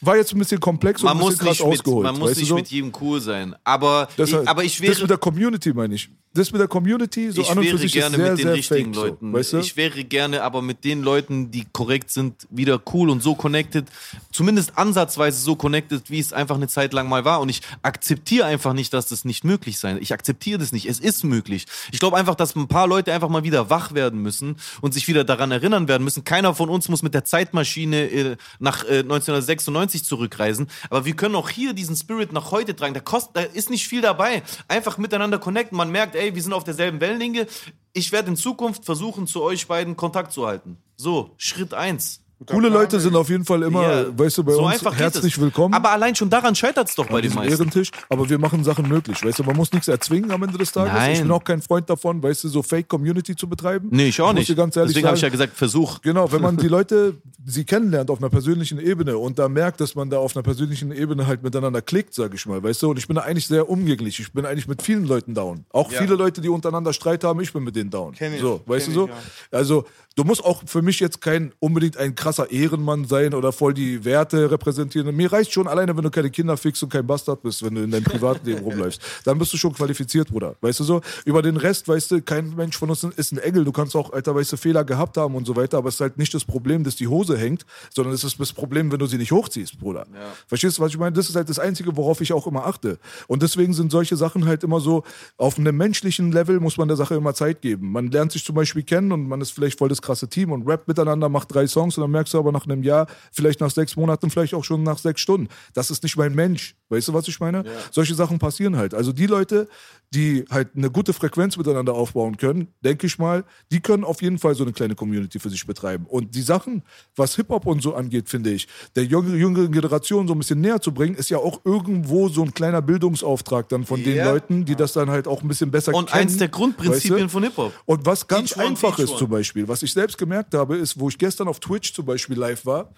[0.00, 2.04] war jetzt ein bisschen komplex man und ein bisschen krass ausgeholt.
[2.04, 2.56] Man muss nicht so?
[2.56, 3.54] mit jedem cool sein.
[3.64, 4.92] Aber, Deshalb, ich, aber ich wäre.
[4.92, 6.08] Das mit der Community meine ich.
[6.36, 8.48] Das mit der Community, so ich an und wäre für sich gerne sehr, mit den
[8.48, 9.30] richtigen fake, Leuten.
[9.30, 9.58] So, weißt du?
[9.58, 13.86] Ich wäre gerne aber mit den Leuten, die korrekt sind, wieder cool und so connected,
[14.32, 17.40] zumindest ansatzweise so connected, wie es einfach eine Zeit lang mal war.
[17.40, 19.96] Und ich akzeptiere einfach nicht, dass das nicht möglich sein.
[20.00, 20.86] Ich akzeptiere das nicht.
[20.86, 21.66] Es ist möglich.
[21.92, 25.06] Ich glaube einfach, dass ein paar Leute einfach mal wieder wach werden müssen und sich
[25.06, 26.24] wieder daran erinnern werden müssen.
[26.24, 30.68] Keiner von uns muss mit der Zeitmaschine äh, nach 1996 1990 zurückreisen.
[30.90, 32.94] Aber wir können auch hier diesen Spirit nach heute tragen.
[32.94, 34.42] Da, kostet, da ist nicht viel dabei.
[34.68, 35.76] Einfach miteinander connecten.
[35.76, 37.46] Man merkt, ey, wir sind auf derselben Wellenlänge.
[37.92, 40.78] Ich werde in Zukunft versuchen, zu euch beiden Kontakt zu halten.
[40.96, 42.23] So, Schritt 1.
[42.46, 45.72] Coole Leute sind auf jeden Fall immer, Ja, weißt du, bei so uns herzlich willkommen.
[45.72, 47.52] Aber allein schon daran scheitert es doch bei den diesem meisten.
[47.52, 50.72] Ehrentisch, aber wir machen Sachen möglich, weißt du, man muss nichts erzwingen am Ende des
[50.72, 50.92] Tages.
[50.92, 51.12] Nein.
[51.12, 53.88] Ich bin auch kein Freund davon, weißt du, so Fake Community zu betreiben.
[53.92, 54.58] Nee, ich auch muss nicht.
[54.58, 56.00] Deswegen habe ich ja gesagt, Versuch.
[56.02, 57.14] Genau, wenn man die Leute,
[57.46, 60.90] sie kennenlernt auf einer persönlichen Ebene und da merkt, dass man da auf einer persönlichen
[60.92, 63.70] Ebene halt miteinander klickt, sag ich mal, weißt du, und ich bin da eigentlich sehr
[63.70, 64.18] umgänglich.
[64.18, 65.64] Ich bin eigentlich mit vielen Leuten down.
[65.72, 68.12] Auch viele Leute, die untereinander Streit haben, ich bin mit denen down.
[68.12, 68.40] Kenn ich.
[68.40, 69.06] So, weißt du so?
[69.08, 69.12] ich,
[69.56, 69.86] Also,
[70.16, 74.04] du musst auch für mich jetzt kein unbedingt ein krasser Ehrenmann sein oder voll die
[74.04, 75.14] Werte repräsentieren.
[75.14, 77.82] Mir reicht schon alleine, wenn du keine Kinder fickst und kein Bastard bist, wenn du
[77.82, 79.00] in deinem Privatleben rumläufst.
[79.24, 80.54] Dann bist du schon qualifiziert, Bruder.
[80.60, 81.00] Weißt du so?
[81.24, 83.64] Über den Rest, weißt du, kein Mensch von uns ist ein Engel.
[83.64, 86.00] Du kannst auch, Alter, weißt du, Fehler gehabt haben und so weiter, aber es ist
[86.00, 89.06] halt nicht das Problem, dass die Hose hängt, sondern es ist das Problem, wenn du
[89.06, 90.06] sie nicht hochziehst, Bruder.
[90.46, 91.12] Verstehst du, was ich meine?
[91.12, 92.98] Das ist halt das Einzige, worauf ich auch immer achte.
[93.26, 95.02] Und deswegen sind solche Sachen halt immer so,
[95.36, 97.90] auf einem menschlichen Level muss man der Sache immer Zeit geben.
[97.92, 100.66] Man lernt sich zum Beispiel kennen und man ist vielleicht voll das krasse Team und
[100.68, 103.70] rappt miteinander, macht drei Songs und dann merkst du aber nach einem Jahr, vielleicht nach
[103.70, 106.74] sechs Monaten, vielleicht auch schon nach sechs Stunden, das ist nicht mein Mensch.
[106.90, 107.64] Weißt du, was ich meine?
[107.90, 108.94] Solche Sachen passieren halt.
[108.94, 109.66] Also die Leute,
[110.12, 114.38] die halt eine gute Frequenz miteinander aufbauen können, denke ich mal, die können auf jeden
[114.38, 116.06] Fall so eine kleine Community für sich betreiben.
[116.06, 116.82] Und die Sachen,
[117.16, 120.80] was Hip-Hop und so angeht, finde ich, der jüngeren jüngeren Generation so ein bisschen näher
[120.80, 124.30] zu bringen, ist ja auch irgendwo so ein kleiner Bildungsauftrag dann von den Ja.
[124.30, 126.22] Leuten, die das dann halt auch ein bisschen besser Und kennen.
[126.22, 127.28] eins der Grundprinzipien weißt du?
[127.30, 127.72] von Hip-Hop.
[127.86, 129.18] Und was ganz Each one, einfach each ist one.
[129.18, 132.38] zum Beispiel, was ich selbst gemerkt habe, ist, wo ich gestern auf Twitch zum Beispiel
[132.38, 132.92] live war,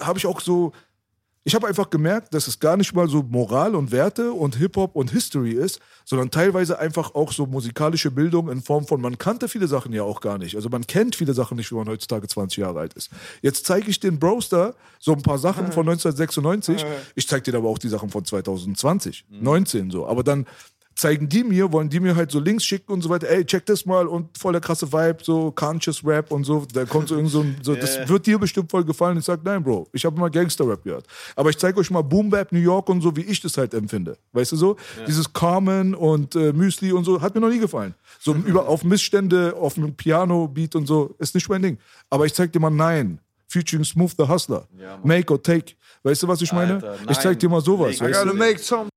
[0.00, 0.72] habe ich auch so,
[1.44, 4.94] ich habe einfach gemerkt, dass es gar nicht mal so Moral und Werte und Hip-Hop
[4.94, 9.48] und History ist, sondern teilweise einfach auch so musikalische Bildung in Form von, man kannte
[9.48, 10.56] viele Sachen ja auch gar nicht.
[10.56, 13.10] Also man kennt viele Sachen nicht, wenn man heutzutage 20 Jahre alt ist.
[13.40, 16.84] Jetzt zeige ich den Broster so ein paar Sachen von 1996.
[17.14, 20.06] Ich zeige dir aber auch die Sachen von 2020, 19 so.
[20.06, 20.46] Aber dann
[20.98, 23.64] zeigen die mir, wollen die mir halt so Links schicken und so weiter, ey, check
[23.66, 27.14] das mal und voll der krasse Vibe, so Conscious Rap und so, da kommt so
[27.14, 29.16] irgend so ein, so, das wird dir bestimmt voll gefallen.
[29.16, 31.06] Ich sag, nein, Bro, ich habe immer Gangster-Rap gehört.
[31.36, 33.74] Aber ich zeige euch mal Boom Bap New York und so, wie ich das halt
[33.74, 34.18] empfinde.
[34.32, 34.76] Weißt du so?
[35.06, 37.94] Dieses Carmen und äh, Müsli und so, hat mir noch nie gefallen.
[38.18, 41.78] So über, auf Missstände, auf einem Piano-Beat und so, ist nicht mein Ding.
[42.10, 43.20] Aber ich zeig dir mal, nein.
[43.46, 44.66] Featuring Smooth the Hustler.
[45.04, 45.74] Make or take.
[46.02, 46.74] Weißt du, was ich meine?
[46.74, 47.96] Alter, ich zeig dir mal sowas.
[48.00, 48.88] I gotta make some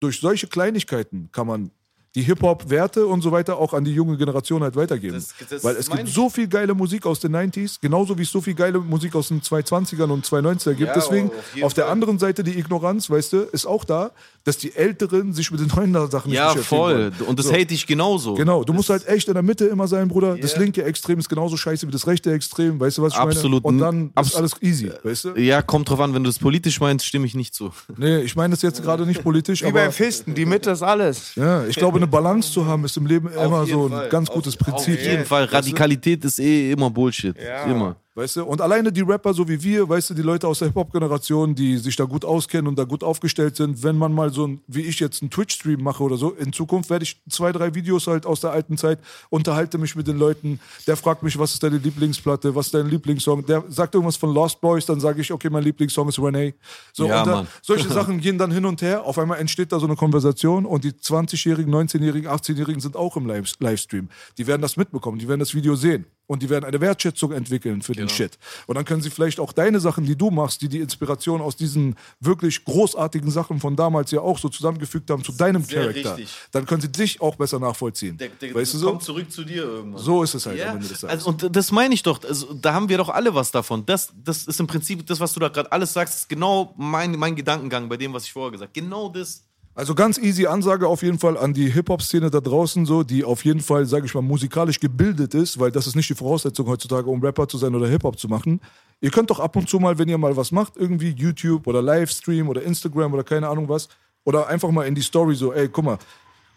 [0.00, 1.70] durch solche Kleinigkeiten kann man
[2.18, 5.14] die Hip-Hop-Werte und so weiter auch an die junge Generation halt weitergeben.
[5.14, 8.30] Das- das Weil es gibt so viel geile Musik aus den 90s, genauso wie es
[8.32, 10.88] so viel geile Musik aus den 220ern und 290er gibt.
[10.88, 11.92] Ja, Deswegen, auf auf der Fall.
[11.92, 14.10] anderen Seite die Ignoranz, weißt du, ist auch da,
[14.44, 16.94] dass die Älteren sich mit den neuen Sachen nicht Ja, beschäftigen voll.
[16.94, 17.12] wollen.
[17.28, 17.52] Und das So.
[17.52, 18.34] hate ich genauso.
[18.34, 20.36] Genau, du musst halt echt in der Mitte immer sein, Bruder.
[20.36, 20.60] Das Ja.
[20.60, 23.62] linke Extrem ist genauso scheiße wie das rechte Extrem, weißt du, was ich Absolut.
[23.64, 23.74] meine?
[23.76, 25.28] Und dann Abs- ist alles easy, weißt du?
[25.36, 27.70] Ja, kommt drauf an, wenn du das politisch meinst, stimme ich nicht zu.
[27.96, 30.82] Nee, ich meine das jetzt gerade nicht politisch, Wie aber beim Fisten, die Mitte ist
[30.82, 31.34] alles.
[31.36, 34.08] ja, ich glaube, eine Balance zu haben ist im Leben immer so ein Fall.
[34.08, 35.00] ganz gutes Auf Prinzip.
[35.00, 35.44] jeden Fall.
[35.44, 37.36] Radikalität ist eh immer Bullshit.
[37.40, 37.64] Ja.
[37.64, 37.96] Immer.
[38.18, 38.44] Weißt du?
[38.44, 41.76] Und alleine die Rapper, so wie wir, weißt du, die Leute aus der Hip-Hop-Generation, die
[41.76, 44.80] sich da gut auskennen und da gut aufgestellt sind, wenn man mal so ein, wie
[44.80, 48.26] ich jetzt einen Twitch-Stream mache oder so, in Zukunft werde ich zwei, drei Videos halt
[48.26, 48.98] aus der alten Zeit,
[49.30, 52.88] unterhalte mich mit den Leuten, der fragt mich, was ist deine Lieblingsplatte, was ist dein
[52.88, 56.54] Lieblingssong, der sagt irgendwas von Lost Boys, dann sage ich, okay, mein Lieblingssong ist Renee.
[56.92, 59.78] So, Ja, und da, solche Sachen gehen dann hin und her, auf einmal entsteht da
[59.78, 64.08] so eine Konversation und die 20-Jährigen, 19-Jährigen, 18-Jährigen sind auch im Live Livestream.
[64.38, 66.04] Die werden das mitbekommen, die werden das Video sehen.
[66.28, 68.06] Und die werden eine Wertschätzung entwickeln für Genau.
[68.06, 68.38] den Shit.
[68.66, 71.56] Und dann können sie vielleicht auch deine Sachen, die du machst, die die Inspiration aus
[71.56, 76.16] diesen wirklich großartigen Sachen von damals ja auch so zusammengefügt haben zu deinem Sehr Charakter,
[76.18, 76.28] richtig.
[76.52, 78.18] dann können sie dich auch besser nachvollziehen.
[78.20, 78.96] weißt du so?
[78.98, 80.02] zurück zu dir irgendwann.
[80.02, 81.26] So ist es halt, Ja, am Ende des Tages.
[81.26, 82.22] also, und das meine ich doch.
[82.22, 83.86] Also, da haben wir doch alle was davon.
[83.86, 87.12] Das, das ist im Prinzip das, was du da gerade alles sagst, ist genau mein,
[87.12, 88.80] mein Gedankengang bei dem, was ich vorher gesagt habe.
[88.80, 89.44] Genau das.
[89.78, 93.44] Also ganz easy Ansage auf jeden Fall an die Hip-Hop-Szene da draußen, so, die auf
[93.44, 97.08] jeden Fall, sage ich mal, musikalisch gebildet ist, weil das ist nicht die Voraussetzung heutzutage,
[97.08, 98.60] um Rapper zu sein oder Hip-Hop zu machen.
[99.00, 101.80] Ihr könnt doch ab und zu mal, wenn ihr mal was macht, irgendwie YouTube oder
[101.80, 103.88] Livestream oder Instagram oder keine Ahnung was,
[104.24, 105.98] oder einfach mal in die Story so, ey, guck mal,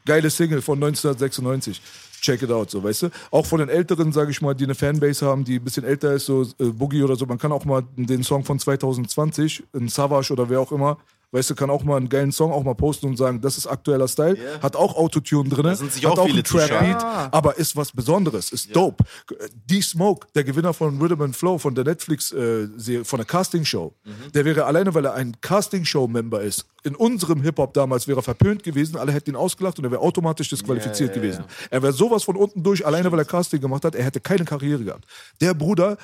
[0.03, 1.79] geile Single von 1996.
[2.21, 3.09] Check it out, so, weißt du?
[3.29, 6.13] Auch von den Älteren, sage ich mal, die eine Fanbase haben, die ein bisschen älter
[6.13, 7.27] ist, so äh, Boogie oder so.
[7.27, 10.97] Man kann auch mal den Song von 2020, ein Savage oder wer auch immer,
[11.31, 13.67] weißt du, kann auch mal einen geilen Song auch mal posten und sagen, das ist
[13.67, 14.61] aktueller Style, Ja.
[14.61, 17.29] hat auch Autotune drin, Da sind sich hat auch auch viele einen Trap-Beat, Zuschauer.
[17.31, 19.03] aber ist was Besonderes, ist dope.
[19.69, 24.31] D-Smoke, der Gewinner von Rhythm and Flow, von der Netflix-Serie, von der Casting-Show, Mhm.
[24.33, 28.63] der wäre alleine, weil er ein Casting-Show-Member ist, in unserem Hip-Hop damals wäre er verpönt
[28.63, 31.35] gewesen, alle hätten ihn ausgelacht und er wäre automatisch disqualifiziert Ja, ja, ja.
[31.37, 31.45] gewesen.
[31.69, 34.45] Er wäre sowas von unten durch, alleine weil er Casting gemacht hat, er hätte keine
[34.45, 35.05] Karriere gehabt.
[35.39, 35.97] Der Bruder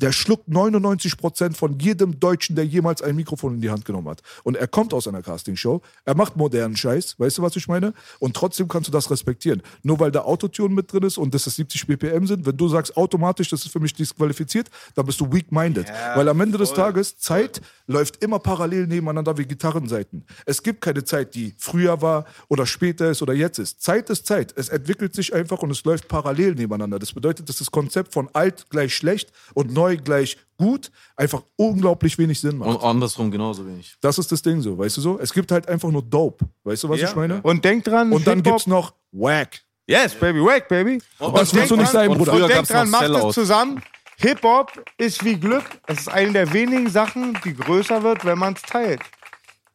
[0.00, 4.22] der schluckt 99% von jedem Deutschen, der jemals ein Mikrofon in die Hand genommen hat.
[4.42, 7.94] Und er kommt aus einer Castingshow, er macht modernen Scheiß, weißt du, was ich meine?
[8.18, 9.62] Und trotzdem kannst du das respektieren.
[9.82, 12.68] Nur weil da Autotune mit drin ist und das ist 70 BPM sind, wenn du
[12.68, 15.86] sagst automatisch, das ist für mich disqualifiziert, dann bist du weak-minded.
[16.14, 20.24] weil am Ende des Tages, Zeit läuft immer parallel nebeneinander wie Gitarrenseiten.
[20.44, 23.82] Es gibt keine Zeit, die früher war oder später ist oder jetzt ist.
[23.82, 24.52] Zeit ist Zeit.
[24.56, 26.98] Es entwickelt sich einfach und es läuft parallel nebeneinander.
[26.98, 32.18] Das bedeutet, dass das Konzept von alt gleich schlecht und neu gleich gut einfach unglaublich
[32.18, 32.70] wenig Sinn macht.
[32.70, 33.96] Und andersrum genauso wenig.
[34.00, 35.18] Das ist das Ding so, weißt du so?
[35.20, 36.44] Es gibt halt einfach nur Dope.
[36.64, 37.40] Weißt du, was ich meine?
[37.42, 39.60] Und denk dran, Und dann gibt's noch Wack.
[39.88, 41.00] Yes, baby, wake, baby.
[41.18, 42.32] Und das willst du nicht sein, Bruder.
[42.32, 43.28] Und denk dran, Sellout.
[43.28, 43.82] es zusammen.
[44.18, 45.64] Hip-Hop ist wie Glück.
[45.86, 49.02] Es ist eine der wenigen Sachen, die größer wird, wenn man es teilt.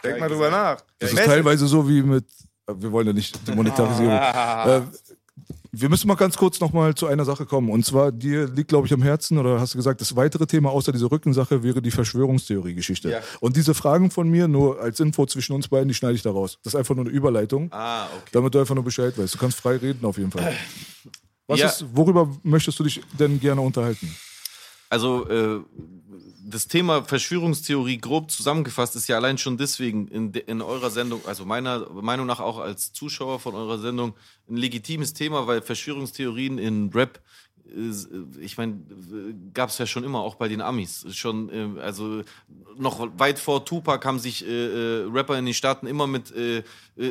[0.03, 0.81] Denk mal drüber nach.
[0.99, 2.25] Das ist teilweise so wie mit,
[2.67, 4.13] wir wollen ja nicht die Monetarisierung.
[4.13, 4.81] äh,
[5.73, 7.69] wir müssen mal ganz kurz noch mal zu einer Sache kommen.
[7.69, 10.69] Und zwar, dir liegt, glaube ich, am Herzen, oder hast du gesagt, das weitere Thema
[10.71, 13.09] außer dieser Rückensache wäre die Verschwörungstheorie-Geschichte.
[13.09, 13.19] Ja.
[13.39, 16.31] Und diese Fragen von mir, nur als Info zwischen uns beiden, die schneide ich da
[16.31, 16.57] raus.
[16.63, 18.29] Das ist einfach nur eine Überleitung, Ah, okay.
[18.33, 19.33] damit du einfach nur Bescheid weißt.
[19.33, 20.53] Du kannst frei reden auf jeden Fall.
[21.47, 21.67] Was Ja.
[21.67, 24.13] ist, worüber möchtest du dich denn gerne unterhalten?
[24.89, 25.61] Also äh,
[26.51, 31.45] das Thema Verschwörungstheorie grob zusammengefasst ist ja allein schon deswegen in, in eurer Sendung, also
[31.45, 34.13] meiner Meinung nach auch als Zuschauer von eurer Sendung,
[34.49, 37.19] ein legitimes Thema, weil Verschwörungstheorien in Rap,
[38.39, 38.79] ich meine,
[39.53, 41.05] gab es ja schon immer, auch bei den Amis.
[41.11, 42.23] Schon, äh, also
[42.77, 46.57] noch weit vor Tupac haben sich äh, äh, Rapper in den Staaten immer mit äh,
[46.57, 46.63] äh,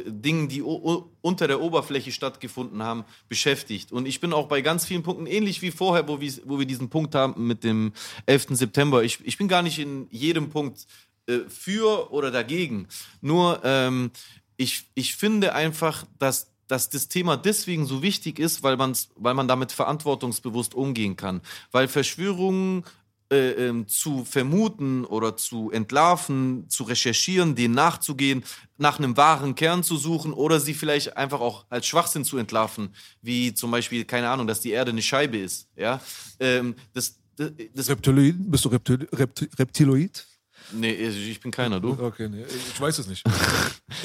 [0.06, 3.92] Dingen, die unter der Oberfläche stattgefunden haben, beschäftigt.
[3.92, 6.66] Und ich bin auch bei ganz vielen Punkten, ähnlich wie vorher, wo wir, wo wir
[6.66, 7.92] diesen Punkt haben mit dem
[8.26, 8.48] 11.
[8.50, 9.02] September.
[9.02, 10.86] Ich, ich bin gar nicht in jedem Punkt
[11.26, 12.88] äh, für oder dagegen.
[13.20, 14.10] Nur ähm,
[14.56, 19.34] ich, ich finde einfach, dass dass das Thema deswegen so wichtig ist, weil, man's, weil
[19.34, 21.40] man damit verantwortungsbewusst umgehen kann.
[21.72, 22.84] Weil Verschwörungen
[23.32, 28.44] äh, ähm, zu vermuten oder zu entlarven, zu recherchieren, denen nachzugehen,
[28.76, 32.94] nach einem wahren Kern zu suchen oder sie vielleicht einfach auch als Schwachsinn zu entlarven,
[33.22, 35.68] wie zum Beispiel, keine Ahnung, dass die Erde eine Scheibe ist.
[35.76, 36.00] Ja?
[36.38, 38.34] Ähm, das, das, das, Reptiloid?
[38.50, 40.26] Bist du Reptil Repti Reptiloid?
[40.72, 41.96] Nee, ich bin keiner, du.
[42.00, 43.24] Okay, nee, ich weiß es nicht.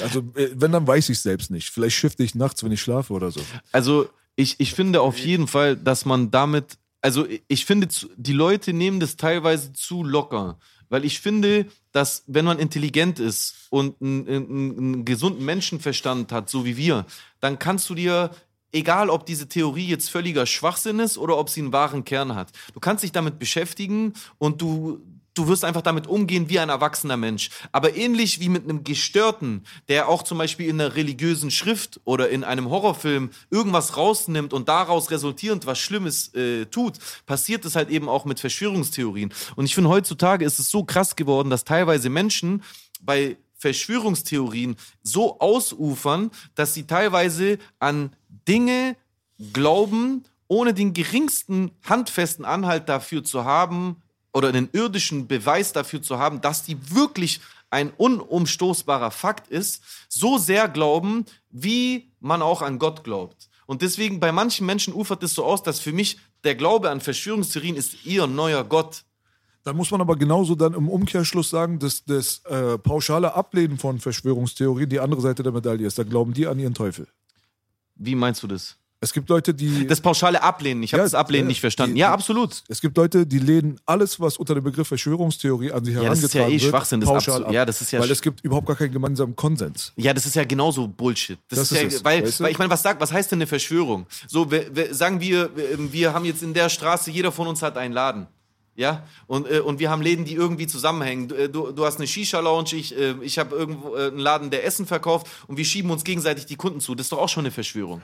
[0.02, 1.70] Also, äh, wenn, dann weiß ich es selbst nicht.
[1.70, 3.40] Vielleicht shifte ich nachts, wenn ich schlafe oder so.
[3.72, 8.72] Also ich, ich finde auf jeden Fall, dass man damit, also ich finde, die Leute
[8.72, 10.58] nehmen das teilweise zu locker.
[10.88, 16.50] Weil ich finde, dass wenn man intelligent ist und einen, einen, einen gesunden Menschenverstand hat,
[16.50, 17.06] so wie wir,
[17.40, 18.30] dann kannst du dir
[18.72, 22.52] egal ob diese Theorie jetzt völliger Schwachsinn ist oder ob sie einen wahren Kern hat.
[22.74, 25.00] Du kannst dich damit beschäftigen und du,
[25.36, 27.50] du wirst einfach damit umgehen wie ein erwachsener Mensch.
[27.70, 32.30] Aber ähnlich wie mit einem Gestörten, der auch zum Beispiel in einer religiösen Schrift oder
[32.30, 36.94] in einem Horrorfilm irgendwas rausnimmt und daraus resultierend was Schlimmes äh, tut,
[37.26, 39.32] passiert es halt eben auch mit Verschwörungstheorien.
[39.54, 42.62] Und ich finde, heutzutage ist es so krass geworden, dass teilweise Menschen
[43.00, 48.10] bei Verschwörungstheorien so ausufern, dass sie teilweise an
[48.48, 48.96] Dinge
[49.52, 54.02] glauben, ohne den geringsten handfesten Anhalt dafür zu haben
[54.36, 57.40] oder einen irdischen Beweis dafür zu haben, dass die wirklich
[57.70, 63.48] ein unumstoßbarer Fakt ist, so sehr glauben, wie man auch an Gott glaubt.
[63.64, 67.00] Und deswegen bei manchen Menschen ufert es so aus, dass für mich der Glaube an
[67.00, 69.04] Verschwörungstheorien ist ihr neuer Gott.
[69.64, 73.98] Dann muss man aber genauso dann im Umkehrschluss sagen, dass das äh, pauschale Ablehnen von
[74.00, 75.98] Verschwörungstheorien die andere Seite der Medaille ist.
[75.98, 77.08] Da glauben die an ihren Teufel.
[77.94, 78.76] Wie meinst du das?
[79.00, 79.86] Es gibt Leute, die.
[79.86, 81.94] Das pauschale Ablehnen, ich habe Ja, das Ablehnen ja, nicht verstanden.
[81.96, 82.62] die- ja, absolut.
[82.68, 86.22] es gibt Leute, die lehnen alles, was unter dem Begriff Verschwörungstheorie an sich Ja, das
[86.22, 87.52] ist ja herangetragen eh wird, Schwachsinn, das pauschal absolut- ab.
[87.54, 89.92] ja, das ist ja Weil es gibt überhaupt gar keinen gemeinsamen Konsens.
[89.96, 91.38] Ja, das ist ja genauso Bullshit.
[91.48, 92.44] Das, Das ist, ist ja, weil, weißt du?
[92.44, 94.06] weil ich meine, was sagt, was heißt denn eine Verschwörung?
[94.28, 97.60] So, wir, wir, sagen wir, wir, wir haben jetzt in der Straße, jeder von uns
[97.60, 98.26] hat einen Laden.
[98.76, 101.28] Ja, und, äh, und wir haben Läden, die irgendwie zusammenhängen.
[101.28, 104.50] Du, äh, du, du hast eine Shisha-Lounge, ich, äh, ich habe irgendwo äh, einen Laden,
[104.50, 106.94] der Essen verkauft und wir schieben uns gegenseitig die Kunden zu.
[106.94, 108.02] Das ist doch auch schon eine Verschwörung.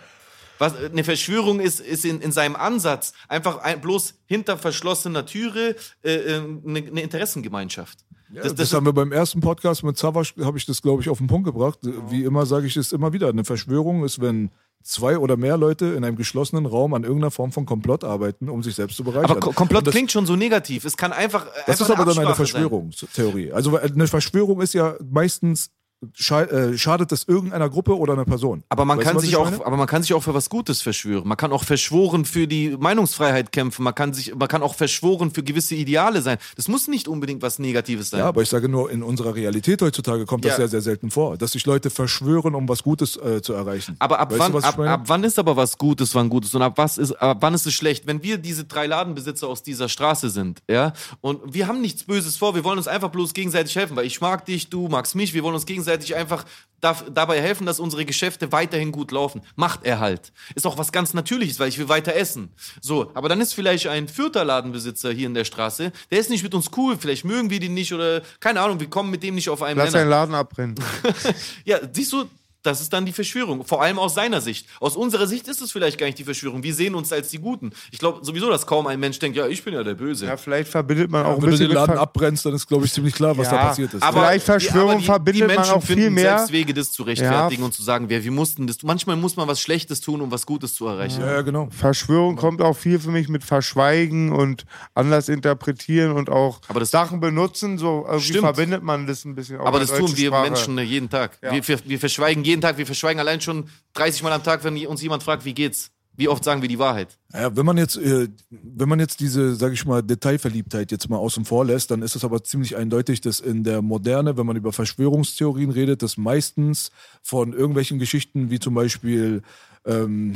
[0.59, 5.77] Was, eine Verschwörung ist, ist in, in seinem Ansatz einfach ein, bloß hinter verschlossener Türe
[6.03, 7.99] äh, äh, eine, eine Interessengemeinschaft.
[8.35, 11.19] Das, das, haben wir beim ersten Podcast mit Savas, habe ich das, glaube ich, auf
[11.19, 11.81] den Punkt gebracht.
[12.09, 13.29] Wie immer sage ich es immer wieder.
[13.29, 14.51] Eine Verschwörung ist, wenn
[14.83, 18.63] zwei oder mehr Leute in einem geschlossenen Raum an irgendeiner Form von Komplott arbeiten, um
[18.63, 19.31] sich selbst zu bereichern.
[19.33, 20.85] aber Ko- Komplott das, klingt schon so negativ.
[20.87, 21.47] Es kann einfach.
[21.67, 22.61] Das einfach ist aber dann eine Absprache sein.
[22.63, 23.53] Verschwörungstheorie.
[23.53, 25.71] Also eine Verschwörung ist ja meistens
[26.15, 28.65] schadet es irgendeiner Gruppe oder einer Person.
[28.69, 29.65] Aber man Weißt kann du, sich ich auch, meine?
[29.65, 31.27] aber man kann sich auch für was Gutes verschwören.
[31.27, 33.83] Man kann auch verschworen für die Meinungsfreiheit kämpfen.
[33.85, 36.39] Man kann sich, man kann auch verschworen für gewisse Ideale sein.
[36.57, 38.21] Das muss nicht unbedingt was Negatives sein.
[38.21, 40.57] Ja, aber ich sage nur, in unserer Realität heutzutage kommt das Ja.
[40.59, 43.97] sehr, sehr selten vor, dass sich Leute verschwören, um was Gutes äh, zu erreichen.
[43.99, 46.63] Aber ab weißt wann, du, ab, ab wann ist aber was Gutes, wann Gutes und
[46.63, 48.07] ab was ist, ab wann ist es schlecht?
[48.07, 52.37] Wenn wir diese drei Ladenbesitzer aus dieser Straße sind, ja, und wir haben nichts Böses
[52.37, 55.35] vor, wir wollen uns einfach bloß gegenseitig helfen, weil ich mag dich, du magst mich,
[55.35, 56.45] wir wollen uns gegenseitig einfach
[56.81, 59.41] darf, dabei helfen, dass unsere Geschäfte weiterhin gut laufen.
[59.57, 60.33] Macht er halt.
[60.55, 62.51] Ist auch was ganz Natürliches, weil ich will weiter essen.
[62.81, 66.43] So, aber dann ist vielleicht ein vierter Ladenbesitzer hier in der Straße, der ist nicht
[66.43, 69.35] mit uns cool, vielleicht mögen wir den nicht oder keine Ahnung, wir kommen mit dem
[69.37, 70.01] nicht auf einen Lass Nenner.
[70.01, 70.75] deinen Laden abbrennen.
[71.65, 72.25] Ja, siehst du,
[72.63, 73.65] das ist dann die Verschwörung.
[73.65, 74.67] Vor allem aus seiner Sicht.
[74.81, 76.63] Aus unserer Sicht ist es vielleicht gar nicht die Verschwörung.
[76.63, 77.73] Wir sehen uns als die Guten.
[77.91, 80.27] Ich glaube sowieso, dass kaum ein Mensch denkt, ja, ich bin ja der Böse.
[80.27, 82.55] Ja, vielleicht verbindet man auch ein Wenn du bisschen den Laden mit Ver- abbrennst, dann
[82.55, 84.03] ist, glaube ich, ziemlich klar, was Ja, da passiert ist.
[84.03, 86.39] aber- Vielleicht Verschwörung aber die, verbindet die man Menschen auch viel finden mehr.
[86.39, 88.83] selbst Wege, das zu rechtfertigen und zu sagen, wir, wir mussten das.
[88.83, 91.21] Manchmal muss man was Schlechtes tun, um was Gutes zu erreichen.
[91.21, 91.69] ja, ja, genau.
[91.71, 96.91] Verschwörung kommt auch viel für mich mit Verschweigen und anders interpretieren und auch Aber das-
[96.91, 97.79] Sachen benutzen.
[97.79, 98.41] So irgendwie Stimmt.
[98.45, 99.59] verbindet man das ein bisschen.
[99.61, 100.43] Auch Aber das tun wir Sprache.
[100.51, 101.39] Menschen jeden Tag.
[101.41, 104.87] Wir, wir, wir verschweigen jeden Tag, wir verschweigen allein schon 30 Mal am Tag, wenn
[104.87, 105.91] uns jemand fragt, wie geht's.
[106.15, 107.19] Wie oft sagen wir die Wahrheit?
[107.33, 111.17] Ja, wenn man jetzt, äh, wenn man jetzt diese, sage ich mal, Detailverliebtheit jetzt mal
[111.17, 114.57] außen vor lässt, dann ist es aber ziemlich eindeutig, dass in der Moderne, wenn man
[114.57, 116.91] über Verschwörungstheorien redet, dass meistens
[117.23, 119.43] von irgendwelchen Geschichten wie zum Beispiel
[119.87, 120.35] ähm,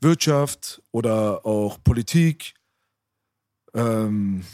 [0.00, 2.54] Wirtschaft oder auch Politik,
[3.74, 4.44] ähm,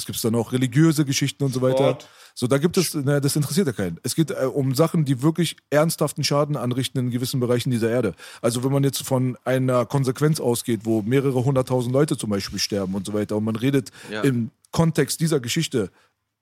[0.00, 1.90] was gibt's da noch, religiöse Geschichten und so weiter.
[1.90, 2.08] Sport.
[2.34, 3.98] So, da gibt es, ne, das interessiert ja keinen.
[4.02, 8.14] Es geht äh, um Sachen, die wirklich ernsthaften Schaden anrichten in gewissen Bereichen dieser Erde.
[8.40, 12.94] Also wenn man jetzt von einer Konsequenz ausgeht, wo mehrere hunderttausend Leute zum Beispiel sterben
[12.94, 14.22] und so weiter, und man redet Ja.
[14.22, 15.90] im Kontext dieser Geschichte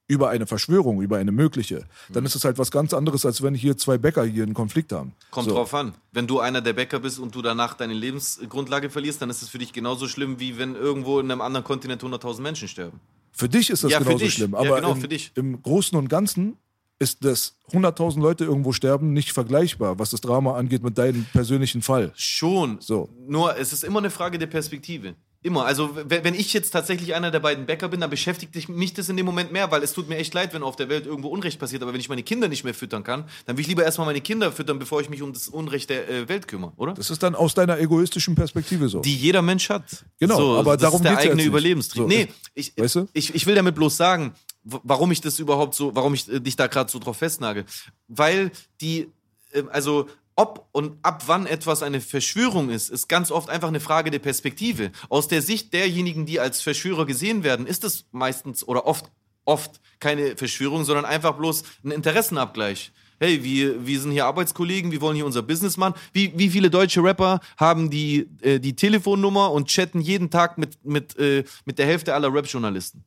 [0.06, 3.54] über eine Verschwörung, über eine mögliche, dann ist es halt was ganz anderes, als wenn
[3.54, 5.12] hier zwei Bäcker hier einen Konflikt haben.
[5.30, 5.54] Kommt so.
[5.54, 5.94] drauf an.
[6.12, 9.50] Wenn du einer der Bäcker bist und du danach deine Lebensgrundlage verlierst, dann ist es
[9.50, 13.00] für dich genauso schlimm, wie wenn irgendwo in einem anderen Kontinent 100.000 Menschen sterben.
[13.32, 15.32] Für dich ist das Ja, genauso schlimm, Ja, aber genau, im, für dich.
[15.34, 16.56] im Großen und Ganzen
[16.98, 21.80] ist das 100.000 Leute irgendwo sterben nicht vergleichbar, was das Drama angeht mit deinem persönlichen
[21.82, 22.12] Fall.
[22.16, 22.78] Schon.
[22.80, 23.08] So.
[23.28, 25.14] Nur, es ist immer eine Frage der Perspektive.
[25.40, 25.66] Immer.
[25.66, 29.16] Also, wenn ich jetzt tatsächlich einer der beiden Bäcker bin, dann beschäftigt mich das in
[29.16, 31.60] dem Moment mehr, weil es tut mir echt leid, wenn auf der Welt irgendwo Unrecht
[31.60, 31.80] passiert.
[31.82, 34.20] Aber wenn ich meine Kinder nicht mehr füttern kann, dann will ich lieber erstmal meine
[34.20, 36.94] Kinder füttern, bevor ich mich um das Unrecht der äh, Welt kümmere, oder?
[36.94, 38.98] Das ist dann aus deiner egoistischen Perspektive so.
[39.00, 40.04] die jeder Mensch hat.
[40.18, 41.44] Genau, so, aber das darum ist der ja eigene.
[41.44, 42.02] Überlebenstrieb.
[42.02, 43.08] So, nee, ich, weißt du?
[43.12, 44.34] ich, ich will damit bloß sagen,
[44.64, 47.64] warum ich das überhaupt so, warum ich äh, dich da gerade so drauf festnagel.
[48.08, 48.50] Weil
[48.80, 49.08] die,
[49.52, 50.08] ähm, also
[50.38, 54.20] ob und ab wann etwas eine Verschwörung ist, ist ganz oft einfach eine Frage der
[54.20, 54.92] Perspektive.
[55.08, 59.10] Aus der Sicht derjenigen, die als Verschwörer gesehen werden, ist es meistens oder oft
[59.44, 62.92] oft keine Verschwörung, sondern einfach bloß ein Interessenabgleich.
[63.18, 65.94] Hey, wir, wir sind hier Arbeitskollegen, wir wollen hier unser Business machen.
[66.12, 70.84] Wie, wie viele deutsche Rapper haben die, äh, die Telefonnummer und chatten jeden Tag mit,
[70.84, 73.02] mit, äh, mit der Hälfte aller Rap-Journalisten?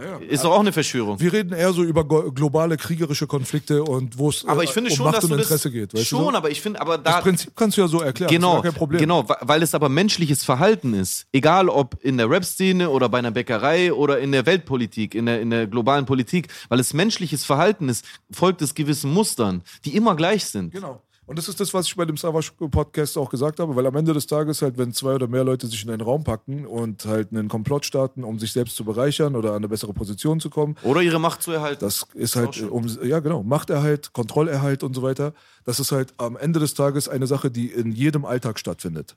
[0.00, 0.18] Ja.
[0.18, 1.20] Ist doch auch eine Verschwörung.
[1.20, 4.90] Wir reden eher so über globale kriegerische Konflikte und wo es Aber äh, ich finde
[4.90, 5.94] um schon, Macht dass und Interesse das geht.
[5.94, 6.36] Weißt schon, du so?
[6.36, 8.30] aber ich finde, aber da Das Prinzip kannst du ja so erklären.
[8.30, 9.00] Genau, kein Problem.
[9.00, 11.26] genau, weil es aber menschliches Verhalten ist.
[11.32, 15.40] Egal ob in der Rap-Szene oder bei einer Bäckerei oder in der Weltpolitik, in der,
[15.40, 20.16] in der globalen Politik, weil es menschliches Verhalten ist, folgt es gewissen Mustern, die immer
[20.16, 20.72] gleich sind.
[20.72, 21.02] Genau.
[21.30, 23.94] Und das ist das, was ich bei dem Savage Podcast auch gesagt habe, weil am
[23.94, 27.04] Ende des Tages halt, wenn zwei oder mehr Leute sich in einen Raum packen und
[27.04, 30.50] halt einen Komplott starten, um sich selbst zu bereichern oder an eine bessere Position zu
[30.50, 31.84] kommen, Oder ihre Macht zu erhalten.
[31.84, 35.32] das ist halt, um, ja genau, Machterhalt, Kontrollerhalt und so weiter.
[35.64, 39.16] Das ist halt am Ende des Tages eine Sache, die in jedem Alltag stattfindet.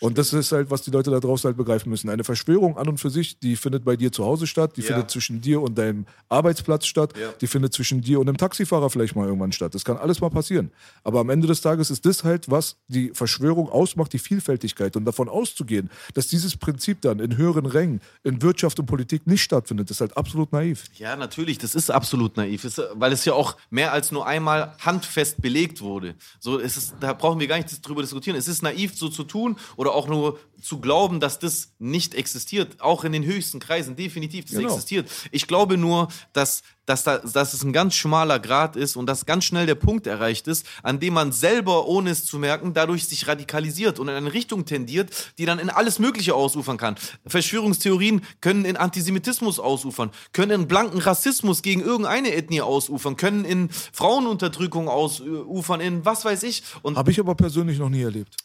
[0.00, 2.10] Und das ist halt, was die Leute da draußen halt begreifen müssen.
[2.10, 4.88] Eine Verschwörung an und für sich, die findet bei dir zu Hause statt, die Ja.
[4.88, 7.32] findet zwischen dir und deinem Arbeitsplatz statt, Ja.
[7.40, 9.74] die findet zwischen dir und einem Taxifahrer vielleicht mal irgendwann statt.
[9.74, 10.70] Das kann alles mal passieren.
[11.02, 14.96] Aber am Ende des Tages ist das halt, was die Verschwörung ausmacht, die Vielfältigkeit.
[14.96, 19.42] Und davon auszugehen, dass dieses Prinzip dann in höheren Rängen, in Wirtschaft und Politik nicht
[19.42, 20.84] stattfindet, ist halt absolut naiv.
[20.98, 24.74] Ja, natürlich, das ist absolut naiv, es, weil es ja auch mehr als nur einmal
[24.80, 26.14] handfest belegt wurde.
[26.38, 28.36] So, es ist, da brauchen wir gar nicht drüber diskutieren.
[28.36, 32.80] Es ist naiv, so zu tun oder auch nur zu glauben, dass das nicht existiert.
[32.80, 34.70] Auch in den höchsten Kreisen, definitiv, das Genau.
[34.72, 35.08] existiert.
[35.30, 39.26] Ich glaube nur, dass, dass, da, dass es ein ganz schmaler Grad ist und dass
[39.26, 43.06] ganz schnell der Punkt erreicht ist, an dem man selber, ohne es zu merken, dadurch
[43.06, 46.96] sich radikalisiert und in eine Richtung tendiert, die dann in alles Mögliche ausufern kann.
[47.26, 53.68] Verschwörungstheorien können in Antisemitismus ausufern, können in blanken Rassismus gegen irgendeine Ethnie ausufern, können in
[53.92, 56.62] Frauenunterdrückung ausufern, in was weiß ich.
[56.82, 58.36] Habe ich aber persönlich noch nie erlebt.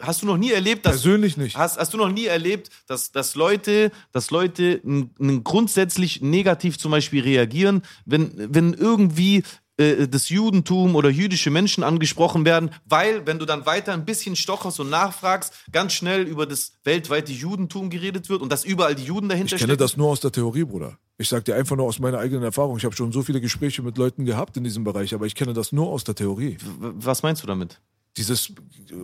[0.00, 1.56] Hast du noch nie erlebt, dass Persönlich nicht.
[1.56, 6.78] Hast, hast du noch nie erlebt, dass, dass Leute, dass Leute n, n grundsätzlich negativ
[6.78, 9.42] zum Beispiel reagieren, wenn, wenn irgendwie
[9.76, 14.34] äh, das Judentum oder jüdische Menschen angesprochen werden, weil, wenn du dann weiter ein bisschen
[14.36, 19.04] stocherst und nachfragst, ganz schnell über das weltweite Judentum geredet wird und dass überall die
[19.04, 19.78] Juden dahinter Ich kenne stecken.
[19.80, 20.98] das nur aus der Theorie, Bruder.
[21.20, 22.76] Ich sag dir einfach nur aus meiner eigenen Erfahrung.
[22.76, 25.52] Ich habe schon so viele Gespräche mit Leuten gehabt in diesem Bereich, aber ich kenne
[25.52, 26.56] das nur aus der Theorie.
[26.60, 27.80] W- Was meinst du damit?
[28.18, 28.52] Dieses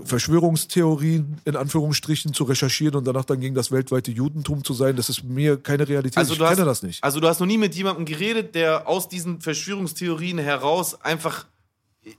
[0.04, 5.08] Verschwörungstheorien in Anführungsstrichen zu recherchieren und danach dann gegen das weltweite Judentum zu sein, das
[5.08, 6.18] ist mir keine Realität.
[6.18, 7.02] Also ich du hast, kenne das nicht.
[7.02, 11.46] Also du hast noch nie mit jemandem geredet, der aus diesen Verschwörungstheorien heraus einfach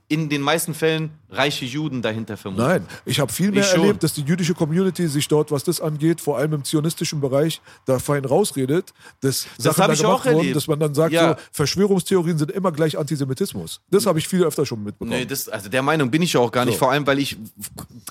[0.08, 2.66] in den meisten Fällen reiche Juden dahinter vermutet.
[2.66, 3.80] Nein, ich habe viel mehr Ich schon.
[3.82, 7.60] erlebt, dass die jüdische Community sich dort, was das angeht, vor allem im zionistischen Bereich,
[7.84, 10.56] da fein rausredet, dass Sachen hab da gemacht auch wurden, erlebt.
[10.56, 11.30] dass man dann sagt, Ja.
[11.30, 13.80] so, Verschwörungstheorien sind immer gleich Antisemitismus.
[13.90, 15.10] Das habe ich viel öfter schon mitbekommen.
[15.10, 16.78] Nee, das, also der Meinung bin ich ja auch gar nicht, So.
[16.80, 17.36] vor allem, weil ich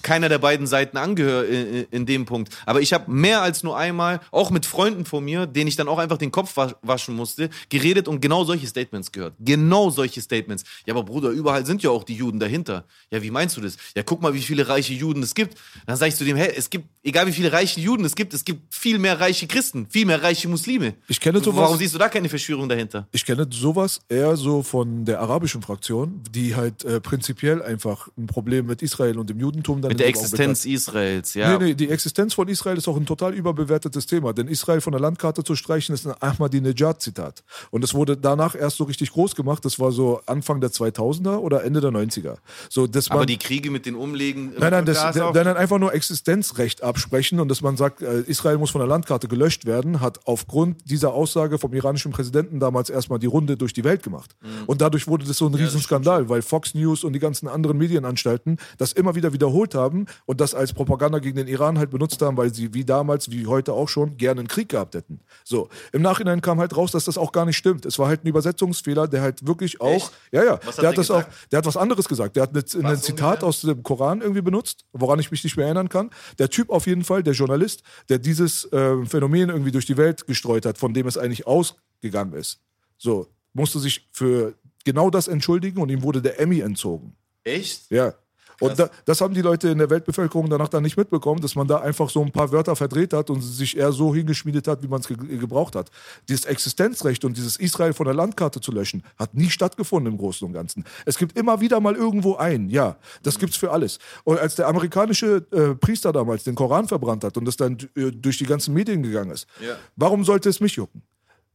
[0.02, 2.56] keiner der beiden Seiten angehöre in, in dem Punkt.
[2.66, 5.88] Aber ich habe mehr als nur einmal, auch mit Freunden von mir, denen ich dann
[5.88, 9.34] auch einfach den Kopf wa- waschen musste, geredet und genau solche Statements gehört.
[9.40, 10.64] Genau solche Statements.
[10.86, 12.86] Ja, aber Bruder, überall sind ja auch die Juden dahinter.
[13.12, 13.78] Ja, wie meinst du das?
[13.96, 15.58] Ja, guck mal, wie viele reiche Juden es gibt.
[15.86, 18.34] Dann sag ich zu dem, hey, es gibt, egal wie viele reiche Juden es gibt,
[18.34, 20.94] es gibt viel mehr reiche Christen, viel mehr reiche Muslime.
[21.08, 23.08] Ich kenne sowas- Warum siehst du da keine Verschwörung dahinter?
[23.12, 28.28] Ich kenne sowas eher so von der arabischen Fraktion, die halt äh, prinzipiell einfach ein
[28.28, 30.08] Problem mit Israel und dem Judentum dann Mit der.
[30.08, 31.58] Existenz Israels, ja.
[31.58, 34.34] Nee, nee, die Existenz von Israel ist auch ein total überbewertetes Thema.
[34.34, 37.44] Denn Israel von der Landkarte zu streichen, ist ein Ahmadinejad-Zitat.
[37.72, 39.66] Und es wurde danach erst so richtig groß gemacht.
[39.66, 42.38] Das war so Anfang der 2000er oder Ende der 90er.
[42.70, 44.54] So, dass man, Aber die Kriege mit den Umlegen.
[44.58, 48.02] Nein, nein, das, da auch- nein, nein, einfach nur Existenzrecht absprechen und dass man sagt,
[48.02, 52.60] äh, Israel muss von der Landkarte gelöscht werden, hat aufgrund dieser Aussage vom iranischen Präsidenten
[52.60, 54.36] damals erstmal die Runde durch die Welt gemacht.
[54.68, 58.58] Und dadurch wurde das so ein Riesenskandal, weil Fox News und die ganzen anderen Medienanstalten
[58.78, 62.38] das immer wieder wiederholt haben und das als Propaganda gegen den Iran halt benutzt haben,
[62.38, 65.20] weil sie wie damals, wie heute auch schon, gerne einen Krieg gehabt hätten.
[65.44, 67.86] So, im Nachhinein kam halt raus, dass das auch gar nicht stimmt.
[67.86, 70.12] Es war halt ein Übersetzungsfehler, der halt wirklich auch, Echt?
[70.32, 71.45] ja, ja, Was hat der der hat das auch, gesagt?
[71.52, 72.36] Der hat was anderes gesagt.
[72.36, 75.90] Der hat ein Zitat aus dem Koran irgendwie benutzt, woran ich mich nicht mehr erinnern
[75.90, 76.10] kann.
[76.40, 80.28] Der Typ auf jeden Fall, der Journalist, der dieses äh, Phänomen irgendwie durch die Welt
[80.28, 82.62] gestreut hat, von dem es eigentlich ausgegangen ist.
[82.98, 87.16] So, musste sich für genau das entschuldigen und ihm wurde der Emmy entzogen.
[87.44, 87.90] Echt?
[87.92, 88.14] Ja.
[88.60, 91.68] Und da, das haben die Leute in der Weltbevölkerung danach dann nicht mitbekommen, dass man
[91.68, 94.88] da einfach so ein paar Wörter verdreht hat und sich eher so hingeschmiedet hat, wie
[94.88, 95.90] man es ge gebraucht hat.
[96.30, 100.48] Dieses Existenzrecht und dieses Israel von der Landkarte zu löschen, hat nie stattgefunden im Großen
[100.48, 100.86] und Ganzen.
[101.06, 104.00] Es gibt immer wieder mal irgendwo ein, ja, das gibt's für alles.
[104.24, 108.12] Und als der amerikanische äh, Priester damals den Koran verbrannt hat und das dann äh,
[108.12, 109.76] durch die ganzen Medien gegangen ist, Ja.
[109.96, 111.02] warum sollte es mich jucken?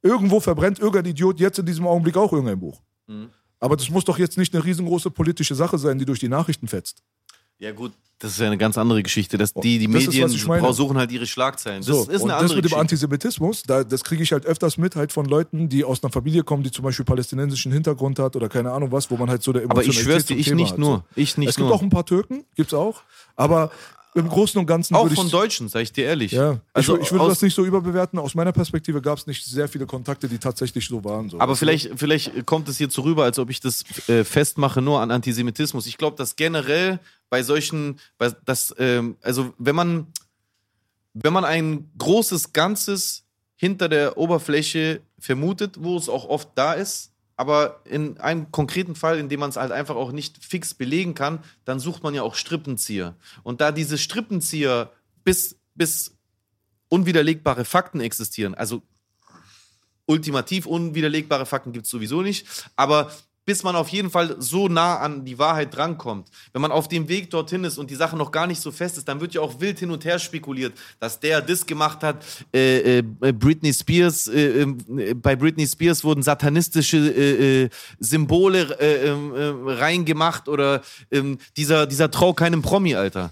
[0.03, 2.81] Irgendwo verbrennt irgendein Idiot jetzt in diesem Augenblick auch irgendein Buch.
[3.61, 6.67] Aber das muss doch jetzt nicht eine riesengroße politische Sache sein, die durch die Nachrichten
[6.67, 7.03] fetzt.
[7.59, 9.37] Ja, gut, das ist ja eine ganz andere Geschichte.
[9.37, 11.83] Dass die, die Das ist, Medien brau- suchen halt ihre Schlagzeilen.
[11.83, 12.81] So, das ist und eine das andere mit dem Geschichte.
[12.81, 16.43] Antisemitismus, da, das kriege ich halt öfters mit, halt von Leuten, die aus einer Familie
[16.43, 19.53] kommen, die zum Beispiel palästinensischen Hintergrund hat oder keine Ahnung was, wo man halt so
[19.53, 20.97] der Aber ich Emotionalität schwör's dir, ich Thema nicht hat, nur.
[20.97, 21.03] So.
[21.17, 21.75] Ich nicht es gibt nur.
[21.77, 23.03] auch ein paar Türken, gibt's auch,
[23.37, 23.71] aber
[24.15, 26.33] im Großen und Ganzen Auch von Deutschen, sag ich dir ehrlich.
[26.33, 28.19] Ja, Also ich, ich würde das nicht so überbewerten.
[28.19, 31.29] Aus meiner Perspektive gab es nicht sehr viele Kontakte, die tatsächlich so waren.
[31.31, 31.41] So.
[31.41, 35.01] Aber vielleicht, vielleicht kommt es hier so rüber, als ob ich das äh, festmache nur
[35.01, 35.87] an Antisemitismus.
[35.87, 36.99] Ich glaube, dass generell
[37.29, 40.07] bei solchen, bei, das, ähm, also wenn man,
[41.15, 43.25] wenn man ein großes Ganzes
[43.55, 47.10] hinter der Oberfläche vermutet, wo es auch oft da ist,
[47.41, 51.15] aber in einem konkreten Fall, in dem man es halt einfach auch nicht fix belegen
[51.15, 53.17] kann, dann sucht man ja auch Strippenzieher.
[53.43, 54.93] Und da diese Strippenzieher
[55.25, 56.15] bis, bis
[56.91, 58.83] unwiderlegbare Fakten existieren, also
[60.05, 62.47] ultimativ unwiderlegbare Fakten gibt es sowieso nicht.
[62.77, 63.11] Aber
[63.45, 67.09] bis man auf jeden Fall so nah an die Wahrheit drankommt, wenn man auf dem
[67.09, 69.41] Weg dorthin ist und die Sache noch gar nicht so fest ist, dann wird ja
[69.41, 72.25] auch wild hin und her spekuliert, dass der das gemacht hat.
[72.55, 79.09] Äh, äh, Britney Spears, äh, äh, bei Britney Spears wurden satanistische äh, äh, Symbole äh,
[79.09, 83.31] äh, reingemacht oder ähm, dieser, dieser Trau keinem Promi, Alter.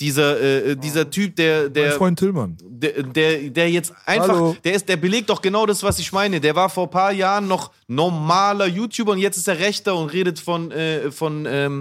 [0.00, 2.56] Dieser, äh, dieser Typ, der, mein der, Freund Tillmann.
[2.62, 4.56] der, der, der jetzt einfach, Hallo.
[4.62, 6.40] der ist, der belegt doch genau das, was ich meine.
[6.40, 10.12] Der war vor ein paar Jahren noch normaler YouTuber und jetzt ist er Rechter und
[10.12, 11.80] redet von, äh, von ähm,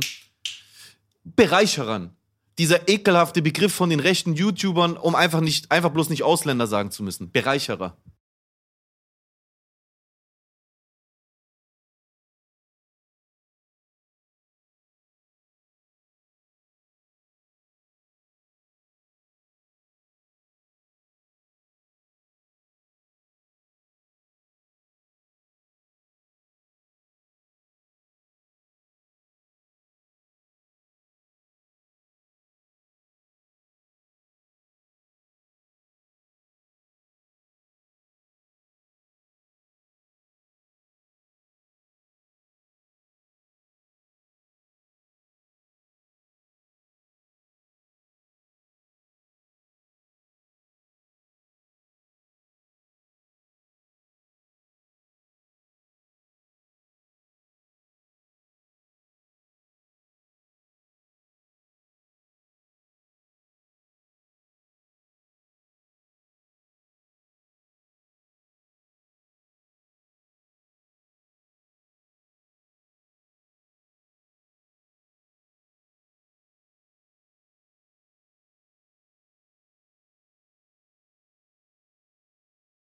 [1.24, 2.12] Bereicherern.
[2.58, 6.90] Dieser ekelhafte Begriff von den rechten YouTubern, um einfach nicht, einfach bloß nicht Ausländer sagen
[6.90, 7.32] zu müssen.
[7.32, 7.98] Bereicherer.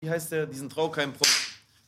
[0.01, 1.33] Wie heißt der, diesen Traukeim-Promi?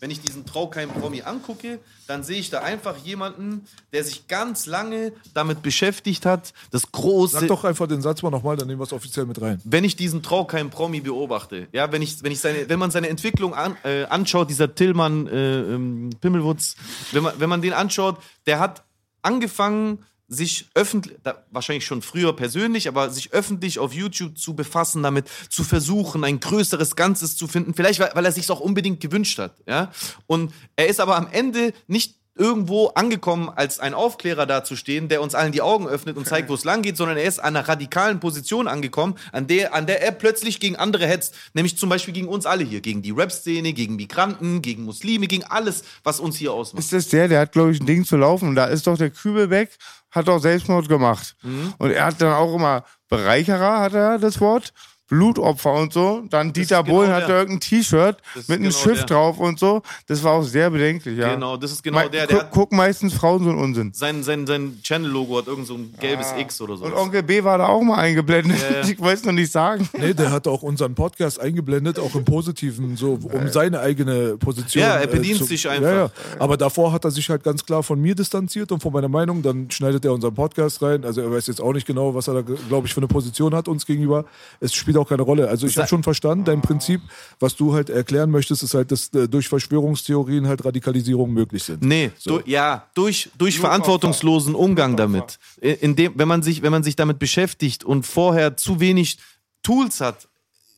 [0.02, 5.14] Wenn ich diesen Traukeim-Promi angucke, dann sehe ich da einfach jemanden, der sich ganz lange
[5.34, 7.40] damit beschäftigt hat, das große.
[7.40, 9.62] Sag doch einfach den Satz mal nochmal, dann nehmen wir es offiziell mit rein.
[9.64, 13.54] wenn ich diesen Traukeim-Promi beobachte, ja, wenn ich, wenn ich seine, wenn man seine Entwicklung
[13.54, 16.76] an, äh, anschaut, dieser Tillmann äh, ähm, Pimmelwutz,
[17.14, 18.84] wenn man, wenn man den anschaut, der hat
[19.22, 21.18] angefangen, sich öffentlich,
[21.52, 26.40] wahrscheinlich schon früher persönlich, aber sich öffentlich auf YouTube zu befassen, damit zu versuchen, ein
[26.40, 27.74] größeres Ganzes zu finden.
[27.74, 29.92] Vielleicht, weil, weil er sich auch unbedingt gewünscht hat, ja.
[30.28, 35.36] Und er ist aber am Ende nicht irgendwo angekommen, als ein Aufklärer dazustehen, der uns
[35.36, 37.68] allen die Augen öffnet und zeigt, wo es lang geht, sondern er ist an einer
[37.68, 42.14] radikalen Position angekommen, an der, an der er plötzlich gegen andere hetzt, nämlich zum Beispiel
[42.14, 46.38] gegen uns alle hier, gegen die Rap-Szene, gegen Migranten, gegen Muslime, gegen alles, was uns
[46.38, 46.84] hier ausmacht.
[46.84, 48.56] Ist das der, der hat, glaube ich, ein Ding zu laufen.
[48.56, 49.78] Da ist doch der Kübelbeck,
[50.12, 51.36] hat doch Selbstmord gemacht.
[51.42, 51.74] Mhm.
[51.78, 54.74] Und er hat dann auch immer Bereicherer, hat er das Wort.
[55.12, 56.24] Blutopfer und so.
[56.30, 57.18] Dann Dieter genau Bohlen der.
[57.22, 59.06] hatte irgendein T-Shirt mit einem genau Schiff der.
[59.08, 59.82] drauf und so.
[60.08, 61.34] Das war auch sehr bedenklich, ja.
[61.36, 63.92] Genau, das ist genau Me- der, der guck meistens Frauen so einen Unsinn.
[63.94, 66.86] sein, sein, sein Channel-Logo hat irgend so ein gelbes X oder so.
[66.86, 66.88] Ah.
[66.88, 68.58] Und Onkel B war da auch mal eingeblendet.
[68.62, 68.88] Ja, ja.
[68.90, 69.88] Ich weiß noch nicht sagen.
[69.98, 74.82] Nee, der hat auch unseren Podcast eingeblendet, auch im Positiven, so um seine eigene Position.
[74.82, 75.82] Ja, er bedient zu- sich einfach.
[75.92, 76.12] Ja, ja.
[76.40, 79.42] Aber davor hat er sich halt ganz klar von mir distanziert und von meiner Meinung.
[79.42, 81.04] Dann schneidet er unseren Podcast rein.
[81.04, 83.54] Also er weiß jetzt auch nicht genau, was er da, glaube ich, für eine Position
[83.54, 84.24] hat uns gegenüber.
[84.62, 85.48] Es spielt auch keine Rolle.
[85.48, 87.02] Also ich habe schon verstanden, dein Prinzip,
[87.40, 91.84] was du halt erklären möchtest, ist halt, dass äh, durch Verschwörungstheorien halt Radikalisierungen möglich sind.
[91.84, 92.40] Nee, So.
[92.40, 95.38] du, ja, durch, durch verantwortungslosen Umgang damit.
[95.60, 99.18] In in dem, wenn, man sich, wenn man sich damit beschäftigt und vorher zu wenig
[99.62, 100.30] Tools hat,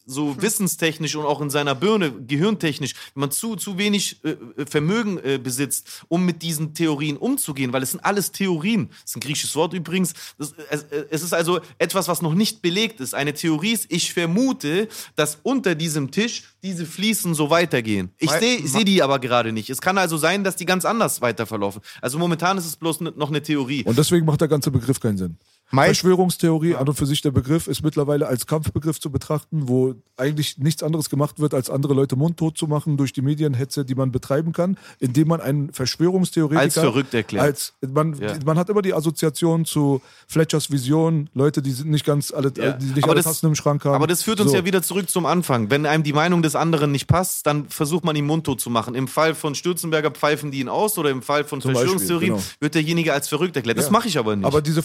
[0.06, 4.66] so wissenstechnisch und auch in seiner Birne, gehirntechnisch, wenn man zu, zu wenig äh, äh,
[4.66, 8.90] Vermögen äh, besitzt, um mit diesen Theorien umzugehen, weil es sind alles Theorien.
[8.90, 10.14] Das ist ein griechisches Wort übrigens.
[10.38, 13.14] Das, es, es ist also etwas, was noch nicht belegt ist.
[13.14, 18.12] Eine Theorie ist, ich vermute, dass unter diesem Tisch diese Fliesen so weitergehen.
[18.18, 19.70] Ich sehe seh die aber gerade nicht.
[19.70, 21.82] Es kann also sein, dass die ganz anders weiter verlaufen.
[22.02, 23.84] Also momentan ist es bloß ne- noch eine Theorie.
[23.84, 25.38] Und deswegen macht der ganze Begriff keinen Sinn.
[25.74, 29.96] Meist- Verschwörungstheorie an und für sich der Begriff ist mittlerweile als Kampfbegriff zu betrachten, wo
[30.18, 33.96] eigentlich nichts anderes gemacht wird, als andere Leute mundtot zu machen durch die Medienhetze, die
[33.96, 37.44] man betreiben kann, indem man einen Verschwörungstheoretiker Als verrückt erklärt.
[37.44, 38.34] Als, man, Ja.
[38.46, 42.74] man hat immer die Assoziation zu Fletchers Vision, Leute, die sind nicht ganz alle, Ja.
[42.74, 43.96] die nicht Aber alle das- Tassen im Schrank haben.
[43.96, 44.58] Aber das führt uns So.
[44.58, 45.70] ja wieder zurück zum Anfang.
[45.70, 48.96] Wenn einem die Meinung des anderen nicht passt, dann versucht man ihn mundtot zu machen.
[48.96, 52.44] Im Fall von Stürzenberger pfeifen die ihn aus oder im Fall von Verschwörungstheorien genau.
[52.60, 53.78] wird derjenige als verrückt erklärt.
[53.78, 54.46] Das mache ich aber nicht.
[54.46, 54.84] Aber diese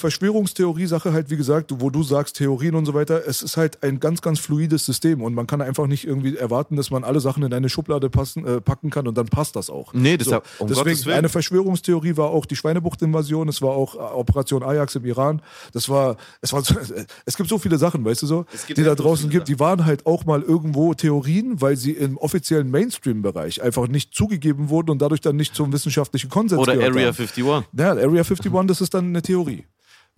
[0.86, 4.00] Verschwörungstheorie-Sache halt, wie gesagt, wo du sagst Theorien und so weiter, es ist halt ein
[4.00, 7.42] ganz, ganz fluides System und man kann einfach nicht irgendwie erwarten, dass man alle Sachen
[7.42, 9.92] in eine Schublade passen, äh, packen kann und dann passt das auch.
[9.92, 11.18] Nee, deshalb- um Gottes deswegen, Willen.
[11.18, 15.42] eine Verschwörungstheorie war auch die Schweinebucht-Invasion, es war auch äh, Operation Ajax im Iran,
[15.72, 16.74] das war, es war, so,
[17.26, 19.84] es gibt so viele Sachen, weißt du so, die da so draußen gibt, die waren
[19.84, 25.02] halt auch mal irgendwo Theorien, weil sie im offiziellen Mainstream-Bereich einfach nicht zugegeben wurden und
[25.02, 26.98] dadurch dann nicht zum wissenschaftlichen Konsens oder Area haben.
[26.98, 27.44] 51.
[27.44, 29.64] Ja, Area 51, das ist dann eine Theorie.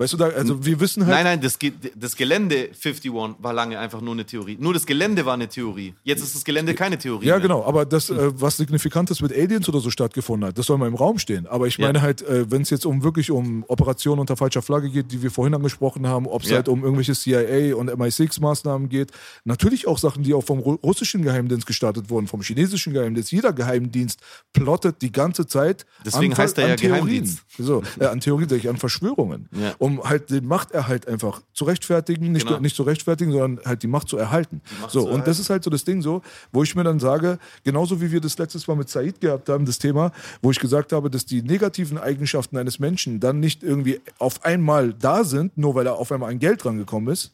[0.00, 1.14] Weißt du, da, also wir wissen halt.
[1.14, 4.56] Nein, nein, das, Ge- das Gelände 51 war lange einfach nur eine Theorie.
[4.58, 5.92] Nur das Gelände war eine Theorie.
[6.04, 7.26] Jetzt ist das Gelände keine Theorie.
[7.26, 7.42] Ja, mehr.
[7.42, 10.88] genau, aber das, äh, was Signifikantes mit Aliens oder so stattgefunden hat, das soll mal
[10.88, 11.46] im Raum stehen.
[11.46, 11.86] Aber ich Ja.
[11.86, 15.22] meine halt, äh, wenn es jetzt um wirklich um Operationen unter falscher Flagge geht, die
[15.22, 16.56] wir vorhin angesprochen haben, ob es Ja.
[16.56, 19.10] halt um irgendwelche CIA und MI6-Maßnahmen geht,
[19.44, 23.32] natürlich auch Sachen, die auch vom Ru- russischen Geheimdienst gestartet wurden, vom chinesischen Geheimdienst.
[23.32, 24.20] Jeder Geheimdienst
[24.54, 27.04] plottet die ganze Zeit Deswegen an, heißt er an ja Theorien.
[27.04, 27.40] Geheimdienst.
[27.58, 29.48] So, äh, an Theorien, an Verschwörungen.
[29.52, 29.74] Ja.
[29.98, 32.60] Um halt den Machterhalt einfach zu rechtfertigen, nicht, Genau.
[32.60, 34.60] nicht zu rechtfertigen, sondern halt die Macht zu erhalten.
[34.80, 35.30] Macht so, zu und erhalten.
[35.30, 38.20] das ist halt so das Ding so, wo ich mir dann sage, genauso wie wir
[38.20, 40.12] das letztes Mal mit Said gehabt haben, das Thema,
[40.42, 44.92] wo ich gesagt habe, dass die negativen Eigenschaften eines Menschen dann nicht irgendwie auf einmal
[44.94, 47.32] da sind, nur weil er auf einmal an Geld rangekommen ist,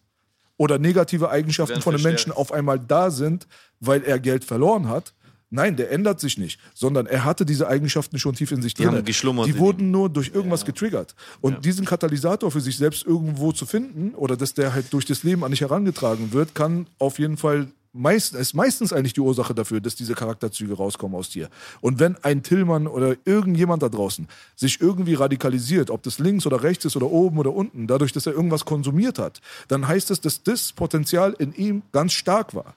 [0.59, 2.03] oder negative Eigenschaften von einem.
[2.03, 3.47] Menschen auf einmal da sind,
[3.81, 5.13] weil er Geld verloren hat.
[5.57, 8.89] Nein, der ändert sich nicht, sondern er hatte diese Eigenschaften schon tief in sich drin.
[8.99, 11.15] haben geschlummert Die wurden nur durch irgendwas getriggert.
[11.41, 15.23] Und diesen Katalysator für sich selbst irgendwo zu finden oder dass der halt durch das
[15.23, 19.55] Leben an dich herangetragen wird, kann auf jeden Fall meist, ist meistens eigentlich die Ursache
[19.55, 21.49] dafür, dass diese Charakterzüge rauskommen aus dir.
[21.81, 26.63] Und wenn ein Tillmann oder irgendjemand da draußen sich irgendwie radikalisiert, ob das links oder
[26.63, 30.21] rechts ist oder oben oder unten, dadurch, dass er irgendwas konsumiert hat, dann heißt es,
[30.21, 32.75] dass das Potenzial in ihm ganz stark war.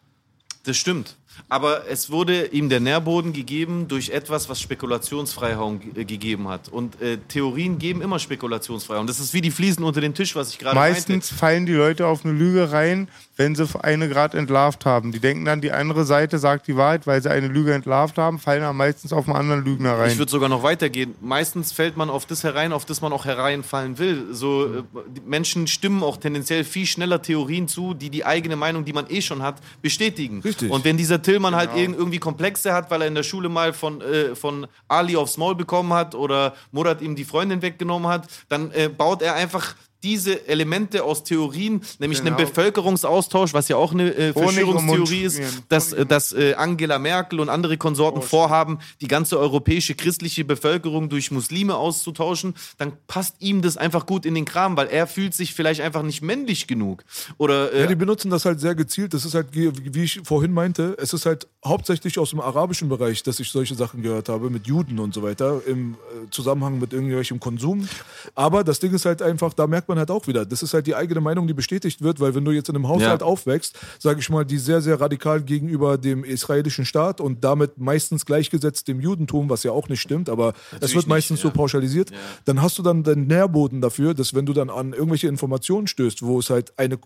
[0.63, 1.17] Das stimmt.
[1.47, 5.59] Aber es wurde ihm der Nährboden gegeben durch etwas, was Spekulationsfreiheit
[5.93, 6.69] ge- gegeben hat.
[6.69, 9.01] Und äh, Theorien geben immer Spekulationsfreiheit.
[9.01, 10.95] Und das ist wie die Fliesen unter den Tisch, was ich gerade meinte.
[10.95, 15.11] Meistens fallen die Leute auf eine Lüge rein, wenn sie eine gerade entlarvt haben.
[15.11, 18.37] Die denken dann, die andere Seite sagt die Wahrheit, weil sie eine Lüge entlarvt haben,
[18.37, 20.11] fallen dann meistens auf einen anderen Lügner rein.
[20.11, 21.15] Ich würde sogar noch weitergehen.
[21.21, 24.27] Meistens fällt man auf das herein, auf das man auch hereinfallen will.
[24.33, 24.83] So, äh,
[25.15, 29.05] die Menschen stimmen auch tendenziell viel schneller Theorien zu, die die eigene Meinung, die man
[29.09, 30.41] eh schon hat, bestätigen.
[30.41, 30.69] Richtig.
[30.69, 33.73] Und wenn dieser Tillmann halt irg- irgendwie Komplexe hat, weil er in der Schule mal
[33.73, 38.27] von, äh, von Ali aufs Maul bekommen hat oder Murat ihm die Freundin weggenommen hat,
[38.49, 42.47] dann äh, baut er einfach diese Elemente aus Theorien, nämlich einen Genau.
[42.49, 47.49] Bevölkerungsaustausch, was ja auch eine äh, Verschwörungstheorie ist, dass, äh, dass äh, Angela Merkel und
[47.49, 53.77] andere Konsorten vorhaben, die ganze europäische christliche Bevölkerung durch Muslime auszutauschen, dann passt ihm das
[53.77, 57.03] einfach gut in den Kram, weil er fühlt sich vielleicht einfach nicht männlich genug.
[57.37, 59.13] Oder äh, Ja, die benutzen das halt sehr gezielt.
[59.13, 62.87] Das ist halt, wie wie ich vorhin meinte, es ist halt hauptsächlich aus dem arabischen
[62.87, 66.79] Bereich, dass ich solche Sachen gehört habe, mit Juden und so weiter, im äh, Zusammenhang
[66.79, 67.87] mit irgendwelchem Konsum.
[68.35, 70.87] Aber das Ding ist halt einfach, da merkt man halt auch wieder, das ist halt
[70.87, 73.27] die eigene Meinung, die bestätigt wird, weil wenn du jetzt in einem Haushalt Ja.
[73.27, 78.25] aufwächst, sage ich mal, die sehr, sehr radikal gegenüber dem israelischen Staat und damit meistens
[78.25, 81.53] gleichgesetzt dem Judentum, was ja auch nicht stimmt, aber es wird nicht, meistens so ja.
[81.53, 82.11] pauschalisiert,
[82.45, 86.23] dann hast du dann den Nährboden dafür, dass wenn du dann an irgendwelche Informationen stößt,
[86.23, 86.97] wo es halt eine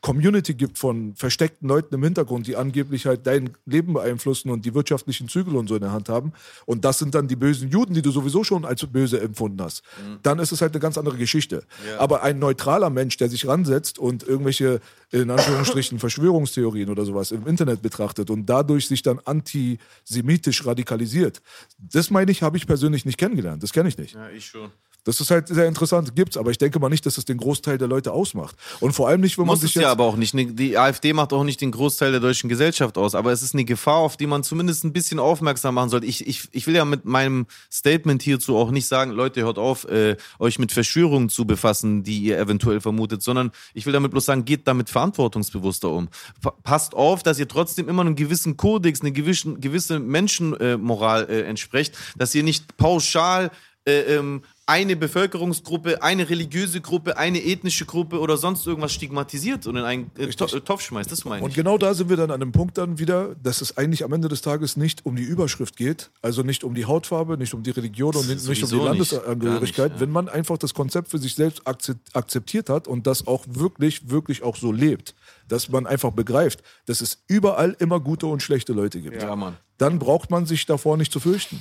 [0.00, 4.74] Community gibt von versteckten Leuten im Hintergrund, die angeblich halt dein Leben beeinflussen und die
[4.74, 6.32] wirtschaftlichen Zügel und so in der Hand haben,
[6.66, 9.82] und das sind dann die bösen Juden, die du sowieso schon als böse empfunden hast,
[10.24, 11.62] dann ist es halt eine ganz andere Geschichte.
[11.98, 14.80] Aber ein neutraler Mensch, der sich ransetzt und irgendwelche,
[15.10, 21.42] in Anführungsstrichen, Verschwörungstheorien oder sowas im Internet betrachtet und dadurch sich dann antisemitisch radikalisiert,
[21.78, 23.62] das meine ich, habe ich persönlich nicht kennengelernt.
[23.62, 24.14] Das kenne ich nicht.
[24.14, 24.70] ja, ich schon.
[25.04, 27.76] Das ist halt sehr interessant, gibt's, aber ich denke mal nicht, dass es den Großteil
[27.76, 28.54] der Leute ausmacht.
[28.78, 30.32] Und vor allem nicht, wenn man Muss sich jetzt ja aber auch nicht.
[30.32, 33.16] Ne, Die AfD macht auch nicht den Großteil der deutschen Gesellschaft aus.
[33.16, 36.06] Aber es ist eine Gefahr, auf die man zumindest ein bisschen aufmerksam machen sollte.
[36.06, 39.84] Ich, ich, ich will ja mit meinem Statement hierzu auch nicht sagen, Leute, hört auf,
[39.86, 44.24] äh, euch mit Verschwörungen zu befassen, die ihr eventuell vermutet, sondern ich will damit bloß
[44.24, 46.10] sagen, geht damit verantwortungsbewusster um.
[46.40, 51.42] Pa- Passt auf, dass ihr trotzdem immer einen gewissen Kodex, eine gewissen, gewisse Menschenmoral äh,
[51.42, 53.50] entsprecht, dass ihr nicht pauschal
[53.84, 59.76] äh, ähm, eine Bevölkerungsgruppe, eine religiöse Gruppe, eine ethnische Gruppe oder sonst irgendwas stigmatisiert und
[59.76, 61.12] in einen äh, äh, Topf schmeißt.
[61.12, 61.56] Das meine Und ich.
[61.56, 64.28] genau da sind wir dann an dem Punkt dann wieder, dass es eigentlich am Ende
[64.28, 67.70] des Tages nicht um die Überschrift geht, also nicht um die Hautfarbe, nicht um die
[67.70, 68.76] Religion und nicht, nicht um die.
[68.76, 69.92] Landesangehörigkeit.
[69.92, 70.00] Nicht, ja.
[70.00, 74.08] Wenn man einfach das Konzept für sich selbst akze- akzeptiert hat und das auch wirklich,
[74.08, 75.14] wirklich auch so lebt,
[75.48, 79.58] dass man einfach begreift, dass es überall immer gute und schlechte Leute gibt, Ja, Mann.
[79.76, 81.60] dann braucht man sich davor nicht zu fürchten.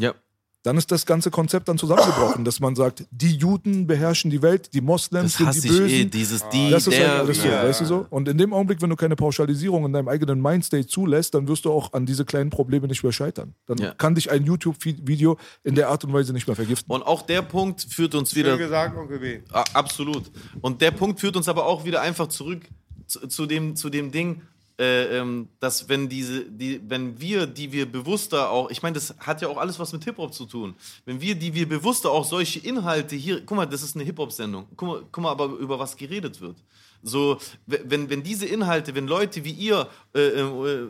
[0.00, 0.14] Ja.
[0.62, 4.74] Dann ist das ganze Konzept dann zusammengebrochen, dass man sagt, die Juden beherrschen die Welt,
[4.74, 5.96] die Moslems Das sind die ich Bösen.
[5.98, 6.04] eh.
[6.04, 7.62] Dieses, die, Das ist der, halt alles so, ja.
[7.64, 8.06] weißt du so?
[8.10, 11.64] Und in dem Augenblick, wenn du keine Pauschalisierung in deinem eigenen Mindstate zulässt, dann wirst
[11.64, 13.54] du auch an diese kleinen Probleme nicht mehr scheitern.
[13.66, 13.94] Dann Ja.
[13.94, 16.92] kann dich ein YouTube-Video in der Art und Weise nicht mehr vergiften.
[16.92, 18.58] Und auch der Punkt führt uns Schön wieder.
[18.58, 19.40] gesagt, Onkel B.
[19.72, 20.30] Absolut.
[20.60, 22.60] Und der Punkt führt uns aber auch wieder einfach zurück
[23.06, 24.42] zu, zu, dem, zu dem Ding,
[24.80, 29.14] äh, ähm, dass wenn diese, die, wenn wir, die wir bewusster auch, ich meine, das
[29.18, 30.74] hat ja auch alles was mit Hip-Hop zu tun.
[31.04, 34.66] Wenn wir, die wir bewusster auch solche Inhalte hier, guck mal, das ist eine Hip-Hop-Sendung.
[34.76, 36.56] Guck mal, guck mal aber über was geredet wird.
[37.02, 40.86] So, wenn, wenn diese Inhalte, wenn Leute wie ihr äh, äh,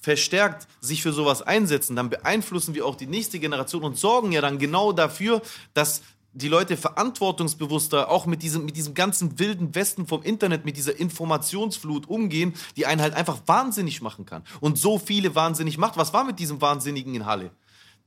[0.00, 4.40] verstärkt sich für sowas einsetzen, dann beeinflussen wir auch die nächste Generation und sorgen ja
[4.40, 5.42] dann genau dafür,
[5.74, 6.02] dass
[6.34, 10.98] die Leute verantwortungsbewusster auch mit diesem, mit diesem ganzen wilden Westen vom Internet, mit dieser
[10.98, 14.42] Informationsflut umgehen, die einen halt einfach wahnsinnig machen kann.
[14.60, 15.96] Und so viele wahnsinnig macht.
[15.96, 17.50] Was war mit diesem Wahnsinnigen in Halle?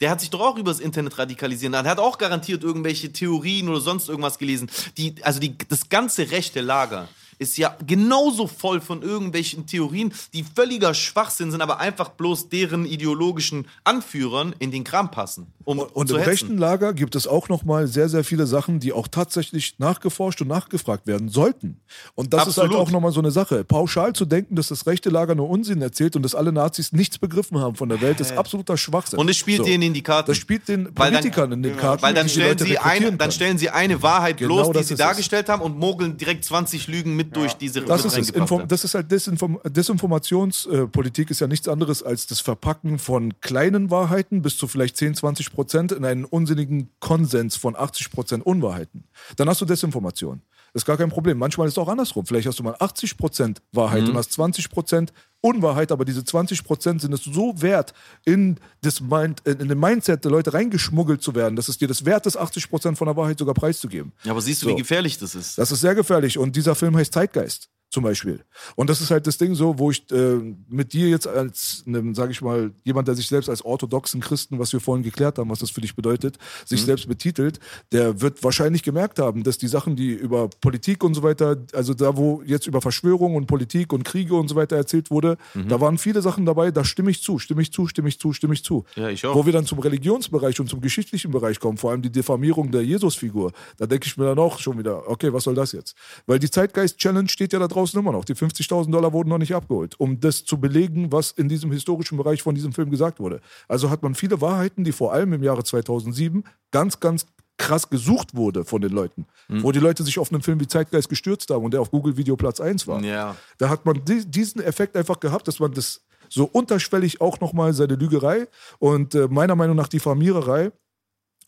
[0.02, 1.86] Der hat sich doch auch übers Internet radikalisieren lassen.
[1.86, 4.70] Er hat auch garantiert irgendwelche Theorien oder sonst irgendwas gelesen.
[4.98, 7.08] Die, also die, das ganze rechte Lager
[7.40, 12.86] ist ja genauso voll von irgendwelchen Theorien, die völliger Schwachsinn sind, aber einfach bloß deren
[12.86, 15.48] ideologischen Anführern in den Kram passen.
[15.64, 16.30] Um Und zu im hetzen.
[16.30, 20.48] rechten Lager gibt es auch nochmal sehr, sehr viele Sachen, die auch tatsächlich nachgeforscht und
[20.48, 21.80] nachgefragt werden sollten.
[22.14, 22.72] Und das ist Absolut.
[22.78, 23.64] halt auch nochmal so eine Sache.
[23.64, 27.18] Pauschal zu denken, dass das rechte Lager nur Unsinn erzählt und dass alle Nazis nichts
[27.18, 29.18] begriffen haben von der Welt, ist absoluter Schwachsinn.
[29.20, 29.64] Und es spielt So.
[29.64, 30.30] denen in die Karten.
[30.30, 32.04] Das spielt den Weil dann- Politikern in den Karten.
[32.04, 34.92] Weil dann stellen, sie eine, dann stellen sie eine Wahrheit Genau bloß, die sie ist
[34.92, 34.98] es.
[34.98, 38.84] dargestellt haben und mogeln direkt 20 Lügen mit durch diese Das mit ist Inform das
[38.84, 44.58] ist halt Desinform Desinformationspolitik ist ja nichts anderes als das Verpacken von kleinen Wahrheiten bis
[44.58, 49.06] zu vielleicht 10, 20 Prozent in einen unsinnigen Konsens von 80 Prozent Unwahrheiten.
[49.38, 50.42] Dann hast du Desinformation.
[50.76, 51.38] Das ist gar kein Problem.
[51.38, 52.26] Manchmal ist es auch andersrum.
[52.26, 54.10] Vielleicht hast du mal 80 Prozent Wahrheit Mhm.
[54.10, 57.94] und hast 20 Prozent Unwahrheit, aber diese 20 Prozent sind es so wert,
[58.26, 62.04] in, das Mind, in den Mindset der Leute reingeschmuggelt zu werden, dass es dir das
[62.04, 64.12] wert ist, 80 Prozent von der Wahrheit sogar preiszugeben.
[64.26, 64.76] ja, aber siehst du, So.
[64.76, 65.58] wie gefährlich das ist?
[65.58, 66.38] Das ist sehr gefährlich.
[66.38, 68.41] Und dieser Film heißt Zeitgeist zum Beispiel.
[68.75, 70.38] Und das ist halt das Ding so, wo ich äh,
[70.69, 74.59] mit dir jetzt als, einem, sage ich mal, jemand, der sich selbst als orthodoxen Christen,
[74.59, 76.85] was wir vorhin geklärt haben, was das für dich bedeutet, sich Mhm.
[76.85, 77.59] selbst betitelt,
[77.91, 81.93] der wird wahrscheinlich gemerkt haben, dass die Sachen, die über Politik und so weiter, also
[81.93, 85.69] da, wo jetzt über Verschwörung und Politik und Kriege und so weiter erzählt wurde, Mhm.
[85.69, 88.33] da waren viele Sachen dabei, da stimme ich zu, stimme ich zu, stimme ich zu,
[88.33, 88.83] stimme ich zu.
[88.98, 89.33] Ja, ich auch.
[89.35, 92.83] Wo wir dann zum Religionsbereich und zum geschichtlichen Bereich kommen, vor allem die Diffamierung der
[92.83, 95.95] Jesusfigur, da denke ich mir dann auch schon wieder, okay, was soll das jetzt?
[96.25, 98.26] Weil die Zeitgeist-Challenge steht ja da draußen immer noch.
[98.26, 102.18] Die 50.000 Dollar wurden noch nicht abgeholt, um das zu belegen, was in diesem historischen
[102.18, 103.42] Bereich von diesem Film gesagt wurde.
[103.68, 107.26] Also hat man viele Wahrheiten, die vor allem im Jahre 2007 ganz, ganz
[107.58, 109.26] krass gesucht wurde von den Leuten.
[109.48, 109.64] Hm.
[109.64, 112.18] Wo die Leute sich auf einen Film wie Zeitgeist gestürzt haben und der auf Google
[112.18, 113.02] Video Platz 1 war.
[113.02, 113.36] Ja.
[113.58, 117.74] Da hat man di diesen Effekt einfach gehabt, dass man das so unterschwellig auch nochmal
[117.74, 118.48] seine Lügerei
[118.80, 120.72] und äh, meiner Meinung nach die Famiererei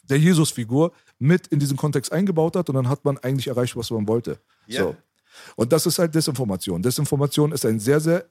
[0.04, 3.92] der Jesusfigur mit in diesen Kontext eingebaut hat und dann hat man eigentlich erreicht, was
[3.92, 4.40] man wollte.
[4.68, 4.84] Ja.
[4.84, 4.96] So.
[5.56, 6.82] Und das ist halt Desinformation.
[6.82, 8.26] Desinformation ist ein sehr, sehr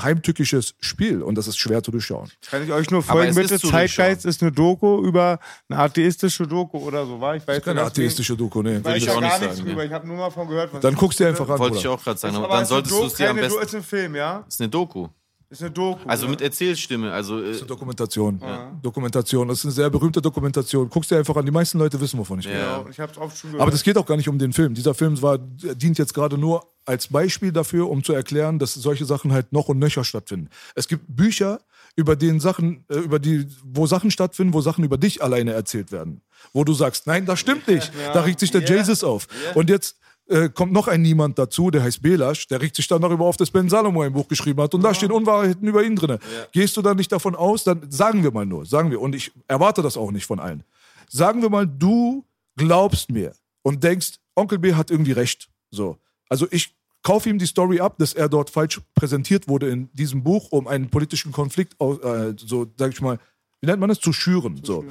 [0.00, 2.30] heimtückisches Spiel und das ist schwer zu durchschauen.
[2.48, 3.58] Kann ich euch nur folgen, bitte?
[3.58, 5.38] Zeitgeist ist eine Doku über
[5.68, 7.36] eine atheistische Doku oder so, war?
[7.36, 8.82] Ich weiß Keine atheistische Doku, nee.
[8.82, 9.82] Weiß ich ich auch gar nicht nichts sagen, drüber.
[9.82, 9.86] ja.
[9.88, 10.72] Ich habe nur mal von gehört.
[10.72, 11.40] was Dann guckst du dir das?
[11.40, 11.58] einfach an.
[11.60, 12.36] Wollte ich auch gerade sagen.
[12.36, 13.62] Aber dann solltest du es dir am besten.
[13.62, 14.42] ist ein Film, ja?
[14.44, 15.08] Das ist eine Doku.
[15.48, 16.00] Ist eine Doku.
[16.08, 16.30] Also ja.
[16.30, 17.12] mit Erzählstimme.
[17.12, 18.40] Also äh, Das ist eine Dokumentation.
[18.82, 19.48] Dokumentation.
[19.48, 20.88] Das ist eine sehr berühmte Dokumentation.
[20.90, 21.44] Guckst dir einfach an.
[21.44, 22.58] Die meisten Leute wissen, wovon ich rede.
[22.58, 22.84] Ja.
[22.90, 23.62] Ich hab's oft schon gehört.
[23.62, 24.74] Aber das geht auch gar nicht um den Film.
[24.74, 29.04] Dieser Film war, dient jetzt gerade nur als Beispiel dafür, um zu erklären, dass solche
[29.04, 30.48] Sachen halt noch und nöcher stattfinden.
[30.74, 31.60] Es gibt Bücher,
[31.96, 35.90] über den Sachen, äh, über die, wo Sachen stattfinden, wo Sachen über dich alleine erzählt
[35.90, 36.20] werden.
[36.52, 37.90] Wo du sagst, nein, das stimmt nicht.
[38.12, 38.76] Da regt sich der Ja.
[38.76, 39.26] Jesus auf.
[39.54, 39.96] Und jetzt
[40.28, 43.36] äh, kommt noch ein Niemand dazu, der heißt Belasch, der regt sich dann darüber auf,
[43.36, 46.18] dass Ben Salomo ein Buch geschrieben hat und da stehen Unwahrheiten über ihn drin.
[46.52, 49.32] Gehst du dann nicht davon aus, dann sagen wir mal nur, sagen wir, und ich
[49.46, 50.64] erwarte das auch nicht von allen.
[51.08, 52.24] Sagen wir mal, du
[52.56, 53.32] glaubst mir
[53.62, 55.48] und denkst, Onkel B hat irgendwie recht.
[55.70, 55.98] So.
[56.28, 60.24] Also ich kaufe ihm die Story ab, dass er dort falsch präsentiert wurde in diesem
[60.24, 63.18] Buch, um einen politischen Konflikt, äh, so sag ich mal,
[63.60, 64.60] wie nennt man das, zu schüren.
[64.64, 64.84] so.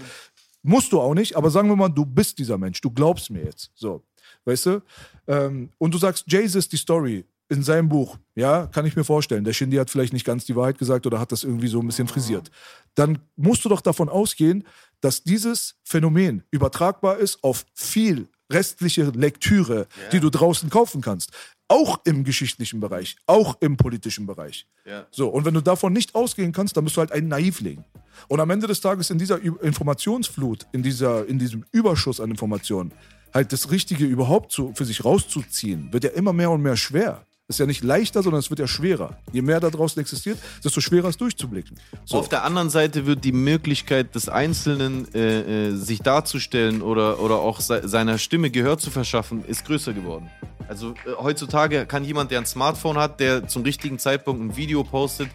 [0.63, 3.43] Musst du auch nicht, aber sagen wir mal, du bist dieser Mensch, du glaubst mir
[3.43, 3.69] jetzt.
[3.75, 4.01] So,
[4.45, 4.81] weißt du?
[5.27, 9.43] Ähm, und du sagst, Jesus, die Story in seinem Buch, ja, kann ich mir vorstellen.
[9.43, 11.87] Der Shindy hat vielleicht nicht ganz die Wahrheit gesagt oder hat das irgendwie so ein
[11.87, 12.49] bisschen frisiert.
[12.95, 14.65] Dann musst du doch davon ausgehen,
[15.01, 21.31] dass dieses Phänomen übertragbar ist auf viel restliche Lektüre, die du draußen kaufen kannst.
[21.67, 24.67] Auch im geschichtlichen Bereich, auch im politischen Bereich.
[24.85, 25.07] Ja.
[25.09, 27.83] So, und wenn du davon nicht ausgehen kannst, dann bist du halt ein Naivling.
[28.27, 32.91] Und am Ende des Tages in dieser Informationsflut, in, dieser, in diesem Überschuss an Informationen,
[33.35, 37.25] halt das Richtige überhaupt zu, für sich rauszuziehen, wird ja immer mehr und mehr schwer.
[37.47, 39.19] Ist ja nicht leichter, sondern es wird ja schwerer.
[39.31, 41.79] Je mehr da draußen existiert, desto schwerer ist durchzublicken.
[42.03, 42.17] So.
[42.17, 47.35] Auf der anderen Seite wird die Möglichkeit des Einzelnen, äh, äh, sich darzustellen oder, oder
[47.35, 50.31] auch se seiner Stimme Gehör zu verschaffen, ist größer geworden.
[50.67, 54.83] Also äh, heutzutage kann jemand, der ein Smartphone hat, der zum richtigen Zeitpunkt ein Video
[54.83, 55.29] postet,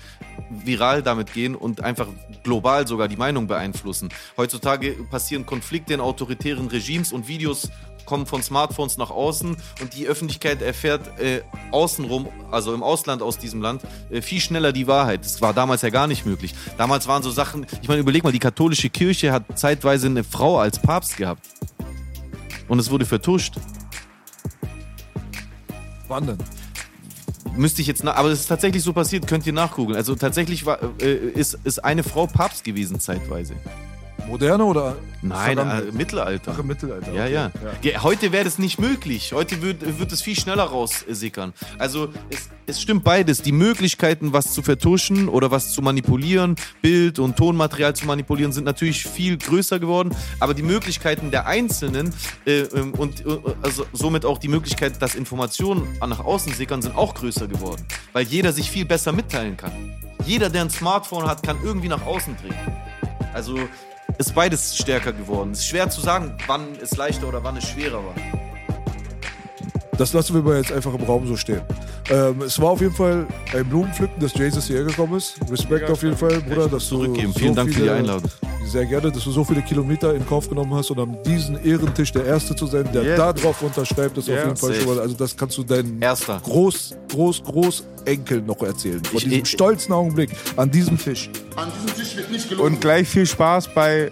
[0.50, 2.08] viral damit gehen und einfach
[2.42, 4.08] global sogar die Meinung beeinflussen.
[4.36, 7.70] Heutzutage passieren Konflikte in autoritären Regimes und Videos
[8.10, 13.38] kommen von Smartphones nach außen und die Öffentlichkeit erfährt äh, außenrum, also im Ausland aus
[13.38, 15.24] diesem Land, äh, viel schneller die Wahrheit.
[15.24, 16.52] Das war damals ja gar nicht möglich.
[16.76, 20.58] Damals waren so Sachen, ich meine, überleg mal, die katholische Kirche hat zeitweise eine Frau
[20.58, 21.46] als Papst gehabt.
[22.66, 23.54] Und es wurde vertuscht.
[26.08, 26.38] Wann denn?
[27.56, 29.96] Müsste ich jetzt nach, aber es ist tatsächlich so passiert, könnt ihr nachgoogeln.
[29.96, 33.54] Also tatsächlich war, äh, ist, ist eine Frau Papst gewesen zeitweise.
[34.30, 34.96] Moderne oder?
[35.22, 36.52] Nein, äh, Mittelalter.
[36.54, 37.12] Ach, im Mittelalter.
[37.12, 37.32] Ja, okay.
[37.34, 37.50] ja.
[37.82, 39.32] Ge- Heute wäre das nicht möglich.
[39.34, 41.52] Heute wird, wird es viel schneller raussickern.
[41.78, 43.42] Also es, es stimmt beides.
[43.42, 48.64] Die Möglichkeiten, was zu vertuschen oder was zu manipulieren, Bild- und Tonmaterial zu manipulieren, sind
[48.64, 50.14] natürlich viel größer geworden.
[50.38, 52.14] Aber die Möglichkeiten der Einzelnen
[52.46, 56.96] äh, ähm, und äh, also somit auch die Möglichkeit, dass Informationen nach außen sickern, sind
[56.96, 57.84] auch größer geworden.
[58.12, 59.72] Weil jeder sich viel besser mitteilen kann.
[60.24, 62.56] Jeder, der ein Smartphone hat, kann irgendwie nach außen dringen.
[63.34, 63.58] Also
[64.18, 65.52] ist beides stärker geworden.
[65.52, 68.49] Es ist schwer zu sagen, wann es leichter oder wann es schwerer war.
[70.00, 71.60] Das lassen wir mal jetzt einfach im Raum so stehen.
[72.08, 75.34] Ähm, es war auf jeden Fall ein Blumenpflücken, dass Jesus hierher gekommen ist.
[75.50, 77.32] Respekt auf jeden Fall, Bruder, dass du Zurückgeben.
[77.34, 78.30] so Vielen Dank für die viele- Einladung.
[78.66, 82.12] Sehr gerne, dass du so viele Kilometer in Kauf genommen hast und an diesem Ehrentisch
[82.12, 83.16] der Erste zu sein, der Yeah.
[83.18, 84.44] da drauf unterschreibt, ist auf Yeah.
[84.44, 86.40] jeden Fall schon mal, also das kannst du deinen Erster.
[86.44, 89.04] Groß, Groß, Großenkel noch erzählen.
[89.04, 91.28] Von Ich- diesem ich- stolzen Augenblick an diesem Tisch.
[91.56, 92.72] An diesem Tisch wird nicht gelogen.
[92.74, 94.10] Und gleich viel Spaß bei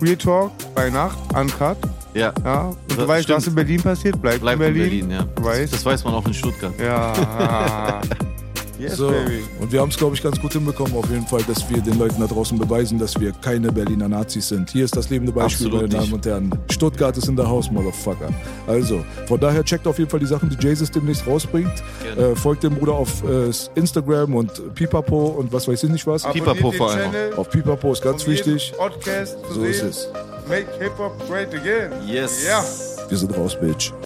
[0.00, 1.76] Real Talk, bei Nacht, Uncut.
[2.16, 2.32] Ja.
[2.44, 2.60] Ja.
[2.68, 3.36] Und du Das weißt, stimmt.
[3.38, 5.10] was in Berlin passiert, bleibt, Bleibt in Berlin.
[5.10, 5.22] ja.
[5.34, 5.72] Du weißt.
[5.72, 6.72] Das weiß man auch in Stuttgart.
[6.80, 8.00] Ja.
[8.78, 9.08] yes, So.
[9.08, 9.42] baby.
[9.60, 11.98] Und wir haben es, glaube ich, ganz gut hinbekommen, auf jeden Fall, dass wir den
[11.98, 14.70] Leuten da draußen beweisen, dass wir keine Berliner Nazis sind.
[14.70, 16.12] Hier ist das lebende Beispiel, Absolut meine Damen nicht.
[16.14, 16.50] und Herren.
[16.70, 18.30] Stuttgart ist in der Haus, Motherfucker.
[18.66, 21.72] Also, von daher checkt auf jeden Fall die Sachen, die Jesus demnächst rausbringt.
[22.16, 26.22] Äh, folgt dem Bruder auf äh, Instagram und Pipapo und was weiß ich nicht was.
[26.30, 28.72] Pipapo vor allem Auf Pipapo ist ganz um wichtig.
[28.76, 30.08] Podcast So ist es.
[30.48, 31.92] Make Hip-Hop great again.
[32.06, 32.46] Yes.
[32.46, 32.62] Ja.
[33.08, 34.05] Wir sind raus, Bitch.